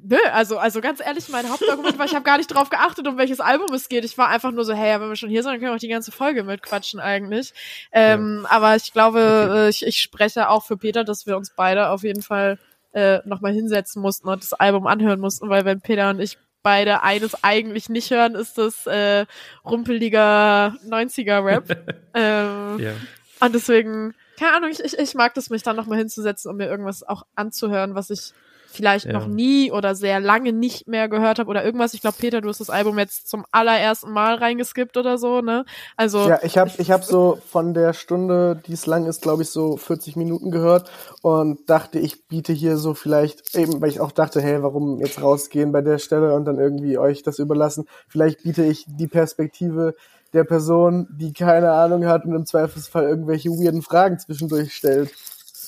Nö, 0.00 0.16
also, 0.32 0.58
also 0.58 0.80
ganz 0.80 1.00
ehrlich, 1.04 1.28
mein 1.28 1.50
Hauptargument 1.50 1.98
war, 1.98 2.06
ich 2.06 2.14
habe 2.14 2.24
gar 2.24 2.38
nicht 2.38 2.46
drauf 2.46 2.70
geachtet, 2.70 3.08
um 3.08 3.18
welches 3.18 3.40
Album 3.40 3.74
es 3.74 3.88
geht. 3.88 4.04
Ich 4.04 4.16
war 4.16 4.28
einfach 4.28 4.52
nur 4.52 4.64
so, 4.64 4.72
hey, 4.72 4.90
ja, 4.90 5.00
wenn 5.00 5.08
wir 5.08 5.16
schon 5.16 5.28
hier 5.28 5.42
sind, 5.42 5.50
dann 5.50 5.60
können 5.60 5.72
wir 5.72 5.74
auch 5.74 5.80
die 5.80 5.88
ganze 5.88 6.12
Folge 6.12 6.44
mitquatschen 6.44 7.00
eigentlich. 7.00 7.52
Ähm, 7.90 8.42
ja. 8.44 8.50
Aber 8.50 8.76
ich 8.76 8.92
glaube, 8.92 9.18
okay. 9.18 9.66
Äh, 9.66 9.68
ich, 9.70 9.84
ich 9.84 10.00
spreche 10.00 10.50
auch 10.50 10.64
für 10.64 10.76
Peter, 10.76 11.02
dass 11.02 11.26
wir 11.26 11.36
uns 11.36 11.50
beide 11.50 11.88
auf 11.88 12.04
jeden 12.04 12.22
Fall 12.22 12.58
äh, 12.92 13.18
nochmal 13.24 13.52
hinsetzen 13.52 14.00
mussten 14.00 14.28
und 14.28 14.42
das 14.42 14.52
Album 14.52 14.86
anhören 14.86 15.18
mussten, 15.18 15.48
weil 15.48 15.64
wenn 15.64 15.80
Peter 15.80 16.10
und 16.10 16.20
ich 16.20 16.38
beide 16.62 17.02
eines 17.02 17.42
eigentlich 17.42 17.88
nicht 17.88 18.10
hören, 18.10 18.36
ist 18.36 18.56
das 18.56 18.86
äh, 18.86 19.26
rumpeliger 19.64 20.76
90er-Rap. 20.86 21.70
ähm, 22.14 22.78
ja. 22.78 22.92
Und 23.40 23.54
deswegen, 23.54 24.14
keine 24.38 24.54
Ahnung, 24.54 24.70
ich, 24.70 24.80
ich, 24.80 24.96
ich 24.96 25.14
mag 25.14 25.34
das, 25.34 25.50
mich 25.50 25.62
dann 25.62 25.76
nochmal 25.76 25.98
hinzusetzen, 25.98 26.50
um 26.50 26.56
mir 26.56 26.68
irgendwas 26.68 27.02
auch 27.02 27.24
anzuhören, 27.34 27.94
was 27.94 28.10
ich 28.10 28.32
vielleicht 28.70 29.06
ja. 29.06 29.12
noch 29.12 29.26
nie 29.26 29.72
oder 29.72 29.94
sehr 29.94 30.20
lange 30.20 30.52
nicht 30.52 30.86
mehr 30.86 31.08
gehört 31.08 31.38
habe 31.38 31.48
oder 31.48 31.64
irgendwas. 31.64 31.94
Ich 31.94 32.00
glaube, 32.00 32.16
Peter, 32.18 32.40
du 32.40 32.48
hast 32.48 32.60
das 32.60 32.70
Album 32.70 32.98
jetzt 32.98 33.28
zum 33.28 33.44
allerersten 33.50 34.12
Mal 34.12 34.34
reingeskippt 34.34 34.96
oder 34.96 35.18
so, 35.18 35.40
ne? 35.40 35.64
Also 35.96 36.28
ja, 36.28 36.38
ich 36.42 36.58
habe 36.58 36.70
ich 36.78 36.90
hab 36.90 37.04
so 37.04 37.38
von 37.46 37.74
der 37.74 37.94
Stunde, 37.94 38.60
die 38.66 38.74
es 38.74 38.86
lang 38.86 39.06
ist, 39.06 39.22
glaube 39.22 39.42
ich, 39.42 39.50
so 39.50 39.76
40 39.76 40.16
Minuten 40.16 40.50
gehört 40.50 40.90
und 41.22 41.68
dachte, 41.68 41.98
ich 41.98 42.28
biete 42.28 42.52
hier 42.52 42.76
so 42.76 42.94
vielleicht 42.94 43.56
eben, 43.56 43.80
weil 43.80 43.88
ich 43.88 44.00
auch 44.00 44.12
dachte, 44.12 44.40
hey, 44.40 44.62
warum 44.62 45.00
jetzt 45.00 45.22
rausgehen 45.22 45.72
bei 45.72 45.80
der 45.80 45.98
Stelle 45.98 46.34
und 46.34 46.44
dann 46.44 46.58
irgendwie 46.58 46.98
euch 46.98 47.22
das 47.22 47.38
überlassen? 47.38 47.86
Vielleicht 48.08 48.42
biete 48.42 48.64
ich 48.64 48.84
die 48.86 49.08
Perspektive 49.08 49.94
der 50.32 50.44
Person, 50.44 51.08
die 51.10 51.32
keine 51.32 51.72
Ahnung 51.72 52.06
hat 52.06 52.24
und 52.24 52.34
im 52.34 52.46
Zweifelsfall 52.46 53.04
irgendwelche 53.04 53.48
weirden 53.50 53.82
Fragen 53.82 54.18
zwischendurch 54.18 54.74
stellt. 54.74 55.10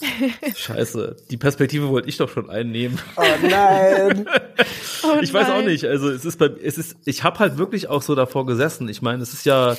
Scheiße, 0.56 1.16
die 1.30 1.36
Perspektive 1.36 1.88
wollte 1.88 2.08
ich 2.08 2.16
doch 2.16 2.28
schon 2.28 2.50
einnehmen. 2.50 2.98
Oh 3.16 3.22
nein. 3.42 4.26
oh 5.02 5.18
ich 5.20 5.32
weiß 5.32 5.50
auch 5.50 5.62
nicht, 5.62 5.84
also 5.84 6.10
es 6.10 6.24
ist 6.24 6.38
bei 6.38 6.46
es 6.46 6.78
ist 6.78 6.96
ich 7.04 7.24
habe 7.24 7.38
halt 7.38 7.58
wirklich 7.58 7.88
auch 7.88 8.02
so 8.02 8.14
davor 8.14 8.46
gesessen. 8.46 8.88
Ich 8.88 9.02
meine, 9.02 9.22
es 9.22 9.32
ist 9.32 9.46
ja 9.46 9.76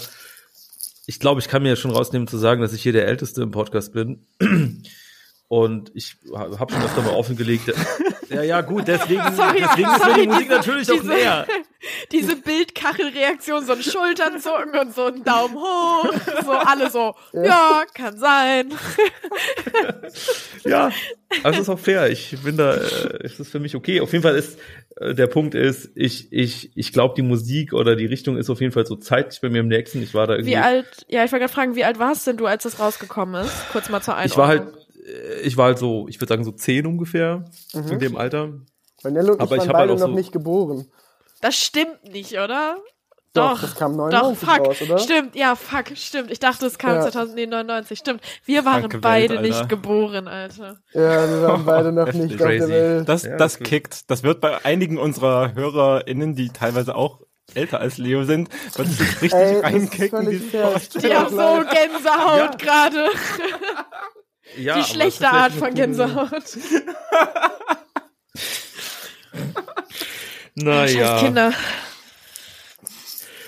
ich 1.05 1.19
glaube, 1.19 1.41
ich 1.41 1.47
kann 1.47 1.63
mir 1.63 1.69
ja 1.69 1.75
schon 1.75 1.91
rausnehmen 1.91 2.27
zu 2.27 2.37
sagen, 2.37 2.61
dass 2.61 2.73
ich 2.73 2.83
hier 2.83 2.93
der 2.93 3.07
älteste 3.07 3.41
im 3.41 3.51
Podcast 3.51 3.93
bin. 3.93 4.25
Und 5.51 5.91
ich 5.95 6.15
habe 6.33 6.71
schon 6.71 6.81
öfter 6.81 7.01
mal 7.01 7.13
offengelegt. 7.13 7.73
Ja, 8.29 8.43
ja, 8.43 8.61
gut, 8.61 8.87
deswegen, 8.87 9.21
sorry, 9.35 9.57
deswegen 9.59 9.89
sorry, 9.89 9.99
ist 9.99 10.07
mir 10.07 10.21
die 10.21 10.27
Musik 10.27 10.47
diese, 10.47 10.55
natürlich 10.55 10.89
auch 10.89 11.03
näher. 11.03 11.47
Diese 12.13 12.37
Bildkachelreaktion, 12.37 13.65
so 13.65 13.73
ein 13.73 13.83
Schulternzucken 13.83 14.79
und 14.79 14.95
so 14.95 15.07
ein 15.07 15.21
Daumen 15.25 15.55
hoch. 15.55 16.13
So 16.45 16.51
alle 16.51 16.89
so, 16.89 17.13
ja, 17.33 17.83
kann 17.93 18.17
sein. 18.17 18.73
Ja, 20.63 20.91
also 21.43 21.61
ist 21.61 21.69
auch 21.69 21.79
fair. 21.79 22.09
Ich 22.09 22.37
bin 22.41 22.55
da, 22.55 22.75
äh, 22.75 23.25
ist 23.25 23.41
es 23.41 23.49
für 23.49 23.59
mich 23.59 23.75
okay. 23.75 23.99
Auf 23.99 24.13
jeden 24.13 24.23
Fall 24.23 24.35
ist, 24.35 24.59
äh, 24.97 25.13
der 25.13 25.27
Punkt 25.27 25.55
ist, 25.55 25.89
ich, 25.95 26.31
ich, 26.31 26.71
ich 26.75 26.93
glaube, 26.93 27.15
die 27.15 27.21
Musik 27.21 27.73
oder 27.73 27.95
die 27.95 28.05
Richtung 28.05 28.37
ist 28.37 28.49
auf 28.49 28.61
jeden 28.61 28.71
Fall 28.71 28.85
so 28.85 28.95
zeitlich 28.95 29.41
bei 29.41 29.49
mir 29.49 29.59
im 29.59 29.67
nächsten. 29.67 30.01
Ich 30.01 30.13
war 30.13 30.27
da 30.27 30.33
irgendwie. 30.33 30.51
Wie 30.51 30.57
alt, 30.57 31.05
ja, 31.07 31.25
ich 31.25 31.31
wollte 31.31 31.45
gerade 31.45 31.53
fragen, 31.53 31.75
wie 31.75 31.83
alt 31.83 31.99
warst 31.99 32.27
denn 32.27 32.37
du, 32.37 32.45
als 32.45 32.63
das 32.63 32.79
rausgekommen 32.79 33.43
ist? 33.43 33.53
Kurz 33.71 33.89
mal 33.89 34.01
zur 34.01 34.15
Einordnung. 34.15 34.31
Ich 34.31 34.37
war 34.37 34.47
halt, 34.47 34.80
ich 35.43 35.57
war 35.57 35.67
halt 35.67 35.79
so, 35.79 36.07
ich 36.07 36.19
würde 36.19 36.33
sagen 36.33 36.43
so 36.43 36.51
zehn 36.51 36.85
ungefähr 36.85 37.45
mhm. 37.73 37.87
in 37.87 37.99
dem 37.99 38.17
Alter. 38.17 38.53
Weil 39.03 39.11
Nello 39.13 39.33
und 39.33 39.43
ich 39.43 39.49
waren 39.49 39.59
ich 39.59 39.67
beide 39.67 39.77
halt 39.77 39.99
noch 39.99 40.07
so 40.07 40.07
nicht 40.07 40.31
geboren. 40.31 40.85
Das 41.41 41.55
stimmt 41.55 42.03
nicht, 42.11 42.33
oder? 42.33 42.77
Doch, 43.33 43.53
Doch 43.53 43.61
das 43.61 43.75
kam 43.75 43.95
99 43.95 44.39
Doch, 44.39 44.55
fuck, 44.55 44.67
raus, 44.67 44.81
oder? 44.81 44.97
Stimmt, 44.97 45.35
ja, 45.35 45.55
fuck, 45.55 45.85
stimmt. 45.95 46.31
Ich 46.31 46.39
dachte, 46.39 46.65
es 46.65 46.77
kam 46.77 46.95
ja. 46.95 47.01
2099, 47.03 47.97
stimmt. 47.97 48.21
Wir 48.43 48.65
waren 48.65 48.81
Danke 48.81 48.99
beide 48.99 49.35
Welt, 49.35 49.43
nicht 49.43 49.69
geboren, 49.69 50.27
Alter. 50.27 50.81
Ja, 50.93 51.29
wir 51.29 51.41
waren 51.43 51.65
beide 51.65 51.91
noch 51.93 52.11
nicht 52.11 52.33
auf 52.41 52.49
der 52.49 52.67
Welt. 52.67 53.09
Das, 53.09 53.23
ja, 53.23 53.37
das 53.37 53.59
kickt. 53.59 54.11
Das 54.11 54.23
wird 54.23 54.41
bei 54.41 54.63
einigen 54.65 54.97
unserer 54.97 55.55
HörerInnen, 55.55 56.35
die 56.35 56.49
teilweise 56.49 56.93
auch 56.93 57.21
älter 57.53 57.79
als 57.79 57.97
Leo 57.97 58.23
sind, 58.23 58.49
wird 58.77 58.87
es 58.87 58.99
richtig 58.99 59.33
Ey, 59.33 59.59
reinkicken. 59.59 60.29
Die 60.29 61.13
haben 61.15 61.29
so 61.29 61.63
Gänsehaut 61.69 62.37
ja. 62.37 62.51
gerade. 62.57 63.05
Ja, 64.57 64.77
die 64.77 64.83
schlechte 64.83 65.29
Art 65.29 65.53
von 65.53 65.73
Gänsehaut. 65.73 66.31
naja. 70.55 71.19
Kinder. 71.19 71.53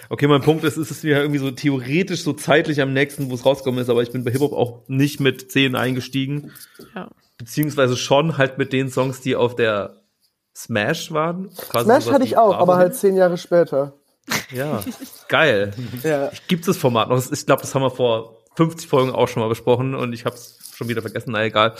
Okay, 0.09 0.27
mein 0.27 0.41
Punkt 0.41 0.63
ist, 0.63 0.77
es 0.77 0.91
ist 0.91 1.03
mir 1.03 1.17
irgendwie 1.17 1.39
so 1.39 1.49
theoretisch 1.51 2.23
so 2.23 2.33
zeitlich 2.33 2.81
am 2.81 2.93
nächsten, 2.93 3.29
wo 3.29 3.35
es 3.35 3.45
rausgekommen 3.45 3.81
ist, 3.81 3.89
aber 3.89 4.03
ich 4.03 4.11
bin 4.11 4.23
bei 4.23 4.31
Hip-Hop 4.31 4.53
auch 4.53 4.83
nicht 4.87 5.19
mit 5.19 5.51
10 5.51 5.75
eingestiegen. 5.75 6.51
Ja. 6.93 7.09
Beziehungsweise 7.37 7.97
schon 7.97 8.37
halt 8.37 8.57
mit 8.57 8.73
den 8.73 8.91
Songs, 8.91 9.21
die 9.21 9.35
auf 9.35 9.55
der 9.55 10.03
Smash 10.55 11.11
waren. 11.11 11.49
Smash 11.51 12.11
hatte 12.11 12.25
ich 12.25 12.37
auch, 12.37 12.55
aber 12.55 12.77
halt 12.77 12.95
zehn 12.95 13.15
Jahre 13.15 13.37
später. 13.37 13.93
Ja, 14.51 14.83
geil. 15.27 15.73
ja. 16.03 16.31
Gibt 16.47 16.61
es 16.61 16.67
das 16.67 16.77
Format 16.77 17.09
noch? 17.09 17.31
Ich 17.31 17.45
glaube, 17.45 17.61
das 17.61 17.73
haben 17.73 17.81
wir 17.81 17.91
vor 17.91 18.37
50 18.55 18.87
Folgen 18.87 19.11
auch 19.11 19.27
schon 19.27 19.41
mal 19.41 19.49
besprochen 19.49 19.95
und 19.95 20.13
ich 20.13 20.25
habe 20.25 20.35
es 20.35 20.59
schon 20.75 20.89
wieder 20.89 21.01
vergessen, 21.01 21.31
na 21.31 21.43
egal. 21.43 21.75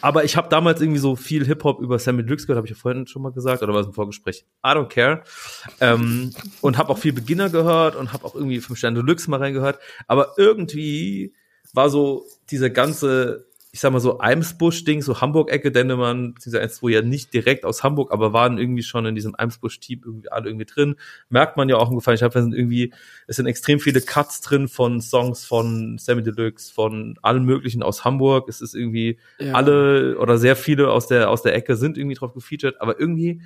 Aber 0.00 0.24
ich 0.24 0.36
habe 0.36 0.48
damals 0.48 0.80
irgendwie 0.80 0.98
so 1.00 1.16
viel 1.16 1.44
Hip-Hop 1.46 1.80
über 1.80 1.98
Sammy 1.98 2.22
Deluxe 2.22 2.46
gehört, 2.46 2.58
habe 2.58 2.66
ich 2.66 2.72
ja 2.72 2.80
vorhin 2.80 3.06
schon 3.06 3.22
mal 3.22 3.32
gesagt, 3.32 3.62
oder 3.62 3.72
war 3.72 3.80
es 3.80 3.86
im 3.86 3.92
Vorgespräch? 3.92 4.44
I 4.64 4.68
don't 4.70 4.88
care. 4.88 5.22
Ähm, 5.80 6.32
und 6.60 6.78
habe 6.78 6.90
auch 6.90 6.98
viel 6.98 7.12
Beginner 7.12 7.50
gehört 7.50 7.96
und 7.96 8.12
habe 8.12 8.24
auch 8.24 8.34
irgendwie 8.34 8.60
fünf 8.60 8.78
Sterne 8.78 9.00
Deluxe 9.00 9.30
mal 9.30 9.38
reingehört. 9.38 9.78
Aber 10.06 10.34
irgendwie 10.36 11.34
war 11.72 11.90
so 11.90 12.24
diese 12.50 12.70
ganze 12.70 13.49
ich 13.72 13.78
sag 13.78 13.92
mal 13.92 14.00
so 14.00 14.18
Eimsbusch-Ding, 14.18 15.00
so 15.00 15.20
Hamburg-Ecke, 15.20 15.70
Dennemann, 15.70 16.34
dieser 16.44 16.60
eins, 16.60 16.82
wo 16.82 16.88
ja 16.88 17.02
nicht 17.02 17.32
direkt 17.32 17.64
aus 17.64 17.84
Hamburg, 17.84 18.12
aber 18.12 18.32
waren 18.32 18.58
irgendwie 18.58 18.82
schon 18.82 19.06
in 19.06 19.14
diesem 19.14 19.36
Eimsbusch-Team 19.36 20.02
irgendwie 20.04 20.28
alle 20.28 20.48
irgendwie 20.48 20.64
drin. 20.64 20.96
Merkt 21.28 21.56
man 21.56 21.68
ja 21.68 21.76
auch 21.76 21.88
ungefähr. 21.88 22.14
Ich 22.14 22.24
habe, 22.24 22.40
sind 22.40 22.52
irgendwie, 22.52 22.92
es 23.28 23.36
sind 23.36 23.46
extrem 23.46 23.78
viele 23.78 24.00
Cuts 24.00 24.40
drin 24.40 24.66
von 24.66 25.00
Songs 25.00 25.44
von 25.44 25.98
Sammy 25.98 26.24
Deluxe, 26.24 26.72
von 26.72 27.16
allen 27.22 27.44
möglichen 27.44 27.84
aus 27.84 28.04
Hamburg. 28.04 28.48
Es 28.48 28.60
ist 28.60 28.74
irgendwie 28.74 29.18
ja. 29.38 29.54
alle 29.54 30.18
oder 30.18 30.36
sehr 30.36 30.56
viele 30.56 30.90
aus 30.90 31.06
der, 31.06 31.30
aus 31.30 31.42
der 31.42 31.54
Ecke 31.54 31.76
sind 31.76 31.96
irgendwie 31.96 32.16
drauf 32.16 32.34
gefeatured, 32.34 32.80
aber 32.80 32.98
irgendwie, 32.98 33.42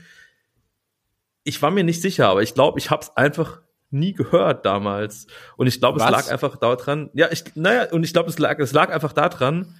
ich 1.42 1.60
war 1.60 1.70
mir 1.70 1.84
nicht 1.84 2.00
sicher, 2.00 2.28
aber 2.28 2.42
ich 2.42 2.54
glaube, 2.54 2.78
ich 2.78 2.90
habe 2.90 3.02
es 3.02 3.14
einfach 3.14 3.60
nie 3.90 4.14
gehört 4.14 4.64
damals. 4.64 5.26
Und 5.58 5.66
ich 5.66 5.78
glaube, 5.80 6.00
es 6.00 6.10
lag 6.10 6.30
einfach 6.30 6.56
daran, 6.56 7.10
ja, 7.12 7.28
ich, 7.30 7.44
naja, 7.54 7.92
und 7.92 8.04
ich 8.04 8.14
glaube, 8.14 8.30
es 8.30 8.38
lag, 8.38 8.58
es 8.58 8.72
lag 8.72 8.90
einfach 8.90 9.12
daran, 9.12 9.78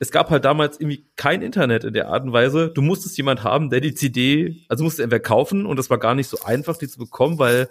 es 0.00 0.10
gab 0.10 0.30
halt 0.30 0.46
damals 0.46 0.80
irgendwie 0.80 1.06
kein 1.14 1.42
Internet 1.42 1.84
in 1.84 1.92
der 1.92 2.08
Art 2.08 2.24
und 2.24 2.32
Weise. 2.32 2.70
Du 2.74 2.80
musstest 2.80 3.18
jemand 3.18 3.44
haben, 3.44 3.68
der 3.68 3.82
die 3.82 3.94
CD, 3.94 4.64
also 4.66 4.82
musst 4.82 4.98
du 4.98 5.02
entweder 5.02 5.20
kaufen 5.20 5.66
und 5.66 5.76
das 5.76 5.90
war 5.90 5.98
gar 5.98 6.14
nicht 6.14 6.28
so 6.28 6.40
einfach, 6.42 6.78
die 6.78 6.88
zu 6.88 6.98
bekommen, 6.98 7.38
weil 7.38 7.68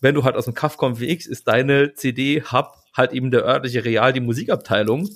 wenn 0.00 0.16
du 0.16 0.24
halt 0.24 0.34
aus 0.34 0.46
dem 0.46 0.54
Kaff 0.54 0.76
kommst 0.76 1.00
wie 1.00 1.06
ich, 1.06 1.26
ist 1.26 1.46
deine 1.46 1.94
CD-Hub 1.94 2.74
halt 2.92 3.12
eben 3.12 3.30
der 3.30 3.44
örtliche 3.44 3.84
Real, 3.84 4.12
die 4.12 4.20
Musikabteilung. 4.20 5.08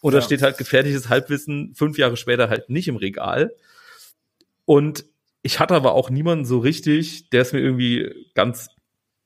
Und 0.00 0.12
ja. 0.12 0.18
da 0.18 0.26
steht 0.26 0.42
halt 0.42 0.58
gefährliches 0.58 1.08
Halbwissen 1.08 1.74
fünf 1.76 1.96
Jahre 1.96 2.16
später 2.16 2.48
halt 2.48 2.68
nicht 2.70 2.88
im 2.88 2.96
Regal. 2.96 3.54
Und 4.64 5.04
ich 5.42 5.60
hatte 5.60 5.74
aber 5.74 5.92
auch 5.92 6.10
niemanden 6.10 6.44
so 6.44 6.58
richtig, 6.58 7.30
der 7.30 7.42
es 7.42 7.52
mir 7.52 7.60
irgendwie 7.60 8.12
ganz 8.34 8.68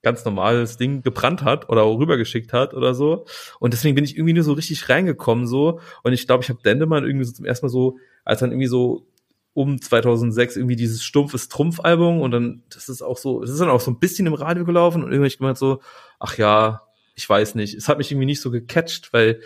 ganz 0.02 0.24
normales 0.24 0.76
Ding 0.76 1.02
gebrannt 1.02 1.42
hat 1.42 1.68
oder 1.68 1.84
rübergeschickt 1.84 2.52
hat 2.52 2.74
oder 2.74 2.94
so. 2.94 3.26
Und 3.58 3.72
deswegen 3.72 3.94
bin 3.94 4.04
ich 4.04 4.16
irgendwie 4.16 4.34
nur 4.34 4.44
so 4.44 4.52
richtig 4.52 4.88
reingekommen 4.88 5.46
so. 5.46 5.80
Und 6.02 6.12
ich 6.12 6.26
glaube, 6.26 6.44
ich 6.44 6.50
habe 6.50 6.60
Dendemann 6.64 7.04
irgendwie 7.04 7.24
so 7.24 7.32
zum 7.32 7.44
ersten 7.44 7.66
Mal 7.66 7.70
so, 7.70 7.98
als 8.24 8.40
dann 8.40 8.50
irgendwie 8.50 8.68
so 8.68 9.06
um 9.54 9.80
2006 9.80 10.56
irgendwie 10.56 10.76
dieses 10.76 11.02
stumpfes 11.02 11.48
Trumpf-Album 11.48 12.20
und 12.20 12.30
dann, 12.30 12.62
das 12.70 12.88
ist 12.88 13.02
auch 13.02 13.18
so, 13.18 13.40
das 13.40 13.50
ist 13.50 13.60
dann 13.60 13.70
auch 13.70 13.80
so 13.80 13.90
ein 13.90 13.98
bisschen 13.98 14.26
im 14.26 14.34
Radio 14.34 14.64
gelaufen 14.64 15.02
und 15.02 15.10
irgendwie 15.10 15.36
gemeint 15.36 15.58
so, 15.58 15.80
ach 16.20 16.38
ja, 16.38 16.82
ich 17.16 17.28
weiß 17.28 17.56
nicht. 17.56 17.74
Es 17.74 17.88
hat 17.88 17.98
mich 17.98 18.12
irgendwie 18.12 18.26
nicht 18.26 18.40
so 18.40 18.52
gecatcht, 18.52 19.12
weil 19.12 19.40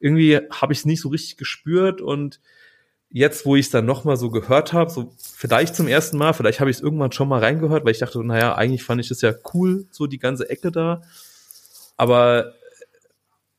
irgendwie 0.00 0.38
habe 0.50 0.74
ich 0.74 0.80
es 0.80 0.84
nicht 0.84 1.00
so 1.00 1.08
richtig 1.08 1.38
gespürt 1.38 2.02
und 2.02 2.40
jetzt, 3.14 3.46
wo 3.46 3.54
ich 3.54 3.66
es 3.66 3.70
dann 3.70 3.86
nochmal 3.86 4.16
so 4.16 4.28
gehört 4.28 4.72
habe, 4.72 4.90
so 4.90 5.14
vielleicht 5.22 5.76
zum 5.76 5.86
ersten 5.86 6.18
Mal, 6.18 6.32
vielleicht 6.32 6.58
habe 6.58 6.68
ich 6.68 6.78
es 6.78 6.82
irgendwann 6.82 7.12
schon 7.12 7.28
mal 7.28 7.38
reingehört, 7.38 7.84
weil 7.84 7.92
ich 7.92 8.00
dachte, 8.00 8.18
naja, 8.24 8.56
eigentlich 8.56 8.82
fand 8.82 9.00
ich 9.00 9.08
das 9.08 9.20
ja 9.20 9.32
cool, 9.54 9.86
so 9.92 10.08
die 10.08 10.18
ganze 10.18 10.50
Ecke 10.50 10.72
da. 10.72 11.00
Aber 11.96 12.54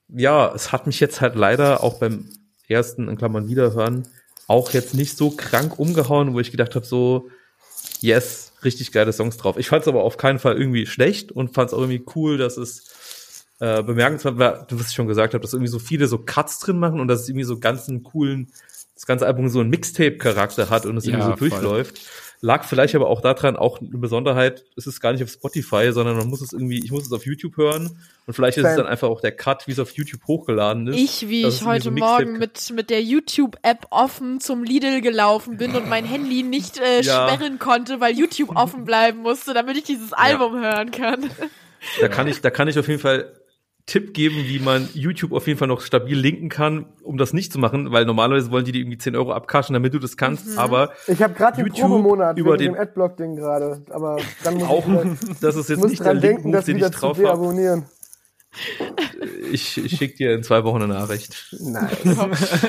ja, 0.09 0.53
es 0.53 0.73
hat 0.73 0.87
mich 0.87 0.99
jetzt 0.99 1.21
halt 1.21 1.35
leider 1.35 1.83
auch 1.83 1.99
beim 1.99 2.29
ersten, 2.67 3.07
in 3.07 3.17
Klammern 3.17 3.47
wiederhören, 3.47 4.05
auch 4.47 4.71
jetzt 4.71 4.93
nicht 4.93 5.15
so 5.15 5.31
krank 5.31 5.79
umgehauen, 5.79 6.33
wo 6.33 6.41
ich 6.41 6.51
gedacht 6.51 6.75
habe, 6.75 6.85
so, 6.85 7.29
yes, 8.01 8.51
richtig 8.65 8.91
geile 8.91 9.13
Songs 9.13 9.37
drauf. 9.37 9.55
Ich 9.57 9.69
fand 9.69 9.83
es 9.83 9.87
aber 9.87 10.03
auf 10.03 10.17
keinen 10.17 10.39
Fall 10.39 10.57
irgendwie 10.57 10.85
schlecht 10.85 11.31
und 11.31 11.53
fand 11.53 11.69
es 11.69 11.73
auch 11.73 11.79
irgendwie 11.79 12.03
cool, 12.13 12.37
dass 12.37 12.57
es 12.57 13.45
äh, 13.61 13.81
bemerkenswert 13.83 14.37
war, 14.37 14.67
was 14.69 14.89
ich 14.89 14.95
schon 14.95 15.07
gesagt 15.07 15.33
habe, 15.33 15.41
dass 15.41 15.53
irgendwie 15.53 15.71
so 15.71 15.79
viele 15.79 16.07
so 16.07 16.17
Cuts 16.17 16.59
drin 16.59 16.77
machen 16.77 16.99
und 16.99 17.07
dass 17.07 17.21
es 17.21 17.29
irgendwie 17.29 17.45
so 17.45 17.57
ganzen 17.57 18.03
coolen 18.03 18.51
das 18.95 19.05
ganze 19.05 19.25
Album 19.25 19.49
so 19.49 19.59
einen 19.59 19.69
Mixtape-Charakter 19.69 20.69
hat 20.69 20.85
und 20.85 20.97
es 20.97 21.05
ja, 21.05 21.13
irgendwie 21.13 21.31
so 21.31 21.35
durchläuft. 21.35 22.01
Lag 22.41 22.63
vielleicht 22.63 22.95
aber 22.95 23.07
auch 23.07 23.21
daran, 23.21 23.55
auch 23.55 23.79
eine 23.79 23.97
Besonderheit, 23.97 24.65
es 24.75 24.87
ist 24.87 24.99
gar 25.01 25.13
nicht 25.13 25.23
auf 25.23 25.29
Spotify, 25.29 25.91
sondern 25.91 26.17
man 26.17 26.27
muss 26.27 26.41
es 26.41 26.53
irgendwie, 26.53 26.79
ich 26.83 26.91
muss 26.91 27.05
es 27.05 27.11
auf 27.11 27.25
YouTube 27.25 27.57
hören 27.57 27.97
und 28.27 28.33
vielleicht 28.33 28.57
ist 28.57 28.65
es 28.65 28.75
dann 28.75 28.85
einfach 28.85 29.07
auch 29.07 29.19
der 29.19 29.31
Cut, 29.31 29.67
wie 29.67 29.71
es 29.71 29.79
auf 29.79 29.91
YouTube 29.91 30.21
hochgeladen 30.27 30.87
ist. 30.87 30.97
Ich, 30.97 31.29
wie 31.29 31.45
ich 31.45 31.65
heute 31.65 31.85
so 31.85 31.91
Morgen 31.91 32.37
mit, 32.37 32.71
mit 32.71 32.89
der 32.89 33.01
YouTube-App 33.01 33.87
offen 33.89 34.39
zum 34.41 34.63
Lidl 34.63 35.01
gelaufen 35.01 35.57
bin 35.57 35.75
und 35.75 35.89
mein 35.89 36.05
Handy 36.05 36.43
nicht 36.43 36.77
äh, 36.77 37.01
ja. 37.01 37.27
sperren 37.27 37.57
konnte, 37.57 37.99
weil 37.99 38.15
YouTube 38.15 38.55
offen 38.55 38.85
bleiben 38.85 39.19
musste, 39.19 39.53
damit 39.53 39.77
ich 39.77 39.83
dieses 39.83 40.13
Album 40.13 40.61
ja. 40.61 40.73
hören 40.73 40.91
kann. 40.91 41.29
Da 41.99 42.07
kann 42.09 42.27
ich, 42.27 42.41
da 42.41 42.49
kann 42.49 42.67
ich 42.67 42.77
auf 42.77 42.87
jeden 42.87 43.01
Fall 43.01 43.31
Tipp 43.85 44.15
geben, 44.15 44.45
wie 44.47 44.57
man 44.57 44.89
YouTube 44.93 45.31
auf 45.31 45.45
jeden 45.45 45.59
Fall 45.59 45.67
noch 45.67 45.81
stabil 45.81 46.17
linken 46.17 46.49
kann, 46.49 46.87
um 47.03 47.17
das 47.17 47.33
nicht 47.33 47.53
zu 47.53 47.59
machen, 47.59 47.91
weil 47.91 48.05
normalerweise 48.05 48.49
wollen 48.49 48.65
die 48.65 48.71
dir 48.71 48.79
irgendwie 48.79 48.97
10 48.97 49.15
Euro 49.15 49.31
abkaschen, 49.31 49.73
damit 49.73 49.93
du 49.93 49.99
das 49.99 50.17
kannst, 50.17 50.53
mhm. 50.53 50.57
aber 50.57 50.89
ich 51.05 51.21
habe 51.21 51.35
gerade 51.35 51.61
den 51.61 51.71
Probemonat 51.71 52.37
über 52.37 52.57
den 52.57 52.75
Adblock-Ding 52.75 53.35
gerade, 53.35 53.83
aber 53.91 54.17
dann 54.43 54.55
muss 54.55 54.67
auch, 54.67 54.87
ich 54.87 55.39
das 55.41 55.55
ist 55.55 55.69
jetzt 55.69 55.85
nicht 55.85 56.03
der 56.03 56.15
Link, 56.15 56.41
denken, 56.41 56.51
den 56.51 56.77
ich 56.77 56.89
drauf 56.89 57.23
habe. 57.23 57.85
Ich, 59.51 59.77
ich 59.77 59.97
schicke 59.97 60.15
dir 60.17 60.33
in 60.33 60.43
zwei 60.43 60.63
Wochen 60.63 60.81
eine 60.81 60.93
Nachricht. 60.93 61.47
Nein. 61.59 61.89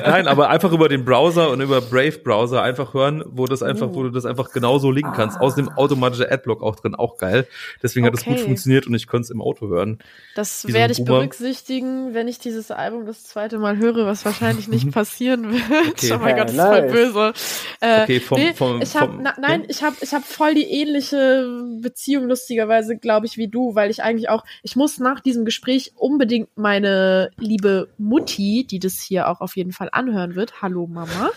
Nein, 0.05 0.28
aber 0.28 0.51
einfach 0.51 0.72
über 0.72 0.89
den 0.89 1.05
Browser 1.05 1.51
und 1.51 1.61
über 1.61 1.80
Brave 1.80 2.18
Browser 2.18 2.62
einfach 2.62 2.95
hören, 2.95 3.24
wo 3.26 3.47
das 3.47 3.62
einfach, 3.62 3.89
wo 3.93 4.03
du 4.03 4.11
das 4.11 4.24
einfach 4.26 4.53
genauso 4.53 4.91
linken 4.91 5.12
kannst. 5.12 5.41
Außerdem 5.41 5.70
automatischer 5.76 6.30
Adblock 6.30 6.62
auch 6.62 6.76
drin, 6.76 6.95
auch 6.95 7.16
geil. 7.18 7.47
Deswegen 7.82 8.07
hat 8.07 8.14
es 8.14 8.24
gut 8.24 8.34
Okay. 8.34 8.45
funktioniert 8.45 8.87
und 8.87 8.95
ich 8.95 9.07
konnte 9.07 9.24
es 9.24 9.30
im 9.30 9.41
Auto 9.41 9.68
hören. 9.68 9.99
Das 10.34 10.64
Wie 10.66 10.72
so 10.72 10.76
ein 10.76 10.80
werde 10.80 10.93
ich 10.93 10.99
Boomer. 10.99 11.18
berücksichtigen, 11.20 12.14
wenn 12.14 12.28
ich 12.28 12.39
dieses 12.39 12.70
Album 12.70 13.07
das 13.07 13.24
zweite 13.24 13.59
Mal 13.59 13.76
höre, 13.78 14.07
was 14.07 14.24
wahrscheinlich 14.24 14.68
nicht 14.68 14.91
passieren 14.93 15.53
wird. 15.53 15.62
Okay. 15.91 16.12
Oh 16.14 16.18
mein 16.18 16.37
Ja, 16.37 16.45
Gott, 16.45 16.49
das 16.49 16.57
ist 16.57 16.61
voll 16.62 16.80
nice. 16.82 16.93
böse. 16.93 17.32
Äh, 17.80 18.03
Okay, 18.03 18.20
vom- 18.20 18.39
nee, 18.39 18.55
vom- 18.55 18.82
ich 18.82 18.95
hab, 18.97 19.07
vom- 19.11 19.22
na, 19.22 19.34
nein, 19.41 19.64
ich 19.68 19.82
habe 19.82 19.97
ich 20.01 20.12
hab 20.12 20.24
voll 20.24 20.55
die 20.55 20.64
ähnliche 20.64 21.49
Beziehung 21.80 22.28
lustigerweise, 22.28 22.97
glaube 22.97 23.26
ich, 23.26 23.37
wie 23.39 23.49
du, 23.49 23.74
weil 23.74 23.91
ich 23.91 24.03
eigentlich 24.03 24.28
auch, 24.28 24.45
ich 24.62 24.76
muss 24.76 24.99
nach 24.99 25.20
diesem 25.20 25.45
Gespräch 25.45 25.75
unbedingt 25.96 26.48
meine 26.56 27.30
liebe 27.38 27.88
Mutti, 27.98 28.66
die 28.68 28.78
das 28.78 29.00
hier 29.00 29.28
auch 29.28 29.40
auf 29.40 29.56
jeden 29.56 29.72
Fall 29.72 29.88
anhören 29.92 30.34
wird, 30.34 30.62
hallo 30.62 30.86
Mama, 30.86 31.30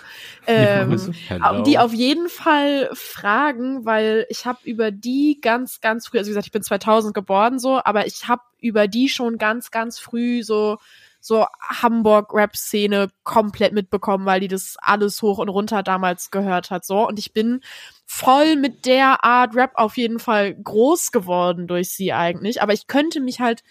ähm, 0.47 0.99
Hello. 1.27 1.63
die 1.63 1.77
auf 1.77 1.93
jeden 1.93 2.29
Fall 2.29 2.89
fragen, 2.93 3.85
weil 3.85 4.25
ich 4.29 4.45
habe 4.45 4.59
über 4.63 4.91
die 4.91 5.39
ganz, 5.41 5.81
ganz 5.81 6.07
früh, 6.07 6.17
also 6.17 6.29
wie 6.29 6.31
gesagt, 6.31 6.47
ich 6.47 6.51
bin 6.51 6.63
2000 6.63 7.13
geboren 7.13 7.59
so, 7.59 7.81
aber 7.83 8.07
ich 8.07 8.27
habe 8.27 8.41
über 8.59 8.87
die 8.87 9.09
schon 9.09 9.37
ganz, 9.37 9.71
ganz 9.71 9.99
früh 9.99 10.43
so 10.43 10.77
so 11.21 11.45
Hamburg-Rap-Szene 11.61 13.09
komplett 13.23 13.73
mitbekommen, 13.73 14.25
weil 14.25 14.39
die 14.39 14.47
das 14.47 14.77
alles 14.79 15.21
hoch 15.21 15.37
und 15.37 15.49
runter 15.49 15.83
damals 15.83 16.31
gehört 16.31 16.71
hat 16.71 16.85
so. 16.85 17.07
Und 17.07 17.19
ich 17.19 17.33
bin 17.33 17.61
voll 18.05 18.55
mit 18.55 18.85
der 18.85 19.23
Art 19.23 19.55
Rap 19.55 19.71
auf 19.75 19.97
jeden 19.97 20.19
Fall 20.19 20.55
groß 20.55 21.11
geworden 21.11 21.67
durch 21.67 21.91
sie 21.91 22.13
eigentlich, 22.13 22.61
aber 22.61 22.73
ich 22.73 22.87
könnte 22.87 23.19
mich 23.19 23.39
halt 23.41 23.63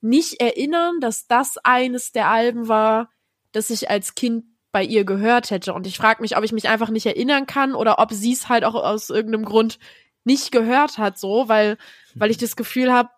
nicht 0.00 0.40
erinnern, 0.40 1.00
dass 1.00 1.26
das 1.26 1.58
eines 1.58 2.12
der 2.12 2.28
Alben 2.28 2.68
war, 2.68 3.10
das 3.52 3.70
ich 3.70 3.90
als 3.90 4.14
Kind 4.14 4.44
bei 4.72 4.84
ihr 4.84 5.04
gehört 5.04 5.50
hätte. 5.50 5.74
Und 5.74 5.86
ich 5.86 5.96
frage 5.96 6.22
mich, 6.22 6.36
ob 6.36 6.44
ich 6.44 6.52
mich 6.52 6.68
einfach 6.68 6.90
nicht 6.90 7.06
erinnern 7.06 7.46
kann 7.46 7.74
oder 7.74 7.98
ob 7.98 8.12
sie 8.12 8.32
es 8.32 8.48
halt 8.48 8.64
auch 8.64 8.74
aus 8.74 9.10
irgendeinem 9.10 9.44
Grund 9.44 9.78
nicht 10.24 10.52
gehört 10.52 10.98
hat, 10.98 11.18
so, 11.18 11.48
weil, 11.48 11.76
weil 12.14 12.30
ich 12.30 12.36
das 12.36 12.56
Gefühl 12.56 12.92
habe, 12.92 13.08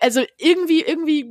also 0.00 0.22
irgendwie, 0.38 0.82
irgendwie 0.82 1.28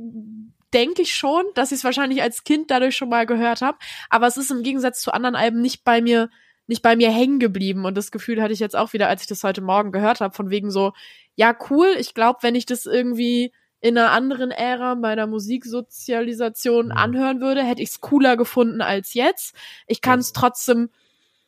denke 0.72 1.02
ich 1.02 1.14
schon, 1.14 1.44
dass 1.54 1.70
ich 1.70 1.78
es 1.78 1.84
wahrscheinlich 1.84 2.20
als 2.20 2.44
Kind 2.44 2.70
dadurch 2.70 2.96
schon 2.96 3.08
mal 3.08 3.26
gehört 3.26 3.62
habe, 3.62 3.78
aber 4.10 4.26
es 4.26 4.36
ist 4.36 4.50
im 4.50 4.62
Gegensatz 4.62 5.00
zu 5.00 5.12
anderen 5.12 5.36
Alben 5.36 5.60
nicht 5.60 5.84
bei 5.84 6.02
mir, 6.02 6.30
nicht 6.66 6.82
bei 6.82 6.96
mir 6.96 7.10
hängen 7.10 7.38
geblieben. 7.38 7.84
Und 7.84 7.96
das 7.96 8.10
Gefühl 8.10 8.42
hatte 8.42 8.52
ich 8.52 8.58
jetzt 8.58 8.74
auch 8.74 8.92
wieder, 8.92 9.08
als 9.08 9.22
ich 9.22 9.28
das 9.28 9.44
heute 9.44 9.60
Morgen 9.60 9.92
gehört 9.92 10.20
habe, 10.20 10.34
von 10.34 10.50
wegen 10.50 10.70
so, 10.70 10.92
ja, 11.36 11.56
cool, 11.70 11.94
ich 11.98 12.14
glaube, 12.14 12.40
wenn 12.42 12.54
ich 12.54 12.66
das 12.66 12.86
irgendwie 12.86 13.52
in 13.84 13.98
einer 13.98 14.12
anderen 14.12 14.50
Ära 14.50 14.94
meiner 14.94 15.26
Musiksozialisation 15.26 16.90
anhören 16.90 17.42
würde, 17.42 17.62
hätte 17.62 17.82
ich 17.82 17.90
es 17.90 18.00
cooler 18.00 18.38
gefunden 18.38 18.80
als 18.80 19.12
jetzt. 19.12 19.54
Ich 19.86 20.00
kann 20.00 20.20
es 20.20 20.32
trotzdem 20.32 20.88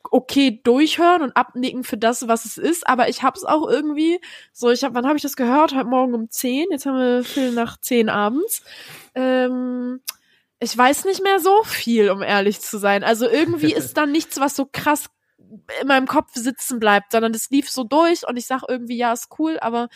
okay 0.03 0.61
durchhören 0.63 1.23
und 1.23 1.35
abnicken 1.35 1.83
für 1.83 1.97
das, 1.97 2.29
was 2.29 2.45
es 2.45 2.59
ist, 2.59 2.87
aber 2.87 3.09
ich 3.09 3.23
hab's 3.23 3.45
auch 3.45 3.67
irgendwie 3.67 4.21
so, 4.53 4.69
ich 4.69 4.85
hab, 4.85 4.93
wann 4.93 5.07
habe 5.07 5.17
ich 5.17 5.23
das 5.23 5.37
gehört? 5.37 5.75
Heute 5.75 5.89
Morgen 5.89 6.13
um 6.13 6.29
10, 6.29 6.67
jetzt 6.73 6.85
haben 6.85 6.99
wir 6.99 7.25
viel 7.25 7.53
nach 7.53 7.81
10 7.81 8.11
abends. 8.11 8.63
Ähm, 9.15 10.03
ich 10.61 10.77
weiß 10.77 11.07
nicht 11.07 11.23
mehr 11.23 11.41
so 11.41 11.63
viel, 11.63 12.11
um 12.11 12.21
ehrlich 12.21 12.61
zu 12.61 12.77
sein. 12.77 13.03
Also 13.03 13.27
irgendwie 13.27 13.73
ist 13.73 13.97
dann 13.97 14.13
nichts, 14.13 14.39
was 14.39 14.55
so 14.55 14.69
krass 14.71 15.07
in 15.81 15.89
meinem 15.89 16.07
Kopf 16.07 16.33
sitzen 16.35 16.81
bleibt, 16.81 17.13
sondern 17.13 17.33
das 17.33 17.49
lief 17.49 17.71
so 17.71 17.83
durch 17.83 18.29
und 18.29 18.37
ich 18.37 18.45
sag 18.45 18.63
irgendwie, 18.69 18.99
ja, 18.99 19.15
ist 19.15 19.31
cool, 19.39 19.59
aber 19.59 19.89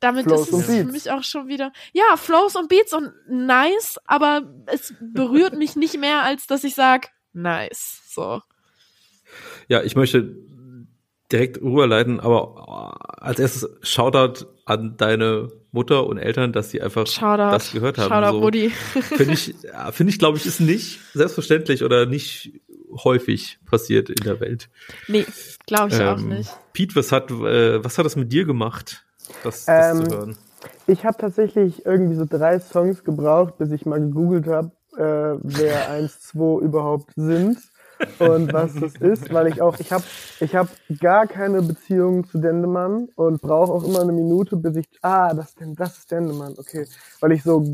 damit 0.00 0.24
Flows 0.24 0.48
ist 0.48 0.54
es 0.54 0.66
für 0.66 0.84
mich 0.84 1.10
auch 1.10 1.22
schon 1.22 1.48
wieder, 1.48 1.72
ja, 1.92 2.16
Flows 2.16 2.56
und 2.56 2.68
Beats 2.68 2.92
und 2.92 3.12
nice, 3.28 3.98
aber 4.04 4.42
es 4.66 4.94
berührt 5.00 5.56
mich 5.56 5.76
nicht 5.76 5.98
mehr, 5.98 6.22
als 6.22 6.46
dass 6.46 6.64
ich 6.64 6.74
sag, 6.74 7.08
nice, 7.32 8.02
so. 8.08 8.42
Ja, 9.68 9.82
ich 9.82 9.96
möchte 9.96 10.36
direkt 11.30 11.60
rüberleiten, 11.60 12.20
aber 12.20 12.94
äh, 13.20 13.22
als 13.24 13.38
erstes 13.38 13.68
Shoutout 13.82 14.46
an 14.64 14.96
deine 14.96 15.48
Mutter 15.72 16.06
und 16.06 16.16
Eltern, 16.16 16.52
dass 16.52 16.70
sie 16.70 16.80
einfach 16.80 17.06
Shoutout, 17.06 17.52
das 17.52 17.72
gehört 17.72 17.98
haben. 17.98 18.08
Shoutout, 18.08 18.36
so. 18.36 18.40
Mutti. 18.40 18.70
Finde 18.70 19.34
ich, 19.34 19.54
finde 19.92 20.12
ich, 20.12 20.18
glaube 20.18 20.38
ich, 20.38 20.46
ist 20.46 20.60
nicht 20.60 21.00
selbstverständlich 21.12 21.84
oder 21.84 22.06
nicht 22.06 22.52
häufig 22.90 23.58
passiert 23.66 24.08
in 24.08 24.24
der 24.24 24.40
Welt. 24.40 24.70
Nee, 25.08 25.26
glaube 25.66 25.94
ich 25.94 26.00
auch 26.00 26.18
Ähm, 26.18 26.28
nicht. 26.30 26.50
Pete, 26.72 26.96
was 26.96 27.12
hat, 27.12 27.30
äh, 27.30 27.84
was 27.84 27.98
hat 27.98 28.06
das 28.06 28.16
mit 28.16 28.32
dir 28.32 28.46
gemacht, 28.46 29.04
das, 29.42 29.64
das 29.64 29.66
Ähm, 29.68 30.04
zu 30.10 30.16
hören? 30.16 30.38
Ich 30.86 31.04
habe 31.04 31.16
tatsächlich 31.18 31.84
irgendwie 31.86 32.16
so 32.16 32.24
drei 32.28 32.58
Songs 32.58 33.04
gebraucht, 33.04 33.58
bis 33.58 33.70
ich 33.70 33.86
mal 33.86 34.00
gegoogelt 34.00 34.46
habe, 34.46 34.70
äh, 34.96 35.38
wer 35.42 35.90
1, 35.90 36.20
2 36.20 36.62
überhaupt 36.62 37.12
sind 37.16 37.58
und 38.18 38.52
was 38.52 38.74
das 38.74 38.94
ist, 38.96 39.32
weil 39.32 39.48
ich 39.48 39.60
auch, 39.60 39.78
ich 39.78 39.92
habe 39.92 40.04
ich 40.40 40.54
hab 40.54 40.68
gar 41.00 41.26
keine 41.26 41.62
Beziehung 41.62 42.26
zu 42.26 42.38
Dendemann 42.38 43.08
und 43.16 43.40
brauche 43.40 43.72
auch 43.72 43.84
immer 43.84 44.00
eine 44.00 44.12
Minute, 44.12 44.56
bis 44.56 44.76
ich, 44.76 44.88
ah, 45.02 45.34
das, 45.34 45.54
das 45.76 45.98
ist 45.98 46.10
Dendemann, 46.10 46.54
okay, 46.58 46.86
weil 47.20 47.32
ich 47.32 47.42
so 47.42 47.64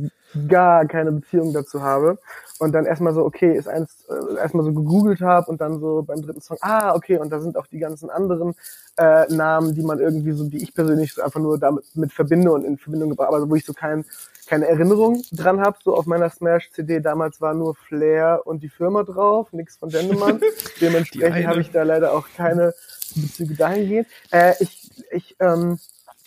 gar 0.48 0.86
keine 0.86 1.12
Beziehung 1.12 1.52
dazu 1.52 1.82
habe. 1.82 2.18
Und 2.58 2.72
dann 2.72 2.86
erstmal 2.86 3.14
so, 3.14 3.24
okay, 3.24 3.56
ist 3.56 3.68
eins, 3.68 4.04
äh, 4.08 4.36
erstmal 4.36 4.64
so 4.64 4.72
gegoogelt 4.72 5.20
habe 5.20 5.50
und 5.50 5.60
dann 5.60 5.80
so 5.80 6.02
beim 6.02 6.22
dritten 6.22 6.40
Song, 6.40 6.56
ah, 6.60 6.94
okay, 6.94 7.18
und 7.18 7.30
da 7.30 7.40
sind 7.40 7.56
auch 7.56 7.66
die 7.66 7.78
ganzen 7.78 8.10
anderen 8.10 8.54
äh, 8.96 9.26
Namen, 9.32 9.74
die 9.74 9.82
man 9.82 9.98
irgendwie 9.98 10.32
so, 10.32 10.48
die 10.48 10.62
ich 10.62 10.74
persönlich 10.74 11.14
so 11.14 11.22
einfach 11.22 11.40
nur 11.40 11.58
damit 11.58 11.84
mit 11.94 12.12
verbinde 12.12 12.52
und 12.52 12.64
in 12.64 12.78
Verbindung 12.78 13.10
gebracht, 13.10 13.28
aber 13.28 13.48
wo 13.48 13.54
ich 13.54 13.64
so 13.64 13.72
kein, 13.72 14.04
keine 14.47 14.66
Erinnerung 14.66 15.22
dran 15.32 15.61
habe. 15.61 15.76
So 15.84 15.95
auf 15.95 16.07
meiner 16.07 16.30
Smash-CD 16.30 17.01
damals 17.01 17.40
war 17.40 17.55
nur 17.55 17.74
Flair 17.74 18.42
und 18.45 18.62
die 18.62 18.68
Firma 18.68 19.03
drauf, 19.03 19.53
nichts 19.53 19.76
von 19.76 19.88
Dendemann. 19.90 20.40
Dementsprechend 20.80 21.47
habe 21.47 21.61
ich 21.61 21.70
da 21.70 21.82
leider 21.82 22.12
auch 22.12 22.26
keine 22.36 22.74
Bezüge 23.14 23.55
dahingehend. 23.55 24.07
Äh, 24.30 24.55
ich 24.61 24.90
ich 25.11 25.36
ähm, 25.40 25.78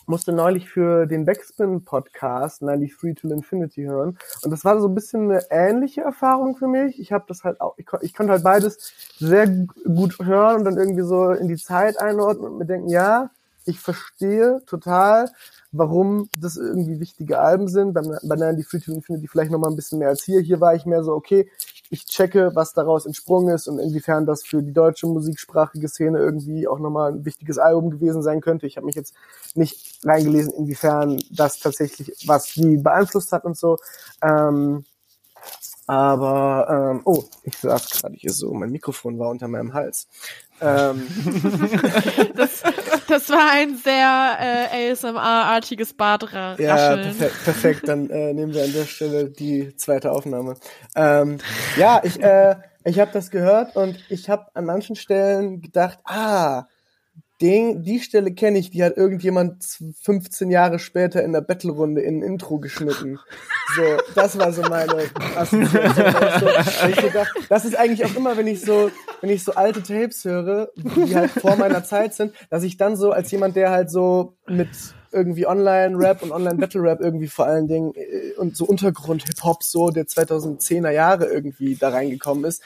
musste 0.09 0.31
neulich 0.31 0.69
für 0.69 1.05
den 1.05 1.25
Backspin-Podcast 1.25 2.61
93 2.61 3.15
Till 3.19 3.31
Infinity 3.31 3.83
hören. 3.83 4.17
Und 4.41 4.51
das 4.51 4.63
war 4.63 4.79
so 4.79 4.87
ein 4.87 4.95
bisschen 4.95 5.29
eine 5.29 5.41
ähnliche 5.49 6.01
Erfahrung 6.01 6.55
für 6.55 6.67
mich. 6.67 6.99
Ich 6.99 7.11
habe 7.11 7.25
das 7.27 7.43
halt 7.43 7.59
auch, 7.61 7.73
ich, 7.77 7.85
kon 7.85 7.99
ich 8.01 8.13
konnte 8.13 8.31
halt 8.33 8.43
beides 8.43 8.93
sehr 9.19 9.47
gu- 9.47 9.67
gut 9.83 10.17
hören 10.23 10.57
und 10.59 10.63
dann 10.65 10.77
irgendwie 10.77 11.03
so 11.03 11.31
in 11.31 11.47
die 11.49 11.57
Zeit 11.57 11.99
einordnen 11.99 12.51
und 12.51 12.57
mir 12.57 12.65
denken, 12.65 12.87
ja, 12.89 13.29
ich 13.67 13.79
verstehe 13.79 14.61
total, 14.65 15.29
warum 15.71 16.29
das 16.39 16.57
irgendwie 16.57 16.99
wichtige 16.99 17.39
Alben 17.39 17.67
sind. 17.67 17.93
Bei, 17.93 18.01
bei 18.01 18.35
93 18.35 18.83
Till 18.83 18.93
Infinity 18.95 19.27
vielleicht 19.27 19.51
noch 19.51 19.59
mal 19.59 19.69
ein 19.69 19.75
bisschen 19.75 19.99
mehr 19.99 20.09
als 20.09 20.23
hier. 20.23 20.41
Hier 20.41 20.61
war 20.61 20.75
ich 20.75 20.85
mehr 20.85 21.03
so, 21.03 21.13
okay, 21.13 21.49
ich 21.89 22.05
checke, 22.05 22.51
was 22.55 22.73
daraus 22.73 23.05
entsprungen 23.05 23.53
ist 23.53 23.67
und 23.67 23.79
inwiefern 23.79 24.25
das 24.25 24.43
für 24.43 24.63
die 24.63 24.73
deutsche 24.73 25.07
musiksprachige 25.07 25.87
Szene 25.87 26.19
irgendwie 26.19 26.67
auch 26.67 26.79
nochmal 26.79 27.11
ein 27.13 27.25
wichtiges 27.25 27.57
Album 27.57 27.89
gewesen 27.89 28.21
sein 28.21 28.41
könnte. 28.41 28.67
Ich 28.67 28.77
habe 28.77 28.85
mich 28.85 28.95
jetzt 28.95 29.13
nicht 29.55 29.99
reingelesen, 30.05 30.53
inwiefern 30.53 31.19
das 31.31 31.59
tatsächlich 31.59 32.13
was 32.25 32.53
die 32.53 32.77
beeinflusst 32.77 33.31
hat 33.31 33.45
und 33.45 33.57
so. 33.57 33.77
Ähm, 34.21 34.85
aber, 35.87 36.67
ähm, 36.69 37.01
oh, 37.05 37.23
ich 37.43 37.57
saß 37.57 37.89
gerade 38.01 38.15
hier 38.15 38.33
so, 38.33 38.53
mein 38.53 38.71
Mikrofon 38.71 39.17
war 39.19 39.29
unter 39.29 39.47
meinem 39.47 39.73
Hals. 39.73 40.09
Ähm, 40.61 41.07
Das, 42.35 42.63
das 43.07 43.29
war 43.29 43.51
ein 43.51 43.77
sehr 43.77 44.37
äh, 44.71 44.91
ASMR-artiges 44.91 45.93
Badrascheln. 45.93 46.67
Ja, 46.67 46.95
perfekt, 46.95 47.43
perfekt. 47.43 47.87
Dann 47.87 48.09
äh, 48.09 48.33
nehmen 48.33 48.53
wir 48.53 48.63
an 48.63 48.73
der 48.73 48.85
Stelle 48.85 49.29
die 49.29 49.75
zweite 49.75 50.11
Aufnahme. 50.11 50.55
Ähm, 50.95 51.39
ja, 51.77 52.01
ich, 52.03 52.21
äh, 52.21 52.55
ich 52.83 52.99
habe 52.99 53.11
das 53.13 53.31
gehört 53.31 53.75
und 53.75 53.97
ich 54.09 54.29
habe 54.29 54.47
an 54.53 54.65
manchen 54.65 54.95
Stellen 54.95 55.61
gedacht, 55.61 55.99
ah, 56.05 56.65
den, 57.41 57.83
die 57.83 57.99
Stelle 57.99 58.33
kenne 58.33 58.57
ich, 58.57 58.71
die 58.71 58.83
hat 58.83 58.97
irgendjemand 58.97 59.63
15 60.01 60.49
Jahre 60.49 60.79
später 60.79 61.23
in 61.23 61.33
der 61.33 61.41
Battle-Runde 61.41 62.01
in 62.01 62.19
ein 62.19 62.23
Intro 62.23 62.59
geschnitten. 62.59 63.19
So, 63.75 63.83
das 64.15 64.39
war 64.39 64.51
so 64.51 64.63
meine 64.63 65.03
Assoziation. 65.35 66.93
So 67.01 67.09
dachte, 67.09 67.39
das 67.49 67.65
ist 67.65 67.75
eigentlich 67.77 68.05
auch 68.05 68.15
immer, 68.15 68.37
wenn 68.37 68.47
ich 68.47 68.61
so, 68.61 68.89
wenn 69.21 69.29
ich 69.29 69.43
so 69.43 69.53
alte 69.53 69.83
Tapes 69.83 70.25
höre, 70.25 70.69
die 70.75 71.15
halt 71.15 71.31
vor 71.31 71.55
meiner 71.57 71.83
Zeit 71.83 72.13
sind, 72.13 72.33
dass 72.49 72.63
ich 72.63 72.77
dann 72.77 72.95
so 72.95 73.11
als 73.11 73.29
jemand, 73.29 73.55
der 73.55 73.69
halt 73.69 73.91
so 73.91 74.35
mit 74.47 74.69
irgendwie 75.11 75.47
Online-Rap 75.47 76.23
und 76.23 76.31
Online-Battle-Rap 76.31 76.99
irgendwie 77.01 77.27
vor 77.27 77.45
allen 77.45 77.67
Dingen 77.67 77.93
äh, 77.95 78.33
und 78.37 78.57
so 78.57 78.65
Untergrund-Hip-Hop 78.65 79.63
so 79.63 79.89
der 79.89 80.05
2010er 80.05 80.91
Jahre 80.91 81.25
irgendwie 81.25 81.75
da 81.75 81.89
reingekommen 81.89 82.45
ist, 82.45 82.61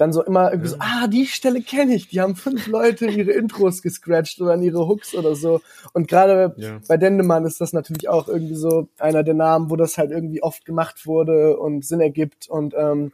dann 0.00 0.12
so 0.14 0.22
immer 0.24 0.50
irgendwie 0.50 0.70
so, 0.70 0.76
ah, 0.78 1.06
die 1.08 1.26
Stelle 1.26 1.60
kenne 1.60 1.94
ich, 1.94 2.08
die 2.08 2.20
haben 2.22 2.34
fünf 2.34 2.66
Leute 2.66 3.06
ihre 3.06 3.32
Intros 3.32 3.82
gescratcht 3.82 4.40
oder 4.40 4.52
an 4.54 4.62
ihre 4.62 4.88
Hooks 4.88 5.14
oder 5.14 5.34
so. 5.36 5.60
Und 5.92 6.08
gerade 6.08 6.54
Ja. 6.56 6.80
bei 6.88 6.96
Dendemann 6.96 7.44
ist 7.44 7.60
das 7.60 7.72
natürlich 7.74 8.08
auch 8.08 8.26
irgendwie 8.26 8.54
so 8.54 8.88
einer 8.98 9.22
der 9.22 9.34
Namen, 9.34 9.68
wo 9.70 9.76
das 9.76 9.98
halt 9.98 10.10
irgendwie 10.10 10.42
oft 10.42 10.64
gemacht 10.64 11.06
wurde 11.06 11.58
und 11.58 11.84
Sinn 11.84 12.00
ergibt. 12.00 12.48
Und 12.48 12.74
ähm, 12.76 13.12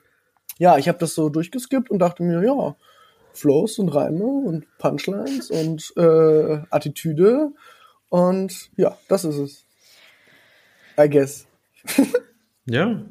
ja, 0.59 0.79
ich 0.79 0.87
habe 0.87 0.99
das 0.99 1.15
so 1.15 1.29
durchgeskippt 1.29 1.91
und 1.91 1.99
dachte 1.99 2.23
mir, 2.23 2.43
ja, 2.45 2.77
Flows 3.33 3.79
und 3.81 3.89
Reime 3.89 4.25
und 4.25 4.65
Punchlines 4.79 5.51
und 5.51 5.93
äh, 5.97 6.61
Attitüde 6.71 7.51
und 8.09 8.71
ja, 8.77 8.97
das 9.09 9.25
ist 9.25 9.37
es. 9.37 9.65
I 10.99 11.11
guess. 11.11 11.47
ja. 12.67 13.03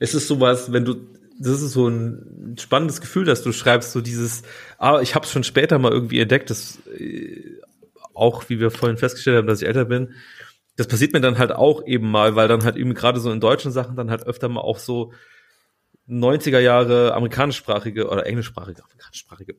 Es 0.00 0.12
ist 0.14 0.28
sowas, 0.28 0.72
wenn 0.72 0.84
du, 0.84 0.96
das 1.40 1.62
ist 1.62 1.72
so 1.72 1.88
ein 1.88 2.56
spannendes 2.60 3.00
Gefühl, 3.00 3.24
dass 3.24 3.42
du 3.42 3.52
schreibst, 3.52 3.92
so 3.92 4.02
dieses, 4.02 4.42
ah, 4.78 5.00
ich 5.00 5.14
habe 5.14 5.24
es 5.24 5.32
schon 5.32 5.42
später 5.42 5.78
mal 5.78 5.90
irgendwie 5.90 6.20
entdeckt, 6.20 6.50
das 6.50 6.78
äh, 6.98 7.58
auch, 8.12 8.48
wie 8.48 8.60
wir 8.60 8.70
vorhin 8.70 8.98
festgestellt 8.98 9.38
haben, 9.38 9.46
dass 9.46 9.62
ich 9.62 9.66
älter 9.66 9.86
bin. 9.86 10.12
Das 10.76 10.86
passiert 10.86 11.14
mir 11.14 11.20
dann 11.20 11.38
halt 11.38 11.52
auch 11.52 11.86
eben 11.86 12.10
mal, 12.10 12.36
weil 12.36 12.46
dann 12.46 12.62
halt 12.62 12.76
eben 12.76 12.92
gerade 12.92 13.20
so 13.20 13.32
in 13.32 13.40
deutschen 13.40 13.72
Sachen 13.72 13.96
dann 13.96 14.10
halt 14.10 14.26
öfter 14.26 14.50
mal 14.50 14.60
auch 14.60 14.78
so 14.78 15.12
90er 16.08 16.58
Jahre 16.58 17.14
amerikanischsprachige 17.14 18.08
oder 18.08 18.26
englischsprachige, 18.26 18.82
amerikanischsprachige. 18.82 19.54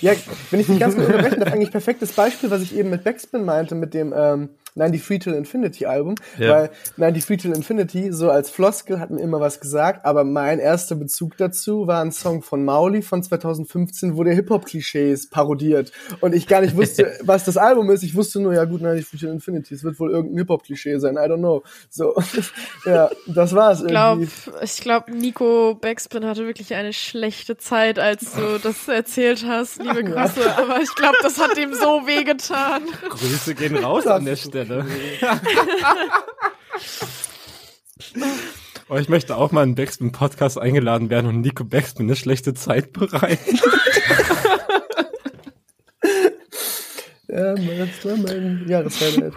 Ja, 0.00 0.12
wenn 0.52 0.60
ich 0.60 0.68
dich 0.68 0.78
ganz 0.78 0.94
kurz 0.94 1.08
unterbrechen 1.08 1.40
darf, 1.40 1.52
eigentlich 1.52 1.72
perfektes 1.72 2.12
Beispiel, 2.12 2.50
was 2.50 2.62
ich 2.62 2.76
eben 2.76 2.90
mit 2.90 3.02
Backspin 3.02 3.44
meinte, 3.44 3.74
mit 3.74 3.92
dem 3.92 4.14
ähm, 4.16 4.50
93 4.76 5.20
Till 5.20 5.34
Infinity 5.34 5.86
Album, 5.86 6.16
ja. 6.38 6.50
weil 6.50 6.70
93 6.96 7.42
Till 7.42 7.52
Infinity 7.52 8.12
so 8.12 8.30
als 8.30 8.50
Floskel 8.50 8.98
hat 8.98 9.10
mir 9.10 9.20
immer 9.20 9.40
was 9.40 9.60
gesagt, 9.60 10.04
aber 10.04 10.24
mein 10.24 10.58
erster 10.58 10.96
Bezug 10.96 11.36
dazu 11.36 11.86
war 11.86 12.02
ein 12.02 12.10
Song 12.10 12.42
von 12.42 12.64
Mauli 12.64 13.02
von 13.02 13.22
2015, 13.22 14.16
wo 14.16 14.24
der 14.24 14.34
Hip-Hop-Klischees 14.34 15.30
parodiert 15.30 15.92
und 16.20 16.34
ich 16.34 16.48
gar 16.48 16.60
nicht 16.60 16.76
wusste, 16.76 17.12
was 17.22 17.44
das 17.44 17.56
Album 17.56 17.90
ist. 17.90 18.02
Ich 18.02 18.16
wusste 18.16 18.40
nur, 18.40 18.54
ja 18.54 18.64
gut, 18.64 18.82
93 18.82 19.20
Till 19.20 19.28
Infinity, 19.28 19.74
es 19.74 19.84
wird 19.84 20.00
wohl 20.00 20.10
irgendein 20.10 20.38
Hip-Hop-Klischee 20.38 20.98
sein, 20.98 21.14
I 21.14 21.30
don't 21.30 21.38
know. 21.38 21.62
So, 21.88 22.14
ja, 22.84 23.10
das 23.28 23.54
war's 23.54 23.80
ich 23.80 23.86
glaub, 23.86 24.18
irgendwie. 24.18 24.64
Ich 24.64 24.80
glaube, 24.80 25.12
Nico 25.12 25.76
Backspin 25.80 26.24
hatte 26.24 26.46
wirklich 26.46 26.74
eine 26.74 26.92
schlechte 26.92 27.56
Zeit, 27.56 28.00
als 28.00 28.32
du 28.32 28.58
das 28.60 28.88
erzählt 28.88 29.44
hast. 29.46 29.80
Liebe 29.80 30.02
Grüße, 30.02 30.40
ja. 30.40 30.58
aber 30.58 30.80
ich 30.82 30.92
glaube, 30.96 31.16
das 31.22 31.38
hat 31.38 31.56
ihm 31.56 31.74
so 31.74 32.06
wehgetan. 32.06 32.82
Grüße 33.08 33.54
gehen 33.54 33.76
raus 33.76 34.06
an 34.08 34.24
der 34.24 34.34
Stelle. 34.36 34.63
Stelle. 34.64 34.84
oh, 38.88 38.96
ich 38.96 39.08
möchte 39.08 39.36
auch 39.36 39.52
mal 39.52 39.64
in 39.64 39.74
Backspin-Podcast 39.74 40.58
eingeladen 40.58 41.10
werden 41.10 41.26
und 41.26 41.40
Nico 41.40 41.64
Backspin 41.64 42.06
eine 42.06 42.16
schlechte 42.16 42.54
Zeit 42.54 42.92
bereiten. 42.92 43.56
ja, 47.28 47.54
das 47.54 48.04
war 48.04 48.16
mein 48.16 48.64
Jahreshighlight. 48.68 49.32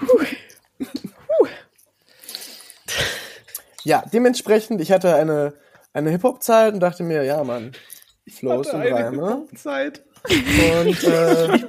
ja, 3.83 4.03
dementsprechend, 4.11 4.81
ich 4.81 4.91
hatte 4.91 5.15
eine, 5.15 5.53
eine 5.93 6.09
Hip-Hop-Zeit 6.11 6.73
und 6.73 6.79
dachte 6.79 7.03
mir, 7.03 7.23
ja, 7.23 7.43
Mann, 7.43 7.73
Flows 8.29 8.73
und 8.73 8.81
Reime. 8.81 9.47
Zeit. 9.55 10.03
Und 10.29 11.03
äh, 11.03 11.59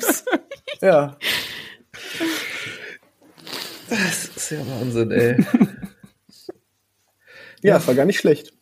ja. 0.81 1.17
Das 3.89 4.25
ist 4.27 4.51
ja 4.51 4.59
Wahnsinn, 4.67 5.11
ey. 5.11 5.37
ja, 7.63 7.79
ja, 7.79 7.87
war 7.87 7.95
gar 7.95 8.05
nicht 8.05 8.19
schlecht. 8.19 8.53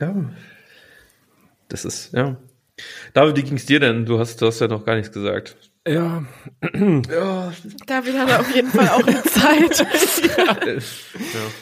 Ja. 0.00 0.30
Das 1.68 1.84
ist, 1.84 2.12
ja. 2.12 2.36
David, 3.14 3.36
wie 3.36 3.42
ging's 3.42 3.66
dir 3.66 3.80
denn? 3.80 4.04
Du 4.04 4.18
hast, 4.18 4.40
du 4.40 4.46
hast 4.46 4.60
ja 4.60 4.68
noch 4.68 4.84
gar 4.84 4.96
nichts 4.96 5.12
gesagt. 5.12 5.56
Ja. 5.86 6.24
ja. 7.10 7.52
David 7.86 8.18
hatte 8.18 8.40
auf 8.40 8.54
jeden 8.54 8.70
Fall 8.70 8.88
auch 8.88 9.06
eine 9.06 9.22
Zeit. 9.24 9.86
ja. 10.36 10.56
ja. 10.66 10.80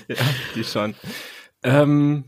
ja, 0.09 0.17
die 0.55 0.65
schon. 0.65 0.95
Ähm, 1.63 2.25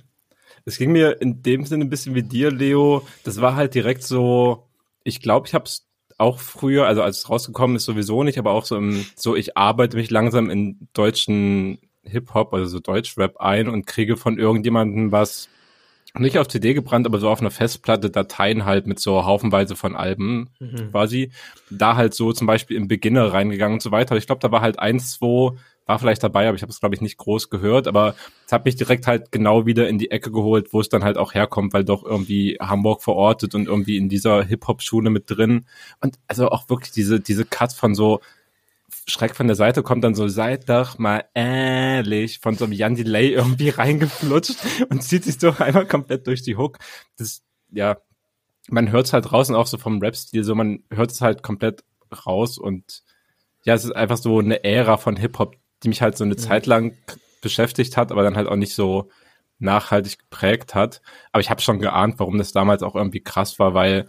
es 0.65 0.79
ging 0.79 0.93
mir 0.93 1.21
in 1.21 1.43
dem 1.43 1.65
Sinne 1.65 1.85
ein 1.85 1.91
bisschen 1.91 2.15
wie 2.15 2.23
dir, 2.23 2.51
Leo. 2.51 3.07
Das 3.25 3.41
war 3.41 3.57
halt 3.57 3.75
direkt 3.75 4.05
so, 4.05 4.69
ich 5.03 5.21
glaube, 5.21 5.49
ich 5.49 5.55
habe 5.55 5.65
es 5.65 5.89
auch 6.23 6.39
früher, 6.39 6.87
also 6.87 7.03
als 7.03 7.19
es 7.19 7.29
rausgekommen 7.29 7.77
ist 7.77 7.85
sowieso 7.85 8.23
nicht, 8.23 8.39
aber 8.39 8.53
auch 8.53 8.65
so 8.65 8.77
im, 8.77 9.05
so 9.17 9.37
ich 9.37 9.57
arbeite 9.57 9.97
mich 9.97 10.11
langsam 10.11 10.49
in 10.49 10.89
deutschen 10.95 11.79
Hip-Hop, 12.05 12.55
also 12.55 12.67
so 12.67 12.81
Deutsch-Rap 12.81 13.37
ein 13.39 13.69
und 13.69 13.87
kriege 13.87 14.17
von 14.17 14.39
irgendjemandem 14.39 15.13
was 15.13 15.49
nicht 16.19 16.39
auf 16.39 16.49
CD 16.49 16.75
gebrannt, 16.75 17.07
aber 17.07 17.19
so 17.19 17.31
auf 17.31 17.41
einer 17.41 17.51
Festplatte 17.51 18.11
Dateien 18.11 18.67
halt 18.67 18.87
mit 18.87 19.01
so 19.01 19.25
haufenweise 19.25 19.77
von 19.77 19.97
Alben 19.97 20.51
mhm. 20.61 20.91
quasi. 20.91 21.33
Da 21.71 21.97
halt 21.97 22.13
so 22.13 22.33
zum 22.33 22.47
Beispiel 22.47 22.77
im 22.77 22.87
Beginner 22.87 23.33
reingegangen 23.33 23.75
und 23.75 23.83
so 23.83 23.93
weiter. 23.93 24.17
Ich 24.17 24.27
glaube, 24.27 24.41
da 24.41 24.53
war 24.53 24.61
halt 24.61 24.79
eins, 24.79 25.13
zwei 25.15 25.57
war 25.93 25.99
vielleicht 25.99 26.23
dabei, 26.23 26.49
aber 26.49 26.57
ich 26.57 26.63
habe 26.63 26.73
es, 26.73 26.81
glaube 26.81 26.95
ich, 26.95 27.03
nicht 27.03 27.19
groß 27.19 27.51
gehört. 27.51 27.87
Aber 27.87 28.15
es 28.47 28.53
hat 28.53 28.65
mich 28.65 28.77
direkt 28.77 29.07
halt 29.07 29.31
genau 29.31 29.67
wieder 29.67 29.89
in 29.89 29.99
die 29.99 30.11
Ecke 30.11 30.33
geholt, 30.33 30.73
wo 30.73 30.81
es 30.81 30.89
dann 30.89 31.05
halt 31.05 31.19
auch 31.19 31.35
herkommt, 31.35 31.75
weil 31.75 31.85
doch 31.85 32.03
irgendwie 32.03 32.57
Hamburg 32.59 33.03
verortet 33.03 33.55
und 33.55 33.69
irgendwie 33.69 33.99
in 33.99 34.09
dieser 34.09 34.43
Hip-Hop-Schule 34.43 35.11
mit 35.11 35.25
drin. 35.27 35.67
Und 36.01 36.19
also 36.29 36.49
auch 36.49 36.71
wirklich 36.71 36.93
diese, 36.93 37.21
diese 37.21 37.45
Cut 37.45 37.75
von 37.75 37.95
so 37.95 38.21
Schreck 39.07 39.37
von 39.37 39.49
der 39.49 39.57
Seite 39.57 39.83
kommt 39.83 40.03
dann 40.03 40.15
so, 40.15 40.29
seid 40.29 40.71
doch 40.71 40.99
mal 40.99 41.25
ehrlich, 41.35 42.39
von 42.39 42.55
so 42.55 42.65
einem 42.65 42.73
Jan 42.73 42.95
Delay 42.95 43.35
irgendwie 43.35 43.69
reingeflutscht 43.69 44.57
und 44.89 45.03
zieht 45.03 45.25
sich 45.25 45.39
so 45.39 45.51
einmal 45.59 45.87
komplett 45.87 46.27
durch 46.27 46.43
die 46.43 46.57
Hook. 46.57 46.79
Das, 47.19 47.43
ja, 47.71 47.99
man 48.71 48.91
hört 48.91 49.07
es 49.07 49.13
halt 49.13 49.31
draußen 49.31 49.55
auch 49.55 49.67
so 49.67 49.77
vom 49.77 50.01
Rap-Stil, 50.01 50.43
so 50.43 50.55
man 50.55 50.85
hört 50.91 51.11
es 51.11 51.21
halt 51.21 51.43
komplett 51.43 51.85
raus 52.27 52.57
und 52.57 53.03
ja, 53.65 53.75
es 53.75 53.85
ist 53.85 53.93
einfach 53.93 54.17
so 54.17 54.39
eine 54.39 54.65
Ära 54.65 54.97
von 54.97 55.17
Hip-Hop, 55.17 55.57
die 55.83 55.89
mich 55.89 56.03
halt 56.03 56.17
so 56.17 56.25
eine 56.25 56.35
mhm. 56.35 56.39
Zeit 56.39 56.67
lang 56.67 56.97
beschäftigt 57.41 57.97
hat, 57.97 58.13
aber 58.13 58.23
dann 58.23 58.37
halt 58.37 58.49
auch 58.49 58.57
nicht 58.57 58.75
so 58.75 59.11
nachhaltig 59.59 60.19
geprägt 60.19 60.75
hat. 60.75 61.01
Aber 61.33 61.41
ich 61.41 61.51
habe 61.51 61.61
schon 61.61 61.79
geahnt, 61.79 62.15
warum 62.19 62.39
das 62.39 62.53
damals 62.53 62.83
auch 62.83 62.95
irgendwie 62.95 63.21
krass 63.21 63.59
war, 63.59 63.75
weil, 63.75 64.07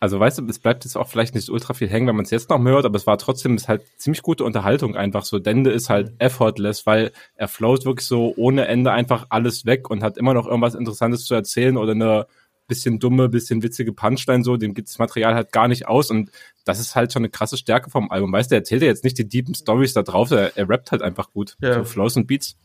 also 0.00 0.18
weißt 0.18 0.38
du, 0.38 0.46
es 0.46 0.58
bleibt 0.58 0.84
jetzt 0.84 0.96
auch 0.96 1.08
vielleicht 1.08 1.34
nicht 1.34 1.48
ultra 1.48 1.74
viel 1.74 1.88
hängen, 1.88 2.08
wenn 2.08 2.16
man 2.16 2.24
es 2.24 2.30
jetzt 2.30 2.50
noch 2.50 2.62
hört, 2.62 2.84
aber 2.84 2.96
es 2.96 3.06
war 3.06 3.18
trotzdem, 3.18 3.54
es 3.54 3.62
ist 3.62 3.68
halt 3.68 3.82
ziemlich 3.96 4.22
gute 4.22 4.44
Unterhaltung 4.44 4.96
einfach 4.96 5.24
so. 5.24 5.38
Dende 5.38 5.70
ist 5.70 5.88
halt 5.88 6.10
mhm. 6.10 6.16
effortless, 6.18 6.86
weil 6.86 7.12
er 7.36 7.48
float 7.48 7.84
wirklich 7.84 8.06
so 8.06 8.34
ohne 8.36 8.66
Ende 8.66 8.92
einfach 8.92 9.26
alles 9.30 9.66
weg 9.66 9.90
und 9.90 10.02
hat 10.02 10.18
immer 10.18 10.34
noch 10.34 10.46
irgendwas 10.46 10.74
Interessantes 10.74 11.24
zu 11.24 11.34
erzählen 11.34 11.76
oder 11.76 11.92
eine 11.92 12.26
bisschen 12.68 13.00
dumme, 13.00 13.28
bisschen 13.28 13.62
witzige 13.62 13.92
Punchline 13.92 14.44
so, 14.44 14.56
dem 14.56 14.74
gibt 14.74 14.88
das 14.88 14.98
Material 14.98 15.34
halt 15.34 15.50
gar 15.50 15.66
nicht 15.66 15.88
aus 15.88 16.10
und 16.10 16.30
das 16.64 16.78
ist 16.78 16.94
halt 16.94 17.12
schon 17.12 17.20
eine 17.20 17.30
krasse 17.30 17.56
Stärke 17.56 17.90
vom 17.90 18.10
Album. 18.10 18.32
Weißt 18.32 18.50
du, 18.50 18.54
er 18.54 18.60
erzählt 18.60 18.82
ja 18.82 18.88
jetzt 18.88 19.02
nicht 19.02 19.18
die 19.18 19.28
deepen 19.28 19.54
Stories 19.54 19.94
da 19.94 20.02
drauf, 20.02 20.30
er, 20.30 20.56
er 20.56 20.68
rappt 20.68 20.92
halt 20.92 21.02
einfach 21.02 21.32
gut. 21.32 21.56
Ja. 21.60 21.74
So 21.74 21.84
Flows 21.84 22.16
und 22.16 22.26
Beats. 22.26 22.56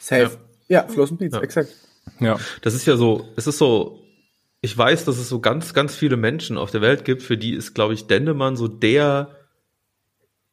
Safe. 0.00 0.38
Ja, 0.68 0.82
ja 0.82 0.88
Flows 0.88 1.10
und 1.10 1.18
Beats, 1.18 1.34
ja. 1.34 1.42
exakt. 1.42 1.74
Ja. 2.20 2.38
Das 2.62 2.74
ist 2.74 2.86
ja 2.86 2.96
so, 2.96 3.28
es 3.36 3.46
ist 3.46 3.58
so, 3.58 4.00
ich 4.60 4.76
weiß, 4.76 5.04
dass 5.04 5.18
es 5.18 5.28
so 5.28 5.40
ganz, 5.40 5.74
ganz 5.74 5.94
viele 5.94 6.16
Menschen 6.16 6.56
auf 6.56 6.70
der 6.70 6.80
Welt 6.80 7.04
gibt, 7.04 7.22
für 7.22 7.36
die 7.36 7.52
ist, 7.52 7.74
glaube 7.74 7.94
ich, 7.94 8.06
Dendemann 8.06 8.56
so 8.56 8.68
der 8.68 9.36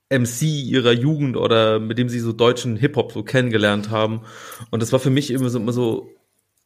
MC 0.09 0.43
ihrer 0.43 0.91
Jugend 0.91 1.37
oder 1.37 1.79
mit 1.79 1.97
dem 1.97 2.09
sie 2.09 2.19
so 2.19 2.31
deutschen 2.31 2.75
Hip-Hop 2.75 3.11
so 3.11 3.23
kennengelernt 3.23 3.89
haben. 3.89 4.21
Und 4.69 4.81
das 4.81 4.91
war 4.91 4.99
für 4.99 5.09
mich 5.09 5.31
immer 5.31 5.49
so, 5.49 5.59
immer 5.59 5.73
so 5.73 6.09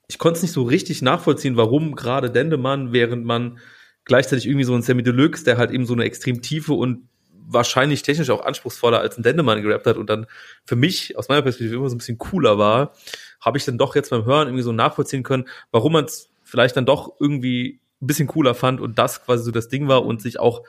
ich 0.10 0.18
konnte 0.18 0.38
es 0.38 0.42
nicht 0.42 0.52
so 0.52 0.64
richtig 0.64 1.02
nachvollziehen, 1.02 1.56
warum 1.56 1.96
gerade 1.96 2.32
Dendemann, 2.32 2.92
während 2.92 3.26
man 3.26 3.60
gleichzeitig 4.06 4.48
irgendwie 4.48 4.66
so 4.66 4.74
ein 4.74 4.82
Sammy 4.82 5.04
Deluxe, 5.04 5.46
der 5.46 5.58
halt 5.58 5.70
eben 5.70 5.86
so 5.86 5.94
eine 5.94 6.04
extrem 6.04 6.42
tiefe 6.42 6.74
und 6.74 7.08
wahrscheinlich 7.32 8.02
technisch 8.02 8.32
auch 8.32 8.44
anspruchsvoller 8.44 9.00
als 9.00 9.18
ein 9.18 9.24
Dendemann 9.24 9.62
gerappt 9.62 9.86
hat 9.86 9.98
und 9.98 10.10
dann 10.10 10.26
für 10.66 10.76
mich 10.76 11.16
aus 11.16 11.30
meiner 11.30 11.44
Perspektive 11.44 11.76
immer 11.76 11.90
so 11.90 11.96
ein 11.96 12.00
bisschen 12.00 12.18
cooler 12.18 12.58
war, 12.58 12.94
habe 13.40 13.60
ich 13.60 13.66
dann 13.66 13.78
doch 13.78 13.96
jetzt 13.96 14.10
beim 14.10 14.26
Hören 14.26 14.48
irgendwie 14.48 14.64
so 14.64 14.72
nachvollziehen 14.72 15.24
können, 15.24 15.48
warum 15.72 15.94
man 15.94 16.06
es 16.06 16.30
vielleicht 16.44 16.76
dann 16.76 16.88
doch 16.88 17.14
irgendwie 17.20 17.80
ein 18.02 18.08
bisschen 18.08 18.28
cooler 18.28 18.56
fand 18.56 18.82
und 18.82 18.98
das 18.98 19.24
quasi 19.24 19.44
so 19.44 19.52
das 19.52 19.68
Ding 19.68 19.88
war 19.88 20.06
und 20.06 20.22
sich 20.22 20.40
auch, 20.40 20.64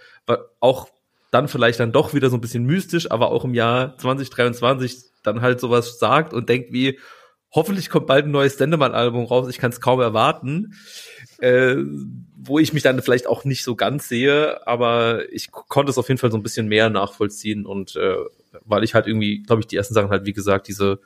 auch 0.61 0.89
dann 1.31 1.49
vielleicht 1.49 1.81
dann 1.81 1.93
doch 1.93 2.13
wieder 2.13 2.29
so 2.29 2.37
ein 2.37 2.41
bisschen 2.43 2.65
mystisch, 2.65 3.11
aber 3.11 3.31
auch 3.31 3.45
im 3.45 3.55
Jahr 3.55 3.97
2023 3.97 4.99
dann 5.23 5.41
halt 5.41 5.61
sowas 5.61 5.99
sagt 5.99 6.35
und 6.35 6.49
denkt 6.49 6.73
wie, 6.73 6.99
hoffentlich 7.53 7.91
kommt 7.91 8.07
bald 8.07 8.27
ein 8.27 8.31
neues 8.31 8.59
Sendemann-Album 8.59 9.25
raus, 9.25 9.49
ich 9.49 9.59
kann 9.59 9.73
es 9.73 9.81
kaum 9.81 10.01
erwarten. 10.01 10.75
Äh, 11.39 11.77
wo 12.43 12.59
ich 12.59 12.73
mich 12.73 12.83
dann 12.83 13.01
vielleicht 13.03 13.27
auch 13.27 13.45
nicht 13.45 13.65
so 13.65 13.77
ganz 13.77 14.09
sehe, 14.09 14.67
aber 14.67 15.31
ich 15.33 15.51
konnte 15.51 15.91
es 15.91 15.99
auf 15.99 16.09
jeden 16.09 16.19
Fall 16.19 16.31
so 16.31 16.39
ein 16.39 16.43
bisschen 16.43 16.69
mehr 16.69 16.91
nachvollziehen 16.91 17.67
und 17.67 17.97
äh, 17.97 18.17
weil 18.65 18.83
ich 18.85 18.95
halt 18.95 19.07
irgendwie, 19.07 19.43
glaube 19.43 19.61
ich, 19.61 19.67
die 19.67 19.77
ersten 19.77 19.95
Sachen 19.95 20.11
halt, 20.11 20.27
wie 20.27 20.33
gesagt, 20.33 20.69
diese 20.69 21.01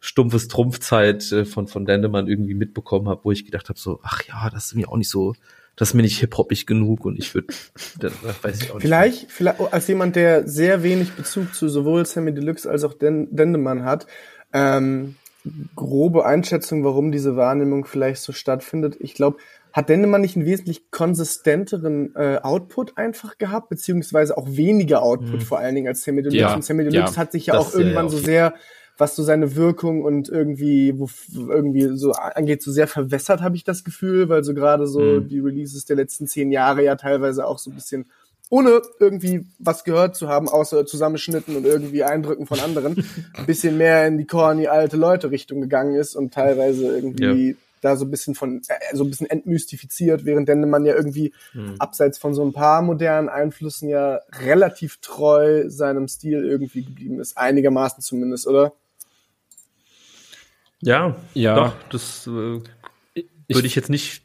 stumpfes 0.00 0.48
Trumpfzeit 0.48 1.30
äh, 1.32 1.44
von, 1.44 1.68
von 1.68 1.86
Dendemann 1.86 2.28
irgendwie 2.28 2.54
mitbekommen 2.54 3.08
habe, 3.08 3.24
wo 3.24 3.32
ich 3.32 3.44
gedacht 3.44 3.68
habe, 3.68 3.78
so, 3.78 4.00
ach 4.02 4.22
ja, 4.24 4.50
das 4.50 4.66
ist 4.66 4.74
mir 4.74 4.88
auch 4.88 4.96
nicht 4.96 5.08
so, 5.08 5.34
das 5.76 5.90
ist 5.90 5.94
mir 5.94 6.02
nicht 6.02 6.18
hip-hoppig 6.18 6.66
genug 6.66 7.04
und 7.04 7.18
ich 7.18 7.34
würde, 7.34 7.48
weiß 8.42 8.62
ich 8.62 8.70
auch 8.70 8.74
nicht. 8.74 8.82
Vielleicht, 8.82 9.30
vielleicht 9.30 9.60
als 9.60 9.86
jemand, 9.88 10.16
der 10.16 10.46
sehr 10.46 10.82
wenig 10.82 11.12
Bezug 11.12 11.54
zu 11.54 11.68
sowohl 11.68 12.04
Sammy 12.04 12.34
Deluxe 12.34 12.70
als 12.70 12.84
auch 12.84 12.94
Den 12.94 13.34
Dendemann 13.34 13.84
hat, 13.84 14.06
ähm, 14.52 15.16
grobe 15.74 16.24
Einschätzung, 16.24 16.84
warum 16.84 17.12
diese 17.12 17.36
Wahrnehmung 17.36 17.84
vielleicht 17.84 18.22
so 18.22 18.32
stattfindet. 18.32 18.96
Ich 19.00 19.14
glaube, 19.14 19.38
hat 19.72 19.88
Dendemann 19.88 20.20
nicht 20.20 20.36
einen 20.36 20.46
wesentlich 20.46 20.90
konsistenteren 20.90 22.14
äh, 22.14 22.38
Output 22.42 22.98
einfach 22.98 23.38
gehabt, 23.38 23.70
beziehungsweise 23.70 24.36
auch 24.36 24.46
weniger 24.48 25.02
Output 25.02 25.40
mhm. 25.40 25.40
vor 25.40 25.58
allen 25.58 25.74
Dingen 25.74 25.88
als 25.88 26.02
Sammy 26.02 26.22
Deluxe. 26.22 26.38
Ja, 26.38 26.54
und 26.54 26.64
Sammy 26.64 26.84
Deluxe 26.84 27.14
ja, 27.14 27.16
hat 27.16 27.32
sich 27.32 27.46
ja 27.46 27.54
auch 27.54 27.74
irgendwann 27.74 28.10
so 28.10 28.18
sehr, 28.18 28.54
was 28.98 29.16
so 29.16 29.22
seine 29.22 29.56
Wirkung 29.56 30.02
und 30.02 30.28
irgendwie, 30.28 30.98
wo 30.98 31.08
irgendwie 31.34 31.96
so 31.96 32.12
angeht, 32.12 32.62
so 32.62 32.70
sehr 32.70 32.86
verwässert, 32.86 33.40
habe 33.40 33.56
ich 33.56 33.64
das 33.64 33.82
Gefühl, 33.82 34.28
weil 34.28 34.44
so 34.44 34.52
gerade 34.52 34.86
so 34.86 35.00
mhm. 35.00 35.28
die 35.28 35.40
Releases 35.40 35.86
der 35.86 35.96
letzten 35.96 36.26
zehn 36.26 36.52
Jahre 36.52 36.84
ja 36.84 36.94
teilweise 36.96 37.46
auch 37.46 37.58
so 37.58 37.70
ein 37.70 37.74
bisschen 37.74 38.06
ohne 38.52 38.82
irgendwie 39.00 39.46
was 39.58 39.82
gehört 39.82 40.14
zu 40.14 40.28
haben, 40.28 40.46
außer 40.46 40.84
Zusammenschnitten 40.84 41.56
und 41.56 41.64
irgendwie 41.64 42.04
Eindrücken 42.04 42.44
von 42.44 42.60
anderen, 42.60 43.02
ein 43.32 43.46
bisschen 43.46 43.78
mehr 43.78 44.06
in 44.06 44.18
die 44.18 44.26
corny 44.26 44.66
alte 44.66 44.98
Leute 44.98 45.30
Richtung 45.30 45.62
gegangen 45.62 45.94
ist 45.94 46.14
und 46.14 46.34
teilweise 46.34 46.94
irgendwie 46.94 47.48
ja. 47.52 47.56
da 47.80 47.96
so 47.96 48.04
ein 48.04 48.10
bisschen 48.10 48.34
von, 48.34 48.60
äh, 48.68 48.94
so 48.94 49.04
ein 49.04 49.08
bisschen 49.08 49.30
entmystifiziert, 49.30 50.26
während 50.26 50.50
denn 50.50 50.68
man 50.68 50.84
ja 50.84 50.94
irgendwie 50.94 51.32
hm. 51.52 51.76
abseits 51.78 52.18
von 52.18 52.34
so 52.34 52.44
ein 52.44 52.52
paar 52.52 52.82
modernen 52.82 53.30
Einflüssen 53.30 53.88
ja 53.88 54.20
relativ 54.42 54.98
treu 55.00 55.70
seinem 55.70 56.06
Stil 56.06 56.44
irgendwie 56.44 56.84
geblieben 56.84 57.20
ist, 57.20 57.38
einigermaßen 57.38 58.02
zumindest, 58.02 58.46
oder? 58.46 58.74
Ja, 60.82 61.16
ja, 61.32 61.54
doch, 61.54 61.74
das 61.88 62.26
äh, 62.26 62.30
würde 62.30 63.66
ich 63.66 63.76
jetzt 63.76 63.88
nicht 63.88 64.22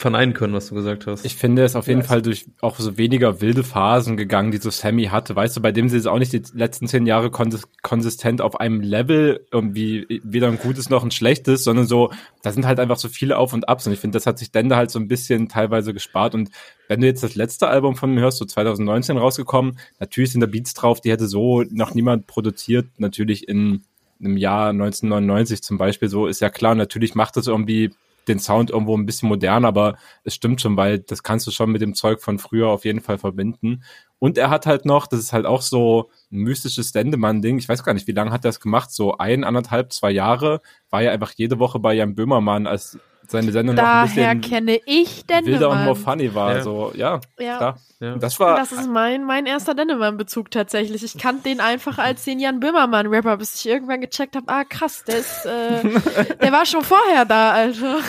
verneinen 0.00 0.32
können, 0.32 0.54
was 0.54 0.68
du 0.68 0.74
gesagt 0.74 1.06
hast. 1.06 1.26
Ich 1.26 1.36
finde, 1.36 1.62
es 1.62 1.76
auf 1.76 1.86
jeden 1.86 2.00
ja, 2.00 2.06
Fall 2.06 2.22
durch 2.22 2.46
auch 2.62 2.78
so 2.78 2.96
weniger 2.96 3.42
wilde 3.42 3.62
Phasen 3.62 4.16
gegangen, 4.16 4.50
die 4.50 4.56
so 4.56 4.70
Sammy 4.70 5.04
hatte. 5.04 5.36
Weißt 5.36 5.56
du, 5.56 5.60
bei 5.60 5.72
dem 5.72 5.90
sie 5.90 5.96
jetzt 5.96 6.08
auch 6.08 6.18
nicht 6.18 6.32
die 6.32 6.42
letzten 6.54 6.88
zehn 6.88 7.04
Jahre 7.04 7.30
konsistent 7.30 8.40
auf 8.40 8.58
einem 8.58 8.80
Level 8.80 9.46
irgendwie 9.52 10.20
weder 10.24 10.48
ein 10.48 10.58
gutes 10.58 10.88
noch 10.88 11.04
ein 11.04 11.10
schlechtes, 11.10 11.64
sondern 11.64 11.86
so, 11.86 12.10
da 12.42 12.50
sind 12.50 12.66
halt 12.66 12.80
einfach 12.80 12.96
so 12.96 13.08
viele 13.08 13.36
Auf 13.36 13.52
und 13.52 13.68
Abs. 13.68 13.86
Und 13.86 13.92
ich 13.92 14.00
finde, 14.00 14.16
das 14.16 14.26
hat 14.26 14.38
sich 14.38 14.50
Dende 14.50 14.76
halt 14.76 14.90
so 14.90 14.98
ein 14.98 15.06
bisschen 15.06 15.48
teilweise 15.48 15.92
gespart. 15.92 16.34
Und 16.34 16.48
wenn 16.88 17.02
du 17.02 17.06
jetzt 17.06 17.22
das 17.22 17.34
letzte 17.34 17.68
Album 17.68 17.94
von 17.94 18.14
mir 18.14 18.22
hörst, 18.22 18.38
so 18.38 18.46
2019 18.46 19.18
rausgekommen, 19.18 19.78
natürlich 19.98 20.32
sind 20.32 20.40
da 20.40 20.46
Beats 20.46 20.72
drauf, 20.72 21.02
die 21.02 21.10
hätte 21.10 21.28
so 21.28 21.62
noch 21.70 21.94
niemand 21.94 22.26
produziert, 22.26 22.86
natürlich 22.96 23.48
in 23.48 23.82
einem 24.18 24.38
Jahr 24.38 24.70
1999 24.70 25.62
zum 25.62 25.76
Beispiel, 25.76 26.08
so 26.08 26.26
ist 26.26 26.40
ja 26.40 26.48
klar, 26.48 26.74
natürlich 26.74 27.14
macht 27.14 27.36
das 27.36 27.46
irgendwie 27.46 27.90
den 28.28 28.38
Sound 28.38 28.70
irgendwo 28.70 28.96
ein 28.96 29.06
bisschen 29.06 29.28
modern, 29.28 29.64
aber 29.64 29.96
es 30.24 30.34
stimmt 30.34 30.60
schon, 30.60 30.76
weil 30.76 30.98
das 30.98 31.22
kannst 31.22 31.46
du 31.46 31.50
schon 31.50 31.70
mit 31.70 31.82
dem 31.82 31.94
Zeug 31.94 32.20
von 32.20 32.38
früher 32.38 32.68
auf 32.68 32.84
jeden 32.84 33.00
Fall 33.00 33.18
verbinden. 33.18 33.82
Und 34.20 34.38
er 34.38 34.50
hat 34.50 34.66
halt 34.66 34.84
noch, 34.84 35.08
das 35.08 35.18
ist 35.18 35.32
halt 35.32 35.46
auch 35.46 35.62
so 35.62 36.10
ein 36.30 36.38
mystisches 36.40 36.90
Stendemann-Ding. 36.90 37.58
Ich 37.58 37.68
weiß 37.68 37.82
gar 37.82 37.94
nicht, 37.94 38.06
wie 38.06 38.12
lange 38.12 38.30
hat 38.30 38.44
er 38.44 38.50
das 38.50 38.60
gemacht? 38.60 38.92
So 38.92 39.16
ein, 39.18 39.42
anderthalb, 39.42 39.92
zwei 39.92 40.10
Jahre 40.12 40.60
war 40.90 41.02
er 41.02 41.12
einfach 41.12 41.32
jede 41.34 41.58
Woche 41.58 41.78
bei 41.80 41.94
Jan 41.94 42.14
Böhmermann 42.14 42.66
als 42.66 42.98
seine 43.30 43.52
Sendung 43.52 43.76
Daher 43.76 43.94
noch 43.94 44.32
ein 44.32 44.40
bisschen 44.40 44.40
kenne 44.40 44.80
ich 44.86 45.24
Dennemann. 45.24 45.52
wilder 45.52 45.70
und 45.70 45.84
more 45.84 45.96
funny 45.96 46.34
war. 46.34 46.56
Ja. 46.56 46.62
So, 46.62 46.92
ja, 46.94 47.20
ja. 47.38 47.56
Klar. 47.56 47.78
ja. 48.00 48.16
Das 48.16 48.38
war. 48.40 48.56
Das 48.56 48.72
ist 48.72 48.88
mein, 48.88 49.24
mein 49.24 49.46
erster 49.46 49.74
Dennemann-Bezug 49.74 50.50
tatsächlich. 50.50 51.02
Ich 51.02 51.16
kannte 51.16 51.44
den 51.44 51.60
einfach 51.60 51.98
als 51.98 52.24
den 52.24 52.40
Jan 52.40 52.60
Böhmermann-Rapper, 52.60 53.36
bis 53.36 53.54
ich 53.54 53.68
irgendwann 53.70 54.00
gecheckt 54.00 54.36
habe, 54.36 54.48
ah 54.48 54.64
krass, 54.64 55.04
der 55.04 55.18
ist, 55.18 55.46
äh, 55.46 56.36
der 56.42 56.52
war 56.52 56.66
schon 56.66 56.82
vorher 56.82 57.24
da, 57.24 57.52
Alter. 57.52 58.00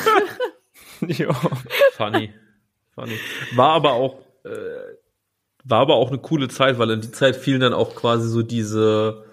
jo. 1.07 1.31
Funny. 1.93 2.33
Funny. 2.95 3.17
War 3.55 3.73
aber 3.73 3.93
auch, 3.93 4.15
äh, 4.43 4.49
war 5.63 5.79
aber 5.79 5.95
auch 5.95 6.09
eine 6.09 6.19
coole 6.19 6.47
Zeit, 6.47 6.79
weil 6.79 6.89
in 6.91 7.01
die 7.01 7.11
Zeit 7.11 7.35
fielen 7.35 7.61
dann 7.61 7.73
auch 7.73 7.95
quasi 7.95 8.27
so 8.27 8.41
diese, 8.41 9.25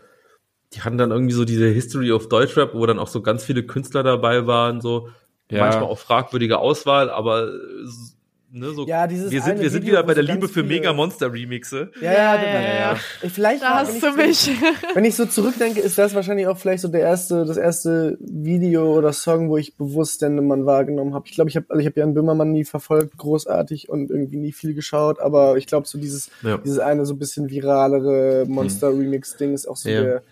die 0.75 0.83
hatten 0.83 0.99
dann 0.99 1.11
irgendwie 1.11 1.35
so 1.35 1.45
diese 1.45 1.67
History 1.69 2.13
of 2.13 2.29
Deutschrap, 2.29 2.75
wo 2.75 2.85
dann 2.87 2.99
auch 2.99 3.09
so 3.09 3.23
ganz 3.23 3.45
viele 3.45 3.63
Künstler 3.65 4.03
dabei 4.03 4.47
waren, 4.47 4.81
so 4.81 5.09
ja. 5.51 5.61
manchmal 5.61 5.85
auch 5.85 5.99
fragwürdige 5.99 6.59
Auswahl, 6.59 7.11
aber 7.11 7.51
ne, 8.51 8.71
so, 8.71 8.87
ja, 8.87 9.07
dieses 9.07 9.31
wir 9.31 9.43
sind, 9.43 9.61
wir 9.61 9.71
sind 9.71 9.87
wieder 9.87 10.03
bei 10.03 10.15
der 10.15 10.23
Liebe 10.23 10.49
für 10.49 10.63
Mega 10.63 10.93
Monster 10.93 11.33
Remixe. 11.33 11.91
Ja, 12.01 12.13
ja, 12.13 12.35
ja. 12.37 12.43
ja, 12.43 12.75
ja. 12.75 12.97
Vielleicht 13.29 13.63
da 13.63 13.81
hast 13.81 14.03
du 14.03 14.13
mich. 14.13 14.51
wenn 14.95 15.05
ich 15.05 15.17
so 15.17 15.27
zurückdenke, 15.27 15.81
ist 15.81 15.99
das 15.99 16.15
wahrscheinlich 16.15 16.47
auch 16.47 16.59
vielleicht 16.59 16.83
so 16.83 16.89
der 16.89 17.01
erste, 17.01 17.45
das 17.45 17.57
erste 17.57 18.17
Video 18.21 18.97
oder 18.97 19.13
Song, 19.13 19.51
wo 19.51 19.57
ich 19.57 19.77
bewusst 19.77 20.23
Dendemann 20.23 20.67
wahrgenommen 20.67 21.15
habe. 21.15 21.27
Ich 21.27 21.35
glaube, 21.35 21.51
ich 21.51 21.57
habe, 21.57 21.67
also 21.69 21.81
ich 21.81 21.87
habe 21.87 22.01
Jan 22.01 22.15
Böhmermann 22.15 22.53
nie 22.53 22.65
verfolgt, 22.65 23.17
großartig 23.19 23.89
und 23.89 24.11
irgendwie 24.11 24.39
nie 24.39 24.53
viel 24.53 24.75
geschaut, 24.75 25.21
aber 25.21 25.57
ich 25.57 25.67
glaube, 25.67 25.87
so 25.87 25.99
dieses, 25.99 26.31
ja. 26.43 26.59
dieses 26.59 26.79
eine 26.79 27.07
so 27.07 27.17
bisschen 27.17 27.51
viralere 27.51 28.45
Monster 28.49 28.91
Remix 28.91 29.37
Ding 29.37 29.55
ist 29.55 29.67
auch 29.67 29.77
so 29.77 29.89
der. 29.89 30.23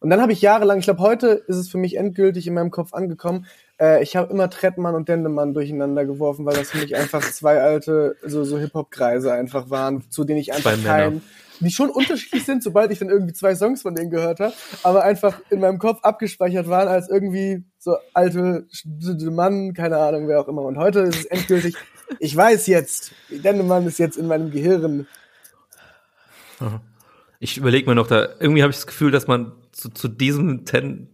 Und 0.00 0.10
dann 0.10 0.20
habe 0.20 0.32
ich 0.32 0.42
jahrelang, 0.42 0.80
ich 0.80 0.84
glaube, 0.84 1.00
heute 1.00 1.28
ist 1.28 1.56
es 1.56 1.70
für 1.70 1.78
mich 1.78 1.96
endgültig 1.96 2.46
in 2.46 2.52
meinem 2.52 2.70
Kopf 2.70 2.92
angekommen, 2.92 3.46
äh, 3.80 4.02
ich 4.02 4.16
habe 4.16 4.32
immer 4.32 4.50
Trettmann 4.50 4.94
und 4.94 5.08
Dendemann 5.08 5.54
durcheinander 5.54 6.04
geworfen, 6.04 6.46
weil 6.46 6.56
das 6.56 6.70
für 6.70 6.78
mich 6.78 6.94
einfach 6.96 7.22
zwei 7.22 7.60
alte, 7.60 8.16
so, 8.22 8.44
so 8.44 8.58
Hip-Hop-Kreise 8.58 9.32
einfach 9.32 9.70
waren, 9.70 10.10
zu 10.10 10.24
denen 10.24 10.38
ich 10.38 10.52
einfach 10.52 10.76
kein, 10.82 11.22
die 11.60 11.70
schon 11.70 11.90
unterschiedlich 11.90 12.44
sind, 12.44 12.62
sobald 12.62 12.90
ich 12.90 12.98
dann 12.98 13.08
irgendwie 13.08 13.32
zwei 13.32 13.54
Songs 13.54 13.82
von 13.82 13.94
denen 13.94 14.10
gehört 14.10 14.40
habe, 14.40 14.54
aber 14.82 15.04
einfach 15.04 15.40
in 15.50 15.60
meinem 15.60 15.78
Kopf 15.78 16.00
abgespeichert 16.02 16.68
waren 16.68 16.88
als 16.88 17.08
irgendwie 17.08 17.64
so 17.78 17.96
alte 18.12 18.66
Mann, 19.30 19.72
keine 19.74 19.98
Ahnung, 19.98 20.28
wer 20.28 20.40
auch 20.40 20.48
immer. 20.48 20.62
Und 20.62 20.78
heute 20.78 21.00
ist 21.00 21.16
es 21.16 21.24
endgültig, 21.26 21.76
ich 22.18 22.36
weiß 22.36 22.66
jetzt, 22.66 23.12
Dendemann 23.30 23.86
ist 23.86 23.98
jetzt 23.98 24.16
in 24.16 24.26
meinem 24.26 24.50
Gehirn. 24.50 25.06
Ich 27.40 27.56
überlege 27.56 27.88
mir 27.88 27.94
noch, 27.94 28.06
da 28.06 28.28
irgendwie 28.38 28.62
habe 28.62 28.70
ich 28.70 28.76
das 28.76 28.86
Gefühl, 28.86 29.10
dass 29.10 29.26
man 29.26 29.52
zu, 29.72 29.90
zu 29.90 30.08
diesem 30.08 30.64
Ten, 30.64 31.08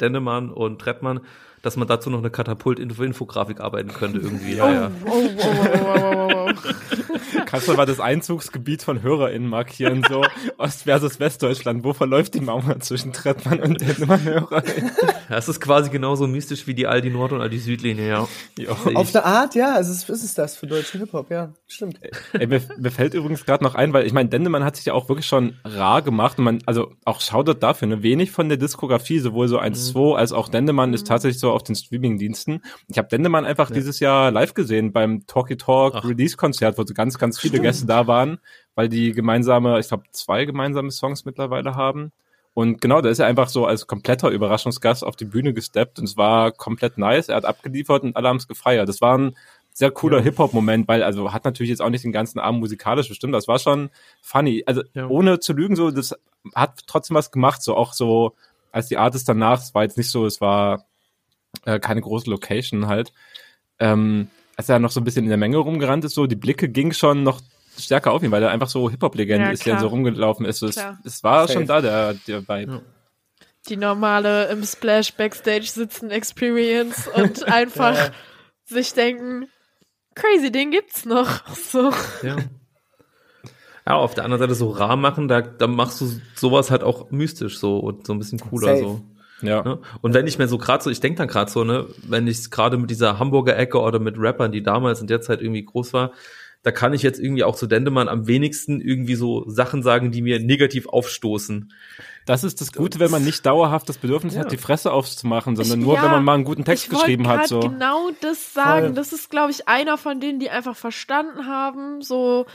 Dennemann 0.00 0.50
und 0.50 0.80
Trettmann 0.80 1.20
dass 1.66 1.76
man 1.76 1.88
dazu 1.88 2.10
noch 2.10 2.20
eine 2.20 2.30
Katapult-Infografik 2.30 3.60
arbeiten 3.60 3.92
könnte 3.92 4.20
irgendwie. 4.20 4.54
Ja, 4.54 4.72
ja. 4.72 4.90
Oh, 5.04 5.10
oh, 5.10 6.28
oh, 6.32 6.45
Kannst 7.46 7.68
du 7.68 7.74
mal 7.74 7.86
das 7.86 8.00
Einzugsgebiet 8.00 8.82
von 8.82 9.02
HörerInnen 9.02 9.48
markieren, 9.48 10.04
so 10.08 10.24
Ost 10.58 10.82
versus 10.82 11.20
Westdeutschland, 11.20 11.84
wo 11.84 11.92
verläuft 11.92 12.34
die 12.34 12.40
Mauer 12.40 12.80
zwischen 12.80 13.12
Trettmann 13.12 13.60
und 13.60 13.82
HörerInnen? 13.82 14.90
Ja, 15.28 15.36
es 15.36 15.48
ist 15.48 15.60
quasi 15.60 15.90
genauso 15.90 16.26
mystisch 16.26 16.66
wie 16.66 16.74
die 16.74 16.86
Aldi 16.86 17.10
Nord 17.10 17.32
und 17.32 17.40
Aldi 17.40 17.58
Südlinie, 17.58 18.08
ja. 18.08 18.28
ja. 18.58 18.70
Auf 18.70 19.14
eine 19.14 19.24
Art, 19.24 19.54
ja, 19.54 19.78
es 19.78 19.88
ist, 19.88 20.08
ist 20.08 20.22
es 20.22 20.34
das 20.34 20.56
für 20.56 20.66
deutschen 20.66 21.00
Hip-Hop, 21.00 21.30
ja, 21.30 21.52
stimmt. 21.66 21.98
Ey, 22.32 22.46
mir, 22.46 22.60
mir 22.78 22.90
fällt 22.90 23.14
übrigens 23.14 23.44
gerade 23.44 23.64
noch 23.64 23.74
ein, 23.74 23.92
weil 23.92 24.06
ich 24.06 24.12
meine, 24.12 24.28
Dendemann 24.28 24.64
hat 24.64 24.76
sich 24.76 24.86
ja 24.86 24.94
auch 24.94 25.08
wirklich 25.08 25.26
schon 25.26 25.56
rar 25.64 26.02
gemacht 26.02 26.38
und 26.38 26.44
man, 26.44 26.58
also 26.66 26.92
auch 27.04 27.20
schaudert 27.20 27.62
dafür, 27.62 27.88
ne, 27.88 28.02
wenig 28.02 28.30
von 28.30 28.48
der 28.48 28.58
Diskografie, 28.58 29.18
sowohl 29.18 29.48
so 29.48 29.60
1-2 29.60 29.98
mhm. 29.98 30.16
als 30.16 30.32
auch 30.32 30.48
Dendemann 30.48 30.94
ist 30.94 31.06
tatsächlich 31.06 31.40
so 31.40 31.50
auf 31.50 31.62
den 31.62 31.74
Streaming-Diensten. 31.74 32.62
Ich 32.88 32.98
habe 32.98 33.08
Dendemann 33.08 33.44
einfach 33.44 33.70
ja. 33.70 33.74
dieses 33.74 34.00
Jahr 34.00 34.30
live 34.30 34.54
gesehen 34.54 34.92
beim 34.92 35.26
Talkie 35.26 35.56
Talk 35.56 36.04
Release-Konzert, 36.46 36.78
wo 36.78 36.84
so 36.84 36.94
ganz, 36.94 37.18
ganz 37.18 37.38
viele 37.38 37.54
Stimmt. 37.54 37.64
Gäste 37.64 37.86
da 37.86 38.06
waren, 38.06 38.38
weil 38.74 38.88
die 38.88 39.12
gemeinsame, 39.12 39.78
ich 39.78 39.88
glaube, 39.88 40.04
zwei 40.12 40.44
gemeinsame 40.44 40.90
Songs 40.90 41.24
mittlerweile 41.24 41.74
haben. 41.74 42.12
Und 42.54 42.80
genau, 42.80 43.02
da 43.02 43.10
ist 43.10 43.18
er 43.18 43.26
einfach 43.26 43.48
so 43.48 43.66
als 43.66 43.86
kompletter 43.86 44.30
Überraschungsgast 44.30 45.04
auf 45.04 45.16
die 45.16 45.26
Bühne 45.26 45.52
gesteppt 45.52 45.98
und 45.98 46.06
es 46.06 46.16
war 46.16 46.52
komplett 46.52 46.96
nice. 46.96 47.28
Er 47.28 47.36
hat 47.36 47.44
abgeliefert 47.44 48.02
und 48.02 48.16
alle 48.16 48.28
haben 48.28 48.38
es 48.38 48.48
gefeiert. 48.48 48.88
Das 48.88 49.02
war 49.02 49.18
ein 49.18 49.36
sehr 49.74 49.90
cooler 49.90 50.18
ja. 50.18 50.24
Hip-Hop-Moment, 50.24 50.88
weil, 50.88 51.02
also 51.02 51.34
hat 51.34 51.44
natürlich 51.44 51.68
jetzt 51.68 51.82
auch 51.82 51.90
nicht 51.90 52.04
den 52.04 52.12
ganzen 52.12 52.38
Abend 52.38 52.60
musikalisch 52.60 53.10
bestimmt, 53.10 53.34
das 53.34 53.46
war 53.46 53.58
schon 53.58 53.90
funny. 54.22 54.62
Also 54.64 54.82
ja. 54.94 55.06
ohne 55.06 55.38
zu 55.38 55.52
lügen, 55.52 55.76
so, 55.76 55.90
das 55.90 56.14
hat 56.54 56.80
trotzdem 56.86 57.14
was 57.14 57.30
gemacht, 57.30 57.62
so 57.62 57.76
auch 57.76 57.92
so, 57.92 58.32
als 58.72 58.88
die 58.88 58.96
Artist 58.96 59.28
danach, 59.28 59.60
es 59.60 59.74
war 59.74 59.82
jetzt 59.82 59.98
nicht 59.98 60.10
so, 60.10 60.24
es 60.24 60.40
war 60.40 60.86
äh, 61.66 61.78
keine 61.78 62.00
große 62.00 62.30
Location 62.30 62.86
halt. 62.86 63.12
Ähm, 63.78 64.30
als 64.56 64.68
er 64.68 64.78
noch 64.78 64.90
so 64.90 65.00
ein 65.00 65.04
bisschen 65.04 65.24
in 65.24 65.28
der 65.28 65.38
Menge 65.38 65.58
rumgerannt 65.58 66.04
ist, 66.04 66.14
so 66.14 66.26
die 66.26 66.36
Blicke 66.36 66.68
ging 66.68 66.92
schon 66.92 67.22
noch 67.22 67.40
stärker 67.78 68.12
auf 68.12 68.22
ihn, 68.22 68.30
weil 68.30 68.42
er 68.42 68.50
einfach 68.50 68.68
so 68.68 68.90
Hip-Hop-Legende 68.90 69.46
ja, 69.46 69.52
ist, 69.52 69.66
der 69.66 69.78
so 69.78 69.88
rumgelaufen 69.88 70.46
ist. 70.46 70.62
Es, 70.62 70.78
es 71.04 71.22
war 71.22 71.46
Safe. 71.46 71.52
schon 71.52 71.66
da, 71.66 71.80
der, 71.80 72.14
der 72.26 72.48
Vibe. 72.48 72.72
Ja. 72.72 72.80
Die 73.68 73.76
normale 73.76 74.46
im 74.46 74.64
Splash 74.64 75.12
Backstage 75.14 75.66
sitzen 75.66 76.10
Experience 76.10 77.08
und 77.08 77.44
einfach 77.52 77.96
ja. 77.96 78.10
sich 78.64 78.94
denken, 78.94 79.48
crazy, 80.14 80.50
den 80.50 80.70
gibt's 80.70 81.04
noch. 81.04 81.42
So. 81.70 81.92
Ja. 82.22 82.36
Ja, 83.88 83.94
auf 83.94 84.14
der 84.14 84.24
anderen 84.24 84.40
Seite 84.40 84.54
so 84.56 84.70
rar 84.70 84.96
machen, 84.96 85.28
da, 85.28 85.42
da 85.42 85.68
machst 85.68 86.00
du 86.00 86.20
sowas 86.34 86.72
halt 86.72 86.82
auch 86.82 87.10
mystisch 87.12 87.58
so 87.58 87.78
und 87.78 88.04
so 88.04 88.14
ein 88.14 88.18
bisschen 88.18 88.40
cooler 88.40 88.76
Safe. 88.76 88.80
so. 88.80 89.15
Ja. 89.42 89.62
Ne? 89.62 89.78
Und 90.00 90.14
wenn 90.14 90.26
ich 90.26 90.38
mir 90.38 90.48
so 90.48 90.58
gerade 90.58 90.82
so, 90.82 90.90
ich 90.90 91.00
denke 91.00 91.18
dann 91.18 91.28
gerade 91.28 91.50
so, 91.50 91.64
ne, 91.64 91.86
wenn 92.06 92.26
ich 92.26 92.50
gerade 92.50 92.78
mit 92.78 92.90
dieser 92.90 93.18
Hamburger 93.18 93.56
Ecke 93.56 93.78
oder 93.78 93.98
mit 93.98 94.16
Rappern, 94.18 94.52
die 94.52 94.62
damals 94.62 95.00
in 95.00 95.06
der 95.06 95.20
Zeit 95.20 95.42
irgendwie 95.42 95.64
groß 95.64 95.92
war, 95.92 96.12
da 96.62 96.72
kann 96.72 96.92
ich 96.92 97.02
jetzt 97.02 97.20
irgendwie 97.20 97.44
auch 97.44 97.54
zu 97.54 97.68
Dendemann 97.68 98.08
am 98.08 98.26
wenigsten 98.26 98.80
irgendwie 98.80 99.14
so 99.14 99.48
Sachen 99.48 99.84
sagen, 99.84 100.10
die 100.10 100.20
mir 100.20 100.40
negativ 100.40 100.88
aufstoßen. 100.88 101.72
Das 102.24 102.42
ist 102.42 102.60
das 102.60 102.72
Gute, 102.72 102.98
wenn 102.98 103.12
man 103.12 103.24
nicht 103.24 103.46
dauerhaft 103.46 103.88
das 103.88 103.98
Bedürfnis 103.98 104.34
ja. 104.34 104.40
hat, 104.40 104.50
die 104.50 104.56
Fresse 104.56 104.90
aufzumachen, 104.90 105.54
sondern 105.54 105.78
ich, 105.78 105.86
nur, 105.86 105.94
ja, 105.94 106.02
wenn 106.02 106.10
man 106.10 106.24
mal 106.24 106.34
einen 106.34 106.42
guten 106.42 106.64
Text 106.64 106.90
geschrieben 106.90 107.28
hat. 107.28 107.46
So. 107.46 107.60
genau 107.60 108.10
das 108.20 108.52
sagen. 108.52 108.86
Voll. 108.86 108.94
Das 108.94 109.12
ist, 109.12 109.30
glaube 109.30 109.52
ich, 109.52 109.68
einer 109.68 109.96
von 109.96 110.18
denen, 110.18 110.40
die 110.40 110.50
einfach 110.50 110.74
verstanden 110.74 111.46
haben, 111.46 112.02
so 112.02 112.46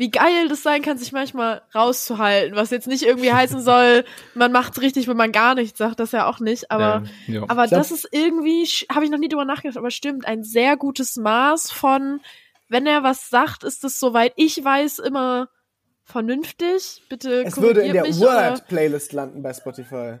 wie 0.00 0.10
geil 0.10 0.48
das 0.48 0.62
sein 0.62 0.80
kann, 0.80 0.96
sich 0.96 1.12
manchmal 1.12 1.60
rauszuhalten, 1.74 2.56
was 2.56 2.70
jetzt 2.70 2.88
nicht 2.88 3.02
irgendwie 3.02 3.34
heißen 3.34 3.60
soll, 3.60 4.06
man 4.34 4.50
macht's 4.50 4.80
richtig, 4.80 5.06
wenn 5.08 5.16
man 5.18 5.30
gar 5.30 5.54
nichts 5.54 5.76
sagt, 5.76 6.00
das 6.00 6.12
ja 6.12 6.26
auch 6.26 6.40
nicht, 6.40 6.70
aber, 6.70 7.04
ähm, 7.26 7.34
ja. 7.34 7.42
aber 7.48 7.66
das 7.66 7.90
ist 7.90 8.08
irgendwie, 8.10 8.64
habe 8.90 9.04
ich 9.04 9.10
noch 9.10 9.18
nie 9.18 9.28
drüber 9.28 9.44
nachgedacht, 9.44 9.76
aber 9.76 9.90
stimmt, 9.90 10.26
ein 10.26 10.42
sehr 10.42 10.78
gutes 10.78 11.16
Maß 11.16 11.70
von, 11.70 12.22
wenn 12.70 12.86
er 12.86 13.02
was 13.02 13.28
sagt, 13.28 13.62
ist 13.62 13.84
es, 13.84 14.00
soweit 14.00 14.32
ich 14.36 14.64
weiß, 14.64 15.00
immer 15.00 15.50
vernünftig. 16.10 17.02
Bitte 17.08 17.42
Es 17.44 17.60
würde 17.60 17.80
in 17.82 17.92
der 17.92 18.04
Word-Playlist 18.04 19.12
landen 19.12 19.42
bei 19.42 19.52
Spotify. 19.54 20.18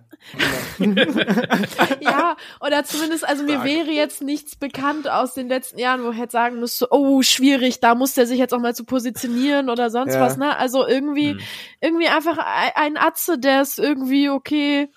ja, 2.00 2.36
oder 2.60 2.84
zumindest, 2.84 3.28
also 3.28 3.42
mir 3.44 3.64
wäre 3.64 3.90
jetzt 3.90 4.22
nichts 4.22 4.56
bekannt 4.56 5.08
aus 5.10 5.34
den 5.34 5.48
letzten 5.48 5.78
Jahren, 5.78 6.04
wo 6.04 6.10
ich 6.10 6.18
hätte 6.18 6.32
sagen 6.32 6.60
müsste, 6.60 6.88
oh, 6.90 7.22
schwierig, 7.22 7.80
da 7.80 7.94
muss 7.94 8.14
der 8.14 8.26
sich 8.26 8.38
jetzt 8.38 8.54
auch 8.54 8.60
mal 8.60 8.74
zu 8.74 8.84
positionieren 8.84 9.68
oder 9.70 9.90
sonst 9.90 10.14
Ja. 10.14 10.20
was, 10.20 10.36
ne? 10.36 10.56
Also 10.56 10.86
irgendwie, 10.86 11.32
Hm. 11.32 11.40
irgendwie 11.80 12.08
einfach 12.08 12.38
ein 12.74 12.96
Atze, 12.96 13.38
der 13.38 13.60
es 13.62 13.78
irgendwie 13.78 14.28
okay 14.30 14.88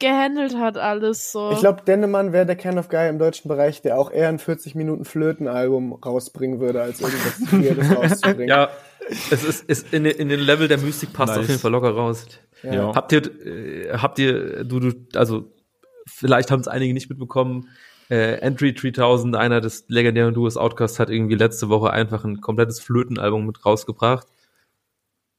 gehandelt 0.00 0.56
hat 0.56 0.78
alles 0.78 1.32
so. 1.32 1.50
Ich 1.50 1.58
glaube, 1.58 1.82
Dennemann 1.84 2.32
wäre 2.32 2.46
der 2.46 2.54
Kind 2.54 2.78
of 2.78 2.88
Guy 2.88 3.08
im 3.08 3.18
deutschen 3.18 3.48
Bereich, 3.48 3.82
der 3.82 3.98
auch 3.98 4.12
eher 4.12 4.28
ein 4.28 4.38
40 4.38 4.76
Minuten 4.76 5.04
Flötenalbum 5.04 5.92
rausbringen 5.94 6.60
würde, 6.60 6.80
als 6.82 7.00
irgendwas 7.00 7.40
Weirdes 7.52 7.96
rauszubringen. 7.96 8.48
Ja, 8.48 8.68
es 9.30 9.44
ist, 9.44 9.64
ist 9.64 9.92
in, 9.92 10.04
den- 10.04 10.16
in 10.16 10.28
den 10.28 10.40
Level 10.40 10.68
der 10.68 10.78
Mystik 10.78 11.12
passt 11.12 11.32
Nice. 11.32 11.38
auf 11.40 11.48
jeden 11.48 11.60
Fall 11.60 11.70
locker 11.72 11.90
raus. 11.90 12.26
Ja. 12.62 12.94
Habt 12.94 13.12
ihr, 13.12 13.22
äh, 13.46 13.92
habt 13.98 14.18
ihr, 14.18 14.64
du, 14.64 14.80
du, 14.80 14.92
also 15.14 15.52
vielleicht 16.06 16.50
haben 16.50 16.60
es 16.60 16.68
einige 16.68 16.92
nicht 16.94 17.08
mitbekommen. 17.08 17.68
Äh, 18.10 18.38
Entry 18.40 18.72
3000, 18.72 19.36
einer 19.36 19.60
des 19.60 19.84
legendären 19.88 20.32
Duos 20.34 20.56
Outcast, 20.56 20.98
hat 20.98 21.10
irgendwie 21.10 21.34
letzte 21.34 21.68
Woche 21.68 21.90
einfach 21.90 22.24
ein 22.24 22.40
komplettes 22.40 22.80
Flötenalbum 22.80 23.46
mit 23.46 23.64
rausgebracht. 23.66 24.26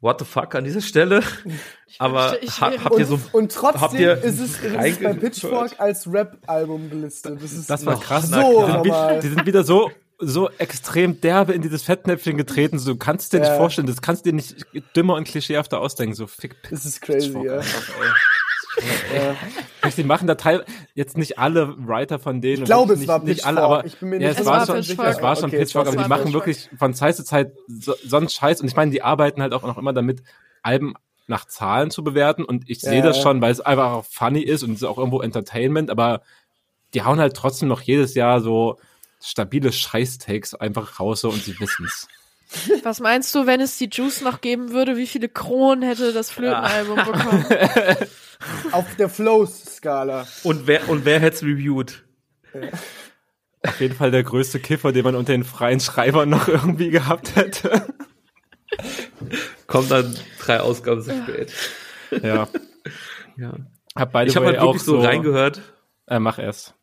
What 0.01 0.19
the 0.19 0.25
fuck 0.25 0.55
an 0.55 0.63
dieser 0.63 0.79
Stelle? 0.81 1.21
Aber 1.99 2.41
ich 2.41 2.61
ha, 2.61 2.71
wäre- 2.71 2.83
habt 2.85 2.99
ihr 2.99 3.09
Und, 3.11 3.19
so 3.19 3.37
und 3.37 3.51
trotzdem 3.51 3.81
habt 3.81 3.93
ihr 3.95 4.13
ist 4.23 4.39
es, 4.39 4.57
bei? 5.01 5.13
Pitchfork 5.13 5.77
als 5.79 6.11
Rap-Album 6.11 6.89
gelistet. 6.89 7.41
Das 7.41 7.51
ist 7.51 7.69
Das 7.69 7.85
war 7.85 7.99
krass. 7.99 8.29
so 8.29 8.35
klar. 8.39 8.77
normal. 8.77 9.19
Die 9.19 9.27
sind 9.27 9.45
wieder 9.45 9.63
so 9.63 9.91
so 10.19 10.49
extrem 10.57 11.21
derbe 11.21 11.53
in 11.53 11.61
dieses 11.61 11.83
Fettnäpfchen 11.83 12.35
getreten, 12.37 12.77
so 12.77 12.93
du 12.93 12.99
kannst 12.99 13.31
dir 13.33 13.39
nicht 13.39 13.49
Ja. 13.49 13.55
vorstellen, 13.55 13.87
das 13.87 14.01
kannst 14.01 14.25
du 14.25 14.31
dir 14.31 14.35
nicht 14.35 14.65
dümmer 14.95 15.15
und 15.15 15.23
klischeehafter 15.25 15.79
ausdenken, 15.79 16.13
so 16.15 16.27
fick 16.27 16.55
Das 16.69 16.85
ist 16.85 17.01
crazy, 17.01 17.27
Pitchfork 17.29 17.45
ja. 17.45 17.57
einfach, 17.57 17.83
ja. 18.03 19.35
Die 19.97 20.03
machen 20.03 20.27
da 20.27 20.35
teil 20.35 20.63
jetzt 20.93 21.17
nicht 21.17 21.37
alle 21.39 21.75
Writer 21.87 22.19
von 22.19 22.41
denen. 22.41 22.59
Ich 22.59 22.65
glaube, 22.65 22.93
es 22.93 23.07
war 23.07 23.19
nicht, 23.19 23.27
nicht 23.27 23.45
alle, 23.45 23.57
Pitchfork. 23.57 23.77
aber 23.79 23.85
Ich 23.85 23.97
bin 23.97 24.09
mir 24.09 24.21
ja, 24.21 24.29
nicht 24.29 24.39
es 24.39 24.45
so 24.45 24.51
war 24.51 24.65
sicher. 24.65 24.83
schon, 24.95 25.05
es 25.05 25.21
war 25.21 25.35
schon 25.35 25.45
Okay, 25.45 25.55
es 25.57 25.61
Pitchfork, 25.69 25.85
war 25.87 25.93
aber 25.93 26.03
die 26.03 26.07
Pitchfork. 26.09 26.19
machen 26.25 26.33
wirklich 26.33 26.69
von 26.77 26.93
Zeit 26.93 27.15
zu 27.15 27.23
Zeit 27.25 27.51
so, 27.67 27.93
so 28.05 28.17
einen 28.17 28.29
Scheiß 28.29 28.61
und 28.61 28.67
ich 28.67 28.75
meine, 28.75 28.91
die 28.91 29.01
arbeiten 29.01 29.41
halt 29.41 29.53
auch 29.53 29.63
noch 29.63 29.77
immer 29.77 29.93
damit, 29.93 30.21
Alben 30.61 30.93
nach 31.27 31.45
Zahlen 31.45 31.91
zu 31.91 32.03
bewerten 32.03 32.43
und 32.43 32.69
ich 32.69 32.81
Ja, 32.81 32.89
sehe 32.91 33.01
das 33.01 33.17
ja. 33.17 33.23
schon, 33.23 33.41
weil 33.41 33.51
es 33.51 33.61
einfach 33.61 33.91
auch 33.91 34.05
funny 34.05 34.41
ist 34.41 34.63
und 34.63 34.71
es 34.71 34.77
ist 34.77 34.83
auch 34.87 34.97
irgendwo 34.97 35.21
Entertainment, 35.21 35.89
aber 35.89 36.21
die 36.93 37.03
hauen 37.03 37.19
halt 37.19 37.35
trotzdem 37.35 37.67
noch 37.69 37.81
jedes 37.81 38.15
Jahr 38.15 38.41
so 38.41 38.77
stabile 39.21 39.71
Scheiß-Takes 39.71 40.55
einfach 40.55 40.99
raus 40.99 41.21
so 41.21 41.29
und 41.29 41.43
sie 41.43 41.59
wissen's. 41.59 42.07
Was 42.83 42.99
meinst 42.99 43.33
du, 43.35 43.45
wenn 43.45 43.61
es 43.61 43.77
die 43.77 43.89
Juice 43.91 44.21
noch 44.21 44.41
geben 44.41 44.71
würde, 44.71 44.97
wie 44.97 45.05
viele 45.05 45.29
Kronen 45.29 45.83
hätte 45.83 46.13
das 46.13 46.31
Flötenalbum 46.31 46.95
bekommen? 47.05 47.45
Auf 48.71 48.95
der 48.95 49.09
Flows-Skala. 49.09 50.27
und 50.43 50.65
wer 50.65 50.89
und 50.89 51.05
wer 51.05 51.19
hätte 51.19 51.35
es 51.35 51.43
reviewed? 51.43 52.03
Auf 53.67 53.81
jeden 53.81 53.93
Fall 53.93 54.09
der 54.09 54.23
größte 54.23 54.59
Kiffer, 54.59 54.93
den 54.93 55.03
man 55.03 55.15
unter 55.15 55.33
den 55.33 55.43
freien 55.43 55.81
Schreibern 55.81 56.29
noch 56.29 56.47
irgendwie 56.47 56.91
gehabt 56.91 57.35
hätte. 57.35 57.93
Kommt 59.67 59.91
dann 59.91 60.17
drei 60.39 60.61
Ausgaben 60.61 61.01
zu 61.01 61.11
spät. 61.11 61.51
Ja. 62.23 62.47
Ja. 63.35 63.53
Hab 63.95 64.13
beide 64.13 64.29
Ich 64.29 64.37
habe 64.37 64.45
halt 64.45 64.61
wirklich 64.61 64.83
so 64.83 65.01
reingehört. 65.01 65.61
Äh, 66.07 66.19
mach 66.19 66.39
erst. 66.39 66.73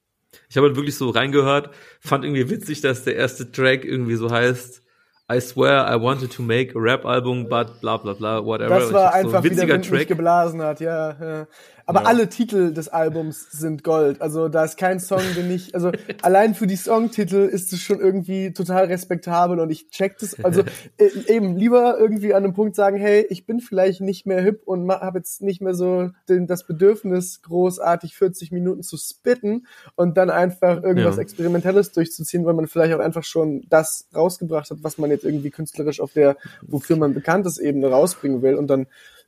Ich 0.49 0.57
habe 0.57 0.67
halt 0.69 0.77
wirklich 0.77 0.97
so 0.97 1.11
reingehört, 1.11 1.71
fand 2.01 2.25
irgendwie 2.25 2.51
witzig, 2.51 2.81
dass 2.81 3.05
der 3.05 3.17
erste 3.17 3.51
Track 3.51 3.85
irgendwie 3.85 4.17
so 4.17 4.31
heißt 4.31 4.83
I 5.29 5.41
swear 5.41 5.89
I 5.91 6.01
wanted 6.01 6.31
to 6.35 6.43
make 6.43 6.77
a 6.77 6.81
rap 6.81 7.05
album, 7.05 7.49
but 7.49 7.81
bla 7.81 7.97
bla 7.97 8.13
bla, 8.13 8.45
whatever. 8.45 8.79
Das 8.79 8.93
war 8.93 9.07
hab 9.07 9.13
so 9.13 9.19
einfach, 9.19 9.39
ein 9.39 9.45
wie 9.45 9.49
der 9.49 9.57
witziger 9.57 9.75
Wind 9.75 9.89
Track. 9.89 10.09
geblasen 10.09 10.63
hat, 10.63 10.81
ja. 10.81 11.17
ja. 11.21 11.47
Aber 11.89 12.01
Ja. 12.03 12.07
alle 12.07 12.29
Titel 12.29 12.73
des 12.75 12.89
Albums 12.89 13.47
sind 13.53 13.85
Gold. 13.85 14.21
Also 14.21 14.49
da 14.49 14.65
ist 14.65 14.77
kein 14.77 14.99
Song, 14.99 15.23
den 15.37 15.49
ich, 15.53 15.73
also 15.75 15.93
allein 16.21 16.55
für 16.57 16.67
die 16.67 16.75
Songtitel 16.75 17.37
ist 17.37 17.73
es 17.73 17.81
schon 17.81 18.01
irgendwie 18.01 18.53
total 18.53 18.87
respektabel 18.87 19.61
und 19.61 19.71
ich 19.71 19.89
check 19.91 20.19
das. 20.19 20.43
Also 20.45 20.63
äh, 20.99 21.09
eben 21.29 21.57
lieber 21.57 21.97
irgendwie 21.99 22.35
an 22.35 22.43
einem 22.43 22.55
Punkt 22.55 22.75
sagen, 22.75 22.97
hey, 22.97 23.25
ich 23.31 23.47
bin 23.47 23.61
vielleicht 23.61 24.01
nicht 24.01 24.27
mehr 24.27 24.43
hip 24.43 24.63
und 24.65 24.91
habe 24.91 25.19
jetzt 25.19 25.43
nicht 25.43 25.61
mehr 25.63 25.75
so 25.75 26.11
den, 26.29 26.49
das 26.49 26.67
Bedürfnis, 26.67 27.41
großartig 27.43 28.17
40 28.17 28.51
Minuten 28.51 28.83
zu 28.83 28.97
spitten 28.97 29.67
und 29.95 30.17
dann 30.17 30.29
einfach 30.31 30.83
irgendwas 30.83 31.17
Ja. 31.17 31.23
Experimentelles 31.23 31.93
durchzuziehen, 31.93 32.45
weil 32.47 32.55
man 32.55 32.67
vielleicht 32.67 32.95
auch 32.95 33.01
einfach 33.01 33.25
schon 33.25 33.65
das 33.71 34.09
rausgebracht 34.13 34.71
hat, 34.71 34.79
was 34.83 34.99
man 34.99 35.11
jetzt 35.11 35.25
irgendwie 35.25 35.51
künstlerisch 35.51 36.01
auf 36.01 36.13
der, 36.13 36.37
wofür 36.63 36.97
man 36.97 37.15
bekannt 37.15 37.47
ist, 37.47 37.59
Ebene 37.59 37.89
rausbringen 37.89 38.43
will 38.43 38.57
und 38.57 38.67
dann 38.67 38.87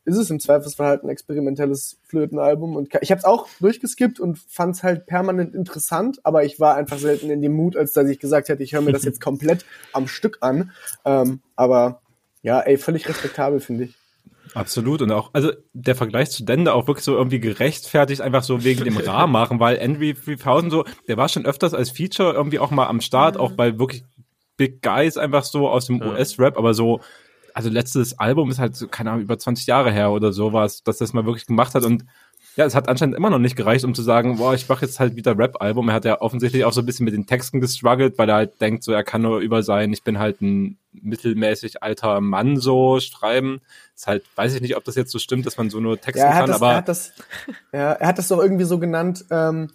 ist 0.08 0.16
es 0.16 0.30
im 0.30 0.40
Zweifelsfall 0.40 0.88
halt 0.88 1.04
ein 1.04 1.10
experimentelles 1.10 1.98
Flötenalbum 2.04 2.74
und 2.76 2.88
ich 3.00 3.10
habe 3.10 3.18
es 3.18 3.24
auch 3.24 3.46
durchgeskippt 3.60 4.18
und 4.18 4.38
fand 4.38 4.74
es 4.74 4.82
halt 4.82 5.06
permanent 5.06 5.54
interessant, 5.54 6.18
aber 6.24 6.44
ich 6.44 6.58
war 6.58 6.74
einfach 6.76 6.98
selten 6.98 7.30
in 7.30 7.42
dem 7.42 7.52
Mut, 7.52 7.76
als 7.76 7.92
dass 7.92 8.08
ich 8.08 8.18
gesagt 8.18 8.48
hätte, 8.48 8.62
ich 8.62 8.72
höre 8.72 8.80
mir 8.80 8.92
das 8.92 9.04
jetzt 9.04 9.20
komplett 9.22 9.64
am 9.92 10.08
Stück 10.08 10.38
an. 10.40 10.72
Ähm, 11.04 11.40
aber 11.56 12.00
ja, 12.42 12.60
ey, 12.60 12.78
völlig 12.78 13.08
respektabel 13.08 13.60
finde 13.60 13.84
ich. 13.84 13.94
Absolut. 14.54 15.02
Und 15.02 15.12
auch, 15.12 15.30
also 15.34 15.52
der 15.74 15.94
Vergleich 15.94 16.30
zu 16.30 16.44
Dende 16.44 16.72
auch 16.72 16.86
wirklich 16.86 17.04
so 17.04 17.14
irgendwie 17.14 17.40
gerechtfertigt, 17.40 18.22
einfach 18.22 18.42
so 18.42 18.64
wegen 18.64 18.84
dem 18.84 18.96
Rahmen 19.06 19.32
machen, 19.32 19.60
weil 19.60 19.78
Henry 19.78 20.14
3000 20.14 20.72
so, 20.72 20.84
der 21.06 21.18
war 21.18 21.28
schon 21.28 21.44
öfters 21.44 21.74
als 21.74 21.90
Feature 21.90 22.32
irgendwie 22.32 22.58
auch 22.58 22.70
mal 22.70 22.86
am 22.86 23.02
Start, 23.02 23.36
auch 23.36 23.52
bei 23.52 23.78
wirklich 23.78 24.04
Big 24.56 24.82
Guys 24.82 25.18
einfach 25.18 25.44
so 25.44 25.68
aus 25.68 25.86
dem 25.86 26.00
Ja. 26.00 26.12
US-Rap, 26.12 26.56
aber 26.56 26.72
so, 26.72 27.00
also 27.58 27.70
letztes 27.70 28.16
Album 28.20 28.52
ist 28.52 28.60
halt, 28.60 28.76
so, 28.76 28.86
keine 28.86 29.10
Ahnung, 29.10 29.24
über 29.24 29.36
20 29.36 29.66
Jahre 29.66 29.90
her 29.90 30.12
oder 30.12 30.32
sowas, 30.32 30.84
dass 30.84 30.98
das 30.98 31.12
mal 31.12 31.26
wirklich 31.26 31.44
gemacht 31.44 31.74
hat 31.74 31.84
und 31.84 32.04
ja, 32.54 32.64
es 32.64 32.76
hat 32.76 32.88
anscheinend 32.88 33.16
immer 33.16 33.30
noch 33.30 33.40
nicht 33.40 33.56
gereicht, 33.56 33.84
um 33.84 33.96
zu 33.96 34.02
sagen, 34.02 34.38
boah, 34.38 34.54
ich 34.54 34.68
mache 34.68 34.84
jetzt 34.84 35.00
halt 35.00 35.16
wieder 35.16 35.36
Rap-Album. 35.36 35.88
Er 35.88 35.94
hat 35.94 36.04
ja 36.04 36.20
offensichtlich 36.20 36.64
auch 36.64 36.72
so 36.72 36.80
ein 36.82 36.86
bisschen 36.86 37.04
mit 37.04 37.14
den 37.14 37.26
Texten 37.26 37.60
gestruggelt, 37.60 38.16
weil 38.16 38.28
er 38.28 38.36
halt 38.36 38.60
denkt, 38.60 38.84
so 38.84 38.92
er 38.92 39.02
kann 39.02 39.22
nur 39.22 39.40
über 39.40 39.64
sein, 39.64 39.92
ich 39.92 40.04
bin 40.04 40.20
halt 40.20 40.40
ein 40.40 40.78
mittelmäßig 40.92 41.82
alter 41.82 42.20
Mann 42.20 42.56
so 42.56 43.00
schreiben. 43.00 43.60
Ist 43.96 44.06
halt, 44.06 44.24
weiß 44.36 44.54
ich 44.54 44.60
nicht, 44.60 44.76
ob 44.76 44.84
das 44.84 44.94
jetzt 44.94 45.10
so 45.10 45.18
stimmt, 45.18 45.46
dass 45.46 45.56
man 45.56 45.68
so 45.68 45.80
nur 45.80 46.00
texten 46.00 46.26
Ja, 46.26 46.32
kann, 46.32 46.46
das, 46.46 46.56
aber 46.56 46.70
er 46.70 46.76
hat 46.76 46.88
das, 46.88 47.12
ja, 47.72 47.92
er 47.92 48.06
hat 48.06 48.18
das 48.18 48.28
doch 48.28 48.40
irgendwie 48.40 48.64
so 48.64 48.78
genannt, 48.78 49.24
ähm, 49.30 49.70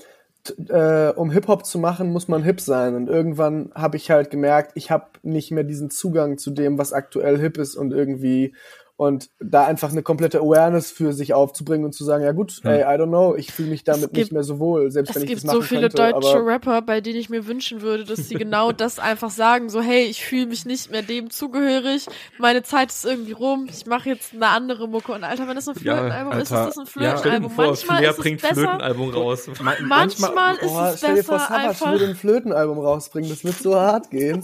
äh, 0.70 1.10
um 1.10 1.32
Hip-Hop 1.32 1.66
zu 1.66 1.80
machen, 1.80 2.12
muss 2.12 2.28
man 2.28 2.44
hip 2.44 2.60
sein. 2.60 2.96
Und 2.96 3.10
irgendwann 3.10 3.72
habe 3.76 3.98
ich 3.98 4.12
halt 4.12 4.30
gemerkt, 4.30 4.72
ich 4.76 4.92
habe 4.92 5.08
nicht 5.22 5.52
mehr 5.52 5.64
diesen 5.64 5.90
Zugang 5.90 6.38
zu 6.38 6.52
dem, 6.52 6.78
was 6.78 6.94
aktuell 6.94 7.40
hip 7.40 7.58
ist 7.58 7.76
und 7.76 7.94
irgendwie 7.94 8.54
und 8.96 9.30
da 9.40 9.66
einfach 9.66 9.92
eine 9.92 10.04
komplette 10.04 10.40
Awareness 10.40 10.92
für 10.92 11.14
sich 11.14 11.34
aufzubringen 11.34 11.84
und 11.84 11.94
zu 11.94 12.04
sagen, 12.04 12.24
ja 12.24 12.32
gut, 12.32 12.62
ey, 12.64 12.82
I 12.82 12.86
don't 13.00 13.08
know, 13.08 13.36
ich 13.36 13.52
fühle 13.52 13.70
mich 13.70 13.84
damit 13.84 14.04
gibt- 14.12 14.18
nicht 14.18 14.32
mehr 14.32 14.44
so 14.44 14.60
wohl, 14.60 14.92
selbst 14.92 15.10
Es 15.10 15.16
wenn 15.16 15.24
ich 15.24 15.30
gibt 15.30 15.38
das 15.40 15.46
machen 15.46 15.56
so 15.56 15.62
viele 15.64 15.90
könnte. 15.90 15.98
deutsche 16.14 16.46
Rapper, 16.46 16.82
bei 16.84 17.02
denen 17.02 17.18
ich 17.20 17.28
mir 17.30 17.48
wünschen 17.48 17.82
würde, 17.82 18.04
dass 18.04 18.28
sie 18.28 18.36
genau 18.36 18.72
das 18.72 19.00
einfach 19.00 19.32
sagen, 19.32 19.70
so 19.70 19.82
hey, 19.82 20.04
ich 20.06 20.24
fühle 20.24 20.46
mich 20.46 20.66
nicht 20.66 20.92
mehr 20.92 21.02
dem 21.02 21.32
zugehörig, 21.32 22.06
meine 22.38 22.62
Zeit 22.62 22.90
ist 22.92 23.04
irgendwie 23.04 23.32
rum, 23.32 23.68
ich 23.70 23.86
mache 23.88 24.10
jetzt 24.10 24.34
eine 24.34 24.50
andere 24.50 24.88
Mucke 24.88 25.12
und 25.12 25.24
Alter, 25.24 25.48
wenn 25.48 25.56
das 25.56 25.68
ein 25.68 25.76
Ja, 25.82 25.96
Flötenalbum 25.96 26.34
ist, 26.34 26.42
ist 26.44 26.52
Alter, 26.52 26.66
das 26.66 26.78
ein 26.96 27.02
ja, 27.02 27.16
Flötenalbum. 27.18 27.50
vor, 27.50 27.66
manchmal 27.66 27.98
Flair 27.98 28.10
ist 28.12 28.16
es 28.18 28.22
bringt 28.22 28.42
besser, 28.42 28.54
Flötenalbum 28.56 29.10
raus. 29.10 29.50
manchmal 29.88 30.56
ist 30.58 30.62
Boah, 30.72 30.90
es 30.94 30.98
stell 31.00 31.16
dir 31.16 31.24
vor, 31.24 31.38
besser 31.40 31.48
Savage 31.50 31.68
einfach 31.70 31.92
würde 31.92 32.06
ein 32.06 32.16
Flötenalbum 32.16 32.80
rausbringen, 32.80 33.30
das 33.30 33.44
wird 33.44 33.56
so 33.56 33.76
hart 33.76 34.12
gehen. 34.12 34.44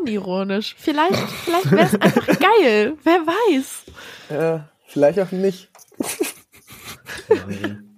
Unironisch. 0.00 0.74
Vielleicht, 0.78 1.18
vielleicht 1.44 1.70
wäre 1.70 1.86
es 1.86 1.94
einfach 1.94 2.26
geil, 2.38 2.94
wer 3.02 3.20
weiß. 3.26 3.84
Ja, 4.30 4.68
vielleicht 4.86 5.20
auch 5.20 5.32
nicht. 5.32 5.68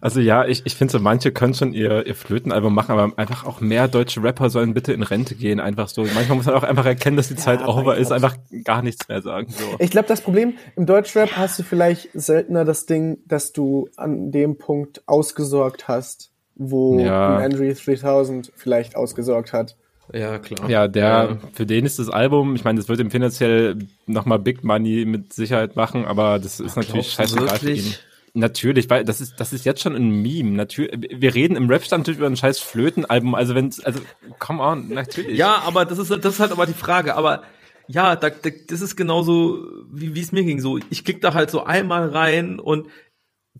Also 0.00 0.20
ja, 0.20 0.44
ich, 0.44 0.64
ich 0.66 0.76
finde 0.76 0.92
so, 0.92 1.00
manche 1.00 1.32
können 1.32 1.54
schon 1.54 1.72
ihr, 1.72 2.06
ihr 2.06 2.14
Flötenalbum 2.14 2.72
machen, 2.72 2.92
aber 2.92 3.18
einfach 3.18 3.44
auch 3.44 3.60
mehr 3.60 3.88
deutsche 3.88 4.22
Rapper 4.22 4.50
sollen 4.50 4.74
bitte 4.74 4.92
in 4.92 5.02
Rente 5.02 5.34
gehen, 5.34 5.58
einfach 5.58 5.88
so. 5.88 6.02
Manchmal 6.02 6.36
muss 6.36 6.46
man 6.46 6.54
auch 6.54 6.62
einfach 6.62 6.84
erkennen, 6.86 7.16
dass 7.16 7.28
die 7.28 7.34
Zeit 7.34 7.60
aber 7.60 7.76
over 7.76 7.96
ist, 7.96 8.12
einfach 8.12 8.36
gar 8.62 8.82
nichts 8.82 9.08
mehr 9.08 9.22
sagen. 9.22 9.48
So. 9.50 9.64
Ich 9.80 9.90
glaube, 9.90 10.06
das 10.06 10.20
Problem 10.20 10.54
im 10.76 10.86
Deutschrap 10.86 11.36
hast 11.36 11.58
du 11.58 11.62
vielleicht 11.62 12.10
seltener 12.12 12.64
das 12.64 12.86
Ding, 12.86 13.18
dass 13.26 13.52
du 13.52 13.88
an 13.96 14.30
dem 14.30 14.58
Punkt 14.58 15.02
ausgesorgt 15.06 15.88
hast, 15.88 16.30
wo 16.54 17.00
Ja. 17.00 17.38
Andrew 17.38 17.72
3000 17.72 18.52
vielleicht 18.54 18.94
ausgesorgt 18.96 19.52
hat. 19.52 19.76
Ja, 20.12 20.38
klar. 20.38 20.68
Ja, 20.70 20.88
der, 20.88 21.02
Ja. 21.04 21.38
für 21.52 21.66
den 21.66 21.84
ist 21.84 21.98
das 21.98 22.08
Album, 22.08 22.54
ich 22.54 22.64
meine, 22.64 22.78
das 22.78 22.88
wird 22.88 23.00
ihm 23.00 23.10
finanziell 23.10 23.76
nochmal 24.06 24.38
Big 24.38 24.62
Money 24.64 25.04
mit 25.04 25.32
Sicherheit 25.32 25.76
machen, 25.76 26.04
aber 26.04 26.38
das 26.38 26.60
ist 26.60 26.76
natürlich 26.76 27.14
glaubst 27.14 27.34
du 27.34 27.36
scheißegal 27.36 27.58
für 27.58 27.72
ihn. 27.72 27.94
Natürlich, 28.34 28.90
weil 28.90 29.02
das 29.04 29.22
ist, 29.22 29.40
das 29.40 29.54
ist 29.54 29.64
jetzt 29.64 29.80
schon 29.80 29.96
ein 29.96 30.10
Meme. 30.22 30.50
Natürlich, 30.50 31.10
wir 31.20 31.34
reden 31.34 31.56
im 31.56 31.70
Rap-Stand 31.70 32.02
natürlich 32.02 32.18
über 32.18 32.26
ein 32.26 32.36
scheiß 32.36 32.58
Flötenalbum, 32.58 33.34
also 33.34 33.54
wenn's, 33.54 33.80
also, 33.80 34.00
come 34.38 34.62
on, 34.62 34.88
natürlich. 34.90 35.38
Ja, 35.38 35.62
aber 35.64 35.86
das 35.86 35.98
ist, 35.98 36.10
das 36.10 36.34
ist 36.34 36.40
halt 36.40 36.52
aber 36.52 36.66
die 36.66 36.74
Frage. 36.74 37.16
Aber 37.16 37.42
ja, 37.88 38.14
da, 38.14 38.28
da, 38.28 38.50
das 38.68 38.82
ist 38.82 38.94
genauso, 38.94 39.64
wie 39.90 40.14
wie 40.14 40.20
es 40.20 40.32
mir 40.32 40.44
ging. 40.44 40.60
So, 40.60 40.78
ich 40.90 41.04
klick 41.04 41.22
da 41.22 41.32
halt 41.32 41.50
so 41.50 41.64
einmal 41.64 42.10
rein 42.10 42.58
und 42.60 42.88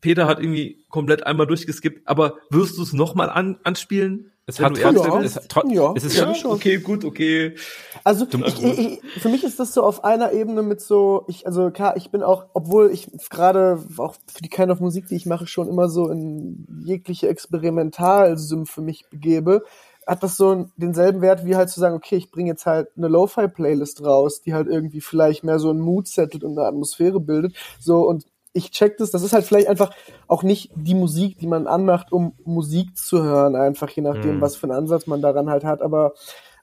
Peter 0.02 0.26
hat 0.26 0.40
irgendwie 0.40 0.84
komplett 0.90 1.26
einmal 1.26 1.46
durchgeskippt. 1.46 2.06
Aber 2.06 2.34
wirst 2.50 2.76
du 2.76 2.82
es 2.82 2.92
nochmal 2.92 3.30
an, 3.30 3.58
anspielen? 3.64 4.32
Es 4.48 4.60
hat 4.60 4.76
trotzdem, 4.76 5.22
es, 5.22 5.34
ja, 5.72 5.92
es 5.96 6.04
ist 6.04 6.16
ja, 6.16 6.32
schon. 6.32 6.52
Okay, 6.52 6.78
gut, 6.78 7.04
okay. 7.04 7.56
Also 8.04 8.26
ich, 8.30 8.62
ich, 8.62 9.00
für 9.20 9.28
mich 9.28 9.42
ist 9.42 9.58
das 9.58 9.74
so 9.74 9.82
auf 9.82 10.04
einer 10.04 10.30
Ebene 10.32 10.62
mit 10.62 10.80
so, 10.80 11.24
ich, 11.26 11.46
also 11.46 11.72
klar, 11.72 11.96
ich 11.96 12.12
bin 12.12 12.22
auch, 12.22 12.44
obwohl 12.54 12.92
ich 12.92 13.10
gerade 13.28 13.84
auch 13.96 14.14
für 14.14 14.42
die 14.42 14.48
Kind 14.48 14.70
of 14.70 14.78
Musik, 14.78 15.08
die 15.08 15.16
ich 15.16 15.26
mache, 15.26 15.48
schon 15.48 15.68
immer 15.68 15.88
so 15.88 16.08
in 16.08 16.64
jegliche 16.84 17.28
Experimentalsym 17.28 18.66
für 18.66 18.82
mich 18.82 19.06
begebe, 19.10 19.64
hat 20.06 20.22
das 20.22 20.36
so 20.36 20.68
denselben 20.76 21.22
Wert 21.22 21.44
wie 21.44 21.56
halt 21.56 21.68
zu 21.68 21.80
sagen, 21.80 21.96
okay, 21.96 22.14
ich 22.14 22.30
bringe 22.30 22.50
jetzt 22.50 22.66
halt 22.66 22.88
eine 22.96 23.08
Lo-Fi-Playlist 23.08 24.04
raus, 24.04 24.42
die 24.42 24.54
halt 24.54 24.68
irgendwie 24.68 25.00
vielleicht 25.00 25.42
mehr 25.42 25.58
so 25.58 25.70
ein 25.70 25.80
Mood 25.80 26.06
settelt 26.06 26.44
und 26.44 26.56
eine 26.56 26.68
Atmosphäre 26.68 27.18
bildet. 27.18 27.56
So 27.80 28.06
und 28.06 28.24
ich 28.56 28.70
check 28.70 28.96
das, 28.96 29.10
das 29.10 29.22
ist 29.22 29.32
halt 29.32 29.44
vielleicht 29.44 29.68
einfach 29.68 29.90
auch 30.28 30.42
nicht 30.42 30.72
die 30.74 30.94
Musik, 30.94 31.38
die 31.38 31.46
man 31.46 31.66
anmacht, 31.66 32.10
um 32.10 32.34
Musik 32.44 32.96
zu 32.96 33.22
hören, 33.22 33.54
einfach 33.54 33.90
je 33.90 34.02
nachdem, 34.02 34.36
mhm. 34.36 34.40
was 34.40 34.56
für 34.56 34.64
einen 34.64 34.76
Ansatz 34.76 35.06
man 35.06 35.20
daran 35.20 35.50
halt 35.50 35.64
hat. 35.64 35.82
Aber 35.82 36.14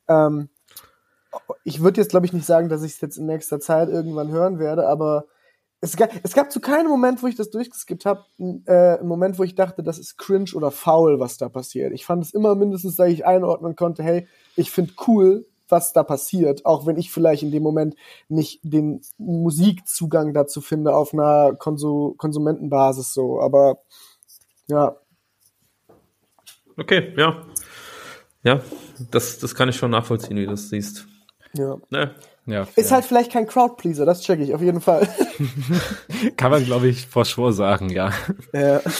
ähm, 0.07 0.49
ich 1.63 1.81
würde 1.81 2.01
jetzt, 2.01 2.09
glaube 2.09 2.25
ich, 2.25 2.33
nicht 2.33 2.45
sagen, 2.45 2.69
dass 2.69 2.83
ich 2.83 2.93
es 2.93 3.01
jetzt 3.01 3.17
in 3.17 3.27
nächster 3.27 3.59
Zeit 3.59 3.89
irgendwann 3.89 4.31
hören 4.31 4.59
werde, 4.59 4.87
aber 4.87 5.25
es 5.81 5.97
gab, 5.97 6.11
es 6.23 6.33
gab 6.33 6.51
zu 6.51 6.61
keinem 6.61 6.87
Moment, 6.87 7.21
wo 7.21 7.27
ich 7.27 7.35
das 7.35 7.49
durchgeskippt 7.49 8.05
habe, 8.05 8.23
äh, 8.65 8.97
einen 8.97 9.07
Moment, 9.07 9.37
wo 9.37 9.43
ich 9.43 9.53
dachte, 9.53 9.83
das 9.83 9.99
ist 9.99 10.17
cringe 10.17 10.51
oder 10.55 10.71
faul, 10.71 11.19
was 11.19 11.37
da 11.37 11.49
passiert. 11.49 11.91
Ich 11.93 12.05
fand 12.05 12.23
es 12.23 12.33
immer 12.33 12.55
mindestens, 12.55 12.95
dass 12.95 13.09
ich 13.09 13.25
einordnen 13.25 13.75
konnte, 13.75 14.01
hey, 14.01 14.27
ich 14.55 14.71
finde 14.71 14.93
cool, 15.07 15.45
was 15.73 15.91
da 15.91 16.03
passiert, 16.03 16.65
auch 16.67 16.85
wenn 16.85 16.97
ich 16.97 17.11
vielleicht 17.11 17.41
in 17.41 17.51
dem 17.51 17.63
Moment 17.63 17.95
nicht 18.29 18.59
den 18.61 19.01
Musikzugang 19.17 20.31
dazu 20.31 20.61
finde 20.61 20.95
auf 20.95 21.13
einer 21.13 21.55
Konsu 21.55 22.13
Konsumentenbasis 22.17 23.11
so, 23.13 23.41
aber 23.41 23.79
ja. 24.67 24.95
Okay, 26.77 27.11
ja. 27.17 27.43
Ja, 28.43 28.61
das, 29.09 29.39
das 29.39 29.55
kann 29.55 29.69
ich 29.69 29.75
schon 29.75 29.89
nachvollziehen, 29.89 30.37
wie 30.37 30.45
du 30.45 30.51
das 30.51 30.69
siehst. 30.69 31.07
Ja. 31.53 31.77
Ne? 31.89 32.13
Ja, 32.45 32.67
ist 32.75 32.89
ja. 32.89 32.95
halt 32.95 33.05
vielleicht 33.05 33.31
kein 33.31 33.47
Crowdpleaser, 33.47 34.05
das 34.05 34.21
check 34.21 34.39
ich 34.41 34.53
auf 34.53 34.61
jeden 34.61 34.81
Fall. 34.81 35.07
Kann 36.37 36.51
man, 36.51 36.63
glaube 36.63 36.87
ich, 36.87 37.07
vor 37.07 37.25
Schwur 37.25 37.51
sagen, 37.51 37.89
ja. 37.89 38.11
Ja. 38.53 38.79
ja. 38.79 38.81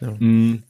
Mhm. 0.00 0.62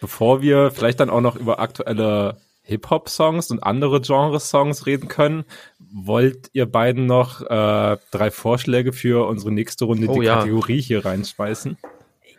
Bevor 0.00 0.42
wir 0.42 0.70
vielleicht 0.70 1.00
dann 1.00 1.10
auch 1.10 1.20
noch 1.20 1.36
über 1.36 1.58
aktuelle 1.58 2.36
Hip-Hop-Songs 2.62 3.50
und 3.50 3.62
andere 3.62 4.00
Genres-Songs 4.00 4.86
reden 4.86 5.08
können, 5.08 5.44
wollt 5.78 6.50
ihr 6.52 6.66
beiden 6.66 7.06
noch 7.06 7.40
äh, 7.42 7.96
drei 8.10 8.30
Vorschläge 8.30 8.92
für 8.92 9.26
unsere 9.28 9.52
nächste 9.52 9.84
Runde, 9.84 10.08
oh, 10.08 10.20
die 10.20 10.26
ja. 10.26 10.38
Kategorie 10.38 10.80
hier 10.80 11.04
reinschmeißen? 11.04 11.78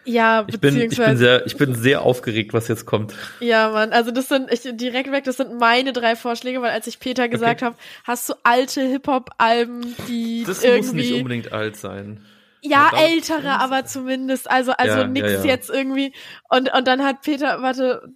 Ja, 0.03 0.45
ich 0.47 0.59
bin, 0.61 0.79
ich 0.79 0.97
bin 0.97 1.17
sehr, 1.17 1.45
ich 1.45 1.57
bin 1.57 1.75
sehr 1.75 2.01
aufgeregt, 2.01 2.53
was 2.53 2.69
jetzt 2.69 2.85
kommt. 2.85 3.13
Ja, 3.41 3.69
Mann, 3.71 3.91
also 3.91 4.11
das 4.11 4.29
sind, 4.29 4.51
ich 4.51 4.61
direkt 4.61 5.11
weg, 5.11 5.25
das 5.25 5.35
sind 5.35 5.59
meine 5.59 5.91
drei 5.91 6.15
Vorschläge, 6.15 6.61
weil 6.61 6.71
als 6.71 6.87
ich 6.87 6.99
Peter 6.99 7.27
gesagt 7.27 7.61
okay. 7.61 7.65
habe, 7.65 7.75
hast 8.05 8.29
du 8.29 8.33
alte 8.43 8.81
Hip-Hop-Alben, 8.81 9.95
die 10.07 10.45
das 10.47 10.63
irgendwie. 10.63 10.77
Das 10.77 10.93
muss 10.93 10.93
nicht 10.93 11.13
unbedingt 11.13 11.51
alt 11.51 11.75
sein. 11.75 12.21
Ja, 12.69 12.91
ältere, 12.95 13.59
aber 13.59 13.85
zumindest, 13.85 14.49
also, 14.49 14.71
also 14.71 14.99
ja, 14.99 15.07
nix 15.07 15.27
ja, 15.27 15.39
ja. 15.39 15.45
jetzt 15.45 15.69
irgendwie. 15.69 16.13
Und, 16.49 16.73
und 16.73 16.87
dann 16.87 17.03
hat 17.03 17.21
Peter, 17.21 17.61
warte, 17.61 18.09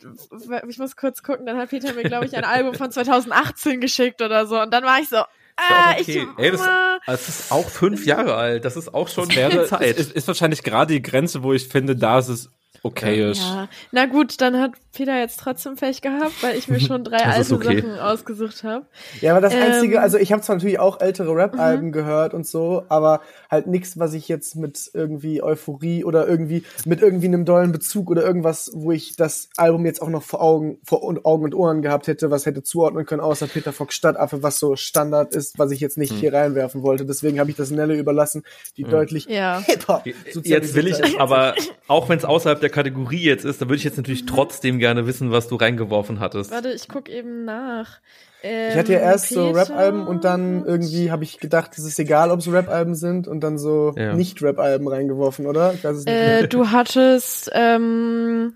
ich 0.67 0.77
muss 0.77 0.95
kurz 0.95 1.23
gucken, 1.23 1.45
dann 1.45 1.57
hat 1.57 1.69
Peter 1.69 1.93
mir, 1.93 2.03
glaube 2.03 2.25
ich, 2.25 2.35
ein 2.35 2.45
Album 2.45 2.75
von 2.75 2.91
2018 2.91 3.81
geschickt 3.81 4.21
oder 4.21 4.45
so. 4.47 4.59
Und 4.61 4.73
dann 4.73 4.83
war 4.83 4.99
ich 4.99 5.09
so, 5.09 5.17
ah, 5.17 5.91
okay. 5.99 6.27
ich, 6.37 6.43
Ey, 6.43 6.51
das, 6.51 6.61
das, 7.05 7.29
ist 7.29 7.51
auch 7.51 7.69
fünf 7.69 8.05
Jahre 8.05 8.35
alt. 8.35 8.65
Das 8.65 8.77
ist 8.77 8.93
auch 8.93 9.07
schon 9.07 9.33
wäre, 9.35 9.65
Zeit. 9.65 9.97
Ist, 9.97 10.11
ist 10.11 10.27
wahrscheinlich 10.27 10.63
gerade 10.63 10.93
die 10.93 11.01
Grenze, 11.01 11.43
wo 11.43 11.53
ich 11.53 11.67
finde, 11.67 11.95
da 11.95 12.19
ist 12.19 12.27
es 12.27 12.49
okayisch. 12.83 13.39
Ja. 13.39 13.67
Na 13.91 14.05
gut, 14.05 14.41
dann 14.41 14.59
hat 14.59 14.71
Peter 14.93 15.17
jetzt 15.17 15.39
trotzdem 15.39 15.75
Pech 15.75 16.01
gehabt, 16.01 16.41
weil 16.41 16.57
ich 16.57 16.67
mir 16.67 16.79
schon 16.81 17.03
drei 17.03 17.23
alte 17.25 17.55
okay. 17.55 17.81
Sachen 17.81 17.99
ausgesucht 17.99 18.63
habe. 18.63 18.85
Ja, 19.21 19.31
aber 19.31 19.41
das 19.41 19.53
ähm, 19.53 19.63
Einzige, 19.63 20.01
also 20.01 20.17
ich 20.17 20.31
habe 20.31 20.41
zwar 20.41 20.55
natürlich 20.55 20.79
auch 20.79 20.99
ältere 20.99 21.33
Rap-Alben 21.35 21.87
mhm. 21.87 21.91
gehört 21.91 22.33
und 22.33 22.47
so, 22.47 22.83
aber 22.89 23.21
halt 23.49 23.67
nichts, 23.67 23.99
was 23.99 24.13
ich 24.13 24.27
jetzt 24.27 24.55
mit 24.55 24.89
irgendwie 24.93 25.41
Euphorie 25.43 26.03
oder 26.03 26.27
irgendwie 26.27 26.63
mit 26.85 27.01
irgendwie 27.01 27.27
einem 27.27 27.45
dollen 27.45 27.71
Bezug 27.71 28.09
oder 28.09 28.23
irgendwas, 28.23 28.71
wo 28.73 28.91
ich 28.91 29.15
das 29.15 29.49
Album 29.57 29.85
jetzt 29.85 30.01
auch 30.01 30.09
noch 30.09 30.23
vor 30.23 30.41
Augen, 30.41 30.79
vor 30.83 31.03
Augen 31.03 31.43
und 31.43 31.55
Ohren 31.55 31.81
gehabt 31.81 32.07
hätte, 32.07 32.31
was 32.31 32.45
hätte 32.45 32.63
zuordnen 32.63 33.05
können, 33.05 33.21
außer 33.21 33.47
Peter 33.47 33.73
Fox 33.73 33.95
Stadtaffe, 33.95 34.43
was 34.43 34.59
so 34.59 34.75
Standard 34.75 35.33
ist, 35.33 35.59
was 35.59 35.71
ich 35.71 35.79
jetzt 35.79 35.97
nicht 35.97 36.13
mhm. 36.13 36.17
hier 36.17 36.33
reinwerfen 36.33 36.81
wollte. 36.81 37.05
Deswegen 37.05 37.39
habe 37.39 37.49
ich 37.49 37.55
das 37.55 37.71
Nelle 37.71 37.95
überlassen, 37.95 38.43
die 38.77 38.83
mhm. 38.83 38.89
deutlich 38.89 39.25
ja. 39.25 39.61
Hip-Hop. 39.65 40.03
Jetzt 40.43 40.73
will 40.73 40.87
ich 40.87 41.19
aber, 41.19 41.55
auch 41.87 42.09
wenn 42.09 42.17
es 42.17 42.25
außerhalb 42.25 42.59
der 42.59 42.70
Kategorie 42.71 43.23
jetzt 43.23 43.45
ist, 43.45 43.61
dann 43.61 43.69
würde 43.69 43.77
ich 43.77 43.83
jetzt 43.83 43.97
natürlich 43.97 44.23
mhm. 44.23 44.27
trotzdem 44.27 44.79
gerne 44.79 45.05
wissen, 45.05 45.31
was 45.31 45.47
du 45.47 45.55
reingeworfen 45.55 46.19
hattest. 46.19 46.51
Warte, 46.51 46.71
ich 46.71 46.87
guck 46.87 47.09
eben 47.09 47.45
nach. 47.45 47.99
Ähm, 48.43 48.69
ich 48.71 48.77
hatte 48.77 48.93
ja 48.93 48.99
ähm, 48.99 49.05
erst 49.05 49.29
Peter 49.29 49.41
so 49.41 49.49
Rap-Alben 49.51 50.07
und 50.07 50.23
dann 50.23 50.65
irgendwie 50.65 51.11
habe 51.11 51.23
ich 51.23 51.39
gedacht, 51.39 51.77
es 51.77 51.85
ist 51.85 51.99
egal, 51.99 52.31
ob 52.31 52.39
es 52.39 52.51
Rap-Alben 52.51 52.95
sind 52.95 53.27
und 53.27 53.41
dann 53.41 53.57
so 53.57 53.93
ja. 53.95 54.13
Nicht-Rap-Alben 54.13 54.87
reingeworfen, 54.87 55.45
oder? 55.45 55.75
Äh, 56.05 56.47
du 56.47 56.71
hattest 56.71 57.51
ähm, 57.53 58.53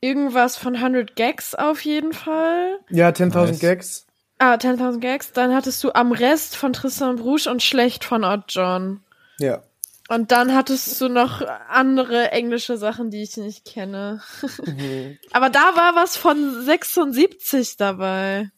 irgendwas 0.00 0.56
von 0.56 0.76
100 0.76 1.16
Gags 1.16 1.54
auf 1.54 1.80
jeden 1.84 2.12
Fall. 2.12 2.78
Ja, 2.90 3.08
10.000 3.08 3.34
nice. 3.34 3.58
Gags. 3.58 4.06
Ah, 4.38 4.54
10.000 4.54 5.00
Gags. 5.00 5.32
Dann 5.32 5.54
hattest 5.54 5.82
du 5.82 5.92
Am 5.92 6.12
Rest 6.12 6.56
von 6.56 6.72
Tristan 6.72 7.16
Brusch 7.16 7.48
und 7.48 7.62
Schlecht 7.62 8.04
von 8.04 8.22
Odd 8.22 8.44
John. 8.48 9.00
Ja. 9.40 9.62
Und 10.08 10.32
dann 10.32 10.54
hattest 10.54 10.98
du 11.02 11.08
noch 11.08 11.42
andere 11.68 12.32
englische 12.32 12.78
Sachen, 12.78 13.10
die 13.10 13.22
ich 13.22 13.36
nicht 13.36 13.66
kenne. 13.66 14.22
Mhm. 14.64 15.18
Aber 15.32 15.50
da 15.50 15.76
war 15.76 15.94
was 15.94 16.16
von 16.16 16.62
76 16.62 17.76
dabei. 17.76 18.50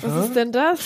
Was 0.00 0.26
ist 0.26 0.36
denn 0.36 0.52
das? 0.52 0.80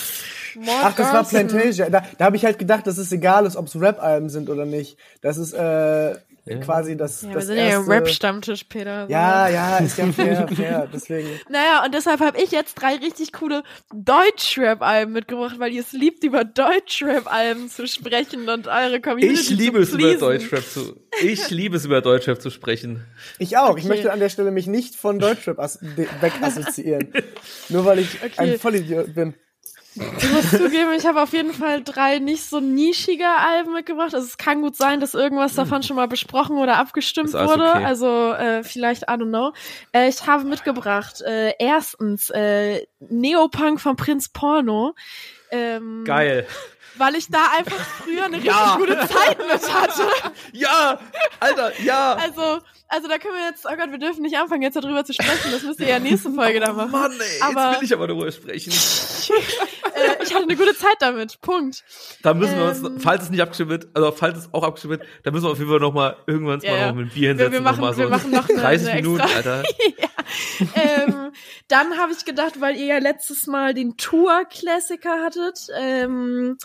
More 0.55 0.77
Ach, 0.83 0.95
das 0.95 1.13
war 1.13 1.23
Plantasia. 1.23 1.89
Da, 1.89 2.03
da 2.17 2.25
habe 2.25 2.35
ich 2.35 2.45
halt 2.45 2.59
gedacht, 2.59 2.87
dass 2.87 2.97
es 2.97 3.11
egal 3.11 3.45
ist, 3.45 3.55
ob 3.55 3.67
es 3.67 3.79
Rap-Alben 3.79 4.29
sind 4.29 4.49
oder 4.49 4.65
nicht. 4.65 4.97
Das 5.21 5.37
ist 5.37 5.53
äh, 5.53 6.15
ja. 6.55 6.57
quasi 6.59 6.97
das. 6.97 7.21
Ja, 7.21 7.29
das 7.29 7.35
wir 7.35 7.41
sind 7.41 7.57
erste... 7.57 7.89
ja 7.89 7.97
Rap-Stammtisch, 7.97 8.63
Peter. 8.65 9.05
So. 9.05 9.11
Ja, 9.11 9.47
ja, 9.49 9.77
ist 9.77 9.97
ja 9.97 10.11
fair, 10.11 10.47
fair. 10.55 10.89
Deswegen. 10.91 11.29
Naja, 11.49 11.83
und 11.85 11.93
deshalb 11.93 12.19
habe 12.19 12.41
ich 12.41 12.51
jetzt 12.51 12.75
drei 12.75 12.95
richtig 12.95 13.33
coole 13.33 13.63
Deutsch-Rap-Alben 13.93 15.13
mitgebracht, 15.13 15.59
weil 15.59 15.71
ihr 15.71 15.81
es 15.81 15.91
liebt, 15.91 16.23
über 16.23 16.43
Deutsch-Rap-Alben 16.43 17.69
zu 17.69 17.87
sprechen 17.87 18.47
und 18.49 18.67
eure 18.67 19.01
Community 19.01 19.33
Ich 19.33 19.49
liebe 19.49 19.79
es, 19.79 19.93
über 19.93 20.15
Deutschrap 20.15 20.63
zu. 20.65 20.99
Ich 21.21 21.49
liebe 21.49 21.77
es, 21.77 21.85
über 21.85 22.01
Deutschrap 22.01 22.41
zu 22.41 22.49
sprechen. 22.49 23.05
Ich 23.39 23.57
auch. 23.57 23.71
Okay. 23.71 23.81
Ich 23.81 23.85
möchte 23.85 24.11
an 24.11 24.19
der 24.19 24.29
Stelle 24.29 24.51
mich 24.51 24.67
nicht 24.67 24.95
von 24.95 25.19
Deutschrap 25.19 25.57
wegassoziieren. 25.57 27.13
Nur 27.69 27.85
weil 27.85 27.99
ich 27.99 28.23
okay. 28.23 28.31
ein 28.37 28.59
Vollidiot 28.59 29.13
bin. 29.13 29.35
Ich 30.17 30.31
muss 30.31 30.51
zugeben, 30.51 30.91
ich 30.95 31.05
habe 31.05 31.21
auf 31.21 31.33
jeden 31.33 31.53
Fall 31.53 31.83
drei 31.83 32.19
nicht 32.19 32.49
so 32.49 32.59
nischige 32.59 33.27
Alben 33.27 33.73
mitgebracht. 33.73 34.13
Also 34.13 34.25
es 34.25 34.37
kann 34.37 34.61
gut 34.61 34.75
sein, 34.75 34.99
dass 34.99 35.13
irgendwas 35.13 35.55
davon 35.55 35.83
schon 35.83 35.95
mal 35.95 36.07
besprochen 36.07 36.57
oder 36.57 36.77
abgestimmt 36.77 37.33
wurde. 37.33 37.69
Okay. 37.69 37.85
Also 37.85 38.33
äh, 38.33 38.63
vielleicht, 38.63 39.03
I 39.03 39.13
don't 39.13 39.29
know. 39.29 39.53
Äh, 39.93 40.09
ich 40.09 40.25
habe 40.27 40.43
mitgebracht 40.43 41.21
äh, 41.21 41.53
erstens 41.59 42.29
äh, 42.29 42.85
Neopunk 42.99 43.79
von 43.79 43.95
Prinz 43.95 44.29
Porno. 44.29 44.95
Ähm, 45.51 46.03
Geil 46.05 46.45
weil 46.99 47.15
ich 47.15 47.27
da 47.29 47.39
einfach 47.57 47.77
früher 47.77 48.25
eine 48.25 48.37
richtig 48.37 48.51
ja. 48.51 48.75
gute 48.77 48.97
Zeit 48.97 49.37
mit 49.37 49.73
hatte. 49.73 50.03
Ja, 50.53 50.99
Alter, 51.39 51.79
ja. 51.81 52.13
Also, 52.15 52.59
also 52.89 53.07
da 53.07 53.17
können 53.17 53.35
wir 53.35 53.45
jetzt, 53.49 53.65
oh 53.65 53.75
Gott, 53.75 53.91
wir 53.91 53.97
dürfen 53.97 54.21
nicht 54.21 54.37
anfangen, 54.37 54.61
jetzt 54.61 54.75
darüber 54.75 55.03
zu 55.03 55.13
sprechen. 55.13 55.51
Das 55.51 55.63
müsst 55.63 55.79
ihr 55.79 55.89
ja 55.89 55.99
nächste 55.99 56.31
Folge 56.31 56.59
da 56.59 56.71
machen. 56.71 56.91
Mann, 56.91 57.11
ey, 57.11 57.41
aber, 57.41 57.71
jetzt 57.71 57.81
will 57.81 57.85
ich 57.85 57.93
aber 57.93 58.07
darüber 58.07 58.31
sprechen. 58.31 58.71
äh, 59.93 60.23
ich 60.23 60.33
hatte 60.33 60.43
eine 60.43 60.55
gute 60.55 60.75
Zeit 60.75 60.95
damit. 60.99 61.41
Punkt. 61.41 61.83
Da 62.21 62.33
müssen 62.33 62.57
wir 62.57 62.65
uns, 62.65 62.79
ähm, 62.79 62.99
falls 62.99 63.23
es 63.23 63.29
nicht 63.29 63.41
abgestimmt 63.41 63.71
wird, 63.71 63.87
also 63.93 64.11
falls 64.11 64.37
es 64.37 64.53
auch 64.53 64.63
abgestimmt 64.63 64.91
wird, 64.91 65.03
dann 65.23 65.33
müssen 65.33 65.45
wir 65.45 65.51
auf 65.51 65.57
jeden 65.57 65.69
Fall 65.69 65.79
noch 65.79 65.93
mal 65.93 66.15
irgendwann 66.27 66.61
ja, 66.61 66.71
mal 66.71 66.87
noch 66.87 66.95
mit 66.95 67.13
Bier 67.13 67.29
hinsetzen. 67.29 67.51
Wir, 67.51 67.59
wir 67.59 67.63
machen, 67.63 67.81
noch 67.81 67.87
mal 67.87 67.93
so 67.93 67.99
wir 67.99 68.09
machen 68.09 68.31
noch 68.31 68.49
eine, 68.49 68.57
30 68.57 68.87
eine 68.87 69.01
Minuten, 69.01 69.21
Alter. 69.21 69.63
ja. 69.97 70.07
ähm, 70.75 71.31
dann 71.67 71.97
habe 71.97 72.13
ich 72.13 72.23
gedacht, 72.23 72.61
weil 72.61 72.77
ihr 72.77 72.85
ja 72.85 72.97
letztes 72.99 73.47
Mal 73.47 73.73
den 73.73 73.97
Tour-Klassiker 73.97 75.23
hattet, 75.23 75.67
ähm, 75.77 76.57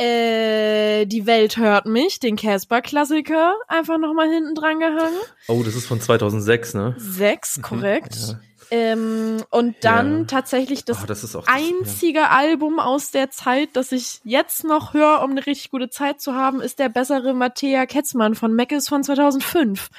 äh, 0.00 1.06
Die 1.06 1.26
Welt 1.26 1.56
hört 1.56 1.86
mich, 1.86 2.20
den 2.20 2.36
Casper-Klassiker, 2.36 3.54
einfach 3.68 3.98
nochmal 3.98 4.30
hinten 4.30 4.54
dran 4.54 4.80
gehangen. 4.80 5.18
Oh, 5.48 5.62
das 5.62 5.74
ist 5.74 5.86
von 5.86 6.00
2006, 6.00 6.74
ne? 6.74 6.94
Sechs, 6.98 7.58
mhm. 7.58 7.62
korrekt. 7.62 8.16
Ja. 8.16 8.40
Ähm, 8.72 9.42
und 9.50 9.76
dann 9.80 10.20
ja. 10.20 10.24
tatsächlich 10.26 10.84
das, 10.84 11.02
oh, 11.02 11.06
das 11.06 11.36
einzige 11.46 12.20
das, 12.20 12.30
ja. 12.30 12.36
Album 12.36 12.78
aus 12.78 13.10
der 13.10 13.30
Zeit, 13.30 13.70
das 13.74 13.90
ich 13.90 14.20
jetzt 14.22 14.62
noch 14.64 14.94
höre, 14.94 15.22
um 15.24 15.32
eine 15.32 15.44
richtig 15.44 15.72
gute 15.72 15.90
Zeit 15.90 16.20
zu 16.20 16.34
haben, 16.34 16.60
ist 16.60 16.78
der 16.78 16.88
bessere 16.88 17.34
Matthäa 17.34 17.86
Ketzmann 17.86 18.36
von 18.36 18.54
Meckes 18.54 18.88
von 18.88 19.02
2005 19.02 19.90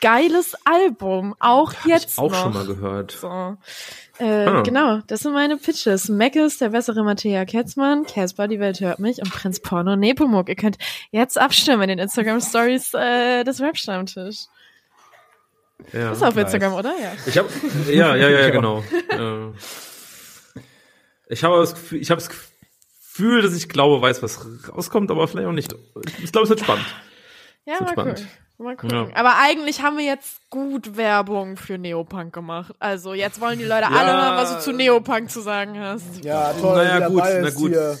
geiles 0.00 0.54
Album, 0.64 1.34
auch 1.38 1.72
Hab 1.74 1.86
jetzt 1.86 2.12
ich 2.14 2.18
auch 2.18 2.30
noch. 2.30 2.42
schon 2.42 2.52
mal 2.52 2.66
gehört. 2.66 3.12
So. 3.12 3.56
Äh, 4.18 4.46
ah. 4.46 4.62
Genau, 4.62 5.00
das 5.06 5.20
sind 5.20 5.32
meine 5.32 5.56
Pitches. 5.56 6.08
Mac 6.08 6.36
ist 6.36 6.60
der 6.60 6.70
bessere 6.70 7.04
Matthäa 7.04 7.44
Ketzmann, 7.44 8.04
Casper, 8.04 8.48
die 8.48 8.60
Welt 8.60 8.80
hört 8.80 8.98
mich 8.98 9.18
und 9.18 9.30
Prinz 9.30 9.60
Porno 9.60 9.96
Nepomuk. 9.96 10.48
Ihr 10.48 10.56
könnt 10.56 10.78
jetzt 11.10 11.38
abstimmen 11.38 11.82
in 11.82 11.88
den 11.88 11.98
Instagram 11.98 12.40
Stories 12.40 12.94
äh, 12.94 13.44
des 13.44 13.60
Rap-Stammtisch. 13.60 14.46
Ja, 15.92 16.12
ist 16.12 16.22
auf 16.22 16.36
Instagram, 16.36 16.72
nice. 16.72 16.78
oder? 16.80 16.94
Ja. 16.98 17.12
Ich 17.26 17.38
hab, 17.38 17.46
ja, 17.88 18.16
ja, 18.16 18.28
ja, 18.30 18.50
genau. 18.50 18.82
ich 21.28 21.44
habe 21.44 21.58
das 21.60 21.74
Gefühl, 21.74 22.00
ich 22.00 22.10
habe 22.10 22.20
das 22.20 22.30
Gefühl, 22.30 23.42
dass 23.42 23.54
ich 23.54 23.68
glaube, 23.68 24.00
weiß, 24.00 24.22
was 24.22 24.46
rauskommt, 24.74 25.10
aber 25.10 25.28
vielleicht 25.28 25.46
auch 25.46 25.52
nicht. 25.52 25.74
Ich 26.22 26.32
glaube, 26.32 26.44
es 26.44 26.50
wird 26.50 26.60
spannend. 26.60 26.86
Ja, 27.66 27.80
mal 27.80 27.88
spannend. 27.90 28.20
Cool. 28.20 28.45
Mal 28.58 28.74
gucken. 28.74 29.10
Ja. 29.10 29.16
Aber 29.16 29.34
eigentlich 29.38 29.82
haben 29.82 29.98
wir 29.98 30.04
jetzt 30.04 30.40
gut 30.48 30.96
Werbung 30.96 31.58
für 31.58 31.76
Neopunk 31.76 32.32
gemacht. 32.32 32.74
Also 32.78 33.12
jetzt 33.12 33.38
wollen 33.40 33.58
die 33.58 33.66
Leute 33.66 33.82
ja. 33.82 33.90
alle 33.90 34.12
hören, 34.12 34.36
was 34.36 34.54
du 34.54 34.60
zu 34.60 34.72
Neopunk 34.72 35.30
zu 35.30 35.42
sagen 35.42 35.78
hast. 35.78 36.24
Ja, 36.24 36.54
toll. 36.54 36.76
Naja, 36.76 37.08
gut, 37.08 37.22
na 37.22 37.50
gut. 37.50 37.70
Hier. 37.72 37.98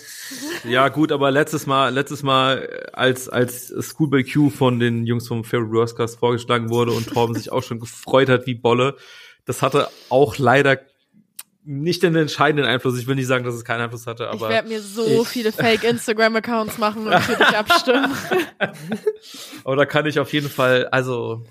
Ja, 0.64 0.88
gut, 0.88 1.12
aber 1.12 1.30
letztes 1.30 1.66
Mal, 1.66 1.92
letztes 1.92 2.22
Mal, 2.22 2.88
als, 2.94 3.28
als 3.28 3.72
Schoolboy 3.80 4.24
Q 4.24 4.48
von 4.48 4.80
den 4.80 5.06
Jungs 5.06 5.28
vom 5.28 5.44
Fair 5.44 5.60
Broadcast 5.60 6.18
vorgeschlagen 6.18 6.70
wurde 6.70 6.92
und 6.92 7.06
Torben 7.08 7.34
sich 7.34 7.52
auch 7.52 7.62
schon 7.62 7.78
gefreut 7.78 8.30
hat 8.30 8.46
wie 8.46 8.54
Bolle, 8.54 8.96
das 9.44 9.60
hatte 9.60 9.88
auch 10.08 10.38
leider 10.38 10.78
nicht 11.66 12.02
den 12.02 12.14
entscheidenden 12.14 12.64
Einfluss. 12.64 12.98
Ich 12.98 13.06
will 13.06 13.16
nicht 13.16 13.26
sagen, 13.26 13.44
dass 13.44 13.54
es 13.54 13.64
keinen 13.64 13.82
Einfluss 13.82 14.06
hatte, 14.06 14.28
aber. 14.28 14.46
Ich 14.46 14.48
werde 14.48 14.68
mir 14.68 14.80
so 14.80 15.24
viele 15.24 15.52
Fake-Instagram-Accounts 15.52 16.78
machen 16.78 17.06
und 17.08 17.20
für 17.20 17.36
dich 17.36 17.56
abstimmen. 17.56 18.12
aber 19.64 19.76
da 19.76 19.84
kann 19.84 20.06
ich 20.06 20.18
auf 20.20 20.32
jeden 20.32 20.48
Fall, 20.48 20.86
also, 20.86 21.44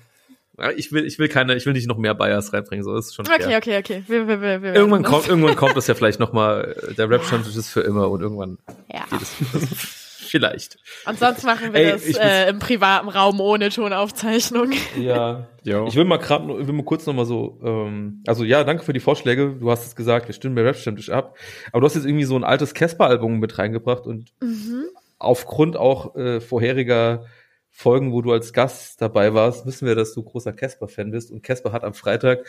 ich 0.76 0.90
will, 0.90 1.04
ich 1.04 1.18
will 1.18 1.28
keine, 1.28 1.54
ich 1.54 1.66
will 1.66 1.74
nicht 1.74 1.86
noch 1.86 1.98
mehr 1.98 2.14
Bias 2.14 2.52
reinbringen, 2.52 2.82
so 2.82 2.96
ist 2.96 3.14
schon. 3.14 3.26
Okay, 3.26 3.42
fair. 3.42 3.58
okay, 3.58 3.78
okay. 3.78 4.04
Wir, 4.06 4.26
wir, 4.26 4.40
wir, 4.40 4.74
irgendwann 4.74 5.02
kommt, 5.02 5.28
irgendwann 5.28 5.56
kommt 5.56 5.76
es 5.76 5.86
ja 5.86 5.94
vielleicht 5.94 6.18
noch 6.18 6.32
mal, 6.32 6.74
der 6.96 7.10
Rap 7.10 7.24
stand 7.24 7.46
ist 7.46 7.68
für 7.68 7.82
immer 7.82 8.10
und 8.10 8.22
irgendwann 8.22 8.58
ja. 8.90 9.04
geht 9.10 9.20
es. 9.22 10.05
Vielleicht. 10.26 10.78
Und 11.06 11.18
sonst 11.18 11.44
machen 11.44 11.72
wir 11.72 11.80
Ey, 11.80 11.92
das 11.92 12.04
äh, 12.16 12.48
im 12.48 12.58
privaten 12.58 13.08
Raum 13.08 13.40
ohne 13.40 13.70
Tonaufzeichnung. 13.70 14.72
Ja. 14.98 15.46
ja. 15.62 15.86
Ich 15.86 15.96
will 15.96 16.04
mal 16.04 16.18
gerade, 16.18 16.46
will 16.66 16.74
mal 16.74 16.84
kurz 16.84 17.06
noch 17.06 17.14
mal 17.14 17.26
so, 17.26 17.58
ähm, 17.62 18.22
also 18.26 18.44
ja, 18.44 18.64
danke 18.64 18.84
für 18.84 18.92
die 18.92 19.00
Vorschläge. 19.00 19.56
Du 19.58 19.70
hast 19.70 19.86
es 19.86 19.96
gesagt, 19.96 20.28
wir 20.28 20.34
stimmen 20.34 20.54
bei 20.54 20.62
Rap 20.62 20.76
Stammtisch 20.76 21.10
ab. 21.10 21.36
Aber 21.72 21.80
du 21.80 21.86
hast 21.86 21.94
jetzt 21.94 22.06
irgendwie 22.06 22.24
so 22.24 22.36
ein 22.36 22.44
altes 22.44 22.74
Casper-Album 22.74 23.38
mit 23.38 23.58
reingebracht 23.58 24.06
und 24.06 24.32
mhm. 24.40 24.86
aufgrund 25.18 25.76
auch 25.76 26.14
äh, 26.16 26.40
vorheriger 26.40 27.26
Folgen, 27.70 28.12
wo 28.12 28.22
du 28.22 28.32
als 28.32 28.54
Gast 28.54 29.02
dabei 29.02 29.34
warst, 29.34 29.66
wissen 29.66 29.86
wir, 29.86 29.94
dass 29.94 30.14
du 30.14 30.22
großer 30.22 30.54
Casper-Fan 30.54 31.10
bist. 31.10 31.30
Und 31.30 31.42
Casper 31.42 31.72
hat 31.72 31.84
am 31.84 31.92
Freitag 31.92 32.46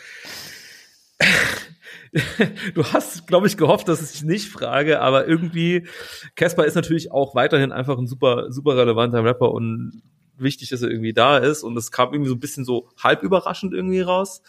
du 2.74 2.84
hast, 2.84 3.26
glaube 3.26 3.46
ich, 3.46 3.56
gehofft, 3.56 3.88
dass 3.88 4.14
ich 4.14 4.22
nicht 4.22 4.48
frage, 4.48 5.00
aber 5.00 5.26
irgendwie, 5.26 5.86
Casper 6.36 6.64
ist 6.64 6.74
natürlich 6.74 7.10
auch 7.12 7.34
weiterhin 7.34 7.72
einfach 7.72 7.98
ein 7.98 8.06
super, 8.06 8.50
super 8.50 8.76
relevanter 8.76 9.24
Rapper 9.24 9.52
und 9.52 10.02
wichtig, 10.36 10.70
dass 10.70 10.82
er 10.82 10.90
irgendwie 10.90 11.12
da 11.12 11.38
ist. 11.38 11.62
Und 11.62 11.76
es 11.76 11.90
kam 11.90 12.12
irgendwie 12.12 12.28
so 12.28 12.36
ein 12.36 12.40
bisschen 12.40 12.64
so 12.64 12.88
halb 13.02 13.22
überraschend 13.22 13.74
irgendwie 13.74 14.00
raus. 14.00 14.42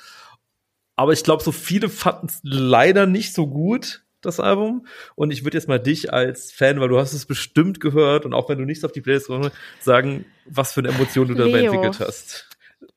Aber 0.96 1.14
ich 1.14 1.24
glaube, 1.24 1.44
so 1.44 1.52
viele 1.52 1.90
fanden 1.90 2.28
es 2.28 2.40
leider 2.44 3.06
nicht 3.06 3.34
so 3.34 3.48
gut, 3.48 4.04
das 4.22 4.40
Album. 4.40 4.86
Und 5.16 5.32
ich 5.32 5.44
würde 5.44 5.58
jetzt 5.58 5.68
mal 5.68 5.80
dich 5.80 6.14
als 6.14 6.52
Fan, 6.52 6.80
weil 6.80 6.90
du 6.90 7.00
hast 7.00 7.14
es 7.14 7.26
bestimmt 7.26 7.80
gehört 7.80 8.26
und 8.26 8.34
auch 8.34 8.50
wenn 8.50 8.58
du 8.58 8.66
nichts 8.66 8.84
auf 8.84 8.92
die 8.92 9.02
Playlist 9.02 9.28
kommst, 9.28 9.52
sagen, 9.80 10.26
was 10.46 10.74
für 10.74 10.82
eine 10.82 10.90
Emotion 10.90 11.28
du 11.28 11.36
dabei 11.36 11.64
entwickelt 11.64 12.00
hast. 12.00 12.50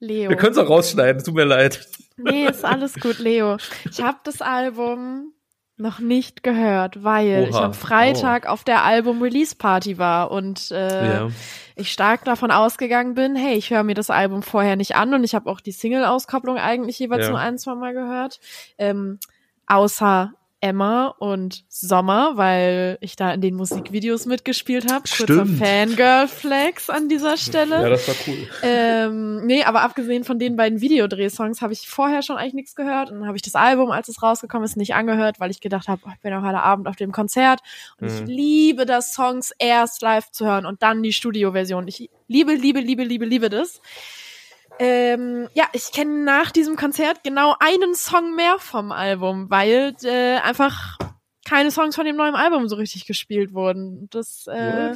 Leo. 0.03 0.31
Wir 0.31 0.37
können 0.37 0.53
es 0.53 0.59
auch 0.59 0.69
rausschneiden, 0.69 1.23
tut 1.23 1.35
mir 1.35 1.45
leid. 1.45 1.87
Nee, 2.16 2.47
ist 2.47 2.65
alles 2.65 2.95
gut, 2.95 3.19
Leo. 3.19 3.57
Ich 3.89 4.03
habe 4.03 4.19
das 4.24 4.43
Album 4.43 5.33
noch 5.77 6.01
nicht 6.01 6.43
gehört, 6.43 7.03
weil 7.03 7.43
Oha. 7.43 7.49
ich 7.49 7.57
am 7.57 7.74
Freitag 7.74 8.45
oh. 8.47 8.51
auf 8.51 8.65
der 8.65 8.83
Album-Release-Party 8.85 9.99
war 9.99 10.31
und 10.31 10.70
äh, 10.70 11.15
ja. 11.15 11.29
ich 11.77 11.93
stark 11.93 12.24
davon 12.24 12.51
ausgegangen 12.51 13.15
bin, 13.15 13.37
hey, 13.37 13.55
ich 13.55 13.70
höre 13.70 13.83
mir 13.83 13.95
das 13.95 14.11
Album 14.11 14.43
vorher 14.43 14.77
nicht 14.77 14.97
an 14.97 15.15
und 15.15 15.24
ich 15.24 15.35
habe 15.35 15.49
auch 15.49 15.61
die 15.61 15.73
Single-Auskopplung 15.73 16.59
eigentlich 16.59 16.99
jeweils 16.99 17.27
ja. 17.27 17.31
nur 17.31 17.39
ein, 17.39 17.57
zwei 17.59 17.74
Mal 17.74 17.95
gehört. 17.95 18.41
Ähm, 18.79 19.19
außer 19.66 20.35
Emma 20.63 21.09
und 21.19 21.65
Sommer, 21.69 22.37
weil 22.37 22.97
ich 23.01 23.17
da 23.17 23.35
in 23.35 23.41
den 23.41 23.57
Musikvideos 23.57 24.27
mitgespielt 24.27 24.91
habe. 24.91 25.03
Kurzer 25.09 25.45
Fangirl-Flex 25.45 26.89
an 26.89 27.09
dieser 27.09 27.37
Stelle. 27.37 27.83
Ja, 27.83 27.89
das 27.89 28.07
war 28.07 28.15
cool. 28.29 28.49
Ähm, 28.63 29.45
nee, 29.45 29.65
aber 29.65 29.83
abgesehen 29.83 30.23
von 30.23 30.39
den 30.39 30.55
beiden 30.55 30.81
Videodrehsongs 30.81 31.63
habe 31.63 31.73
ich 31.73 31.89
vorher 31.89 32.23
schon 32.23 32.37
eigentlich 32.37 32.55
nichts 32.55 32.77
gehört. 32.77 33.11
Und 33.11 33.19
dann 33.19 33.27
habe 33.27 33.37
ich 33.37 33.43
das 33.43 33.57
Album, 33.57 33.91
als 33.91 34.09
es 34.09 34.23
rausgekommen 34.23 34.65
ist, 34.65 34.77
nicht 34.77 34.95
angehört, 34.95 35.41
weil 35.41 35.51
ich 35.51 35.61
gedacht 35.61 35.89
habe, 35.89 36.01
oh, 36.07 36.11
ich 36.15 36.21
bin 36.21 36.33
auch 36.33 36.43
heute 36.43 36.61
Abend 36.63 36.87
auf 36.87 36.95
dem 36.95 37.11
Konzert 37.11 37.61
und 38.01 38.09
mhm. 38.09 38.15
ich 38.15 38.27
liebe 38.29 38.87
das, 38.87 39.13
Songs 39.15 39.53
erst 39.59 40.01
live 40.01 40.31
zu 40.31 40.47
hören 40.47 40.65
und 40.65 40.85
dann 40.85 41.03
die 41.03 41.13
Studioversion. 41.13 41.89
Ich 41.89 42.09
liebe, 42.29 42.55
liebe, 42.55 42.79
liebe, 42.79 43.03
liebe, 43.03 43.25
liebe 43.25 43.51
das. 43.51 43.81
Ähm, 44.85 45.49
ja, 45.55 45.67
ich 45.75 45.93
kenne 45.93 46.25
nach 46.25 46.51
diesem 46.51 46.75
Konzert 46.75 47.23
genau 47.23 47.55
einen 47.61 47.95
Song 47.95 48.35
mehr 48.35 48.59
vom 48.59 48.91
Album, 48.91 49.49
weil 49.49 49.95
äh, 50.03 50.39
einfach 50.39 50.99
keine 51.44 51.70
Songs 51.70 51.97
von 51.97 52.05
dem 52.05 52.16
neuen 52.16 52.35
Album 52.35 52.69
so 52.69 52.77
richtig 52.77 53.06
gespielt 53.06 53.52
wurden. 53.52 54.09
Das, 54.10 54.47
äh, 54.47 54.94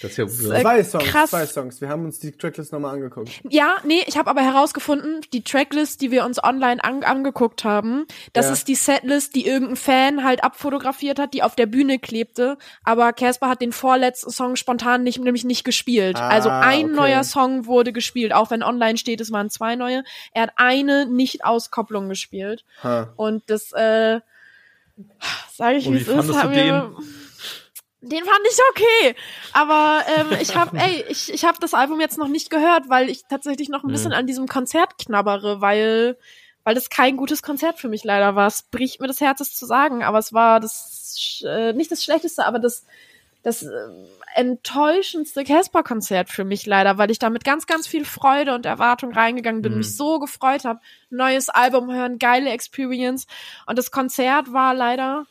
das 0.00 0.12
ist 0.12 0.16
ja 0.16 0.24
ist, 0.24 0.44
äh, 0.44 0.60
zwei 0.60 0.84
Songs, 0.84 1.04
krass. 1.04 1.30
zwei 1.30 1.46
Songs. 1.46 1.80
Wir 1.80 1.88
haben 1.88 2.04
uns 2.04 2.18
die 2.18 2.32
Tracklist 2.32 2.72
nochmal 2.72 2.94
angeguckt. 2.94 3.30
Ja, 3.48 3.76
nee, 3.84 4.02
ich 4.06 4.16
habe 4.16 4.30
aber 4.30 4.40
herausgefunden, 4.42 5.20
die 5.32 5.42
Tracklist, 5.42 6.00
die 6.00 6.10
wir 6.10 6.24
uns 6.24 6.42
online 6.42 6.82
an 6.82 7.04
angeguckt 7.04 7.64
haben, 7.64 8.06
das 8.32 8.46
ja. 8.46 8.52
ist 8.52 8.68
die 8.68 8.74
Setlist, 8.74 9.34
die 9.34 9.46
irgendein 9.46 9.76
Fan 9.76 10.24
halt 10.24 10.44
abfotografiert 10.44 11.18
hat, 11.18 11.34
die 11.34 11.42
auf 11.42 11.56
der 11.56 11.66
Bühne 11.66 11.98
klebte. 11.98 12.56
Aber 12.84 13.12
Casper 13.12 13.48
hat 13.50 13.60
den 13.60 13.72
vorletzten 13.72 14.30
Song 14.30 14.56
spontan 14.56 15.02
nicht, 15.02 15.18
nämlich 15.18 15.44
nicht 15.44 15.64
gespielt. 15.64 16.16
Ah, 16.16 16.28
also 16.28 16.48
ein 16.48 16.86
okay. 16.86 16.94
neuer 16.94 17.24
Song 17.24 17.66
wurde 17.66 17.92
gespielt, 17.92 18.32
auch 18.32 18.50
wenn 18.50 18.62
online 18.62 18.96
steht, 18.96 19.20
es 19.20 19.30
waren 19.30 19.50
zwei 19.50 19.76
neue. 19.76 20.04
Er 20.32 20.44
hat 20.44 20.52
eine 20.56 21.06
Nicht-Auskopplung 21.06 22.08
gespielt. 22.08 22.64
Huh. 22.82 23.06
Und 23.16 23.42
das, 23.48 23.72
äh, 23.72 24.20
Sag 25.52 25.76
ich, 25.76 25.90
wie 25.90 25.96
es 25.96 26.08
ist. 26.08 26.34
Haben 26.34 26.52
wir, 26.52 26.94
den 28.00 28.24
fand 28.24 28.40
ich 28.50 28.58
okay, 28.70 29.16
aber 29.52 30.02
ähm, 30.16 30.38
ich 30.40 30.56
habe, 30.56 30.76
ey, 30.78 31.04
ich, 31.08 31.32
ich 31.32 31.44
habe 31.44 31.58
das 31.60 31.72
Album 31.72 32.00
jetzt 32.00 32.18
noch 32.18 32.28
nicht 32.28 32.50
gehört, 32.50 32.88
weil 32.88 33.08
ich 33.08 33.22
tatsächlich 33.28 33.68
noch 33.68 33.84
ein 33.84 33.90
bisschen 33.90 34.10
mhm. 34.10 34.16
an 34.16 34.26
diesem 34.26 34.48
Konzert 34.48 34.98
knabbere, 34.98 35.60
weil 35.60 36.16
weil 36.64 36.74
das 36.74 36.90
kein 36.90 37.16
gutes 37.16 37.42
Konzert 37.42 37.78
für 37.78 37.88
mich 37.88 38.04
leider 38.04 38.36
war. 38.36 38.46
Es 38.46 38.62
bricht 38.62 39.00
mir 39.00 39.08
das 39.08 39.20
Herz, 39.20 39.40
es 39.40 39.54
zu 39.56 39.66
sagen, 39.66 40.04
aber 40.04 40.18
es 40.18 40.32
war 40.32 40.60
das 40.60 41.42
äh, 41.44 41.72
nicht 41.72 41.90
das 41.90 42.04
schlechteste, 42.04 42.44
aber 42.46 42.58
das 42.58 42.86
das 43.42 43.62
äh, 43.62 43.68
enttäuschendste 44.34 45.44
Casper-Konzert 45.44 46.30
für 46.30 46.44
mich 46.44 46.66
leider, 46.66 46.98
weil 46.98 47.10
ich 47.10 47.18
da 47.18 47.30
mit 47.30 47.44
ganz, 47.44 47.66
ganz 47.66 47.86
viel 47.86 48.04
Freude 48.04 48.54
und 48.54 48.66
Erwartung 48.66 49.12
reingegangen 49.12 49.62
bin, 49.62 49.72
mhm. 49.72 49.78
mich 49.78 49.96
so 49.96 50.18
gefreut 50.18 50.64
habe, 50.64 50.80
neues 51.10 51.48
Album 51.48 51.92
hören, 51.92 52.18
geile 52.18 52.50
Experience. 52.50 53.26
Und 53.66 53.78
das 53.78 53.90
Konzert 53.90 54.52
war 54.52 54.74
leider 54.74 55.26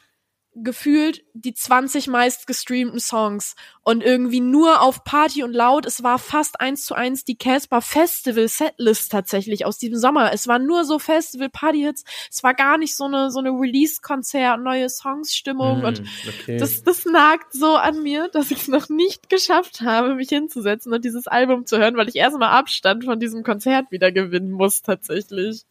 gefühlt 0.53 1.23
die 1.33 1.53
20 1.53 2.07
meist 2.07 2.45
gestreamten 2.45 2.99
Songs 2.99 3.55
und 3.83 4.03
irgendwie 4.03 4.41
nur 4.41 4.81
auf 4.81 5.03
Party 5.05 5.43
und 5.43 5.53
laut. 5.53 5.85
Es 5.85 6.03
war 6.03 6.19
fast 6.19 6.59
eins 6.59 6.83
zu 6.83 6.93
eins 6.93 7.23
die 7.23 7.37
Casper 7.37 7.81
Festival 7.81 8.47
Setlist 8.47 9.11
tatsächlich 9.11 9.65
aus 9.65 9.77
diesem 9.77 9.97
Sommer. 9.97 10.33
Es 10.33 10.47
war 10.47 10.59
nur 10.59 10.83
so 10.83 10.99
Festival 10.99 11.49
Party 11.49 11.81
Hits. 11.81 12.03
Es 12.29 12.43
war 12.43 12.53
gar 12.53 12.77
nicht 12.77 12.97
so 12.97 13.05
eine 13.05 13.31
so 13.31 13.39
eine 13.39 13.51
Release 13.51 14.01
Konzert, 14.01 14.59
neue 14.59 14.89
Songs 14.89 15.33
Stimmung 15.33 15.81
mm, 15.81 15.85
und 15.85 16.03
okay. 16.27 16.57
das 16.57 16.83
das 16.83 17.05
nagt 17.05 17.53
so 17.53 17.75
an 17.75 18.03
mir, 18.03 18.27
dass 18.33 18.51
ich 18.51 18.63
es 18.63 18.67
noch 18.67 18.89
nicht 18.89 19.29
geschafft 19.29 19.81
habe, 19.81 20.15
mich 20.15 20.29
hinzusetzen 20.29 20.93
und 20.93 21.05
dieses 21.05 21.27
Album 21.27 21.65
zu 21.65 21.77
hören, 21.77 21.95
weil 21.95 22.09
ich 22.09 22.15
erstmal 22.17 22.49
Abstand 22.49 23.05
von 23.05 23.19
diesem 23.19 23.43
Konzert 23.43 23.89
wieder 23.91 24.11
gewinnen 24.11 24.51
muss 24.51 24.81
tatsächlich. 24.81 25.63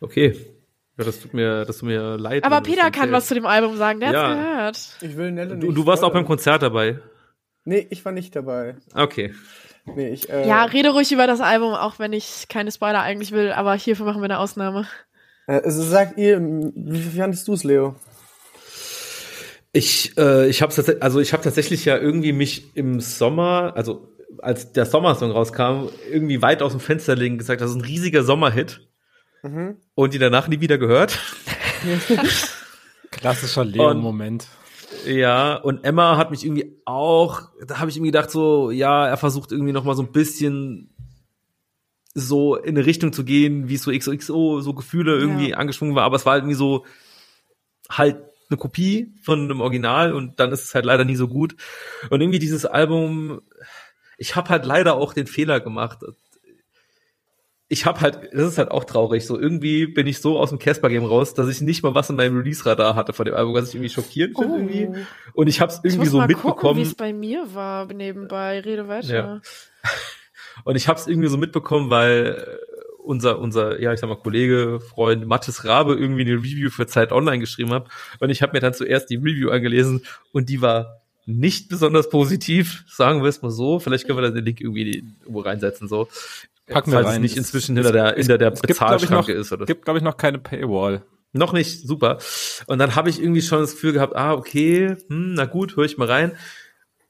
Okay, 0.00 0.36
ja, 0.98 1.04
das 1.04 1.20
tut 1.20 1.32
mir, 1.32 1.64
das 1.64 1.78
tut 1.78 1.88
mir 1.88 2.16
leid. 2.16 2.44
Aber 2.44 2.60
Peter 2.60 2.90
kann 2.90 3.12
was 3.12 3.28
zu 3.28 3.34
dem 3.34 3.46
Album 3.46 3.76
sagen, 3.76 4.00
der 4.00 4.10
ja. 4.10 4.28
hat's 4.28 4.98
gehört. 4.98 5.12
Ich 5.12 5.16
will 5.16 5.30
Nelle 5.30 5.56
nicht. 5.56 5.68
Du, 5.68 5.72
du 5.72 5.86
warst 5.86 6.02
auch 6.02 6.12
beim 6.12 6.26
Konzert 6.26 6.62
dabei. 6.62 6.98
Nee, 7.64 7.86
ich 7.90 8.04
war 8.04 8.12
nicht 8.12 8.34
dabei. 8.34 8.76
Okay. 8.94 9.32
Nee, 9.94 10.08
ich, 10.08 10.28
äh, 10.28 10.46
ja, 10.46 10.64
rede 10.64 10.90
ruhig 10.90 11.12
über 11.12 11.26
das 11.26 11.40
Album, 11.40 11.72
auch 11.72 11.98
wenn 11.98 12.12
ich 12.12 12.46
keine 12.48 12.72
Spoiler 12.72 13.00
eigentlich 13.00 13.30
will, 13.30 13.52
aber 13.52 13.74
hierfür 13.74 14.06
machen 14.06 14.20
wir 14.20 14.24
eine 14.24 14.40
Ausnahme. 14.40 14.86
Äh, 15.46 15.60
also 15.62 15.82
sagt 15.82 16.18
ihr, 16.18 16.40
wie 16.40 17.18
fandest 17.18 17.46
du 17.46 17.52
es, 17.52 17.62
Leo? 17.62 17.94
Ich, 19.72 20.18
äh, 20.18 20.48
ich 20.48 20.62
habe 20.62 20.98
also 21.00 21.20
ich 21.20 21.32
habe 21.32 21.42
tatsächlich 21.44 21.84
ja 21.84 21.96
irgendwie 21.96 22.32
mich 22.32 22.74
im 22.74 23.00
Sommer, 23.00 23.72
also 23.76 24.08
als 24.38 24.72
der 24.72 24.84
Sommersong 24.84 25.30
rauskam, 25.30 25.88
irgendwie 26.10 26.42
weit 26.42 26.62
aus 26.62 26.72
dem 26.72 26.80
Fenster 26.80 27.14
legen 27.14 27.38
gesagt, 27.38 27.60
das 27.60 27.70
ist 27.70 27.76
ein 27.76 27.82
riesiger 27.82 28.24
Sommerhit. 28.24 28.87
Mhm. 29.42 29.76
Und 29.94 30.14
die 30.14 30.18
danach 30.18 30.48
nie 30.48 30.60
wieder 30.60 30.78
gehört. 30.78 31.18
Klassischer 33.10 33.64
Leo-Moment. 33.64 34.48
Ja, 35.06 35.56
und 35.56 35.84
Emma 35.84 36.16
hat 36.16 36.30
mich 36.30 36.44
irgendwie 36.44 36.80
auch, 36.84 37.42
da 37.66 37.78
habe 37.78 37.90
ich 37.90 37.96
irgendwie 37.96 38.10
gedacht, 38.10 38.30
so, 38.30 38.70
ja, 38.70 39.06
er 39.06 39.16
versucht 39.16 39.52
irgendwie 39.52 39.72
noch 39.72 39.84
mal 39.84 39.94
so 39.94 40.02
ein 40.02 40.12
bisschen 40.12 40.94
so 42.14 42.56
in 42.56 42.76
eine 42.76 42.86
Richtung 42.86 43.12
zu 43.12 43.24
gehen, 43.24 43.68
wie 43.68 43.76
so 43.76 43.92
XOXO, 43.92 44.60
so 44.60 44.74
Gefühle 44.74 45.16
irgendwie 45.16 45.50
ja. 45.50 45.56
angeschwungen 45.56 45.94
war, 45.94 46.04
aber 46.04 46.16
es 46.16 46.26
war 46.26 46.32
halt 46.32 46.42
irgendwie 46.42 46.56
so 46.56 46.84
halt 47.88 48.16
eine 48.50 48.56
Kopie 48.56 49.14
von 49.22 49.44
einem 49.44 49.60
Original 49.60 50.12
und 50.12 50.40
dann 50.40 50.52
ist 50.52 50.64
es 50.64 50.74
halt 50.74 50.84
leider 50.84 51.04
nie 51.04 51.16
so 51.16 51.28
gut. 51.28 51.54
Und 52.10 52.20
irgendwie 52.20 52.38
dieses 52.38 52.64
Album, 52.64 53.42
ich 54.16 54.36
habe 54.36 54.48
halt 54.48 54.64
leider 54.64 54.94
auch 54.94 55.12
den 55.12 55.26
Fehler 55.26 55.60
gemacht, 55.60 55.98
ich 57.70 57.84
habe 57.84 58.00
halt, 58.00 58.30
das 58.32 58.52
ist 58.52 58.58
halt 58.58 58.70
auch 58.70 58.84
traurig, 58.84 59.26
so 59.26 59.38
irgendwie 59.38 59.86
bin 59.86 60.06
ich 60.06 60.20
so 60.20 60.38
aus 60.38 60.48
dem 60.48 60.58
Casper-Game 60.58 61.04
raus, 61.04 61.34
dass 61.34 61.48
ich 61.48 61.60
nicht 61.60 61.82
mal 61.82 61.94
was 61.94 62.08
in 62.08 62.16
meinem 62.16 62.38
Release-Radar 62.38 62.94
hatte 62.94 63.12
von 63.12 63.26
dem 63.26 63.34
Album, 63.34 63.54
was 63.54 63.68
ich 63.68 63.74
irgendwie 63.74 63.90
schockierend 63.90 64.36
oh. 64.36 64.42
finde 64.42 64.56
irgendwie. 64.56 65.06
Und 65.34 65.48
ich 65.48 65.60
habe 65.60 65.70
es 65.70 65.80
irgendwie 65.82 66.08
so 66.08 66.20
mitbekommen. 66.20 66.78
wie 66.78 66.82
es 66.82 66.94
bei 66.94 67.12
mir 67.12 67.54
war 67.54 67.86
nebenbei, 67.92 68.60
rede 68.60 68.88
weiter. 68.88 69.14
Ja. 69.14 69.40
Und 70.64 70.76
ich 70.76 70.88
habe 70.88 70.98
es 70.98 71.06
irgendwie 71.06 71.28
so 71.28 71.36
mitbekommen, 71.36 71.90
weil 71.90 72.58
unser, 72.98 73.38
unser, 73.38 73.80
ja, 73.80 73.92
ich 73.92 74.00
sag 74.00 74.08
mal, 74.08 74.16
Kollege, 74.16 74.80
Freund 74.80 75.26
Mathis 75.26 75.64
Rabe 75.64 75.94
irgendwie 75.94 76.22
eine 76.22 76.34
Review 76.34 76.70
für 76.70 76.86
Zeit 76.86 77.12
Online 77.12 77.38
geschrieben 77.38 77.70
hat. 77.70 77.88
Und 78.18 78.30
ich 78.30 78.42
habe 78.42 78.52
mir 78.52 78.60
dann 78.60 78.74
zuerst 78.74 79.10
die 79.10 79.16
Review 79.16 79.50
angelesen 79.50 80.04
und 80.32 80.48
die 80.48 80.62
war 80.62 81.02
nicht 81.26 81.68
besonders 81.68 82.08
positiv, 82.08 82.84
sagen 82.88 83.22
wir 83.22 83.28
es 83.28 83.42
mal 83.42 83.50
so. 83.50 83.78
Vielleicht 83.78 84.06
können 84.06 84.18
wir 84.18 84.22
da 84.22 84.30
den 84.30 84.44
Link 84.44 84.60
irgendwie 84.60 85.04
irgendwo 85.22 85.40
reinsetzen, 85.40 85.86
so. 85.86 86.08
Packen 86.68 86.90
wir 86.90 86.98
falls 86.98 87.08
rein. 87.08 87.16
es 87.16 87.20
nicht 87.20 87.36
inzwischen 87.36 87.76
hinter 87.76 87.92
der, 87.92 88.14
hinter 88.14 88.38
der 88.38 88.50
Bezahlschranke 88.50 89.32
ist. 89.32 89.52
Oder? 89.52 89.66
gibt, 89.66 89.84
glaube 89.84 89.98
ich, 89.98 90.04
noch 90.04 90.16
keine 90.16 90.38
Paywall. 90.38 91.02
Noch 91.32 91.52
nicht, 91.52 91.86
super. 91.86 92.18
Und 92.66 92.78
dann 92.78 92.94
habe 92.94 93.10
ich 93.10 93.20
irgendwie 93.20 93.42
schon 93.42 93.60
das 93.60 93.72
Gefühl 93.72 93.92
gehabt, 93.92 94.16
ah, 94.16 94.32
okay, 94.32 94.96
hm, 95.08 95.34
na 95.34 95.44
gut, 95.44 95.76
höre 95.76 95.84
ich 95.84 95.98
mal 95.98 96.08
rein. 96.08 96.32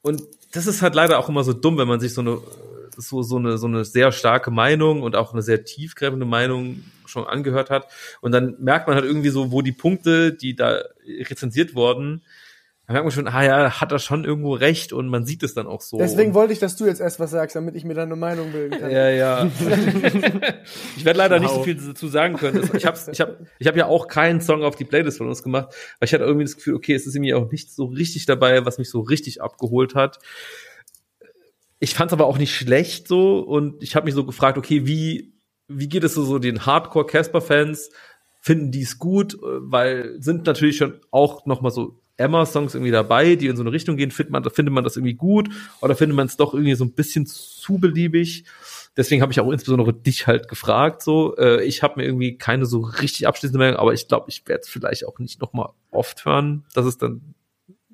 Und 0.01 0.21
das 0.51 0.67
ist 0.67 0.81
halt 0.81 0.95
leider 0.95 1.19
auch 1.19 1.29
immer 1.29 1.43
so 1.43 1.53
dumm, 1.53 1.77
wenn 1.77 1.87
man 1.87 1.99
sich 1.99 2.13
so 2.13 2.21
eine 2.21 2.39
so 3.01 3.21
so 3.21 3.37
eine 3.37 3.57
so 3.57 3.67
eine 3.67 3.85
sehr 3.85 4.11
starke 4.11 4.51
Meinung 4.51 5.03
und 5.03 5.15
auch 5.15 5.31
eine 5.31 5.41
sehr 5.41 5.63
tiefgreifende 5.63 6.25
Meinung 6.25 6.83
schon 7.05 7.25
angehört 7.25 7.69
hat 7.69 7.87
und 8.21 8.31
dann 8.31 8.55
merkt 8.59 8.87
man 8.87 8.95
halt 8.95 9.05
irgendwie 9.05 9.29
so, 9.29 9.51
wo 9.51 9.61
die 9.61 9.71
Punkte, 9.71 10.33
die 10.33 10.55
da 10.55 10.83
rezensiert 11.07 11.75
wurden, 11.75 12.23
da 12.89 12.93
merkt 12.93 13.05
man 13.05 13.11
schon, 13.11 13.27
ah 13.27 13.43
ja, 13.43 13.79
hat 13.79 13.91
er 13.91 13.99
schon 13.99 14.25
irgendwo 14.25 14.53
recht 14.53 14.93
und 14.93 15.09
man 15.09 15.23
sieht 15.23 15.43
es 15.43 15.53
dann 15.53 15.67
auch 15.67 15.81
so. 15.81 15.99
Deswegen 15.99 16.33
wollte 16.33 16.53
ich, 16.53 16.57
dass 16.57 16.75
du 16.75 16.87
jetzt 16.87 16.99
erst 16.99 17.19
was 17.19 17.29
sagst, 17.29 17.55
damit 17.55 17.75
ich 17.75 17.85
mir 17.85 17.93
dann 17.93 18.07
eine 18.07 18.15
Meinung 18.15 18.51
bilden 18.51 18.79
kann. 18.79 18.89
Ja, 18.89 19.07
ja. 19.11 19.45
ich 20.97 21.05
werde 21.05 21.19
leider 21.19 21.35
wow. 21.35 21.41
nicht 21.43 21.53
so 21.53 21.61
viel 21.61 21.75
dazu 21.75 22.07
sagen 22.07 22.37
können. 22.37 22.67
Ich 22.73 22.87
habe 22.87 22.97
ich 23.11 23.21
hab, 23.21 23.37
ich 23.59 23.67
hab 23.67 23.75
ja 23.75 23.85
auch 23.85 24.07
keinen 24.07 24.41
Song 24.41 24.63
auf 24.63 24.75
die 24.75 24.85
Playlist 24.85 25.19
von 25.19 25.27
uns 25.27 25.43
gemacht, 25.43 25.67
weil 25.99 26.07
ich 26.07 26.13
hatte 26.15 26.23
irgendwie 26.23 26.45
das 26.45 26.55
Gefühl, 26.55 26.73
okay, 26.73 26.95
es 26.95 27.05
ist 27.05 27.13
irgendwie 27.13 27.35
auch 27.35 27.51
nicht 27.51 27.71
so 27.71 27.85
richtig 27.85 28.25
dabei, 28.25 28.65
was 28.65 28.79
mich 28.79 28.89
so 28.89 29.01
richtig 29.01 29.39
abgeholt 29.39 29.93
hat. 29.93 30.17
Ich 31.77 31.93
fand 31.93 32.09
es 32.09 32.13
aber 32.13 32.25
auch 32.25 32.39
nicht 32.39 32.55
schlecht 32.55 33.07
so 33.07 33.37
und 33.37 33.83
ich 33.83 33.95
habe 33.95 34.05
mich 34.05 34.15
so 34.15 34.25
gefragt, 34.25 34.57
okay, 34.57 34.87
wie 34.87 35.35
wie 35.67 35.89
geht 35.89 36.03
es 36.03 36.15
so, 36.15 36.23
so 36.23 36.39
den 36.39 36.65
Hardcore 36.65 37.05
Casper 37.05 37.41
Fans? 37.41 37.91
Finden 38.41 38.71
die 38.71 38.81
es 38.81 38.97
gut, 38.97 39.37
weil 39.41 40.15
sind 40.19 40.47
natürlich 40.47 40.77
schon 40.77 40.99
auch 41.11 41.45
noch 41.45 41.61
mal 41.61 41.69
so 41.69 41.98
Emma-Songs 42.19 42.75
irgendwie 42.75 42.91
dabei, 42.91 43.35
die 43.35 43.47
in 43.47 43.55
so 43.55 43.63
eine 43.63 43.71
Richtung 43.71 43.97
gehen, 43.97 44.11
findet 44.11 44.31
man, 44.31 44.43
findet 44.43 44.73
man 44.73 44.83
das 44.83 44.97
irgendwie 44.97 45.13
gut 45.13 45.49
oder 45.81 45.95
findet 45.95 46.15
man 46.15 46.27
es 46.27 46.37
doch 46.37 46.53
irgendwie 46.53 46.75
so 46.75 46.85
ein 46.85 46.93
bisschen 46.93 47.25
zu 47.25 47.79
beliebig? 47.79 48.45
Deswegen 48.97 49.21
habe 49.21 49.31
ich 49.31 49.39
auch 49.39 49.49
insbesondere 49.51 49.93
dich 49.93 50.27
halt 50.27 50.47
gefragt. 50.47 51.01
So, 51.01 51.37
äh, 51.37 51.63
ich 51.63 51.83
habe 51.83 51.99
mir 51.99 52.05
irgendwie 52.05 52.37
keine 52.37 52.65
so 52.65 52.79
richtig 52.79 53.27
abschließende 53.27 53.57
Meinung, 53.57 53.79
aber 53.79 53.93
ich 53.93 54.07
glaube, 54.07 54.25
ich 54.29 54.45
werde 54.47 54.61
es 54.61 54.69
vielleicht 54.69 55.07
auch 55.07 55.19
nicht 55.19 55.41
noch 55.41 55.53
mal 55.53 55.71
oft 55.91 56.25
hören. 56.25 56.65
Das 56.73 56.85
ist 56.85 57.01
dann 57.01 57.33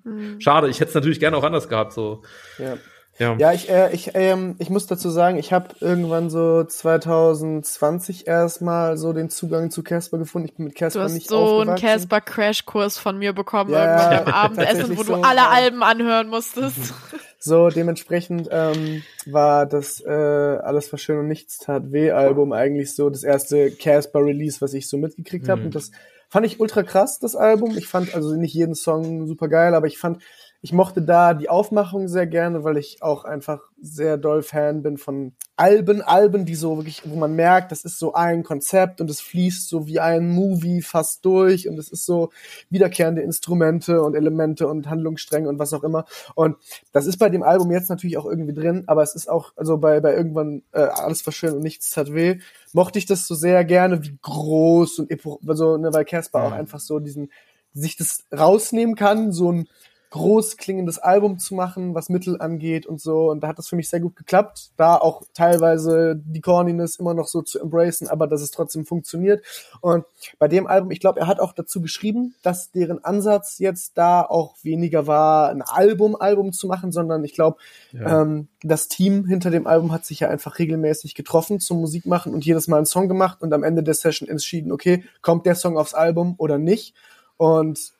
mhm. 0.04 0.42
schade. 0.42 0.70
Ich 0.70 0.80
hätte 0.80 0.90
es 0.90 0.96
natürlich 0.96 1.20
gerne 1.20 1.38
auch 1.38 1.44
anders 1.44 1.70
gehabt. 1.70 1.94
So. 1.94 2.24
Ja. 2.58 2.78
Ja, 3.18 3.36
ja 3.38 3.54
ich, 3.54 3.70
äh, 3.70 3.94
ich, 3.94 4.12
ähm, 4.14 4.56
ich 4.60 4.70
muss 4.70 4.88
dazu 4.88 5.10
sagen, 5.10 5.38
ich 5.38 5.54
habe 5.54 5.70
irgendwann 5.80 6.30
so 6.30 6.64
2020 6.64 8.28
erstmal 8.28 8.98
so 8.98 9.14
den 9.14 9.30
Zugang 9.30 9.72
zu 9.72 9.84
Casper 9.84 10.18
gefunden. 10.18 10.50
Ich 10.50 10.56
bin 10.56 10.66
mit 10.66 10.76
Casper 10.76 11.08
nicht 11.08 11.30
so 11.30 11.38
aufgewachsen. 11.38 11.66
so 11.66 11.72
einen 11.72 11.80
Casper 11.80 12.22
Crashkurs 12.22 12.98
von 12.98 13.18
mir 13.18 13.34
bekommen 13.34 13.72
ja, 13.72 13.86
irgendwann 13.86 14.26
beim 14.26 14.34
Abendessen, 14.34 14.98
wo 14.98 15.04
du 15.04 15.14
alle 15.16 15.38
ja. 15.38 15.50
Alben 15.50 15.84
anhören 15.84 16.28
musstest. 16.28 16.94
So, 17.40 17.70
dementsprechend 17.70 18.50
ähm, 18.52 19.04
war 19.28 19.66
das 19.66 20.02
äh, 20.02 20.10
Alles 20.10 20.92
was 20.92 21.02
schön 21.02 21.20
und 21.20 21.28
nichts 21.28 21.60
tat 21.60 21.92
weh 21.92 22.12
Album 22.12 22.52
eigentlich 22.52 22.96
so 22.96 23.10
das 23.10 23.24
erste 23.24 23.72
Casper 23.72 24.26
Release, 24.26 24.62
was 24.62 24.74
ich 24.74 24.90
so 24.90 24.98
mitgekriegt 24.98 25.46
mhm. 25.46 25.52
habe 25.52 25.62
und 25.62 25.76
das 25.76 25.92
fand 26.28 26.46
ich 26.46 26.60
ultra 26.60 26.84
krass 26.84 27.20
das 27.20 27.36
Album. 27.36 27.78
Ich 27.78 27.88
fand 27.88 28.14
also 28.16 28.36
nicht 28.36 28.54
jeden 28.54 28.76
Song 28.76 29.28
super 29.28 29.48
geil, 29.48 29.76
aber 29.76 29.88
ich 29.88 30.00
fand 30.00 30.22
ich 30.66 30.74
mochte 30.74 31.04
da 31.04 31.36
die 31.36 31.48
Aufmachung 31.48 32.08
sehr 32.08 32.26
gerne, 32.26 32.64
weil 32.64 32.78
ich 32.78 33.04
auch 33.04 33.24
einfach 33.24 33.62
sehr 33.80 34.18
doll 34.18 34.42
Fan 34.42 34.82
bin 34.82 34.98
von 34.98 35.34
Alben, 35.56 36.02
Alben, 36.02 36.48
die 36.48 36.56
so 36.56 36.78
wirklich, 36.78 37.04
wo 37.06 37.16
man 37.16 37.36
merkt, 37.36 37.72
das 37.72 37.86
ist 37.86 38.00
so 38.00 38.16
ein 38.16 38.42
Konzept 38.42 39.00
und 39.00 39.08
es 39.12 39.22
fließt 39.22 39.70
so 39.70 39.86
wie 39.86 40.00
ein 40.00 40.28
Movie 40.28 40.82
fast 40.82 41.24
durch 41.24 41.70
und 41.70 41.78
es 41.78 41.90
ist 41.90 42.04
so 42.08 42.32
wiederkehrende 42.72 43.22
Instrumente 43.22 44.02
und 44.02 44.16
Elemente 44.16 44.68
und 44.68 44.90
Handlungsstränge 44.90 45.48
und 45.48 45.60
was 45.60 45.72
auch 45.72 45.84
immer. 45.84 46.06
Und 46.34 46.58
das 46.92 47.06
ist 47.06 47.18
bei 47.18 47.30
dem 47.30 47.44
Album 47.44 47.72
jetzt 47.72 47.92
natürlich 47.92 48.18
auch 48.18 48.26
irgendwie 48.26 48.56
drin, 48.56 48.86
aber 48.88 49.04
es 49.04 49.14
ist 49.14 49.30
auch, 49.30 49.54
also 49.56 49.78
bei, 49.78 50.00
bei 50.00 50.16
irgendwann 50.16 50.64
äh, 50.72 50.80
alles 50.80 51.24
war 51.28 51.32
schön 51.32 51.54
und 51.54 51.62
nichts 51.62 51.92
tat 51.92 52.12
weh, 52.12 52.40
mochte 52.74 52.98
ich 52.98 53.06
das 53.06 53.28
so 53.28 53.36
sehr 53.36 53.64
gerne, 53.66 54.04
wie 54.04 54.18
groß 54.20 54.98
und 54.98 55.12
also, 55.48 55.78
ne, 55.78 55.94
weil 55.94 56.06
Casper 56.06 56.40
ja. 56.40 56.48
auch 56.48 56.54
einfach 56.54 56.80
so 56.80 56.98
diesen, 56.98 57.32
sich 57.72 57.98
das 57.98 58.24
rausnehmen 58.36 58.96
kann, 58.96 59.32
so 59.32 59.52
ein 59.52 59.68
groß 60.12 60.58
klingendes 60.58 60.98
Album 60.98 61.40
zu 61.40 61.56
machen, 61.56 61.94
was 61.94 62.10
Mittel 62.10 62.40
angeht 62.40 62.86
und 62.86 63.02
so. 63.02 63.30
Und 63.32 63.42
da 63.42 63.48
hat 63.48 63.58
das 63.58 63.68
für 63.68 63.76
mich 63.76 63.90
sehr 63.90 64.00
gut 64.00 64.16
geklappt, 64.16 64.72
da 64.78 64.96
auch 64.96 65.24
teilweise 65.34 66.16
die 66.16 66.42
Corniness 66.42 66.96
immer 66.96 67.14
noch 67.14 67.28
so 67.28 67.42
zu 67.42 67.60
embracen, 67.60 68.08
aber 68.08 68.28
dass 68.28 68.42
es 68.42 68.52
trotzdem 68.52 68.86
funktioniert. 68.86 69.44
Und 69.82 70.06
bei 70.40 70.48
dem 70.48 70.68
Album, 70.68 70.92
ich 70.92 71.00
glaube, 71.00 71.20
er 71.20 71.28
hat 71.28 71.40
auch 71.40 71.54
dazu 71.54 71.82
geschrieben, 71.82 72.36
dass 72.44 72.72
deren 72.72 73.04
Ansatz 73.04 73.60
jetzt 73.60 73.98
da 73.98 74.22
auch 74.22 74.56
weniger 74.64 75.08
war, 75.08 75.50
ein 75.50 75.62
Album, 75.62 76.16
Album 76.16 76.54
zu 76.54 76.68
machen, 76.68 76.92
sondern 76.92 77.24
ich 77.24 77.34
glaube, 77.34 77.58
ja. 77.92 78.22
ähm, 78.22 78.48
das 78.64 78.88
Team 78.88 79.26
hinter 79.26 79.50
dem 79.52 79.68
Album 79.68 79.92
hat 79.92 80.06
sich 80.06 80.22
ja 80.22 80.30
einfach 80.30 80.60
regelmäßig 80.60 81.16
getroffen 81.16 81.60
zum 81.60 81.82
Musikmachen 81.82 82.34
und 82.34 82.46
jedes 82.46 82.68
Mal 82.68 82.78
einen 82.78 82.86
Song 82.86 83.08
gemacht 83.08 83.42
und 83.42 83.54
am 83.54 83.64
Ende 83.64 83.84
der 83.84 83.94
Session 83.94 84.30
entschieden, 84.30 84.72
okay, 84.72 85.04
kommt 85.22 85.46
der 85.46 85.56
Song 85.56 85.78
aufs 85.78 85.94
Album 85.94 86.36
oder 86.38 86.58
nicht. 86.58 86.94
Und 87.38 87.95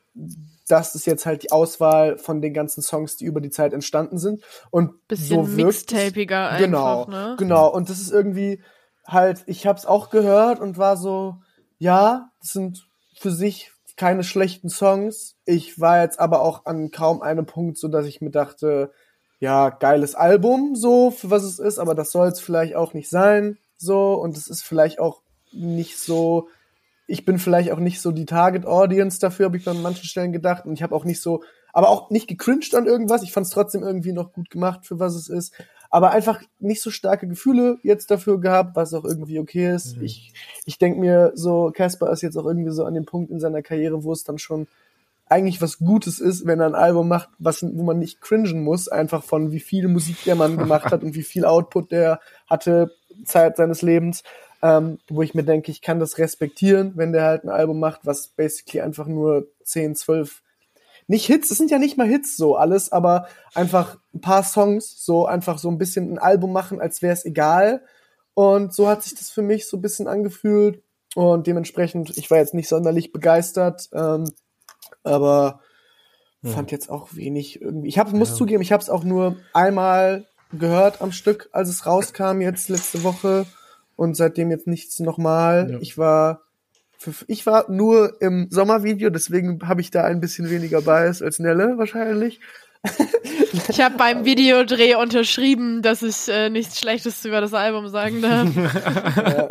das 0.68 0.94
ist 0.94 1.06
jetzt 1.06 1.26
halt 1.26 1.42
die 1.42 1.52
Auswahl 1.52 2.18
von 2.18 2.40
den 2.40 2.52
ganzen 2.52 2.82
Songs, 2.82 3.16
die 3.16 3.24
über 3.24 3.40
die 3.40 3.50
Zeit 3.50 3.72
entstanden 3.72 4.18
sind. 4.18 4.42
Und 4.70 5.06
bisschen 5.06 5.44
so 5.44 5.52
mixtapiger 5.52 6.50
einfach, 6.50 6.58
genau, 6.58 7.06
ne? 7.06 7.36
Genau, 7.38 7.68
und 7.72 7.88
das 7.88 8.00
ist 8.00 8.10
irgendwie 8.10 8.62
halt, 9.06 9.44
ich 9.46 9.66
habe 9.66 9.78
es 9.78 9.86
auch 9.86 10.10
gehört 10.10 10.60
und 10.60 10.78
war 10.78 10.96
so, 10.96 11.36
ja, 11.78 12.30
das 12.40 12.52
sind 12.52 12.88
für 13.16 13.30
sich 13.30 13.70
keine 13.96 14.24
schlechten 14.24 14.68
Songs. 14.68 15.36
Ich 15.44 15.80
war 15.80 16.02
jetzt 16.02 16.20
aber 16.20 16.42
auch 16.42 16.66
an 16.66 16.90
kaum 16.90 17.22
einem 17.22 17.46
Punkt, 17.46 17.78
so 17.78 17.88
dass 17.88 18.06
ich 18.06 18.20
mir 18.20 18.30
dachte, 18.30 18.92
ja, 19.38 19.70
geiles 19.70 20.14
Album, 20.14 20.74
so, 20.74 21.10
für 21.10 21.30
was 21.30 21.44
es 21.44 21.58
ist, 21.58 21.78
aber 21.78 21.94
das 21.94 22.10
soll 22.10 22.28
es 22.28 22.40
vielleicht 22.40 22.74
auch 22.74 22.94
nicht 22.94 23.08
sein, 23.08 23.58
so, 23.76 24.14
und 24.14 24.36
es 24.36 24.48
ist 24.48 24.62
vielleicht 24.62 24.98
auch 24.98 25.20
nicht 25.52 25.98
so 25.98 26.48
ich 27.06 27.24
bin 27.24 27.38
vielleicht 27.38 27.70
auch 27.70 27.78
nicht 27.78 28.00
so 28.00 28.10
die 28.10 28.26
Target 28.26 28.66
Audience 28.66 29.20
dafür, 29.20 29.46
habe 29.46 29.56
ich 29.56 29.68
an 29.68 29.82
manchen 29.82 30.04
Stellen 30.04 30.32
gedacht. 30.32 30.66
Und 30.66 30.74
ich 30.74 30.82
habe 30.82 30.94
auch 30.94 31.04
nicht 31.04 31.20
so, 31.20 31.42
aber 31.72 31.88
auch 31.88 32.10
nicht 32.10 32.26
gecringed 32.26 32.74
an 32.74 32.86
irgendwas. 32.86 33.22
Ich 33.22 33.32
fand 33.32 33.46
es 33.46 33.52
trotzdem 33.52 33.82
irgendwie 33.82 34.12
noch 34.12 34.32
gut 34.32 34.50
gemacht, 34.50 34.84
für 34.84 34.98
was 34.98 35.14
es 35.14 35.28
ist. 35.28 35.54
Aber 35.88 36.10
einfach 36.10 36.42
nicht 36.58 36.82
so 36.82 36.90
starke 36.90 37.28
Gefühle 37.28 37.78
jetzt 37.82 38.10
dafür 38.10 38.40
gehabt, 38.40 38.74
was 38.74 38.92
auch 38.92 39.04
irgendwie 39.04 39.38
okay 39.38 39.72
ist. 39.72 39.96
Mhm. 39.96 40.04
Ich, 40.04 40.32
ich 40.64 40.78
denke 40.78 40.98
mir 40.98 41.32
so, 41.34 41.70
Casper 41.72 42.10
ist 42.10 42.22
jetzt 42.22 42.36
auch 42.36 42.44
irgendwie 42.44 42.72
so 42.72 42.84
an 42.84 42.94
dem 42.94 43.06
Punkt 43.06 43.30
in 43.30 43.38
seiner 43.38 43.62
Karriere, 43.62 44.02
wo 44.02 44.12
es 44.12 44.24
dann 44.24 44.38
schon 44.38 44.66
eigentlich 45.28 45.60
was 45.60 45.78
Gutes 45.78 46.20
ist, 46.20 46.46
wenn 46.46 46.60
er 46.60 46.66
ein 46.66 46.74
Album 46.74 47.08
macht, 47.08 47.28
was, 47.38 47.62
wo 47.62 47.82
man 47.82 47.98
nicht 47.98 48.20
cringen 48.20 48.62
muss, 48.62 48.88
einfach 48.88 49.24
von 49.24 49.50
wie 49.50 49.60
viel 49.60 49.88
Musik 49.88 50.22
der 50.24 50.36
Mann 50.36 50.56
gemacht 50.56 50.86
hat 50.92 51.02
und 51.02 51.14
wie 51.14 51.22
viel 51.22 51.44
Output 51.44 51.90
der 51.90 52.20
hatte 52.48 52.92
Zeit 53.24 53.56
seines 53.56 53.82
Lebens 53.82 54.22
ähm, 54.62 54.98
wo 55.08 55.22
ich 55.22 55.34
mir 55.34 55.44
denke, 55.44 55.70
ich 55.70 55.82
kann 55.82 56.00
das 56.00 56.18
respektieren, 56.18 56.92
wenn 56.96 57.12
der 57.12 57.24
halt 57.24 57.44
ein 57.44 57.50
Album 57.50 57.78
macht, 57.78 58.00
was 58.04 58.28
basically 58.28 58.80
einfach 58.80 59.06
nur 59.06 59.46
10, 59.64 59.96
12, 59.96 60.42
nicht 61.08 61.26
Hits, 61.26 61.50
es 61.50 61.58
sind 61.58 61.70
ja 61.70 61.78
nicht 61.78 61.96
mal 61.96 62.06
Hits 62.06 62.36
so 62.36 62.56
alles, 62.56 62.90
aber 62.90 63.28
einfach 63.54 63.98
ein 64.14 64.20
paar 64.20 64.42
Songs, 64.42 65.04
so 65.04 65.26
einfach 65.26 65.58
so 65.58 65.68
ein 65.70 65.78
bisschen 65.78 66.12
ein 66.12 66.18
Album 66.18 66.52
machen, 66.52 66.80
als 66.80 67.00
wäre 67.00 67.12
es 67.12 67.24
egal. 67.24 67.82
Und 68.34 68.74
so 68.74 68.88
hat 68.88 69.02
sich 69.02 69.14
das 69.14 69.30
für 69.30 69.42
mich 69.42 69.68
so 69.68 69.76
ein 69.76 69.82
bisschen 69.82 70.08
angefühlt. 70.08 70.82
Und 71.14 71.46
dementsprechend, 71.46 72.16
ich 72.18 72.30
war 72.30 72.38
jetzt 72.38 72.54
nicht 72.54 72.68
sonderlich 72.68 73.12
begeistert, 73.12 73.88
ähm, 73.92 74.24
aber 75.04 75.60
hm. 76.42 76.50
fand 76.50 76.72
jetzt 76.72 76.90
auch 76.90 77.14
wenig 77.14 77.62
irgendwie. 77.62 77.88
Ich 77.88 77.98
hab, 77.98 78.12
muss 78.12 78.30
ja. 78.30 78.36
zugeben, 78.36 78.62
ich 78.62 78.72
habe 78.72 78.82
es 78.82 78.90
auch 78.90 79.04
nur 79.04 79.36
einmal 79.54 80.26
gehört 80.52 81.00
am 81.02 81.12
Stück, 81.12 81.48
als 81.52 81.68
es 81.68 81.86
rauskam 81.86 82.40
jetzt 82.40 82.68
letzte 82.68 83.04
Woche 83.04 83.46
und 83.96 84.16
seitdem 84.16 84.50
jetzt 84.50 84.66
nichts 84.66 85.00
nochmal. 85.00 85.70
Ja. 85.72 85.78
Ich 85.80 85.98
war 85.98 86.42
ich 87.26 87.44
war 87.46 87.70
nur 87.70 88.20
im 88.20 88.48
Sommervideo, 88.50 89.10
deswegen 89.10 89.60
habe 89.68 89.80
ich 89.80 89.90
da 89.90 90.04
ein 90.04 90.20
bisschen 90.20 90.50
weniger 90.50 90.80
Bias 90.80 91.22
als 91.22 91.38
Nelle 91.38 91.76
wahrscheinlich. 91.76 92.40
Ich 93.68 93.80
habe 93.80 93.96
beim 93.96 94.24
Videodreh 94.24 94.94
unterschrieben, 94.94 95.82
dass 95.82 96.02
ich 96.02 96.28
äh, 96.28 96.50
nichts 96.50 96.78
Schlechtes 96.78 97.24
über 97.24 97.40
das 97.40 97.54
Album 97.54 97.88
sagen 97.88 98.22
darf. 98.22 98.48
Ja. 99.26 99.48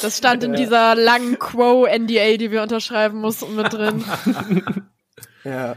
Das 0.00 0.16
stand 0.16 0.44
in 0.44 0.52
dieser 0.52 0.94
langen 0.94 1.40
Quo-NDA, 1.40 2.36
die 2.36 2.52
wir 2.52 2.62
unterschreiben 2.62 3.18
mussten, 3.18 3.56
mit 3.56 3.72
drin. 3.72 4.04
Ja. 5.44 5.76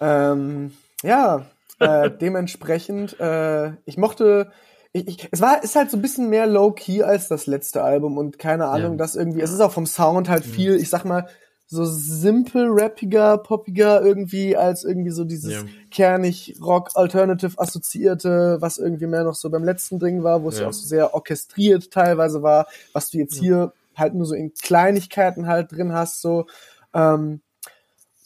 Ähm, 0.00 0.72
ja, 1.02 1.46
äh, 1.80 2.10
dementsprechend, 2.10 3.18
äh, 3.18 3.72
ich 3.84 3.96
mochte 3.96 4.52
ich, 4.96 5.08
ich, 5.08 5.28
es 5.30 5.40
war, 5.40 5.62
ist 5.62 5.76
halt 5.76 5.90
so 5.90 5.96
ein 5.96 6.02
bisschen 6.02 6.30
mehr 6.30 6.46
low-key 6.46 7.02
als 7.02 7.28
das 7.28 7.46
letzte 7.46 7.82
Album 7.82 8.16
und 8.16 8.38
keine 8.38 8.66
Ahnung, 8.66 8.92
ja. 8.92 8.96
dass 8.96 9.14
irgendwie, 9.14 9.40
es 9.40 9.52
ist 9.52 9.60
auch 9.60 9.72
vom 9.72 9.86
Sound 9.86 10.28
halt 10.28 10.46
mhm. 10.46 10.50
viel, 10.50 10.76
ich 10.76 10.88
sag 10.88 11.04
mal, 11.04 11.28
so 11.68 11.84
simpel, 11.84 12.68
rappiger, 12.70 13.38
poppiger 13.38 14.00
irgendwie, 14.00 14.56
als 14.56 14.84
irgendwie 14.84 15.10
so 15.10 15.24
dieses 15.24 15.52
ja. 15.52 15.62
kernig 15.90 16.54
Rock 16.62 16.90
Alternative 16.94 17.58
assoziierte, 17.58 18.58
was 18.60 18.78
irgendwie 18.78 19.06
mehr 19.06 19.24
noch 19.24 19.34
so 19.34 19.50
beim 19.50 19.64
letzten 19.64 19.98
Ding 19.98 20.22
war, 20.22 20.42
wo 20.44 20.48
es 20.48 20.56
ja. 20.56 20.62
ja 20.62 20.68
auch 20.68 20.72
so 20.72 20.86
sehr 20.86 21.12
orchestriert 21.14 21.90
teilweise 21.90 22.42
war, 22.42 22.66
was 22.92 23.10
du 23.10 23.18
jetzt 23.18 23.36
hier 23.36 23.72
halt 23.96 24.14
nur 24.14 24.26
so 24.26 24.34
in 24.34 24.54
Kleinigkeiten 24.54 25.46
halt 25.48 25.72
drin 25.72 25.92
hast, 25.92 26.20
so, 26.20 26.46
ähm, 26.94 27.40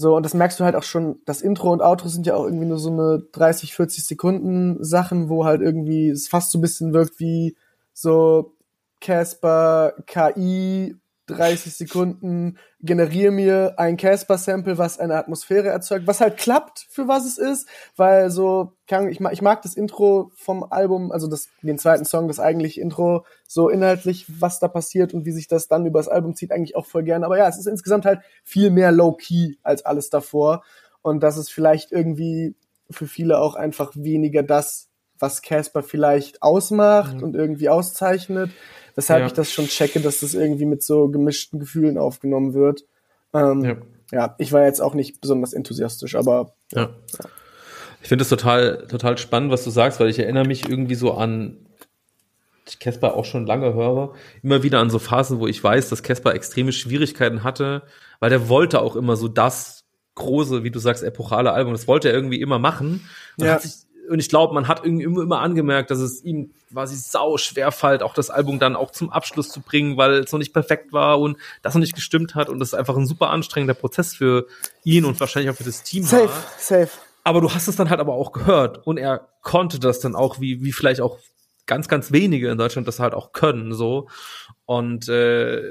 so, 0.00 0.16
und 0.16 0.24
das 0.24 0.32
merkst 0.32 0.58
du 0.58 0.64
halt 0.64 0.76
auch 0.76 0.82
schon, 0.82 1.20
das 1.26 1.42
Intro 1.42 1.70
und 1.70 1.82
Outro 1.82 2.08
sind 2.08 2.26
ja 2.26 2.34
auch 2.34 2.44
irgendwie 2.46 2.64
nur 2.64 2.78
so 2.78 2.90
eine 2.90 3.22
30, 3.32 3.74
40 3.74 4.06
Sekunden 4.06 4.82
Sachen, 4.82 5.28
wo 5.28 5.44
halt 5.44 5.60
irgendwie 5.60 6.08
es 6.08 6.26
fast 6.26 6.52
so 6.52 6.58
ein 6.58 6.62
bisschen 6.62 6.94
wirkt 6.94 7.20
wie 7.20 7.54
so 7.92 8.56
Casper 9.02 9.92
KI 10.06 10.96
30 11.30 11.74
Sekunden, 11.74 12.58
generiere 12.80 13.30
mir 13.30 13.74
ein 13.78 13.96
Casper-Sample, 13.96 14.78
was 14.78 14.98
eine 14.98 15.16
Atmosphäre 15.16 15.68
erzeugt, 15.68 16.06
was 16.06 16.20
halt 16.20 16.36
klappt 16.36 16.86
für 16.90 17.08
was 17.08 17.24
es 17.24 17.38
ist, 17.38 17.68
weil 17.96 18.30
so, 18.30 18.72
ich 19.08 19.20
mag, 19.20 19.32
ich 19.32 19.42
mag 19.42 19.62
das 19.62 19.74
Intro 19.74 20.30
vom 20.34 20.64
Album, 20.64 21.12
also 21.12 21.26
das, 21.26 21.48
den 21.62 21.78
zweiten 21.78 22.04
Song, 22.04 22.28
das 22.28 22.40
eigentliche 22.40 22.80
Intro, 22.80 23.24
so 23.46 23.68
inhaltlich, 23.68 24.26
was 24.28 24.58
da 24.58 24.68
passiert 24.68 25.14
und 25.14 25.24
wie 25.24 25.32
sich 25.32 25.48
das 25.48 25.68
dann 25.68 25.86
über 25.86 25.98
das 25.98 26.08
Album 26.08 26.34
zieht, 26.34 26.52
eigentlich 26.52 26.76
auch 26.76 26.86
voll 26.86 27.04
gerne. 27.04 27.24
Aber 27.24 27.38
ja, 27.38 27.48
es 27.48 27.58
ist 27.58 27.66
insgesamt 27.66 28.04
halt 28.04 28.20
viel 28.44 28.70
mehr 28.70 28.92
low-key 28.92 29.56
als 29.62 29.84
alles 29.86 30.10
davor. 30.10 30.62
Und 31.02 31.22
das 31.22 31.38
ist 31.38 31.50
vielleicht 31.50 31.92
irgendwie 31.92 32.54
für 32.90 33.06
viele 33.06 33.38
auch 33.38 33.54
einfach 33.54 33.92
weniger 33.94 34.42
das, 34.42 34.89
was 35.20 35.42
Casper 35.42 35.82
vielleicht 35.82 36.42
ausmacht 36.42 37.16
mhm. 37.16 37.22
und 37.22 37.36
irgendwie 37.36 37.68
auszeichnet. 37.68 38.50
Weshalb 38.96 39.20
ja. 39.20 39.26
ich 39.26 39.32
das 39.32 39.52
schon 39.52 39.66
checke, 39.66 40.00
dass 40.00 40.20
das 40.20 40.34
irgendwie 40.34 40.64
mit 40.64 40.82
so 40.82 41.08
gemischten 41.08 41.60
Gefühlen 41.60 41.96
aufgenommen 41.96 42.54
wird. 42.54 42.84
Ähm, 43.32 43.64
ja. 43.64 43.76
ja. 44.10 44.34
ich 44.38 44.52
war 44.52 44.64
jetzt 44.64 44.80
auch 44.80 44.94
nicht 44.94 45.20
besonders 45.20 45.52
enthusiastisch, 45.52 46.16
aber 46.16 46.54
ja. 46.72 46.90
Ich 48.02 48.08
finde 48.08 48.22
es 48.22 48.28
total, 48.30 48.86
total 48.88 49.18
spannend, 49.18 49.52
was 49.52 49.62
du 49.62 49.70
sagst, 49.70 50.00
weil 50.00 50.08
ich 50.08 50.18
erinnere 50.18 50.46
mich 50.46 50.68
irgendwie 50.68 50.94
so 50.94 51.12
an 51.12 51.66
ich 52.66 52.78
Casper 52.78 53.14
auch 53.14 53.24
schon 53.24 53.46
lange 53.46 53.74
höre, 53.74 54.14
immer 54.42 54.62
wieder 54.62 54.78
an 54.78 54.90
so 54.90 54.98
Phasen, 54.98 55.40
wo 55.40 55.46
ich 55.46 55.62
weiß, 55.62 55.88
dass 55.88 56.02
Casper 56.02 56.34
extreme 56.34 56.72
Schwierigkeiten 56.72 57.42
hatte, 57.42 57.82
weil 58.20 58.30
der 58.30 58.48
wollte 58.48 58.80
auch 58.80 58.96
immer 58.96 59.16
so 59.16 59.28
das 59.28 59.84
große, 60.14 60.62
wie 60.62 60.70
du 60.70 60.78
sagst, 60.78 61.02
epochale 61.02 61.52
Album, 61.52 61.72
das 61.72 61.88
wollte 61.88 62.08
er 62.08 62.14
irgendwie 62.14 62.40
immer 62.40 62.58
machen. 62.58 63.08
Und 63.38 63.46
ja. 63.46 63.54
hat 63.54 63.62
sich 63.62 63.72
und 64.10 64.18
ich 64.18 64.28
glaube, 64.28 64.52
man 64.54 64.66
hat 64.66 64.84
irgendwie 64.84 65.04
immer, 65.04 65.22
immer 65.22 65.40
angemerkt, 65.40 65.90
dass 65.90 66.00
es 66.00 66.24
ihm 66.24 66.50
quasi 66.72 66.96
sau 66.96 67.36
schwer 67.38 67.70
fällt, 67.70 68.02
auch 68.02 68.12
das 68.12 68.28
Album 68.28 68.58
dann 68.58 68.74
auch 68.74 68.90
zum 68.90 69.10
Abschluss 69.10 69.50
zu 69.50 69.60
bringen, 69.60 69.96
weil 69.96 70.14
es 70.14 70.32
noch 70.32 70.38
nicht 70.40 70.52
perfekt 70.52 70.92
war 70.92 71.20
und 71.20 71.36
das 71.62 71.74
noch 71.74 71.80
nicht 71.80 71.94
gestimmt 71.94 72.34
hat 72.34 72.48
und 72.48 72.58
das 72.58 72.68
ist 72.68 72.74
einfach 72.74 72.96
ein 72.96 73.06
super 73.06 73.30
anstrengender 73.30 73.74
Prozess 73.74 74.14
für 74.14 74.46
ihn 74.82 75.04
und 75.04 75.20
wahrscheinlich 75.20 75.50
auch 75.50 75.56
für 75.56 75.64
das 75.64 75.84
Team 75.84 76.02
safe, 76.02 76.28
war. 76.28 76.44
Safe. 76.58 76.90
Aber 77.22 77.40
du 77.40 77.52
hast 77.52 77.68
es 77.68 77.76
dann 77.76 77.88
halt 77.88 78.00
aber 78.00 78.14
auch 78.14 78.32
gehört 78.32 78.84
und 78.84 78.98
er 78.98 79.28
konnte 79.42 79.78
das 79.78 80.00
dann 80.00 80.16
auch, 80.16 80.40
wie, 80.40 80.64
wie 80.64 80.72
vielleicht 80.72 81.00
auch 81.00 81.18
ganz, 81.66 81.86
ganz 81.86 82.10
wenige 82.10 82.50
in 82.50 82.58
Deutschland 82.58 82.88
das 82.88 82.98
halt 82.98 83.14
auch 83.14 83.32
können, 83.32 83.72
so. 83.72 84.08
Und 84.66 85.08
äh, 85.08 85.62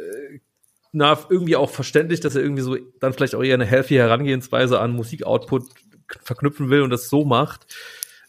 na, 0.93 1.19
irgendwie 1.29 1.57
auch 1.57 1.69
verständlich, 1.69 2.21
dass 2.21 2.35
er 2.35 2.41
irgendwie 2.41 2.61
so 2.61 2.77
dann 3.01 3.11
vielleicht 3.11 3.35
auch 3.35 3.43
eher 3.43 3.55
eine 3.55 3.65
healthy 3.65 3.95
Herangehensweise 3.95 4.79
an 4.79 4.91
Musikoutput 4.91 5.63
verknüpfen 6.23 6.69
will 6.69 6.81
und 6.81 6.89
das 6.89 7.09
so 7.09 7.25
macht 7.25 7.67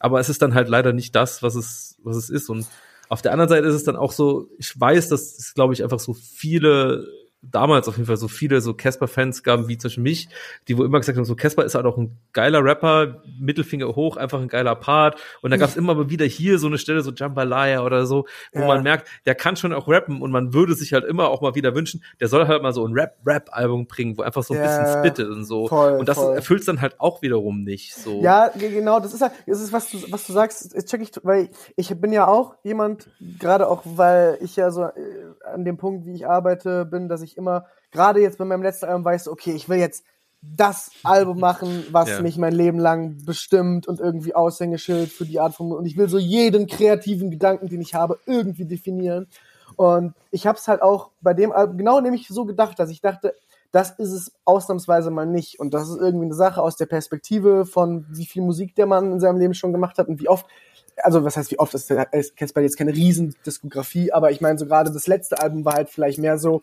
aber 0.00 0.18
es 0.18 0.28
ist 0.28 0.42
dann 0.42 0.54
halt 0.54 0.68
leider 0.68 0.92
nicht 0.92 1.14
das, 1.14 1.42
was 1.42 1.54
es, 1.54 1.96
was 2.02 2.16
es 2.16 2.30
ist. 2.30 2.48
Und 2.48 2.66
auf 3.08 3.22
der 3.22 3.32
anderen 3.32 3.50
Seite 3.50 3.68
ist 3.68 3.74
es 3.74 3.84
dann 3.84 3.96
auch 3.96 4.12
so, 4.12 4.48
ich 4.58 4.78
weiß, 4.78 5.08
dass 5.10 5.38
es, 5.38 5.54
glaube 5.54 5.74
ich, 5.74 5.84
einfach 5.84 6.00
so 6.00 6.14
viele 6.14 7.06
damals 7.42 7.88
auf 7.88 7.96
jeden 7.96 8.06
Fall 8.06 8.16
so 8.16 8.28
viele 8.28 8.60
so 8.60 8.74
Casper-Fans 8.74 9.42
gaben, 9.42 9.68
wie 9.68 9.76
Beispiel 9.76 10.02
mich, 10.02 10.28
die 10.68 10.76
wo 10.76 10.84
immer 10.84 10.98
gesagt 10.98 11.16
haben, 11.16 11.24
so 11.24 11.34
Casper 11.34 11.64
ist 11.64 11.74
halt 11.74 11.86
auch 11.86 11.96
ein 11.96 12.18
geiler 12.32 12.62
Rapper, 12.62 13.22
Mittelfinger 13.38 13.96
hoch, 13.96 14.16
einfach 14.16 14.40
ein 14.40 14.48
geiler 14.48 14.74
Part. 14.74 15.20
Und 15.40 15.50
da 15.50 15.56
gab 15.56 15.70
es 15.70 15.76
immer 15.80 15.94
mal 15.94 16.10
wieder 16.10 16.26
hier 16.26 16.58
so 16.58 16.66
eine 16.66 16.78
Stelle, 16.78 17.02
so 17.02 17.12
Jambalaya 17.12 17.82
oder 17.84 18.06
so, 18.06 18.26
wo 18.52 18.60
ja. 18.60 18.66
man 18.66 18.82
merkt, 18.82 19.08
der 19.26 19.34
kann 19.34 19.56
schon 19.56 19.72
auch 19.72 19.88
rappen 19.88 20.20
und 20.20 20.30
man 20.30 20.52
würde 20.52 20.74
sich 20.74 20.92
halt 20.92 21.04
immer 21.04 21.28
auch 21.28 21.40
mal 21.40 21.54
wieder 21.54 21.74
wünschen, 21.74 22.04
der 22.20 22.28
soll 22.28 22.46
halt 22.46 22.62
mal 22.62 22.72
so 22.72 22.86
ein 22.86 22.92
Rap-Rap-Album 22.92 23.86
bringen, 23.86 24.18
wo 24.18 24.22
einfach 24.22 24.42
so 24.42 24.54
ein 24.54 24.62
ja, 24.62 24.66
bisschen 24.66 24.98
spittet 24.98 25.28
und 25.28 25.44
so. 25.44 25.66
Voll, 25.66 25.98
und 25.98 26.08
das 26.08 26.18
erfüllt 26.18 26.66
dann 26.68 26.80
halt 26.80 27.00
auch 27.00 27.22
wiederum 27.22 27.62
nicht. 27.62 27.94
So. 27.94 28.20
Ja, 28.22 28.48
genau, 28.48 29.00
das 29.00 29.14
ist 29.14 29.22
halt, 29.22 29.32
das 29.46 29.60
ist, 29.60 29.72
was 29.72 29.90
du, 29.90 29.98
was 30.10 30.26
du 30.26 30.32
sagst, 30.32 30.74
ist 30.74 30.88
check 30.88 31.00
ich, 31.00 31.10
weil 31.22 31.48
ich 31.76 31.94
bin 32.00 32.12
ja 32.12 32.26
auch 32.26 32.54
jemand, 32.62 33.10
gerade 33.38 33.68
auch, 33.68 33.82
weil 33.84 34.38
ich 34.42 34.56
ja 34.56 34.70
so 34.70 34.84
äh, 34.84 34.92
an 35.44 35.64
dem 35.64 35.76
Punkt, 35.76 36.06
wie 36.06 36.14
ich 36.14 36.26
arbeite, 36.26 36.84
bin, 36.84 37.08
dass 37.08 37.22
ich 37.22 37.29
ich 37.30 37.36
immer, 37.36 37.66
gerade 37.90 38.20
jetzt 38.20 38.38
bei 38.38 38.44
meinem 38.44 38.62
letzten 38.62 38.86
Album, 38.86 39.04
weiß, 39.04 39.28
okay, 39.28 39.52
ich 39.52 39.68
will 39.68 39.78
jetzt 39.78 40.04
das 40.42 40.90
Album 41.02 41.38
machen, 41.38 41.84
was 41.90 42.08
ja. 42.08 42.22
mich 42.22 42.38
mein 42.38 42.54
Leben 42.54 42.78
lang 42.78 43.24
bestimmt 43.24 43.86
und 43.86 44.00
irgendwie 44.00 44.34
Aushängeschild 44.34 45.10
für 45.10 45.26
die 45.26 45.38
Art 45.38 45.54
von 45.54 45.72
und 45.72 45.84
ich 45.84 45.98
will 45.98 46.08
so 46.08 46.18
jeden 46.18 46.66
kreativen 46.66 47.30
Gedanken, 47.30 47.68
den 47.68 47.80
ich 47.80 47.94
habe, 47.94 48.18
irgendwie 48.26 48.64
definieren. 48.64 49.26
Und 49.76 50.14
ich 50.30 50.46
habe 50.46 50.58
es 50.58 50.66
halt 50.66 50.82
auch 50.82 51.10
bei 51.20 51.34
dem 51.34 51.52
Album 51.52 51.76
genau 51.76 52.00
nämlich 52.00 52.26
so 52.28 52.44
gedacht, 52.44 52.78
dass 52.78 52.90
ich 52.90 53.00
dachte, 53.00 53.34
das 53.70 53.90
ist 53.90 54.12
es 54.12 54.32
ausnahmsweise 54.44 55.10
mal 55.10 55.26
nicht. 55.26 55.60
Und 55.60 55.74
das 55.74 55.88
ist 55.88 56.00
irgendwie 56.00 56.24
eine 56.24 56.34
Sache 56.34 56.60
aus 56.62 56.76
der 56.76 56.86
Perspektive 56.86 57.66
von 57.66 58.06
wie 58.08 58.26
viel 58.26 58.42
Musik 58.42 58.74
der 58.74 58.86
Mann 58.86 59.12
in 59.12 59.20
seinem 59.20 59.38
Leben 59.38 59.54
schon 59.54 59.72
gemacht 59.72 59.98
hat 59.98 60.08
und 60.08 60.20
wie 60.20 60.28
oft 60.28 60.46
also 61.02 61.24
was 61.24 61.36
heißt 61.36 61.50
wie 61.50 61.58
oft, 61.58 61.72
das 61.72 61.88
ist 62.12 62.36
Casper 62.36 62.60
jetzt 62.60 62.76
keine 62.76 62.92
Riesendiskografie, 62.92 64.12
aber 64.12 64.32
ich 64.32 64.40
meine 64.40 64.58
so 64.58 64.66
gerade 64.66 64.92
das 64.92 65.06
letzte 65.06 65.40
Album 65.40 65.64
war 65.64 65.74
halt 65.74 65.88
vielleicht 65.88 66.18
mehr 66.18 66.36
so, 66.38 66.62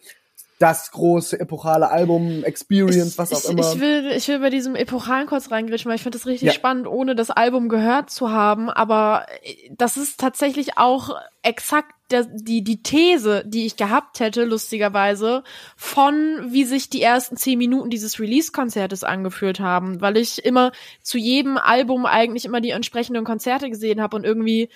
das 0.60 0.92
große 0.92 1.40
epochale 1.40 1.90
Album, 1.90 2.44
Experience, 2.44 3.18
was 3.18 3.32
auch 3.32 3.44
ich, 3.44 3.50
immer. 3.50 3.74
Ich 3.74 3.80
will, 3.80 4.12
ich 4.16 4.28
will 4.28 4.40
bei 4.40 4.50
diesem 4.50 4.76
epochalen 4.76 5.28
kurz 5.28 5.52
reingritschen, 5.52 5.90
weil 5.90 5.98
ich 5.98 6.04
finde 6.04 6.18
das 6.18 6.26
richtig 6.26 6.48
ja. 6.48 6.54
spannend, 6.54 6.88
ohne 6.88 7.16
das 7.16 7.30
Album 7.30 7.70
gehört 7.70 8.10
zu 8.10 8.32
haben. 8.32 8.70
Aber 8.70 9.28
äh, 9.44 9.70
das 9.72 9.98
ist 9.98 10.20
tatsächlich 10.20 10.78
auch 10.78 11.16
exakt 11.44 11.94
der, 12.10 12.24
die, 12.24 12.64
die 12.64 12.82
These, 12.82 13.44
die 13.46 13.66
ich 13.66 13.76
gehabt 13.76 14.20
hätte, 14.20 14.46
lustigerweise, 14.46 15.44
von 15.76 16.48
wie 16.50 16.64
sich 16.64 16.90
die 16.90 17.02
ersten 17.02 17.38
zehn 17.38 17.58
Minuten 17.58 17.90
dieses 17.90 18.20
Release-Konzertes 18.20 19.04
angefühlt 19.04 19.60
haben, 19.60 20.02
weil 20.02 20.18
ich 20.18 20.44
immer 20.44 20.72
zu 21.02 21.18
jedem 21.18 21.58
Album 21.58 22.06
eigentlich 22.06 22.46
immer 22.46 22.62
die 22.62 22.72
entsprechenden 22.72 23.26
Konzerte 23.26 23.70
gesehen 23.70 24.02
habe 24.02 24.16
und 24.16 24.24
irgendwie 24.24 24.70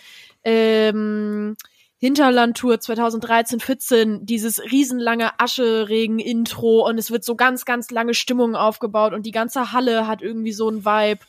ähm, 0.44 1.56
Hinterlandtour 2.04 2.80
2013, 2.80 3.60
14, 3.60 4.26
dieses 4.26 4.60
riesenlange 4.60 5.40
Ascheregen-Intro 5.40 6.88
und 6.90 6.98
es 6.98 7.12
wird 7.12 7.24
so 7.24 7.36
ganz, 7.36 7.64
ganz 7.64 7.92
lange 7.92 8.16
Stimmung 8.16 8.56
aufgebaut 8.56 9.14
und 9.14 9.28
die 9.28 9.32
ganze 9.32 9.72
Halle 9.72 10.08
hat 10.08 10.24
irgendwie 10.24 10.52
so 10.52 10.68
ein 10.68 10.84
Vibe. 10.84 11.20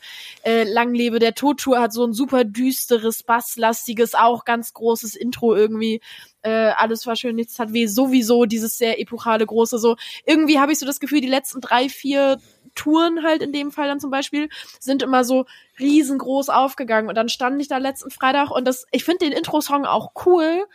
Äh, 0.41 0.63
Langlebe 0.63 1.19
der 1.19 1.35
Todtour 1.35 1.79
hat 1.79 1.93
so 1.93 2.03
ein 2.03 2.13
super 2.13 2.43
düsteres, 2.43 3.21
basslastiges, 3.21 4.15
auch 4.15 4.45
ganz 4.45 4.73
großes 4.73 5.15
Intro 5.15 5.55
irgendwie. 5.55 6.01
Äh, 6.41 6.71
alles 6.75 7.05
war 7.05 7.15
schön, 7.15 7.35
nichts 7.35 7.59
hat 7.59 7.71
weh. 7.71 7.85
Sowieso 7.85 8.45
dieses 8.45 8.75
sehr 8.75 8.99
epochale, 8.99 9.45
große 9.45 9.77
so. 9.77 9.95
Irgendwie 10.25 10.57
habe 10.57 10.71
ich 10.71 10.79
so 10.79 10.87
das 10.87 10.99
Gefühl, 10.99 11.21
die 11.21 11.27
letzten 11.27 11.61
drei, 11.61 11.87
vier 11.87 12.39
Touren 12.75 13.23
halt 13.23 13.41
in 13.41 13.51
dem 13.51 13.71
Fall 13.71 13.87
dann 13.87 13.99
zum 13.99 14.11
Beispiel, 14.11 14.49
sind 14.79 15.01
immer 15.03 15.23
so 15.23 15.45
riesengroß 15.79 16.49
aufgegangen. 16.49 17.09
Und 17.09 17.15
dann 17.15 17.29
stand 17.29 17.61
ich 17.61 17.67
da 17.67 17.77
letzten 17.77 18.11
Freitag 18.11 18.51
und 18.51 18.65
das, 18.65 18.85
ich 18.91 19.03
finde 19.03 19.25
den 19.25 19.33
Intro-Song 19.33 19.85
auch 19.85 20.11
cool, 20.25 20.65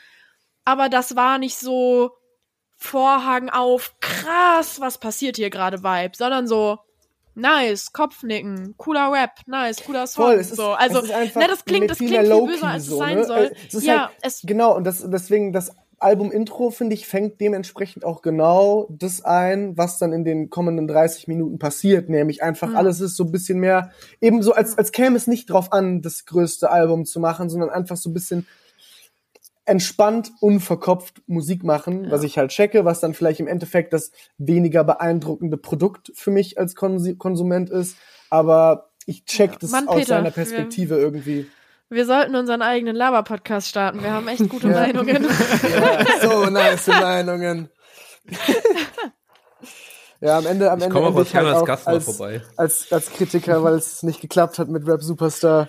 aber 0.64 0.88
das 0.88 1.16
war 1.16 1.38
nicht 1.38 1.58
so 1.58 2.12
Vorhang 2.80 3.50
auf, 3.50 3.96
krass, 4.00 4.80
was 4.80 4.98
passiert 4.98 5.36
hier 5.36 5.50
gerade 5.50 5.82
Vibe, 5.82 6.16
sondern 6.16 6.46
so, 6.46 6.78
nice, 7.34 7.92
Kopfnicken, 7.92 8.74
cooler 8.76 9.10
Rap, 9.12 9.40
nice, 9.46 9.82
cooler 9.84 10.06
Song. 10.06 10.26
Voll, 10.26 10.34
es 10.34 10.50
ist, 10.50 10.56
so. 10.56 10.72
Also, 10.72 10.98
es 10.98 11.10
ist 11.10 11.36
ne, 11.36 11.46
das 11.48 11.64
klingt, 11.64 11.90
das 11.90 11.98
klingt 11.98 12.12
viel 12.12 12.46
böser, 12.46 12.68
als 12.68 12.84
es 12.84 12.88
so, 12.90 12.98
sein 12.98 13.18
ne? 13.18 13.24
soll. 13.24 13.52
Es 13.72 13.84
ja, 13.84 14.06
halt, 14.06 14.16
es 14.22 14.42
genau, 14.44 14.76
und 14.76 14.84
das, 14.84 15.02
deswegen, 15.08 15.52
das 15.52 15.72
Album-Intro, 16.00 16.70
finde 16.70 16.94
ich, 16.94 17.06
fängt 17.06 17.40
dementsprechend 17.40 18.04
auch 18.04 18.22
genau 18.22 18.86
das 18.90 19.22
ein, 19.22 19.76
was 19.76 19.98
dann 19.98 20.12
in 20.12 20.24
den 20.24 20.50
kommenden 20.50 20.86
30 20.86 21.28
Minuten 21.28 21.58
passiert. 21.58 22.08
Nämlich 22.08 22.42
einfach 22.42 22.70
mhm. 22.70 22.76
alles 22.76 23.00
ist 23.00 23.16
so 23.16 23.24
ein 23.24 23.32
bisschen 23.32 23.58
mehr, 23.58 23.90
eben 24.20 24.42
so, 24.42 24.52
als, 24.52 24.78
als 24.78 24.92
käme 24.92 25.16
es 25.16 25.26
nicht 25.26 25.50
drauf 25.50 25.72
an, 25.72 26.02
das 26.02 26.26
größte 26.26 26.70
Album 26.70 27.04
zu 27.04 27.20
machen, 27.20 27.48
sondern 27.50 27.70
einfach 27.70 27.96
so 27.96 28.10
ein 28.10 28.14
bisschen 28.14 28.46
entspannt, 29.64 30.32
unverkopft 30.40 31.22
Musik 31.26 31.62
machen, 31.62 32.04
ja. 32.04 32.10
was 32.10 32.22
ich 32.22 32.38
halt 32.38 32.50
checke, 32.50 32.84
was 32.84 33.00
dann 33.00 33.12
vielleicht 33.12 33.40
im 33.40 33.46
Endeffekt 33.46 33.92
das 33.92 34.12
weniger 34.38 34.82
beeindruckende 34.82 35.58
Produkt 35.58 36.10
für 36.14 36.30
mich 36.30 36.58
als 36.58 36.74
Konsument 36.74 37.68
ist. 37.68 37.96
Aber 38.30 38.90
ich 39.04 39.24
check 39.26 39.52
ja. 39.52 39.58
das 39.60 39.70
Mann, 39.70 39.88
aus 39.88 39.96
Peter, 39.96 40.08
seiner 40.08 40.30
Perspektive 40.30 40.96
irgendwie. 40.96 41.46
Wir 41.90 42.04
sollten 42.04 42.34
unseren 42.36 42.60
eigenen 42.60 42.94
Laber-Podcast 42.94 43.68
starten. 43.68 44.02
Wir 44.02 44.12
haben 44.12 44.28
echt 44.28 44.46
gute 44.48 44.68
ja. 44.68 44.80
Meinungen. 44.80 45.26
Ja, 45.62 46.28
so 46.28 46.44
nice 46.50 46.86
Meinungen. 46.86 47.70
ja, 50.20 50.36
am 50.36 50.46
Ende, 50.46 50.70
am 50.70 50.78
ich 50.78 50.84
Ende. 50.84 50.96
Aber 50.98 51.14
halt 51.16 51.34
als 51.34 51.64
Gast 51.64 51.88
als, 51.88 52.04
vorbei. 52.04 52.42
Als, 52.56 52.92
als 52.92 53.10
Kritiker, 53.10 53.62
weil 53.62 53.74
es 53.74 54.02
nicht 54.02 54.20
geklappt 54.20 54.58
hat 54.58 54.68
mit 54.68 54.86
Rap 54.86 55.02
Superstar. 55.02 55.68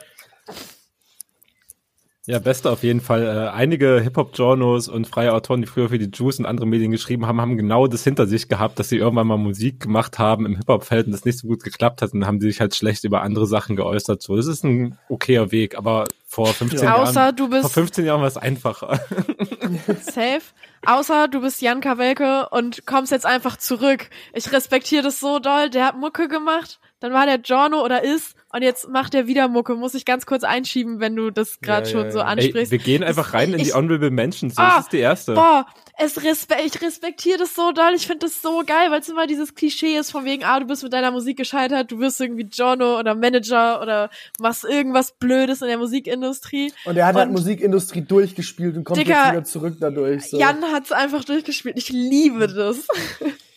Ja, 2.30 2.38
beste 2.38 2.70
auf 2.70 2.84
jeden 2.84 3.02
Fall. 3.02 3.24
Äh, 3.24 3.50
einige 3.50 4.00
Hip-Hop-Journals 4.02 4.88
und 4.88 5.08
freie 5.08 5.34
Autoren, 5.34 5.62
die 5.62 5.68
früher 5.68 5.90
für 5.90 5.98
die 5.98 6.12
Juice 6.14 6.38
und 6.38 6.46
andere 6.46 6.68
Medien 6.68 6.92
geschrieben 6.92 7.26
haben, 7.26 7.42
haben 7.42 7.58
genau 7.58 7.88
das 7.88 8.04
hinter 8.04 8.28
sich 8.28 8.48
gehabt, 8.48 8.78
dass 8.78 8.90
sie 8.90 8.98
irgendwann 8.98 9.26
mal 9.26 9.40
Musik 9.40 9.80
gemacht 9.80 10.20
haben 10.20 10.46
im 10.46 10.56
Hip-Hop-Feld 10.56 11.08
und 11.08 11.12
das 11.14 11.26
nicht 11.26 11.40
so 11.40 11.48
gut 11.48 11.64
geklappt 11.64 12.04
hat 12.04 12.14
und 12.14 12.28
haben 12.28 12.40
sich 12.40 12.62
halt 12.62 12.76
schlecht 12.76 13.04
über 13.04 13.24
andere 13.24 13.48
Sachen 13.48 13.76
geäußert. 13.76 14.22
So, 14.22 14.36
das 14.36 14.46
ist 14.46 14.64
ein 14.64 14.96
okayer 15.10 15.52
Weg, 15.52 15.76
aber 15.76 16.04
vor 16.28 16.46
15 16.46 16.84
ja. 16.84 16.98
Außer 16.98 17.20
Jahren, 17.20 17.36
du 17.36 17.50
bist 17.50 17.62
vor 17.62 17.72
15 17.72 18.06
Jahren 18.06 18.22
war 18.22 18.28
es 18.28 18.38
einfacher. 18.38 19.00
Safe. 20.00 20.44
Außer 20.86 21.30
du 21.30 21.42
bist 21.42 21.64
Jan 21.64 21.82
Kawelke 21.82 22.48
und 22.52 22.86
kommst 22.86 23.12
jetzt 23.12 23.26
einfach 23.26 23.58
zurück. 23.58 24.12
Ich 24.34 24.52
respektiere 24.54 25.02
das 25.02 25.20
so 25.20 25.40
doll. 25.40 25.72
Der 25.72 25.88
hat 25.88 25.98
Mucke 25.98 26.28
gemacht 26.28 26.80
dann 27.00 27.14
war 27.14 27.26
der 27.26 27.38
Giorno 27.38 27.84
oder 27.84 28.04
ist 28.04 28.36
und 28.52 28.64
jetzt 28.64 28.90
macht 28.90 29.14
er 29.14 29.28
wieder 29.28 29.48
Mucke. 29.48 29.76
Muss 29.76 29.94
ich 29.94 30.06
ganz 30.06 30.26
kurz 30.26 30.44
einschieben, 30.44 31.00
wenn 31.00 31.16
du 31.16 31.30
das 31.30 31.62
gerade 31.62 31.88
ja, 31.88 31.92
schon 31.92 32.06
ja, 32.06 32.12
so 32.12 32.22
ansprichst. 32.22 32.72
Ey, 32.72 32.80
wir 32.80 32.80
gehen 32.80 33.04
einfach 33.04 33.34
rein 33.34 33.54
in 33.54 33.64
die 33.64 33.74
Honorable 33.74 34.10
Mentions. 34.10 34.56
So, 34.56 34.62
ah, 34.62 34.78
das 34.78 34.86
ist 34.86 34.94
die 34.94 34.98
erste. 35.00 35.34
Boah, 35.36 35.68
es 35.98 36.24
respe 36.24 36.56
ich 36.66 36.82
respektiere 36.82 37.38
das 37.38 37.54
so 37.54 37.72
doll. 37.72 37.94
Ich 37.96 38.08
finde 38.08 38.26
das 38.26 38.42
so 38.42 38.64
geil, 38.66 38.90
weil 38.90 39.02
es 39.02 39.10
immer 39.10 39.28
dieses 39.28 39.54
Klischee 39.54 39.98
ist 39.98 40.12
von 40.12 40.26
wegen, 40.26 40.44
ah, 40.44 40.60
du 40.60 40.66
bist 40.66 40.82
mit 40.82 40.94
deiner 40.94 41.12
Musik 41.12 41.38
gescheitert, 41.38 41.92
du 41.92 42.00
wirst 42.00 42.20
irgendwie 42.20 42.46
Giorno 42.46 42.98
oder 42.98 43.14
Manager 43.14 43.82
oder 43.82 44.10
machst 44.40 44.64
irgendwas 44.64 45.12
Blödes 45.12 45.62
in 45.62 45.68
der 45.68 45.78
Musikindustrie. 45.78 46.74
Und 46.86 46.98
er 46.98 47.06
hat 47.06 47.16
halt 47.16 47.28
und, 47.28 47.36
halt 47.36 47.46
Musikindustrie 47.46 48.02
durchgespielt 48.02 48.76
und 48.78 48.84
kommt 48.84 49.00
Digga, 49.00 49.26
jetzt 49.26 49.32
wieder 49.32 49.44
zurück 49.44 49.78
dadurch. 49.80 50.30
So. 50.30 50.40
Jan 50.40 50.64
hat's 50.74 50.92
einfach 50.92 51.24
durchgespielt. 51.24 51.78
Ich 51.78 51.90
liebe 51.90 52.48
das. 52.48 52.88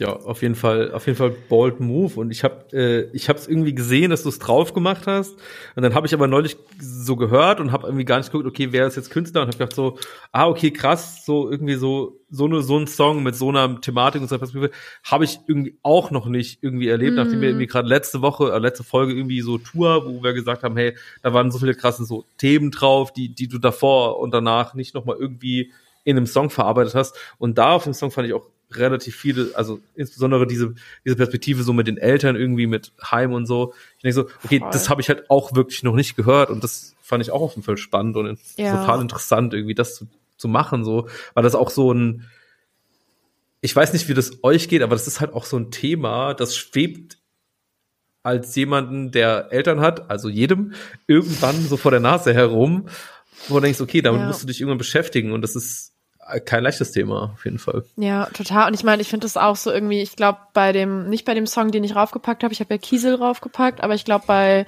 Ja, 0.00 0.16
auf 0.16 0.40
jeden 0.40 0.54
Fall, 0.54 0.90
auf 0.92 1.06
jeden 1.06 1.18
Fall 1.18 1.30
bold 1.30 1.78
Move. 1.78 2.18
Und 2.18 2.30
ich 2.30 2.44
habe, 2.44 2.64
äh, 2.72 3.14
ich 3.14 3.28
habe 3.28 3.38
es 3.38 3.46
irgendwie 3.46 3.74
gesehen, 3.74 4.10
dass 4.10 4.22
du 4.22 4.30
es 4.30 4.38
drauf 4.38 4.72
gemacht 4.72 5.06
hast. 5.06 5.34
Und 5.76 5.82
dann 5.82 5.94
habe 5.94 6.06
ich 6.06 6.14
aber 6.14 6.26
neulich 6.26 6.56
so 6.80 7.14
gehört 7.14 7.60
und 7.60 7.72
habe 7.72 7.86
irgendwie 7.86 8.06
gar 8.06 8.16
nicht 8.16 8.32
geguckt, 8.32 8.48
okay, 8.48 8.68
wer 8.70 8.86
ist 8.86 8.96
jetzt 8.96 9.10
Künstler? 9.10 9.42
Und 9.42 9.48
habe 9.48 9.58
gedacht 9.58 9.76
so, 9.76 9.98
ah, 10.32 10.48
okay, 10.48 10.70
krass, 10.70 11.26
so 11.26 11.50
irgendwie 11.50 11.74
so 11.74 12.18
so 12.30 12.46
eine 12.46 12.62
so 12.62 12.78
ein 12.78 12.86
Song 12.86 13.22
mit 13.22 13.36
so 13.36 13.50
einer 13.50 13.82
Thematik 13.82 14.22
und 14.22 14.28
so 14.28 14.34
einer 14.34 14.40
Perspektive 14.40 14.72
habe 15.04 15.24
ich 15.24 15.38
irgendwie 15.46 15.76
auch 15.82 16.10
noch 16.10 16.26
nicht 16.26 16.62
irgendwie 16.62 16.88
erlebt, 16.88 17.12
mm. 17.12 17.16
nachdem 17.16 17.42
wir 17.42 17.50
irgendwie 17.50 17.66
gerade 17.66 17.86
letzte 17.86 18.22
Woche, 18.22 18.50
äh, 18.50 18.58
letzte 18.58 18.84
Folge 18.84 19.12
irgendwie 19.12 19.42
so 19.42 19.58
Tour, 19.58 20.06
wo 20.06 20.22
wir 20.22 20.32
gesagt 20.32 20.62
haben, 20.62 20.76
hey, 20.78 20.96
da 21.22 21.34
waren 21.34 21.50
so 21.50 21.58
viele 21.58 21.74
krasse 21.74 22.06
so 22.06 22.24
Themen 22.38 22.70
drauf, 22.70 23.12
die 23.12 23.34
die 23.34 23.48
du 23.48 23.58
davor 23.58 24.18
und 24.18 24.32
danach 24.32 24.72
nicht 24.72 24.94
noch 24.94 25.04
mal 25.04 25.16
irgendwie 25.16 25.70
in 26.04 26.16
einem 26.16 26.26
Song 26.26 26.48
verarbeitet 26.48 26.94
hast. 26.94 27.14
Und 27.38 27.58
da 27.58 27.72
auf 27.74 27.84
dem 27.84 27.92
Song 27.92 28.10
fand 28.10 28.26
ich 28.26 28.34
auch 28.34 28.46
relativ 28.76 29.16
viele, 29.16 29.50
also 29.54 29.80
insbesondere 29.94 30.46
diese, 30.46 30.74
diese 31.04 31.16
Perspektive 31.16 31.62
so 31.62 31.72
mit 31.72 31.86
den 31.86 31.98
Eltern 31.98 32.36
irgendwie, 32.36 32.66
mit 32.66 32.92
Heim 33.10 33.32
und 33.32 33.46
so. 33.46 33.74
Ich 33.96 34.02
denke 34.02 34.14
so, 34.14 34.28
okay, 34.44 34.60
Voll. 34.60 34.70
das 34.72 34.88
habe 34.88 35.00
ich 35.00 35.08
halt 35.08 35.30
auch 35.30 35.54
wirklich 35.54 35.82
noch 35.82 35.94
nicht 35.94 36.16
gehört 36.16 36.50
und 36.50 36.62
das 36.62 36.94
fand 37.00 37.22
ich 37.22 37.30
auch 37.30 37.42
auf 37.42 37.52
jeden 37.52 37.64
Fall 37.64 37.76
spannend 37.76 38.16
und 38.16 38.38
ja. 38.56 38.76
total 38.76 39.00
interessant, 39.00 39.54
irgendwie 39.54 39.74
das 39.74 39.96
zu, 39.96 40.06
zu 40.36 40.48
machen, 40.48 40.84
so, 40.84 41.08
weil 41.34 41.42
das 41.42 41.54
auch 41.54 41.70
so 41.70 41.92
ein, 41.92 42.28
ich 43.60 43.74
weiß 43.74 43.92
nicht, 43.92 44.08
wie 44.08 44.14
das 44.14 44.42
euch 44.42 44.68
geht, 44.68 44.82
aber 44.82 44.94
das 44.94 45.06
ist 45.06 45.20
halt 45.20 45.32
auch 45.34 45.44
so 45.44 45.56
ein 45.56 45.70
Thema, 45.70 46.34
das 46.34 46.56
schwebt 46.56 47.18
als 48.22 48.54
jemanden, 48.54 49.10
der 49.10 49.48
Eltern 49.50 49.80
hat, 49.80 50.10
also 50.10 50.28
jedem, 50.28 50.74
irgendwann 51.06 51.60
so 51.66 51.76
vor 51.76 51.90
der 51.90 52.00
Nase 52.00 52.32
herum, 52.32 52.88
wo 53.48 53.56
du 53.56 53.60
denkst, 53.62 53.80
okay, 53.80 54.00
damit 54.00 54.20
ja. 54.20 54.26
musst 54.26 54.42
du 54.42 54.46
dich 54.46 54.60
irgendwann 54.60 54.78
beschäftigen 54.78 55.32
und 55.32 55.42
das 55.42 55.56
ist 55.56 55.91
kein 56.44 56.62
leichtes 56.62 56.92
Thema, 56.92 57.32
auf 57.34 57.44
jeden 57.44 57.58
Fall. 57.58 57.84
Ja, 57.96 58.26
total. 58.26 58.68
Und 58.68 58.74
ich 58.74 58.84
meine, 58.84 59.02
ich 59.02 59.08
finde 59.08 59.24
das 59.24 59.36
auch 59.36 59.56
so 59.56 59.70
irgendwie, 59.70 60.00
ich 60.00 60.16
glaube, 60.16 60.38
bei 60.52 60.72
dem, 60.72 61.08
nicht 61.08 61.24
bei 61.24 61.34
dem 61.34 61.46
Song, 61.46 61.70
den 61.70 61.84
ich 61.84 61.96
raufgepackt 61.96 62.44
habe, 62.44 62.54
ich 62.54 62.60
habe 62.60 62.74
ja 62.74 62.78
Kiesel 62.78 63.16
raufgepackt, 63.16 63.82
aber 63.82 63.94
ich 63.94 64.04
glaube 64.04 64.24
bei 64.26 64.66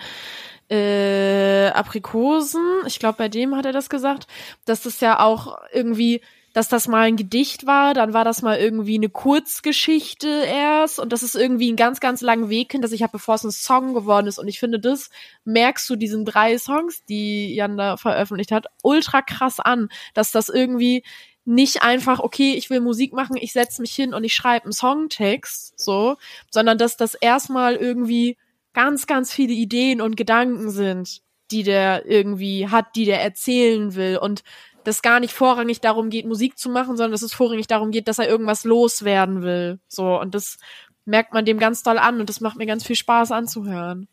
äh, 0.68 1.68
Aprikosen, 1.68 2.82
ich 2.86 2.98
glaube, 2.98 3.18
bei 3.18 3.28
dem 3.28 3.56
hat 3.56 3.66
er 3.66 3.72
das 3.72 3.88
gesagt, 3.88 4.26
dass 4.64 4.82
das 4.82 5.00
ja 5.00 5.20
auch 5.20 5.58
irgendwie, 5.72 6.22
dass 6.54 6.68
das 6.68 6.88
mal 6.88 7.02
ein 7.02 7.16
Gedicht 7.16 7.66
war, 7.66 7.94
dann 7.94 8.14
war 8.14 8.24
das 8.24 8.40
mal 8.40 8.58
irgendwie 8.58 8.96
eine 8.96 9.08
Kurzgeschichte 9.08 10.28
erst 10.28 10.98
und 10.98 11.12
das 11.12 11.22
ist 11.22 11.34
irgendwie 11.34 11.70
ein 11.70 11.76
ganz, 11.76 12.00
ganz 12.00 12.20
langen 12.20 12.48
Weg 12.48 12.72
hin, 12.72 12.80
dass 12.80 12.92
ich 12.92 13.02
habe, 13.02 13.12
bevor 13.12 13.34
es 13.34 13.44
ein 13.44 13.50
Song 13.50 13.92
geworden 13.92 14.26
ist. 14.26 14.38
Und 14.38 14.48
ich 14.48 14.58
finde, 14.58 14.80
das 14.80 15.10
merkst 15.44 15.88
du 15.90 15.96
diesen 15.96 16.24
drei 16.24 16.56
Songs, 16.58 17.04
die 17.04 17.54
Jan 17.54 17.76
da 17.76 17.96
veröffentlicht 17.96 18.52
hat, 18.52 18.66
ultra 18.82 19.20
krass 19.20 19.60
an, 19.60 19.88
dass 20.14 20.32
das 20.32 20.48
irgendwie 20.48 21.04
nicht 21.44 21.82
einfach, 21.82 22.20
okay, 22.20 22.54
ich 22.54 22.70
will 22.70 22.80
Musik 22.80 23.12
machen, 23.12 23.36
ich 23.36 23.52
setze 23.52 23.82
mich 23.82 23.94
hin 23.94 24.14
und 24.14 24.24
ich 24.24 24.34
schreibe 24.34 24.64
einen 24.64 24.72
Songtext, 24.72 25.78
so, 25.78 26.16
sondern 26.50 26.78
dass 26.78 26.96
das 26.96 27.14
erstmal 27.14 27.76
irgendwie 27.76 28.36
ganz, 28.72 29.06
ganz 29.06 29.32
viele 29.32 29.52
Ideen 29.52 30.00
und 30.00 30.16
Gedanken 30.16 30.70
sind, 30.70 31.20
die 31.50 31.62
der 31.62 32.06
irgendwie 32.06 32.68
hat, 32.68 32.96
die 32.96 33.04
der 33.04 33.22
erzählen 33.22 33.94
will 33.94 34.16
und 34.16 34.42
das 34.84 35.02
gar 35.02 35.20
nicht 35.20 35.32
vorrangig 35.32 35.80
darum 35.80 36.10
geht, 36.10 36.26
Musik 36.26 36.58
zu 36.58 36.68
machen, 36.68 36.96
sondern 36.96 37.12
dass 37.12 37.22
es 37.22 37.34
vorrangig 37.34 37.66
darum 37.66 37.90
geht, 37.90 38.08
dass 38.08 38.18
er 38.18 38.28
irgendwas 38.28 38.64
loswerden 38.64 39.42
will, 39.42 39.78
so, 39.88 40.18
und 40.18 40.34
das 40.34 40.58
merkt 41.04 41.34
man 41.34 41.44
dem 41.44 41.58
ganz 41.58 41.82
doll 41.82 41.98
an 41.98 42.20
und 42.20 42.28
das 42.28 42.40
macht 42.40 42.56
mir 42.56 42.66
ganz 42.66 42.84
viel 42.84 42.96
Spaß 42.96 43.30
anzuhören. 43.32 44.08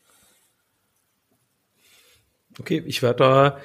Okay, 2.59 2.83
ich 2.85 3.01
werde 3.01 3.23
da, 3.23 3.57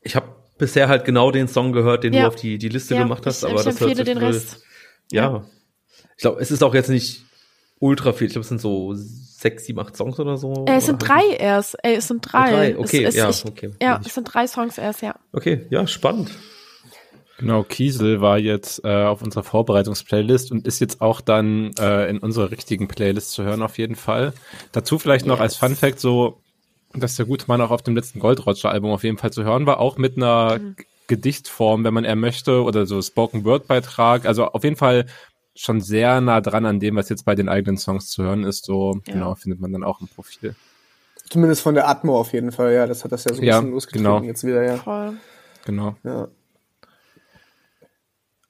ich 0.00 0.14
habe 0.14 0.41
bisher 0.62 0.88
halt 0.88 1.04
genau 1.04 1.32
den 1.32 1.48
Song 1.48 1.72
gehört, 1.72 2.04
den 2.04 2.12
ja. 2.12 2.22
du 2.22 2.28
auf 2.28 2.36
die, 2.36 2.56
die 2.56 2.68
Liste 2.68 2.94
ja, 2.94 3.02
gemacht 3.02 3.26
hast. 3.26 3.42
Ich, 3.42 3.50
aber 3.50 3.58
ich 3.58 3.64
das 3.64 3.80
empfehle 3.80 3.96
hört 3.96 4.06
den 4.06 4.18
Rest. 4.18 4.62
Ja. 5.10 5.22
ja. 5.22 5.44
Ich 6.16 6.22
glaube, 6.22 6.40
es 6.40 6.52
ist 6.52 6.62
auch 6.62 6.72
jetzt 6.72 6.88
nicht 6.88 7.24
ultra 7.80 8.12
viel. 8.12 8.28
Ich 8.28 8.34
glaube, 8.34 8.42
es 8.42 8.48
sind 8.48 8.60
so 8.60 8.94
sechs, 8.94 9.64
sieben, 9.64 9.80
acht 9.80 9.96
Songs 9.96 10.20
oder 10.20 10.36
so. 10.36 10.64
Äh, 10.68 10.76
es 10.76 10.86
sind 10.86 10.98
drei 10.98 11.34
erst. 11.36 11.76
Ey, 11.82 11.96
es 11.96 12.06
sind 12.06 12.20
drei. 12.20 12.46
Oh, 12.46 12.52
drei. 12.52 12.78
Okay, 12.78 13.02
es, 13.02 13.16
ja, 13.16 13.28
ich, 13.28 13.44
okay. 13.44 13.72
Ja, 13.82 14.00
es 14.04 14.14
sind 14.14 14.32
drei 14.32 14.46
Songs 14.46 14.78
erst, 14.78 15.02
ja. 15.02 15.16
Okay, 15.32 15.66
ja, 15.70 15.84
spannend. 15.88 16.30
Genau, 17.38 17.64
Kiesel 17.64 18.20
war 18.20 18.38
jetzt 18.38 18.84
äh, 18.84 19.02
auf 19.04 19.20
unserer 19.20 19.42
Vorbereitungsplaylist 19.42 20.52
und 20.52 20.64
ist 20.64 20.80
jetzt 20.80 21.00
auch 21.00 21.20
dann 21.20 21.72
äh, 21.76 22.08
in 22.08 22.18
unserer 22.18 22.52
richtigen 22.52 22.86
Playlist 22.86 23.32
zu 23.32 23.42
hören 23.42 23.62
auf 23.62 23.78
jeden 23.78 23.96
Fall. 23.96 24.32
Dazu 24.70 25.00
vielleicht 25.00 25.26
noch 25.26 25.40
als 25.40 25.56
Fun 25.56 25.74
Fact 25.74 25.98
so, 25.98 26.40
dass 26.94 27.16
der 27.16 27.26
gute 27.26 27.46
Mann 27.48 27.60
auch 27.60 27.70
auf 27.70 27.82
dem 27.82 27.94
letzten 27.94 28.20
Gold 28.20 28.46
Roger 28.46 28.70
Album 28.70 28.90
auf 28.90 29.04
jeden 29.04 29.18
Fall 29.18 29.32
zu 29.32 29.44
hören 29.44 29.66
war, 29.66 29.80
auch 29.80 29.98
mit 29.98 30.16
einer 30.16 30.58
mhm. 30.58 30.76
Gedichtform, 31.06 31.84
wenn 31.84 31.94
man 31.94 32.04
eher 32.04 32.16
möchte, 32.16 32.62
oder 32.62 32.86
so 32.86 33.00
Spoken 33.02 33.44
Word 33.44 33.66
Beitrag. 33.66 34.26
Also 34.26 34.46
auf 34.46 34.64
jeden 34.64 34.76
Fall 34.76 35.06
schon 35.54 35.80
sehr 35.80 36.20
nah 36.20 36.40
dran 36.40 36.64
an 36.64 36.80
dem, 36.80 36.96
was 36.96 37.08
jetzt 37.08 37.24
bei 37.24 37.34
den 37.34 37.48
eigenen 37.48 37.76
Songs 37.76 38.08
zu 38.08 38.22
hören 38.22 38.44
ist. 38.44 38.64
So 38.64 39.00
ja. 39.06 39.12
genau 39.12 39.34
findet 39.34 39.60
man 39.60 39.72
dann 39.72 39.84
auch 39.84 40.00
im 40.00 40.08
Profil. 40.08 40.54
Zumindest 41.28 41.62
von 41.62 41.74
der 41.74 41.88
Atmo 41.88 42.18
auf 42.18 42.32
jeden 42.32 42.52
Fall, 42.52 42.72
ja. 42.72 42.86
Das 42.86 43.04
hat 43.04 43.12
das 43.12 43.24
ja 43.24 43.34
so 43.34 43.40
ein 43.40 43.46
ja, 43.46 43.58
bisschen 43.58 43.72
losgetreten 43.72 44.04
genau. 44.04 44.22
jetzt 44.22 44.44
wieder, 44.44 44.62
ja. 44.62 44.76
Voll. 44.76 45.14
Genau. 45.64 45.96
Ja. 46.04 46.28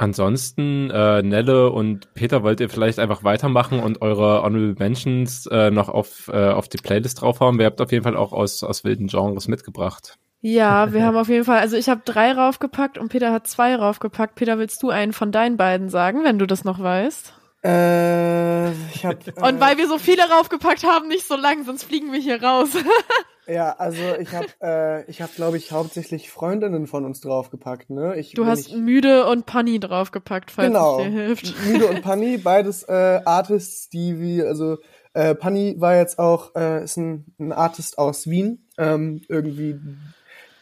Ansonsten, 0.03 0.91
äh, 0.91 1.23
Nelle 1.23 1.71
und 1.71 2.13
Peter, 2.15 2.43
wollt 2.43 2.59
ihr 2.59 2.69
vielleicht 2.69 2.99
einfach 2.99 3.23
weitermachen 3.23 3.79
und 3.79 4.03
eure 4.03 4.43
Honorable 4.43 4.75
Mentions 4.77 5.47
äh, 5.47 5.71
noch 5.71 5.89
auf, 5.89 6.27
äh, 6.27 6.49
auf 6.49 6.69
die 6.69 6.79
Playlist 6.79 7.21
draufhauen? 7.21 7.57
Wir 7.61 7.67
habt 7.67 7.81
auf 7.81 7.93
jeden 7.93 8.03
Fall 8.03 8.17
auch 8.17 8.33
aus, 8.33 8.65
aus 8.65 8.83
wilden 8.83 9.07
Genres 9.07 9.47
mitgebracht. 9.47 10.19
Ja, 10.41 10.93
wir 10.93 11.07
haben 11.07 11.17
auf 11.17 11.29
jeden 11.29 11.45
Fall, 11.45 11.61
also 11.61 11.77
ich 11.77 11.89
habe 11.89 12.03
drei 12.05 12.33
raufgepackt 12.33 12.99
und 12.99 13.11
Peter 13.11 13.31
hat 13.31 13.47
zwei 13.47 13.77
raufgepackt. 13.77 14.35
Peter, 14.35 14.59
willst 14.59 14.83
du 14.83 14.91
einen 14.91 15.13
von 15.13 15.31
deinen 15.31 15.57
beiden 15.57 15.89
sagen, 15.89 16.25
wenn 16.25 16.41
du 16.41 16.49
das 16.49 16.65
noch 16.65 16.81
weißt? 16.81 17.35
Äh, 17.65 18.73
ich 18.95 19.05
hab, 19.05 19.27
äh, 19.27 19.49
und 19.49 19.61
weil 19.61 19.79
wir 19.79 19.87
so 19.87 19.99
viele 19.99 20.23
raufgepackt 20.29 20.85
haben, 20.85 21.09
nicht 21.09 21.27
so 21.27 21.37
lang, 21.37 21.65
sonst 21.65 21.85
fliegen 21.85 22.13
wir 22.13 22.21
hier 22.21 22.43
raus. 22.43 22.71
Ja, 23.49 23.73
also 23.73 24.01
ich 24.21 24.33
habe, 24.35 24.47
äh, 24.63 25.11
ich 25.11 25.21
habe, 25.21 25.33
glaube 25.35 25.57
ich, 25.57 25.73
hauptsächlich 25.73 26.31
Freundinnen 26.31 26.87
von 26.87 27.05
uns 27.05 27.21
draufgepackt. 27.21 27.91
Ne? 27.91 28.17
Ich, 28.17 28.35
du 28.35 28.47
hast 28.47 28.69
ich, 28.69 28.77
Müde 28.77 29.27
und 29.27 29.47
Panny 29.47 29.81
draufgepackt, 29.81 30.53
falls 30.53 30.69
genau, 30.69 31.01
es 31.01 31.07
dir 31.07 31.11
hilft. 31.11 31.67
Müde 31.67 31.89
und 31.89 32.03
Panny, 32.03 32.39
beides 32.43 32.85
äh, 32.85 33.21
Artists, 33.25 33.89
die 33.89 34.21
wie, 34.21 34.43
also 34.43 34.79
äh, 35.15 35.35
Panny 35.35 35.75
war 35.79 35.97
jetzt 35.97 36.21
auch, 36.21 36.55
äh, 36.55 36.85
ist 36.85 36.97
ein, 36.97 37.35
ein 37.41 37.53
Artist 37.53 37.99
aus 37.99 38.29
Wien, 38.29 38.69
ähm, 38.79 39.23
irgendwie, 39.29 39.77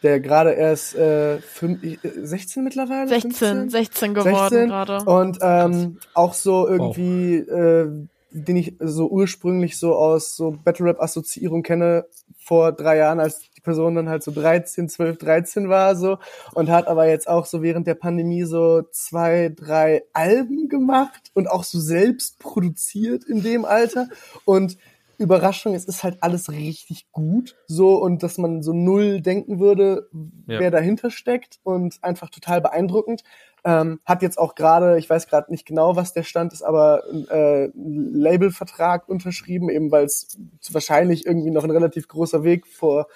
der 0.02 0.20
gerade 0.20 0.52
erst 0.52 0.94
äh, 0.96 1.38
fünf, 1.38 1.80
16 2.02 2.64
mittlerweile? 2.64 3.08
16, 3.08 3.32
15? 3.32 3.70
16 3.70 4.14
geworden 4.14 4.68
gerade. 4.68 5.04
Und 5.04 5.38
ähm, 5.42 5.98
auch 6.14 6.34
so 6.34 6.66
irgendwie, 6.68 7.44
wow. 7.46 7.58
äh, 7.58 8.08
den 8.32 8.56
ich 8.56 8.76
so 8.78 9.08
ursprünglich 9.08 9.78
so 9.78 9.94
aus 9.94 10.36
so 10.36 10.56
Battle 10.64 10.86
Rap 10.86 11.00
Assoziierung 11.00 11.62
kenne, 11.62 12.06
vor 12.50 12.72
drei 12.72 12.96
Jahren, 12.96 13.20
als 13.20 13.40
die 13.54 13.60
Person 13.60 13.94
dann 13.94 14.08
halt 14.08 14.22
so 14.22 14.32
13, 14.32 14.88
12, 14.88 15.18
13 15.18 15.68
war 15.68 15.94
so 15.94 16.18
und 16.54 16.70
hat 16.70 16.88
aber 16.88 17.06
jetzt 17.06 17.28
auch 17.28 17.46
so 17.46 17.62
während 17.62 17.86
der 17.86 17.94
Pandemie 17.94 18.44
so 18.44 18.82
zwei, 18.90 19.52
drei 19.54 20.02
Alben 20.14 20.68
gemacht 20.68 21.30
und 21.34 21.48
auch 21.48 21.62
so 21.64 21.78
selbst 21.78 22.38
produziert 22.38 23.24
in 23.24 23.42
dem 23.42 23.64
Alter 23.64 24.08
und 24.44 24.78
Überraschung, 25.20 25.74
es 25.74 25.84
ist 25.84 26.02
halt 26.02 26.22
alles 26.22 26.50
richtig 26.50 27.12
gut, 27.12 27.56
so 27.66 27.96
und 27.96 28.22
dass 28.22 28.38
man 28.38 28.62
so 28.62 28.72
null 28.72 29.20
denken 29.20 29.60
würde, 29.60 30.08
ja. 30.46 30.58
wer 30.60 30.70
dahinter 30.70 31.10
steckt 31.10 31.60
und 31.62 31.98
einfach 32.02 32.30
total 32.30 32.60
beeindruckend. 32.60 33.22
Ähm, 33.62 34.00
hat 34.06 34.22
jetzt 34.22 34.38
auch 34.38 34.54
gerade, 34.54 34.98
ich 34.98 35.10
weiß 35.10 35.28
gerade 35.28 35.50
nicht 35.50 35.66
genau, 35.66 35.94
was 35.94 36.14
der 36.14 36.22
Stand 36.22 36.54
ist, 36.54 36.62
aber 36.62 37.02
äh, 37.30 37.68
Labelvertrag 37.74 39.06
unterschrieben, 39.06 39.68
eben 39.68 39.90
weil 39.90 40.04
es 40.04 40.38
wahrscheinlich 40.70 41.26
irgendwie 41.26 41.50
noch 41.50 41.64
ein 41.64 41.70
relativ 41.70 42.08
großer 42.08 42.42
Weg 42.42 42.66
vor 42.66 43.06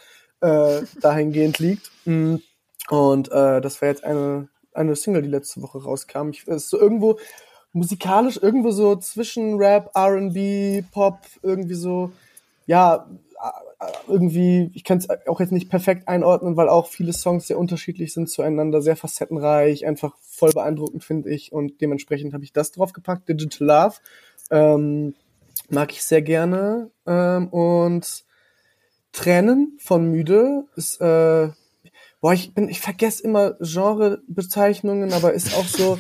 äh, 0.43 0.83
dahingehend 1.01 1.59
liegt. 1.59 1.91
Mm. 2.05 2.37
Und 2.91 3.33
äh, 3.33 3.63
das 3.63 3.81
war 3.81 3.89
jetzt 3.89 4.05
eine, 4.05 4.49
eine 4.75 4.95
Single, 4.97 5.23
die 5.23 5.31
letzte 5.31 5.63
Woche 5.63 5.83
rauskam. 5.83 6.29
Ich, 6.29 6.47
ist 6.47 6.69
so 6.69 6.79
irgendwo 6.79 7.19
musikalisch, 7.75 8.39
irgendwo 8.41 8.71
so 8.71 8.97
zwischen 8.97 9.57
Rap, 9.57 9.91
R&B, 9.95 10.83
Pop, 10.93 11.19
irgendwie 11.43 11.75
so, 11.75 12.13
ja, 12.67 13.07
irgendwie, 14.09 14.71
ich 14.75 14.85
kann 14.85 14.99
es 14.99 15.09
auch 15.27 15.41
jetzt 15.41 15.53
nicht 15.53 15.69
perfekt 15.69 16.09
einordnen, 16.09 16.57
weil 16.57 16.69
auch 16.69 16.87
viele 16.87 17.13
Songs 17.13 17.47
sehr 17.47 17.59
unterschiedlich 17.59 18.13
sind 18.13 18.31
zueinander, 18.31 18.81
sehr 18.81 18.97
facettenreich, 18.97 19.87
einfach 19.87 20.15
voll 20.23 20.53
beeindruckend, 20.53 21.05
finde 21.05 21.31
ich. 21.31 21.53
Und 21.53 21.81
dementsprechend 21.81 22.33
habe 22.33 22.45
ich 22.45 22.53
das 22.53 22.73
drauf 22.73 22.93
gepackt, 22.93 23.29
Digital 23.29 23.67
Love. 23.67 23.95
Ähm, 24.51 25.15
mag 25.69 25.93
ich 25.93 26.05
sehr 26.05 26.23
gerne. 26.23 26.91
Ähm, 27.07 27.49
und 27.49 28.25
Tränen 29.13 29.77
von 29.79 30.11
Müde 30.11 30.65
ist, 30.77 31.01
äh, 31.01 31.49
boah, 32.21 32.33
ich 32.33 32.55
bin, 32.55 32.69
ich 32.69 32.81
vergesse 32.81 33.23
immer 33.23 33.53
Genrebezeichnungen, 33.61 35.13
aber 35.13 35.35
ist 35.35 35.55
auch 35.57 35.67
so. 35.67 35.99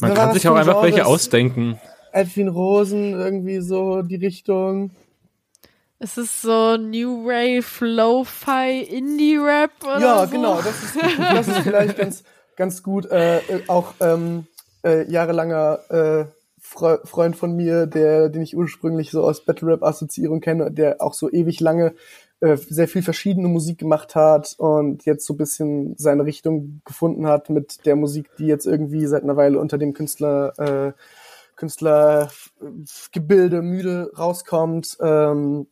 Man 0.00 0.14
kann 0.14 0.32
sich 0.32 0.46
auch 0.48 0.56
einfach 0.56 0.82
welche 0.82 1.06
ausdenken. 1.06 1.78
Edwin 2.12 2.48
Rosen, 2.48 3.12
irgendwie 3.14 3.60
so 3.60 4.02
die 4.02 4.16
Richtung. 4.16 4.90
Es 5.98 6.18
ist 6.18 6.42
so 6.42 6.76
New 6.76 7.24
Wave, 7.24 7.64
Lo-Fi, 7.86 8.80
Indie-Rap 8.82 9.70
oder 9.82 10.00
Ja, 10.00 10.26
so. 10.26 10.32
genau. 10.32 10.56
Das 10.56 10.82
ist, 10.82 10.96
das 11.18 11.48
ist 11.48 11.58
vielleicht 11.60 11.96
ganz, 11.96 12.24
ganz 12.56 12.82
gut. 12.82 13.06
Äh, 13.06 13.40
auch 13.68 13.94
ähm, 14.00 14.46
äh, 14.84 15.10
jahrelanger 15.10 15.78
äh, 15.88 16.24
Fre 16.60 17.00
Freund 17.04 17.36
von 17.36 17.56
mir, 17.56 17.86
der, 17.86 18.28
den 18.28 18.42
ich 18.42 18.56
ursprünglich 18.56 19.10
so 19.10 19.22
aus 19.24 19.44
Battle 19.44 19.68
Rap 19.68 19.82
Assoziierung 19.82 20.40
kenne, 20.40 20.70
der 20.70 21.00
auch 21.00 21.14
so 21.14 21.30
ewig 21.30 21.60
lange 21.60 21.94
äh, 22.40 22.56
sehr 22.56 22.88
viel 22.88 23.02
verschiedene 23.02 23.48
Musik 23.48 23.78
gemacht 23.78 24.14
hat 24.14 24.54
und 24.58 25.04
jetzt 25.04 25.26
so 25.26 25.34
ein 25.34 25.38
bisschen 25.38 25.94
seine 25.96 26.24
Richtung 26.24 26.80
gefunden 26.84 27.26
hat 27.26 27.50
mit 27.50 27.84
der 27.86 27.96
Musik, 27.96 28.30
die 28.38 28.46
jetzt 28.46 28.66
irgendwie 28.66 29.06
seit 29.06 29.22
einer 29.22 29.36
Weile 29.36 29.58
unter 29.58 29.78
dem 29.78 29.94
Künstler 29.94 30.52
äh, 30.58 30.92
Künstlergebilde 31.56 33.62
müde 33.62 34.10
rauskommt. 34.18 34.98
Ähm, 35.00 35.66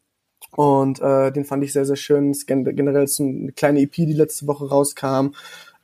und 0.57 1.01
äh, 1.01 1.33
den 1.33 1.45
fand 1.45 1.65
ich 1.65 1.73
sehr, 1.73 1.85
sehr 1.85 1.97
schön. 1.97 2.33
Generell 2.47 3.05
ist 3.05 3.21
eine 3.21 3.53
kleine 3.53 3.81
EP, 3.81 3.93
die 3.93 4.13
letzte 4.13 4.47
Woche 4.47 4.69
rauskam. 4.69 5.35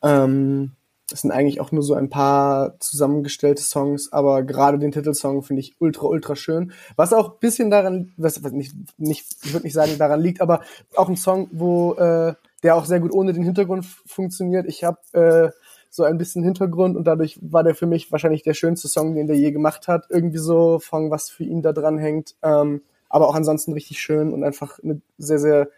Ähm, 0.02 0.72
das 1.10 1.22
sind 1.22 1.30
eigentlich 1.30 1.60
auch 1.60 1.72
nur 1.72 1.82
so 1.82 1.94
ein 1.94 2.10
paar 2.10 2.78
zusammengestellte 2.80 3.62
Songs, 3.62 4.12
aber 4.12 4.42
gerade 4.42 4.78
den 4.78 4.92
Titelsong 4.92 5.42
finde 5.42 5.60
ich 5.60 5.80
ultra, 5.80 6.06
ultra 6.06 6.36
schön. 6.36 6.72
Was 6.96 7.12
auch 7.12 7.32
ein 7.32 7.38
bisschen 7.40 7.70
daran, 7.70 8.12
was, 8.16 8.42
was 8.44 8.52
nicht, 8.52 8.74
nicht, 8.98 9.24
ich 9.42 9.52
würde 9.52 9.64
nicht 9.64 9.74
sagen, 9.74 9.96
daran 9.98 10.20
liegt, 10.20 10.40
aber 10.40 10.60
auch 10.96 11.08
ein 11.08 11.16
Song, 11.16 11.48
wo 11.52 11.94
äh, 11.94 12.34
der 12.62 12.76
auch 12.76 12.84
sehr 12.84 13.00
gut 13.00 13.12
ohne 13.12 13.32
den 13.32 13.42
Hintergrund 13.42 13.86
funktioniert. 14.06 14.66
Ich 14.66 14.84
habe 14.84 14.98
äh, 15.12 15.50
so 15.90 16.04
ein 16.04 16.18
bisschen 16.18 16.44
Hintergrund 16.44 16.96
und 16.96 17.04
dadurch 17.04 17.38
war 17.40 17.64
der 17.64 17.74
für 17.74 17.86
mich 17.86 18.12
wahrscheinlich 18.12 18.42
der 18.42 18.54
schönste 18.54 18.88
Song, 18.88 19.14
den 19.14 19.26
der 19.26 19.36
je 19.36 19.50
gemacht 19.50 19.88
hat. 19.88 20.06
Irgendwie 20.10 20.38
so 20.38 20.78
von 20.78 21.10
was 21.10 21.30
für 21.30 21.44
ihn 21.44 21.62
da 21.62 21.72
dran 21.72 21.98
hängt. 21.98 22.34
Ähm, 22.42 22.82
aber 23.08 23.28
auch 23.28 23.34
ansonsten 23.34 23.72
richtig 23.72 24.00
schön 24.00 24.32
und 24.32 24.44
einfach 24.44 24.78
eine 24.82 25.00
sehr, 25.16 25.38
sehr 25.38 25.68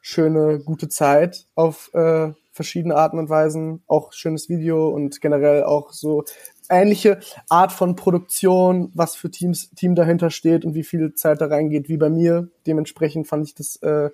schöne, 0.00 0.60
gute 0.60 0.88
Zeit 0.88 1.46
auf 1.54 1.92
äh, 1.92 2.32
verschiedene 2.52 2.96
Arten 2.96 3.18
und 3.18 3.28
Weisen. 3.28 3.82
Auch 3.86 4.12
schönes 4.12 4.48
Video 4.48 4.88
und 4.88 5.20
generell 5.20 5.64
auch 5.64 5.92
so 5.92 6.24
ähnliche 6.68 7.20
Art 7.48 7.72
von 7.72 7.96
Produktion, 7.96 8.90
was 8.94 9.16
für 9.16 9.30
Teams, 9.30 9.70
Team 9.70 9.94
dahinter 9.94 10.30
steht 10.30 10.64
und 10.64 10.74
wie 10.74 10.84
viel 10.84 11.14
Zeit 11.14 11.40
da 11.40 11.46
reingeht, 11.46 11.88
wie 11.88 11.96
bei 11.96 12.08
mir. 12.08 12.48
Dementsprechend 12.66 13.26
fand 13.26 13.46
ich 13.46 13.54
das 13.54 13.76
äh, 13.76 14.10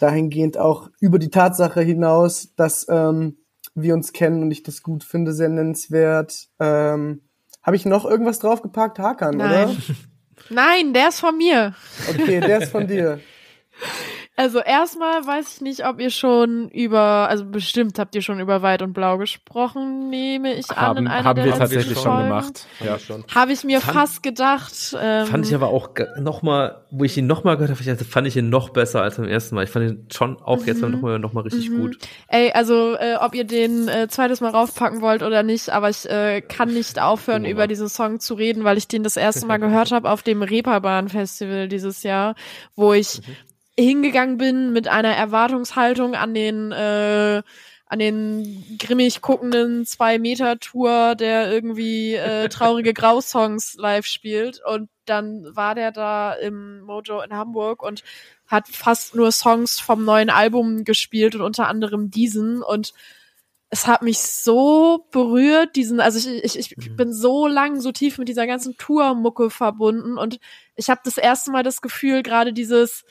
dahingehend 0.00 0.56
auch 0.56 0.90
über 1.00 1.18
die 1.18 1.30
Tatsache 1.30 1.80
hinaus, 1.80 2.54
dass 2.56 2.86
ähm, 2.88 3.38
wir 3.74 3.94
uns 3.94 4.12
kennen 4.12 4.42
und 4.42 4.50
ich 4.50 4.62
das 4.62 4.82
gut 4.82 5.04
finde, 5.04 5.32
sehr 5.32 5.48
nennenswert. 5.48 6.48
Ähm, 6.60 7.22
Habe 7.62 7.76
ich 7.76 7.86
noch 7.86 8.04
irgendwas 8.04 8.38
draufgepackt? 8.38 8.98
Hakan, 8.98 9.36
Nein. 9.36 9.68
oder? 9.68 9.76
Nein, 10.50 10.92
der 10.92 11.08
ist 11.08 11.20
von 11.20 11.36
mir. 11.36 11.74
Okay, 12.08 12.40
der 12.40 12.62
ist 12.62 12.70
von 12.70 12.86
dir. 12.86 13.20
Also 14.36 14.58
erstmal 14.58 15.24
weiß 15.24 15.54
ich 15.56 15.60
nicht, 15.60 15.86
ob 15.86 16.00
ihr 16.00 16.10
schon 16.10 16.68
über, 16.70 17.28
also 17.28 17.44
bestimmt 17.44 18.00
habt 18.00 18.16
ihr 18.16 18.22
schon 18.22 18.40
über 18.40 18.62
Weit 18.62 18.82
und 18.82 18.92
Blau 18.92 19.16
gesprochen, 19.16 20.10
nehme 20.10 20.54
ich 20.54 20.68
haben, 20.70 20.96
an 20.98 21.04
in 21.04 21.06
einer 21.08 21.24
Haben 21.24 21.36
der 21.36 21.44
wir 21.44 21.54
tatsächlich 21.54 21.96
schon 22.00 22.18
gemacht. 22.24 22.66
Ja, 22.84 22.98
schon. 22.98 23.24
Habe 23.32 23.52
ich 23.52 23.62
mir 23.62 23.80
Fand- 23.80 23.96
fast 23.96 24.22
gedacht. 24.24 24.96
Ähm, 25.00 25.26
Fand 25.26 25.46
ich 25.46 25.54
aber 25.54 25.68
auch 25.68 25.90
nochmal, 26.18 26.84
wo 26.90 27.04
ich 27.04 27.16
ihn 27.16 27.28
nochmal 27.28 27.56
gehört 27.56 27.78
habe, 27.78 28.04
fand 28.04 28.26
ich 28.26 28.36
ihn 28.36 28.48
noch 28.50 28.70
besser 28.70 29.02
als 29.02 29.18
beim 29.18 29.28
ersten 29.28 29.54
Mal. 29.54 29.64
Ich 29.64 29.70
fand 29.70 29.88
ihn 29.88 30.06
schon 30.12 30.36
auch 30.42 30.64
jetzt 30.66 30.82
nochmal 30.82 31.20
noch 31.20 31.32
mal 31.32 31.42
richtig 31.42 31.70
Mhm. 31.70 31.80
gut. 31.80 31.98
Ey, 32.26 32.50
also 32.50 32.94
äh, 32.96 33.14
ob 33.20 33.36
ihr 33.36 33.44
den 33.44 33.86
äh, 33.86 34.08
zweites 34.08 34.40
Mal 34.40 34.50
raufpacken 34.50 35.00
wollt 35.00 35.22
oder 35.22 35.44
nicht, 35.44 35.70
aber 35.70 35.90
ich 35.90 36.10
äh, 36.10 36.40
kann 36.40 36.74
nicht 36.74 37.00
aufhören, 37.00 37.44
Oh, 37.46 37.48
über 37.50 37.68
diesen 37.68 37.88
Song 37.88 38.18
zu 38.18 38.34
reden, 38.34 38.64
weil 38.64 38.78
ich 38.78 38.88
den 38.88 39.04
das 39.04 39.16
erste 39.16 39.46
Mal 39.46 39.58
gehört 39.58 39.92
habe 39.92 40.10
auf 40.10 40.24
dem 40.24 40.42
Reeperbahn 40.42 41.08
Festival 41.08 41.68
dieses 41.68 42.02
Jahr, 42.02 42.34
wo 42.74 42.92
ich 42.92 43.20
hingegangen 43.78 44.36
bin 44.38 44.72
mit 44.72 44.88
einer 44.88 45.14
Erwartungshaltung 45.14 46.14
an 46.14 46.34
den 46.34 46.72
äh, 46.72 47.42
an 47.86 47.98
den 47.98 48.76
grimmig 48.78 49.20
guckenden 49.20 49.84
zwei 49.86 50.18
Meter 50.18 50.58
Tour, 50.58 51.14
der 51.14 51.52
irgendwie 51.52 52.14
äh, 52.14 52.48
traurige 52.50 52.94
Grau-Songs 52.94 53.74
live 53.78 54.06
spielt. 54.06 54.60
Und 54.64 54.88
dann 55.04 55.44
war 55.54 55.74
der 55.74 55.92
da 55.92 56.32
im 56.32 56.80
Mojo 56.80 57.20
in 57.20 57.34
Hamburg 57.34 57.82
und 57.82 58.02
hat 58.46 58.68
fast 58.68 59.14
nur 59.14 59.30
Songs 59.32 59.78
vom 59.80 60.04
neuen 60.04 60.30
Album 60.30 60.84
gespielt 60.84 61.34
und 61.34 61.42
unter 61.42 61.68
anderem 61.68 62.10
diesen. 62.10 62.62
Und 62.62 62.94
es 63.70 63.86
hat 63.86 64.02
mich 64.02 64.18
so 64.18 65.06
berührt, 65.10 65.76
diesen, 65.76 66.00
also 66.00 66.18
ich, 66.28 66.56
ich, 66.56 66.72
ich 66.72 66.90
Mhm. 66.90 66.96
bin 66.96 67.12
so 67.12 67.46
lang, 67.46 67.80
so 67.80 67.92
tief 67.92 68.18
mit 68.18 68.28
dieser 68.28 68.46
ganzen 68.46 68.76
Tour-Mucke 68.76 69.50
verbunden. 69.50 70.16
Und 70.18 70.38
ich 70.74 70.88
habe 70.90 71.00
das 71.04 71.18
erste 71.18 71.50
Mal 71.50 71.62
das 71.62 71.80
Gefühl, 71.80 72.22
gerade 72.22 72.52
dieses, 72.52 73.04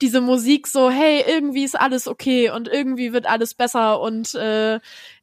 diese 0.00 0.20
Musik 0.20 0.66
so, 0.66 0.90
hey, 0.90 1.24
irgendwie 1.26 1.64
ist 1.64 1.78
alles 1.78 2.06
okay 2.06 2.50
und 2.50 2.68
irgendwie 2.68 3.12
wird 3.12 3.26
alles 3.26 3.54
besser 3.54 4.00
und 4.00 4.34
äh, 4.34 4.76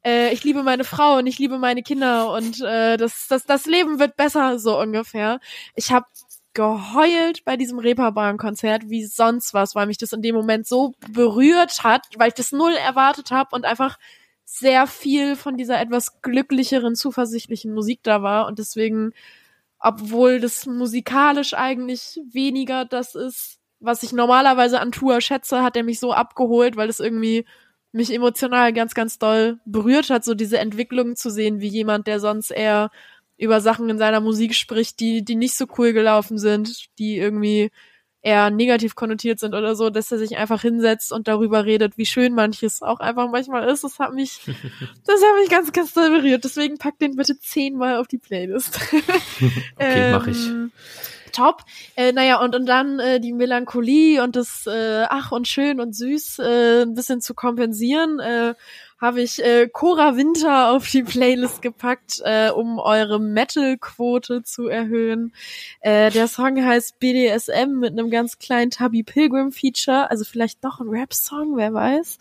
äh, 0.04 0.32
ich 0.32 0.44
liebe 0.44 0.62
meine 0.62 0.84
Frau 0.84 1.16
und 1.18 1.26
ich 1.26 1.38
liebe 1.38 1.58
meine 1.58 1.82
Kinder 1.82 2.32
und 2.32 2.60
äh, 2.60 2.96
das, 2.96 3.26
das, 3.28 3.44
das 3.44 3.66
Leben 3.66 3.98
wird 3.98 4.16
besser, 4.16 4.58
so 4.58 4.78
ungefähr. 4.78 5.40
Ich 5.74 5.92
habe 5.92 6.06
geheult 6.54 7.44
bei 7.44 7.56
diesem 7.56 7.78
Reeperbahn-Konzert 7.78 8.88
wie 8.88 9.04
sonst 9.04 9.54
was, 9.54 9.74
weil 9.74 9.86
mich 9.86 9.98
das 9.98 10.12
in 10.12 10.22
dem 10.22 10.34
Moment 10.34 10.66
so 10.66 10.94
berührt 11.12 11.84
hat, 11.84 12.06
weil 12.16 12.28
ich 12.28 12.34
das 12.34 12.52
null 12.52 12.72
erwartet 12.74 13.30
habe 13.30 13.54
und 13.54 13.64
einfach 13.64 13.98
sehr 14.44 14.86
viel 14.86 15.36
von 15.36 15.56
dieser 15.56 15.80
etwas 15.80 16.22
glücklicheren, 16.22 16.94
zuversichtlichen 16.94 17.74
Musik 17.74 18.00
da 18.02 18.22
war 18.22 18.46
und 18.46 18.58
deswegen, 18.58 19.12
obwohl 19.78 20.40
das 20.40 20.66
musikalisch 20.66 21.52
eigentlich 21.52 22.20
weniger 22.32 22.84
das 22.84 23.14
ist, 23.14 23.58
was 23.80 24.02
ich 24.02 24.12
normalerweise 24.12 24.80
an 24.80 24.92
Tour 24.92 25.20
schätze, 25.20 25.62
hat 25.62 25.76
er 25.76 25.82
mich 25.82 26.00
so 26.00 26.12
abgeholt, 26.12 26.76
weil 26.76 26.88
es 26.88 27.00
irgendwie 27.00 27.44
mich 27.92 28.12
emotional 28.12 28.72
ganz, 28.72 28.94
ganz 28.94 29.18
doll 29.18 29.58
berührt 29.64 30.10
hat, 30.10 30.24
so 30.24 30.34
diese 30.34 30.58
Entwicklung 30.58 31.16
zu 31.16 31.30
sehen, 31.30 31.60
wie 31.60 31.68
jemand, 31.68 32.06
der 32.06 32.20
sonst 32.20 32.50
eher 32.50 32.90
über 33.38 33.60
Sachen 33.60 33.88
in 33.88 33.98
seiner 33.98 34.20
Musik 34.20 34.54
spricht, 34.54 35.00
die, 35.00 35.24
die 35.24 35.36
nicht 35.36 35.56
so 35.56 35.66
cool 35.78 35.92
gelaufen 35.92 36.38
sind, 36.38 36.86
die 36.98 37.16
irgendwie 37.18 37.70
eher 38.26 38.50
negativ 38.50 38.96
konnotiert 38.96 39.38
sind 39.38 39.54
oder 39.54 39.76
so, 39.76 39.88
dass 39.88 40.10
er 40.10 40.18
sich 40.18 40.36
einfach 40.36 40.60
hinsetzt 40.62 41.12
und 41.12 41.28
darüber 41.28 41.64
redet, 41.64 41.96
wie 41.96 42.06
schön 42.06 42.34
manches 42.34 42.82
auch 42.82 42.98
einfach 42.98 43.30
manchmal 43.30 43.68
ist. 43.68 43.84
Das 43.84 44.00
hat 44.00 44.14
mich, 44.14 44.40
das 45.06 45.22
hat 45.22 45.40
mich 45.40 45.48
ganz, 45.48 45.72
ganz 45.72 45.94
doll 45.94 46.10
berührt. 46.10 46.42
Deswegen 46.42 46.76
pack 46.76 46.98
den 46.98 47.14
bitte 47.14 47.38
zehnmal 47.38 47.98
auf 47.98 48.08
die 48.08 48.18
Playlist. 48.18 48.80
Okay, 49.76 50.10
mach 50.10 50.26
ich. 50.26 50.48
Top. 51.32 51.62
Äh, 51.96 52.12
naja, 52.12 52.40
und, 52.40 52.54
und 52.54 52.66
dann 52.66 52.98
äh, 52.98 53.20
die 53.20 53.32
Melancholie 53.32 54.22
und 54.22 54.36
das 54.36 54.66
äh, 54.66 55.04
Ach 55.08 55.32
und 55.32 55.48
schön 55.48 55.80
und 55.80 55.94
süß 55.94 56.38
äh, 56.40 56.82
ein 56.82 56.94
bisschen 56.94 57.20
zu 57.20 57.34
kompensieren, 57.34 58.20
äh, 58.20 58.54
habe 58.98 59.20
ich 59.20 59.44
äh, 59.44 59.68
Cora 59.68 60.16
Winter 60.16 60.70
auf 60.70 60.88
die 60.88 61.02
Playlist 61.02 61.60
gepackt, 61.60 62.22
äh, 62.24 62.50
um 62.50 62.78
eure 62.78 63.20
Metal-Quote 63.20 64.42
zu 64.42 64.68
erhöhen. 64.68 65.34
Äh, 65.80 66.10
der 66.10 66.28
Song 66.28 66.64
heißt 66.64 66.98
BDSM 66.98 67.78
mit 67.78 67.92
einem 67.92 68.10
ganz 68.10 68.38
kleinen 68.38 68.70
Tubby 68.70 69.02
Pilgrim-Feature, 69.02 70.10
also 70.10 70.24
vielleicht 70.24 70.64
doch 70.64 70.80
ein 70.80 70.88
Rap-Song, 70.88 71.56
wer 71.56 71.74
weiß. 71.74 72.18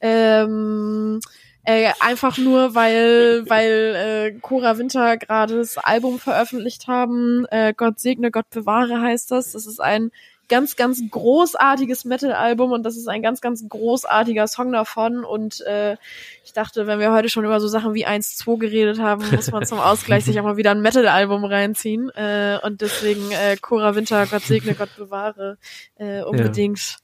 Ähm, 0.00 1.20
äh, 1.64 1.92
einfach 2.00 2.38
nur, 2.38 2.74
weil, 2.74 3.44
weil 3.48 4.34
äh, 4.34 4.38
Cora 4.40 4.76
Winter 4.78 5.16
gerade 5.16 5.56
das 5.56 5.78
Album 5.78 6.18
veröffentlicht 6.18 6.88
haben. 6.88 7.46
Äh, 7.50 7.72
Gott 7.74 8.00
segne, 8.00 8.30
Gott 8.30 8.48
bewahre 8.50 9.00
heißt 9.00 9.30
das. 9.30 9.52
Das 9.52 9.66
ist 9.66 9.80
ein 9.80 10.10
ganz, 10.48 10.76
ganz 10.76 11.02
großartiges 11.10 12.04
Metal-Album 12.04 12.72
und 12.72 12.82
das 12.82 12.96
ist 12.96 13.08
ein 13.08 13.22
ganz, 13.22 13.40
ganz 13.40 13.66
großartiger 13.68 14.46
Song 14.46 14.72
davon. 14.72 15.24
Und 15.24 15.62
äh, 15.62 15.96
ich 16.44 16.52
dachte, 16.52 16.86
wenn 16.86 16.98
wir 16.98 17.12
heute 17.12 17.30
schon 17.30 17.44
über 17.44 17.60
so 17.60 17.68
Sachen 17.68 17.94
wie 17.94 18.06
1-2 18.06 18.58
geredet 18.58 18.98
haben, 18.98 19.24
muss 19.30 19.50
man 19.50 19.64
zum 19.64 19.78
Ausgleich 19.78 20.26
sich 20.26 20.38
auch 20.38 20.44
mal 20.44 20.56
wieder 20.58 20.70
ein 20.70 20.82
Metal-Album 20.82 21.44
reinziehen. 21.44 22.10
Äh, 22.10 22.58
und 22.62 22.82
deswegen 22.82 23.30
äh, 23.32 23.56
Cora 23.56 23.94
Winter, 23.94 24.26
Gott 24.26 24.42
segne, 24.42 24.74
Gott 24.74 24.94
bewahre, 24.96 25.56
äh, 25.96 26.22
unbedingt. 26.22 26.98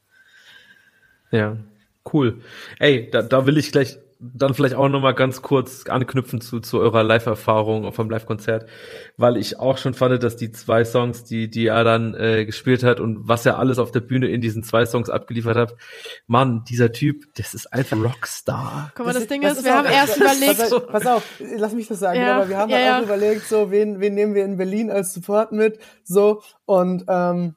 Ja. 1.31 1.57
Cool. 2.13 2.41
Ey, 2.79 3.11
da, 3.11 3.23
da 3.23 3.47
will 3.47 3.59
ich 3.59 3.73
gleich 3.73 3.99
dann 4.21 4.53
vielleicht 4.53 4.75
auch 4.75 4.89
noch 4.89 5.01
mal 5.01 5.15
ganz 5.15 5.41
kurz 5.41 5.87
anknüpfen 5.87 6.43
zu, 6.43 6.61
zu 6.61 6.79
eurer 6.79 7.03
Live-Erfahrung 7.03 7.91
vom 7.93 8.11
Live-Konzert, 8.11 8.67
weil 9.17 9.39
ich 9.39 9.59
auch 9.59 9.79
schon 9.79 9.95
fand, 9.95 10.23
dass 10.23 10.37
die 10.37 10.53
zwei 10.53 10.85
Songs, 10.85 11.25
die, 11.25 11.49
die 11.49 11.69
er 11.69 11.85
dann 11.85 12.15
äh, 12.15 12.45
gespielt 12.45 12.83
hat 12.83 13.01
und 13.01 13.29
was 13.29 13.47
er 13.47 13.59
alles 13.59 13.79
auf 13.79 13.93
der 13.93 14.01
Bühne 14.01 14.29
in 14.29 14.43
diesen 14.43 14.63
zwei 14.63 14.85
Songs 14.85 15.09
abgeliefert 15.09 15.57
hat, 15.57 15.75
Mann, 16.27 16.65
dieser 16.69 16.93
Typ, 16.93 17.25
das 17.37 17.55
ist 17.55 17.73
einfach 17.73 17.97
Rockstar. 17.97 18.93
Guck 18.95 19.07
mal, 19.07 19.13
das, 19.13 19.23
das 19.23 19.29
Ding 19.29 19.43
ist, 19.43 19.59
ist 19.59 19.65
wir 19.65 19.75
haben 19.75 19.89
erst 19.89 20.19
überlegt. 20.19 20.59
Pass 20.59 20.73
auf, 20.73 20.87
pass 20.87 21.07
auf, 21.07 21.23
lass 21.57 21.73
mich 21.73 21.89
das 21.89 22.01
sagen, 22.01 22.21
ja, 22.21 22.37
aber 22.37 22.49
wir 22.51 22.59
haben 22.59 22.71
ja, 22.71 22.81
ja. 22.81 22.99
auch 22.99 23.05
überlegt, 23.05 23.47
so, 23.49 23.71
wen, 23.71 24.01
wen 24.01 24.15
nehmen 24.15 24.35
wir 24.35 24.45
in 24.45 24.59
Berlin 24.59 24.91
als 24.91 25.15
Support 25.15 25.53
mit, 25.53 25.79
so, 26.05 26.43
und, 26.67 27.05
ähm, 27.09 27.55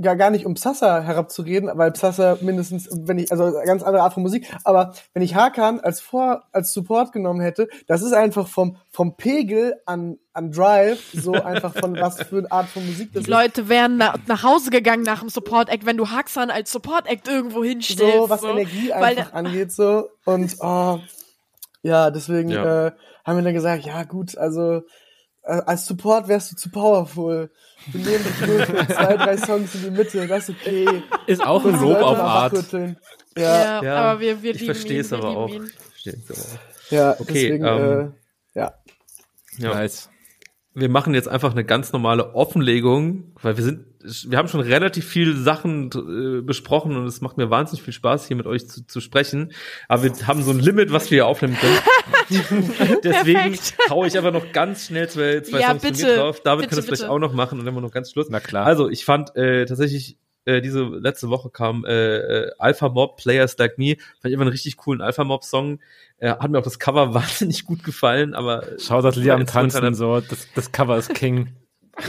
gar, 0.00 0.16
gar 0.16 0.30
nicht 0.30 0.46
um 0.46 0.54
Psassa 0.54 1.00
herabzureden, 1.00 1.70
weil 1.74 1.92
Psassa 1.92 2.38
mindestens, 2.40 2.88
wenn 2.92 3.18
ich, 3.18 3.30
also 3.30 3.52
ganz 3.64 3.82
andere 3.82 4.02
Art 4.02 4.14
von 4.14 4.22
Musik, 4.22 4.46
aber 4.64 4.94
wenn 5.12 5.22
ich 5.22 5.34
Hakan 5.34 5.80
als 5.80 6.00
Vor, 6.00 6.44
als 6.52 6.72
Support 6.72 7.12
genommen 7.12 7.40
hätte, 7.40 7.68
das 7.86 8.02
ist 8.02 8.12
einfach 8.12 8.48
vom, 8.48 8.76
vom 8.90 9.16
Pegel 9.16 9.74
an, 9.86 10.18
an 10.32 10.50
Drive, 10.50 11.02
so 11.12 11.32
einfach 11.44 11.74
von 11.74 11.96
was 11.96 12.22
für 12.22 12.38
eine 12.38 12.52
Art 12.52 12.68
von 12.68 12.86
Musik 12.86 13.12
das 13.12 13.24
Die 13.24 13.30
ist. 13.30 13.36
Leute 13.36 13.68
wären 13.68 13.96
na, 13.98 14.14
nach 14.26 14.42
Hause 14.42 14.70
gegangen 14.70 15.02
nach 15.02 15.20
dem 15.20 15.28
Support-Act, 15.28 15.86
wenn 15.86 15.96
du 15.96 16.08
Hakan 16.08 16.50
als 16.50 16.72
Support-Act 16.72 17.28
irgendwo 17.28 17.64
hinstellst. 17.64 18.14
So, 18.14 18.30
was 18.30 18.40
so. 18.40 18.48
Energie 18.48 18.92
einfach 18.92 19.32
angeht, 19.32 19.72
so, 19.72 20.08
und, 20.24 20.56
oh, 20.60 20.98
ja, 21.82 22.10
deswegen, 22.10 22.50
ja. 22.50 22.88
Äh, 22.88 22.92
haben 23.24 23.38
wir 23.38 23.44
dann 23.44 23.54
gesagt, 23.54 23.84
ja, 23.84 24.04
gut, 24.04 24.36
also, 24.38 24.82
äh, 25.46 25.62
als 25.64 25.86
Support 25.86 26.28
wärst 26.28 26.52
du 26.52 26.56
zu 26.56 26.70
powerful. 26.70 27.50
Wir 27.86 28.04
nehmen 28.04 28.24
dich 28.24 28.46
nur 28.46 28.66
für 28.66 28.86
zwei, 28.88 29.16
drei 29.16 29.36
Songs 29.36 29.74
in 29.76 29.82
die 29.84 29.90
Mitte, 29.90 30.26
das 30.26 30.48
ist 30.48 30.56
okay. 30.60 31.02
Ist 31.26 31.44
auch 31.44 31.64
ein 31.64 31.80
Lob 31.80 31.98
auf 31.98 32.18
Art. 32.18 32.72
Ja. 33.36 33.82
ja, 33.82 33.96
aber 33.96 34.20
wir, 34.20 34.42
wir 34.42 34.54
ich 34.54 34.64
verstehe 34.64 35.00
es 35.00 35.12
aber 35.12 35.28
auch. 35.28 35.50
Ja, 36.90 37.12
okay, 37.12 37.24
deswegen, 37.28 37.64
ähm, 37.64 38.14
äh, 38.54 38.58
ja. 38.58 38.74
ja. 39.58 39.74
Nice. 39.74 40.08
Wir 40.74 40.88
machen 40.88 41.14
jetzt 41.14 41.28
einfach 41.28 41.52
eine 41.52 41.64
ganz 41.64 41.92
normale 41.92 42.34
Offenlegung, 42.34 43.34
weil 43.40 43.56
wir 43.56 43.64
sind 43.64 43.95
wir 44.28 44.38
haben 44.38 44.48
schon 44.48 44.60
relativ 44.60 45.06
viele 45.06 45.34
Sachen 45.34 45.90
äh, 45.92 46.42
besprochen 46.42 46.96
und 46.96 47.06
es 47.06 47.20
macht 47.20 47.36
mir 47.36 47.50
wahnsinnig 47.50 47.82
viel 47.82 47.92
Spaß, 47.92 48.26
hier 48.26 48.36
mit 48.36 48.46
euch 48.46 48.68
zu, 48.68 48.86
zu 48.86 49.00
sprechen. 49.00 49.52
Aber 49.88 50.04
wir 50.04 50.26
haben 50.26 50.42
so 50.42 50.50
ein 50.50 50.60
Limit, 50.60 50.92
was 50.92 51.10
wir 51.10 51.16
hier 51.16 51.26
aufnehmen 51.26 51.56
können. 51.56 51.78
Deswegen 53.04 53.58
haue 53.90 54.06
ich 54.06 54.16
aber 54.18 54.30
noch 54.30 54.52
ganz 54.52 54.86
schnell 54.86 55.08
zwei, 55.08 55.40
zwei 55.40 55.60
ja, 55.60 55.70
Songs 55.70 55.82
bitte, 55.82 55.98
von 55.98 56.08
mir 56.08 56.16
drauf. 56.16 56.40
David 56.40 56.62
bitte, 56.62 56.68
kann 56.70 56.76
das 56.76 56.86
vielleicht 56.86 57.10
auch 57.10 57.18
noch 57.18 57.32
machen 57.32 57.58
und 57.58 57.64
dann 57.64 57.74
haben 57.74 57.82
wir 57.82 57.86
noch 57.86 57.92
ganz 57.94 58.12
Schluss. 58.12 58.28
Na 58.30 58.40
klar. 58.40 58.66
Also, 58.66 58.88
ich 58.88 59.04
fand 59.04 59.34
äh, 59.36 59.66
tatsächlich 59.66 60.16
äh, 60.46 60.60
diese 60.62 60.84
letzte 60.84 61.28
Woche 61.28 61.50
kam 61.50 61.84
äh, 61.84 62.16
äh, 62.18 62.50
Alpha 62.58 62.88
Mob 62.88 63.16
Players 63.16 63.58
Like 63.58 63.78
Me, 63.78 63.96
fand 64.20 64.26
ich 64.26 64.32
immer 64.32 64.42
einen 64.42 64.52
richtig 64.52 64.76
coolen 64.76 65.00
Alpha 65.00 65.24
Mob 65.24 65.44
Song. 65.44 65.80
Äh, 66.18 66.30
hat 66.30 66.50
mir 66.50 66.58
auch 66.58 66.64
das 66.64 66.78
Cover 66.78 67.14
wahnsinnig 67.14 67.64
gut 67.64 67.82
gefallen, 67.84 68.34
aber 68.34 68.64
schau 68.78 69.02
das 69.02 69.16
Lied 69.16 69.30
am 69.30 69.46
Tanzen 69.46 69.84
und 69.84 69.94
so, 69.94 70.20
das, 70.20 70.48
das 70.54 70.72
Cover 70.72 70.96
ist 70.96 71.14
King. 71.14 71.50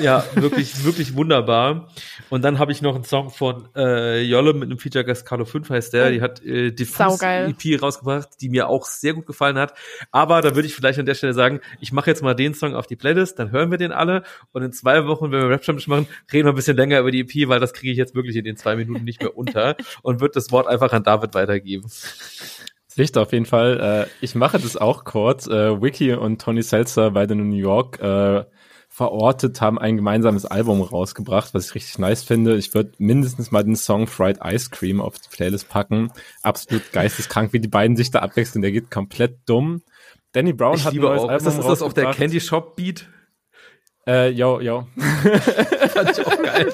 Ja, 0.01 0.23
wirklich, 0.35 0.83
wirklich 0.83 1.15
wunderbar. 1.15 1.89
Und 2.29 2.43
dann 2.43 2.59
habe 2.59 2.71
ich 2.71 2.81
noch 2.81 2.95
einen 2.95 3.05
Song 3.05 3.29
von 3.29 3.69
äh, 3.75 4.21
Jolle 4.21 4.53
mit 4.53 4.63
einem 4.63 4.79
Feature 4.79 5.05
Guest 5.05 5.25
Carlo 5.25 5.45
5 5.45 5.69
heißt 5.69 5.93
der. 5.93 6.11
Die 6.11 6.21
hat 6.21 6.43
äh, 6.43 6.71
die 6.71 6.83
EP 6.83 7.81
rausgebracht, 7.81 8.29
die 8.41 8.49
mir 8.49 8.67
auch 8.67 8.85
sehr 8.85 9.13
gut 9.13 9.25
gefallen 9.25 9.57
hat. 9.57 9.73
Aber 10.11 10.41
da 10.41 10.55
würde 10.55 10.67
ich 10.67 10.75
vielleicht 10.75 10.99
an 10.99 11.05
der 11.05 11.15
Stelle 11.15 11.33
sagen, 11.33 11.61
ich 11.79 11.91
mache 11.93 12.09
jetzt 12.09 12.21
mal 12.21 12.33
den 12.33 12.53
Song 12.53 12.75
auf 12.75 12.87
die 12.87 12.95
Playlist, 12.95 13.39
dann 13.39 13.51
hören 13.51 13.71
wir 13.71 13.77
den 13.77 13.91
alle. 13.91 14.23
Und 14.51 14.63
in 14.63 14.73
zwei 14.73 15.07
Wochen, 15.07 15.31
wenn 15.31 15.41
wir 15.41 15.49
Rap 15.49 15.65
machen, 15.87 16.07
reden 16.31 16.45
wir 16.45 16.53
ein 16.53 16.55
bisschen 16.55 16.77
länger 16.77 16.99
über 16.99 17.11
die 17.11 17.21
EP, 17.21 17.47
weil 17.47 17.59
das 17.59 17.73
kriege 17.73 17.91
ich 17.91 17.97
jetzt 17.97 18.13
wirklich 18.13 18.35
in 18.35 18.43
den 18.43 18.57
zwei 18.57 18.75
Minuten 18.75 19.05
nicht 19.05 19.21
mehr 19.21 19.37
unter 19.37 19.77
und 20.01 20.19
wird 20.19 20.35
das 20.35 20.51
Wort 20.51 20.67
einfach 20.67 20.91
an 20.91 21.03
David 21.03 21.33
weitergeben. 21.33 21.89
Licht 22.97 23.17
auf 23.17 23.31
jeden 23.31 23.45
Fall. 23.45 24.07
Äh, 24.09 24.25
ich 24.25 24.35
mache 24.35 24.59
das 24.59 24.75
auch 24.75 25.03
kurz. 25.03 25.47
Äh, 25.47 25.81
Wiki 25.81 26.13
und 26.13 26.41
Tony 26.41 26.63
Seltzer 26.63 27.11
bei 27.11 27.25
den 27.25 27.49
New 27.49 27.55
York 27.55 27.99
äh, 28.01 28.43
verortet, 28.97 29.61
haben 29.61 29.77
ein 29.77 29.95
gemeinsames 29.95 30.47
Album 30.47 30.81
rausgebracht, 30.81 31.53
was 31.53 31.67
ich 31.67 31.75
richtig 31.75 31.99
nice 31.99 32.23
finde. 32.23 32.57
Ich 32.57 32.73
würde 32.73 32.93
mindestens 32.97 33.51
mal 33.51 33.63
den 33.63 33.75
Song 33.75 34.07
Fried 34.07 34.39
Ice 34.43 34.71
Cream 34.71 35.01
auf 35.01 35.19
die 35.19 35.29
Playlist 35.29 35.69
packen. 35.69 36.11
Absolut 36.41 36.91
geisteskrank, 36.93 37.53
wie 37.53 37.59
die 37.59 37.67
beiden 37.67 37.95
sich 37.95 38.09
da 38.09 38.19
abwechseln. 38.19 38.63
Der 38.63 38.71
geht 38.71 38.89
komplett 38.89 39.37
dumm. 39.45 39.83
Danny 40.31 40.51
Brown 40.51 40.77
ich 40.77 40.85
hat 40.85 40.95
ein 40.95 40.99
neues 40.99 41.21
auch. 41.21 41.29
Album 41.29 41.37
ist 41.37 41.45
das, 41.45 41.59
ist 41.59 41.69
das 41.69 41.81
auf 41.83 41.93
der 41.93 42.09
Candy 42.09 42.41
Shop 42.41 42.75
Beat? 42.75 43.07
Äh, 44.07 44.29
yo, 44.29 44.59
yo. 44.61 44.87
Fand 44.97 46.17
ich 46.17 46.25
auch 46.25 46.41
geil. 46.41 46.73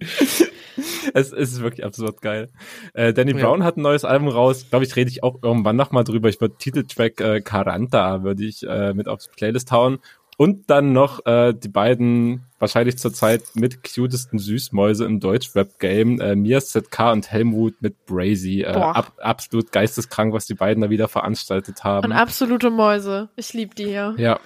es, 1.14 1.32
ist 1.32 1.62
wirklich 1.62 1.84
absurd 1.84 2.20
geil. 2.20 2.48
Äh, 2.94 3.12
Danny 3.12 3.30
ja. 3.30 3.38
Brown 3.38 3.62
hat 3.62 3.76
ein 3.76 3.82
neues 3.82 4.04
Album 4.04 4.26
raus. 4.26 4.66
Glaube 4.68 4.84
ich, 4.84 4.96
rede 4.96 5.08
ich 5.08 5.22
auch 5.22 5.40
irgendwann 5.40 5.76
nochmal 5.76 6.02
drüber. 6.02 6.28
Ich 6.28 6.40
würde 6.40 6.56
Titeltrack 6.58 7.20
äh, 7.20 7.40
Caranta 7.42 8.24
würde 8.24 8.42
ich 8.42 8.66
äh, 8.66 8.92
mit 8.92 9.06
aufs 9.06 9.28
Playlist 9.28 9.70
hauen. 9.70 10.00
Und 10.38 10.70
dann 10.70 10.92
noch 10.92 11.24
äh, 11.26 11.52
die 11.52 11.68
beiden 11.68 12.46
wahrscheinlich 12.58 12.96
zurzeit 12.98 13.42
mit 13.54 13.82
cutesten 13.82 14.38
Süßmäuse 14.38 15.04
im 15.04 15.20
Deutsch-Rap-Game, 15.20 16.20
äh, 16.20 16.34
Mia 16.34 16.60
ZK 16.60 17.12
und 17.12 17.30
Helmut 17.30 17.82
mit 17.82 18.06
Brazy. 18.06 18.62
Äh, 18.62 18.68
ab, 18.68 19.12
absolut 19.20 19.72
geisteskrank, 19.72 20.32
was 20.32 20.46
die 20.46 20.54
beiden 20.54 20.82
da 20.82 20.90
wieder 20.90 21.08
veranstaltet 21.08 21.84
haben. 21.84 22.06
Und 22.06 22.12
absolute 22.12 22.70
Mäuse. 22.70 23.28
Ich 23.36 23.52
liebe 23.52 23.74
die 23.74 23.86
hier. 23.86 24.14
Ja. 24.16 24.40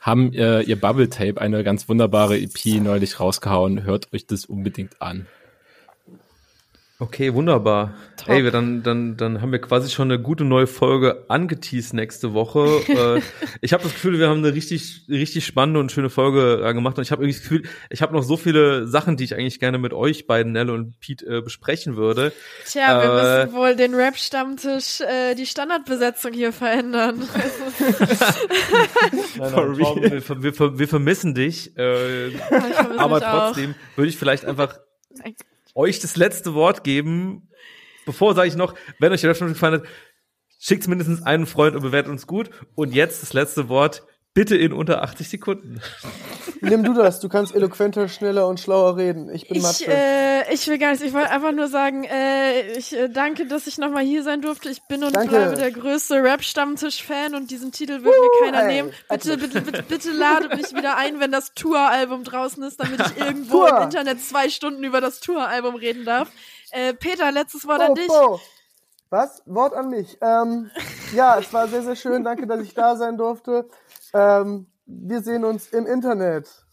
Haben 0.00 0.32
äh, 0.34 0.60
ihr 0.60 0.78
Bubble 0.78 1.08
Tape, 1.08 1.40
eine 1.40 1.64
ganz 1.64 1.88
wunderbare 1.88 2.38
EP, 2.38 2.80
neulich 2.82 3.18
rausgehauen. 3.18 3.84
Hört 3.84 4.12
euch 4.12 4.26
das 4.26 4.44
unbedingt 4.44 5.00
an. 5.00 5.26
Okay, 7.00 7.34
wunderbar. 7.34 7.94
Top. 8.16 8.28
Ey, 8.28 8.48
dann, 8.52 8.84
dann, 8.84 9.16
dann 9.16 9.42
haben 9.42 9.50
wir 9.50 9.60
quasi 9.60 9.90
schon 9.90 10.12
eine 10.12 10.22
gute 10.22 10.44
neue 10.44 10.68
Folge 10.68 11.24
angeteased 11.28 11.92
nächste 11.92 12.34
Woche. 12.34 12.60
äh, 12.88 13.20
ich 13.60 13.72
habe 13.72 13.82
das 13.82 13.92
Gefühl, 13.94 14.20
wir 14.20 14.28
haben 14.28 14.38
eine 14.38 14.54
richtig, 14.54 15.02
richtig 15.08 15.44
spannende 15.44 15.80
und 15.80 15.90
schöne 15.90 16.08
Folge 16.08 16.64
äh, 16.64 16.72
gemacht. 16.72 16.96
Und 16.96 17.02
ich 17.02 17.10
habe 17.10 17.24
irgendwie 17.24 17.36
das 17.36 17.42
Gefühl, 17.42 17.62
ich 17.90 18.00
habe 18.00 18.14
noch 18.14 18.22
so 18.22 18.36
viele 18.36 18.86
Sachen, 18.86 19.16
die 19.16 19.24
ich 19.24 19.34
eigentlich 19.34 19.58
gerne 19.58 19.78
mit 19.78 19.92
euch 19.92 20.28
beiden, 20.28 20.52
Nelle 20.52 20.72
und 20.72 21.00
Pete, 21.00 21.26
äh, 21.26 21.40
besprechen 21.42 21.96
würde. 21.96 22.32
Tja, 22.64 23.02
wir 23.02 23.10
äh, 23.10 23.44
müssen 23.44 23.56
wohl 23.56 23.74
den 23.74 23.94
Rap-Stammtisch, 23.94 25.00
äh, 25.00 25.34
die 25.34 25.46
Standardbesetzung 25.46 26.32
hier 26.32 26.52
verändern. 26.52 27.18
nein, 29.36 29.52
nein, 29.52 29.78
wir, 29.78 30.42
wir, 30.42 30.78
wir, 30.78 30.88
vermissen 30.88 31.34
dich. 31.34 31.76
Äh, 31.76 32.30
aber 32.98 33.20
trotzdem 33.20 33.74
würde 33.96 34.08
ich 34.08 34.16
vielleicht 34.16 34.44
einfach 34.44 34.78
euch 35.74 35.98
das 36.00 36.16
letzte 36.16 36.54
Wort 36.54 36.84
geben. 36.84 37.50
Bevor 38.06 38.34
sage 38.34 38.48
ich 38.48 38.56
noch, 38.56 38.74
wenn 38.98 39.12
euch 39.12 39.22
der 39.22 39.30
Rap 39.30 39.38
gefallen 39.38 39.80
hat, 39.80 39.88
schickt 40.60 40.86
mindestens 40.88 41.22
einen 41.22 41.46
Freund 41.46 41.74
und 41.74 41.82
bewertet 41.82 42.10
uns 42.10 42.26
gut. 42.26 42.50
Und 42.74 42.94
jetzt 42.94 43.22
das 43.22 43.32
letzte 43.32 43.68
Wort. 43.68 44.06
Bitte 44.34 44.56
in 44.56 44.72
unter 44.72 45.00
80 45.04 45.28
Sekunden. 45.28 45.80
Nimm 46.60 46.82
du 46.82 46.92
das, 46.92 47.20
du 47.20 47.28
kannst 47.28 47.54
eloquenter, 47.54 48.08
schneller 48.08 48.48
und 48.48 48.58
schlauer 48.58 48.96
reden. 48.96 49.32
Ich 49.32 49.46
bin 49.46 49.58
ich, 49.58 49.86
äh, 49.86 50.52
ich 50.52 50.66
will 50.66 50.78
gar 50.78 50.90
nicht, 50.90 51.04
ich 51.04 51.14
wollte 51.14 51.30
einfach 51.30 51.52
nur 51.52 51.68
sagen, 51.68 52.02
äh, 52.02 52.72
ich 52.72 52.96
äh, 52.96 53.08
danke, 53.08 53.46
dass 53.46 53.68
ich 53.68 53.78
nochmal 53.78 54.02
hier 54.02 54.24
sein 54.24 54.42
durfte. 54.42 54.70
Ich 54.70 54.82
bin 54.88 55.04
und 55.04 55.14
danke. 55.14 55.28
bleibe 55.28 55.54
der 55.54 55.70
größte 55.70 56.16
Rap-Stammtisch-Fan 56.20 57.36
und 57.36 57.52
diesen 57.52 57.70
Titel 57.70 58.02
wird 58.02 58.12
uh, 58.12 58.22
mir 58.22 58.44
keiner 58.44 58.62
ey. 58.68 58.74
nehmen. 58.74 58.92
Bitte, 59.08 59.38
bitte, 59.38 59.60
bitte, 59.60 59.84
bitte 59.84 60.10
ladet 60.10 60.56
mich 60.56 60.74
wieder 60.74 60.96
ein, 60.96 61.20
wenn 61.20 61.30
das 61.30 61.54
Tour-Album 61.54 62.24
draußen 62.24 62.60
ist, 62.64 62.80
damit 62.80 63.00
ich 63.06 63.16
irgendwo 63.24 63.66
im 63.66 63.82
Internet 63.82 64.20
zwei 64.20 64.48
Stunden 64.48 64.82
über 64.82 65.00
das 65.00 65.20
Tour-Album 65.20 65.76
reden 65.76 66.04
darf. 66.04 66.28
Äh, 66.72 66.92
Peter, 66.94 67.30
letztes 67.30 67.68
Wort 67.68 67.80
oh, 67.80 67.84
an 67.84 67.94
dich. 67.94 68.08
Oh. 68.10 68.40
Was? 69.10 69.42
Wort 69.46 69.74
an 69.74 69.90
mich. 69.90 70.18
Ähm, 70.20 70.72
ja, 71.14 71.38
es 71.38 71.52
war 71.52 71.68
sehr, 71.68 71.82
sehr 71.82 71.94
schön. 71.94 72.24
Danke, 72.24 72.48
dass 72.48 72.60
ich 72.60 72.74
da 72.74 72.96
sein 72.96 73.16
durfte. 73.16 73.68
Ähm, 74.14 74.66
wir 74.86 75.20
sehen 75.22 75.44
uns 75.44 75.68
im 75.68 75.86
Internet. 75.86 76.63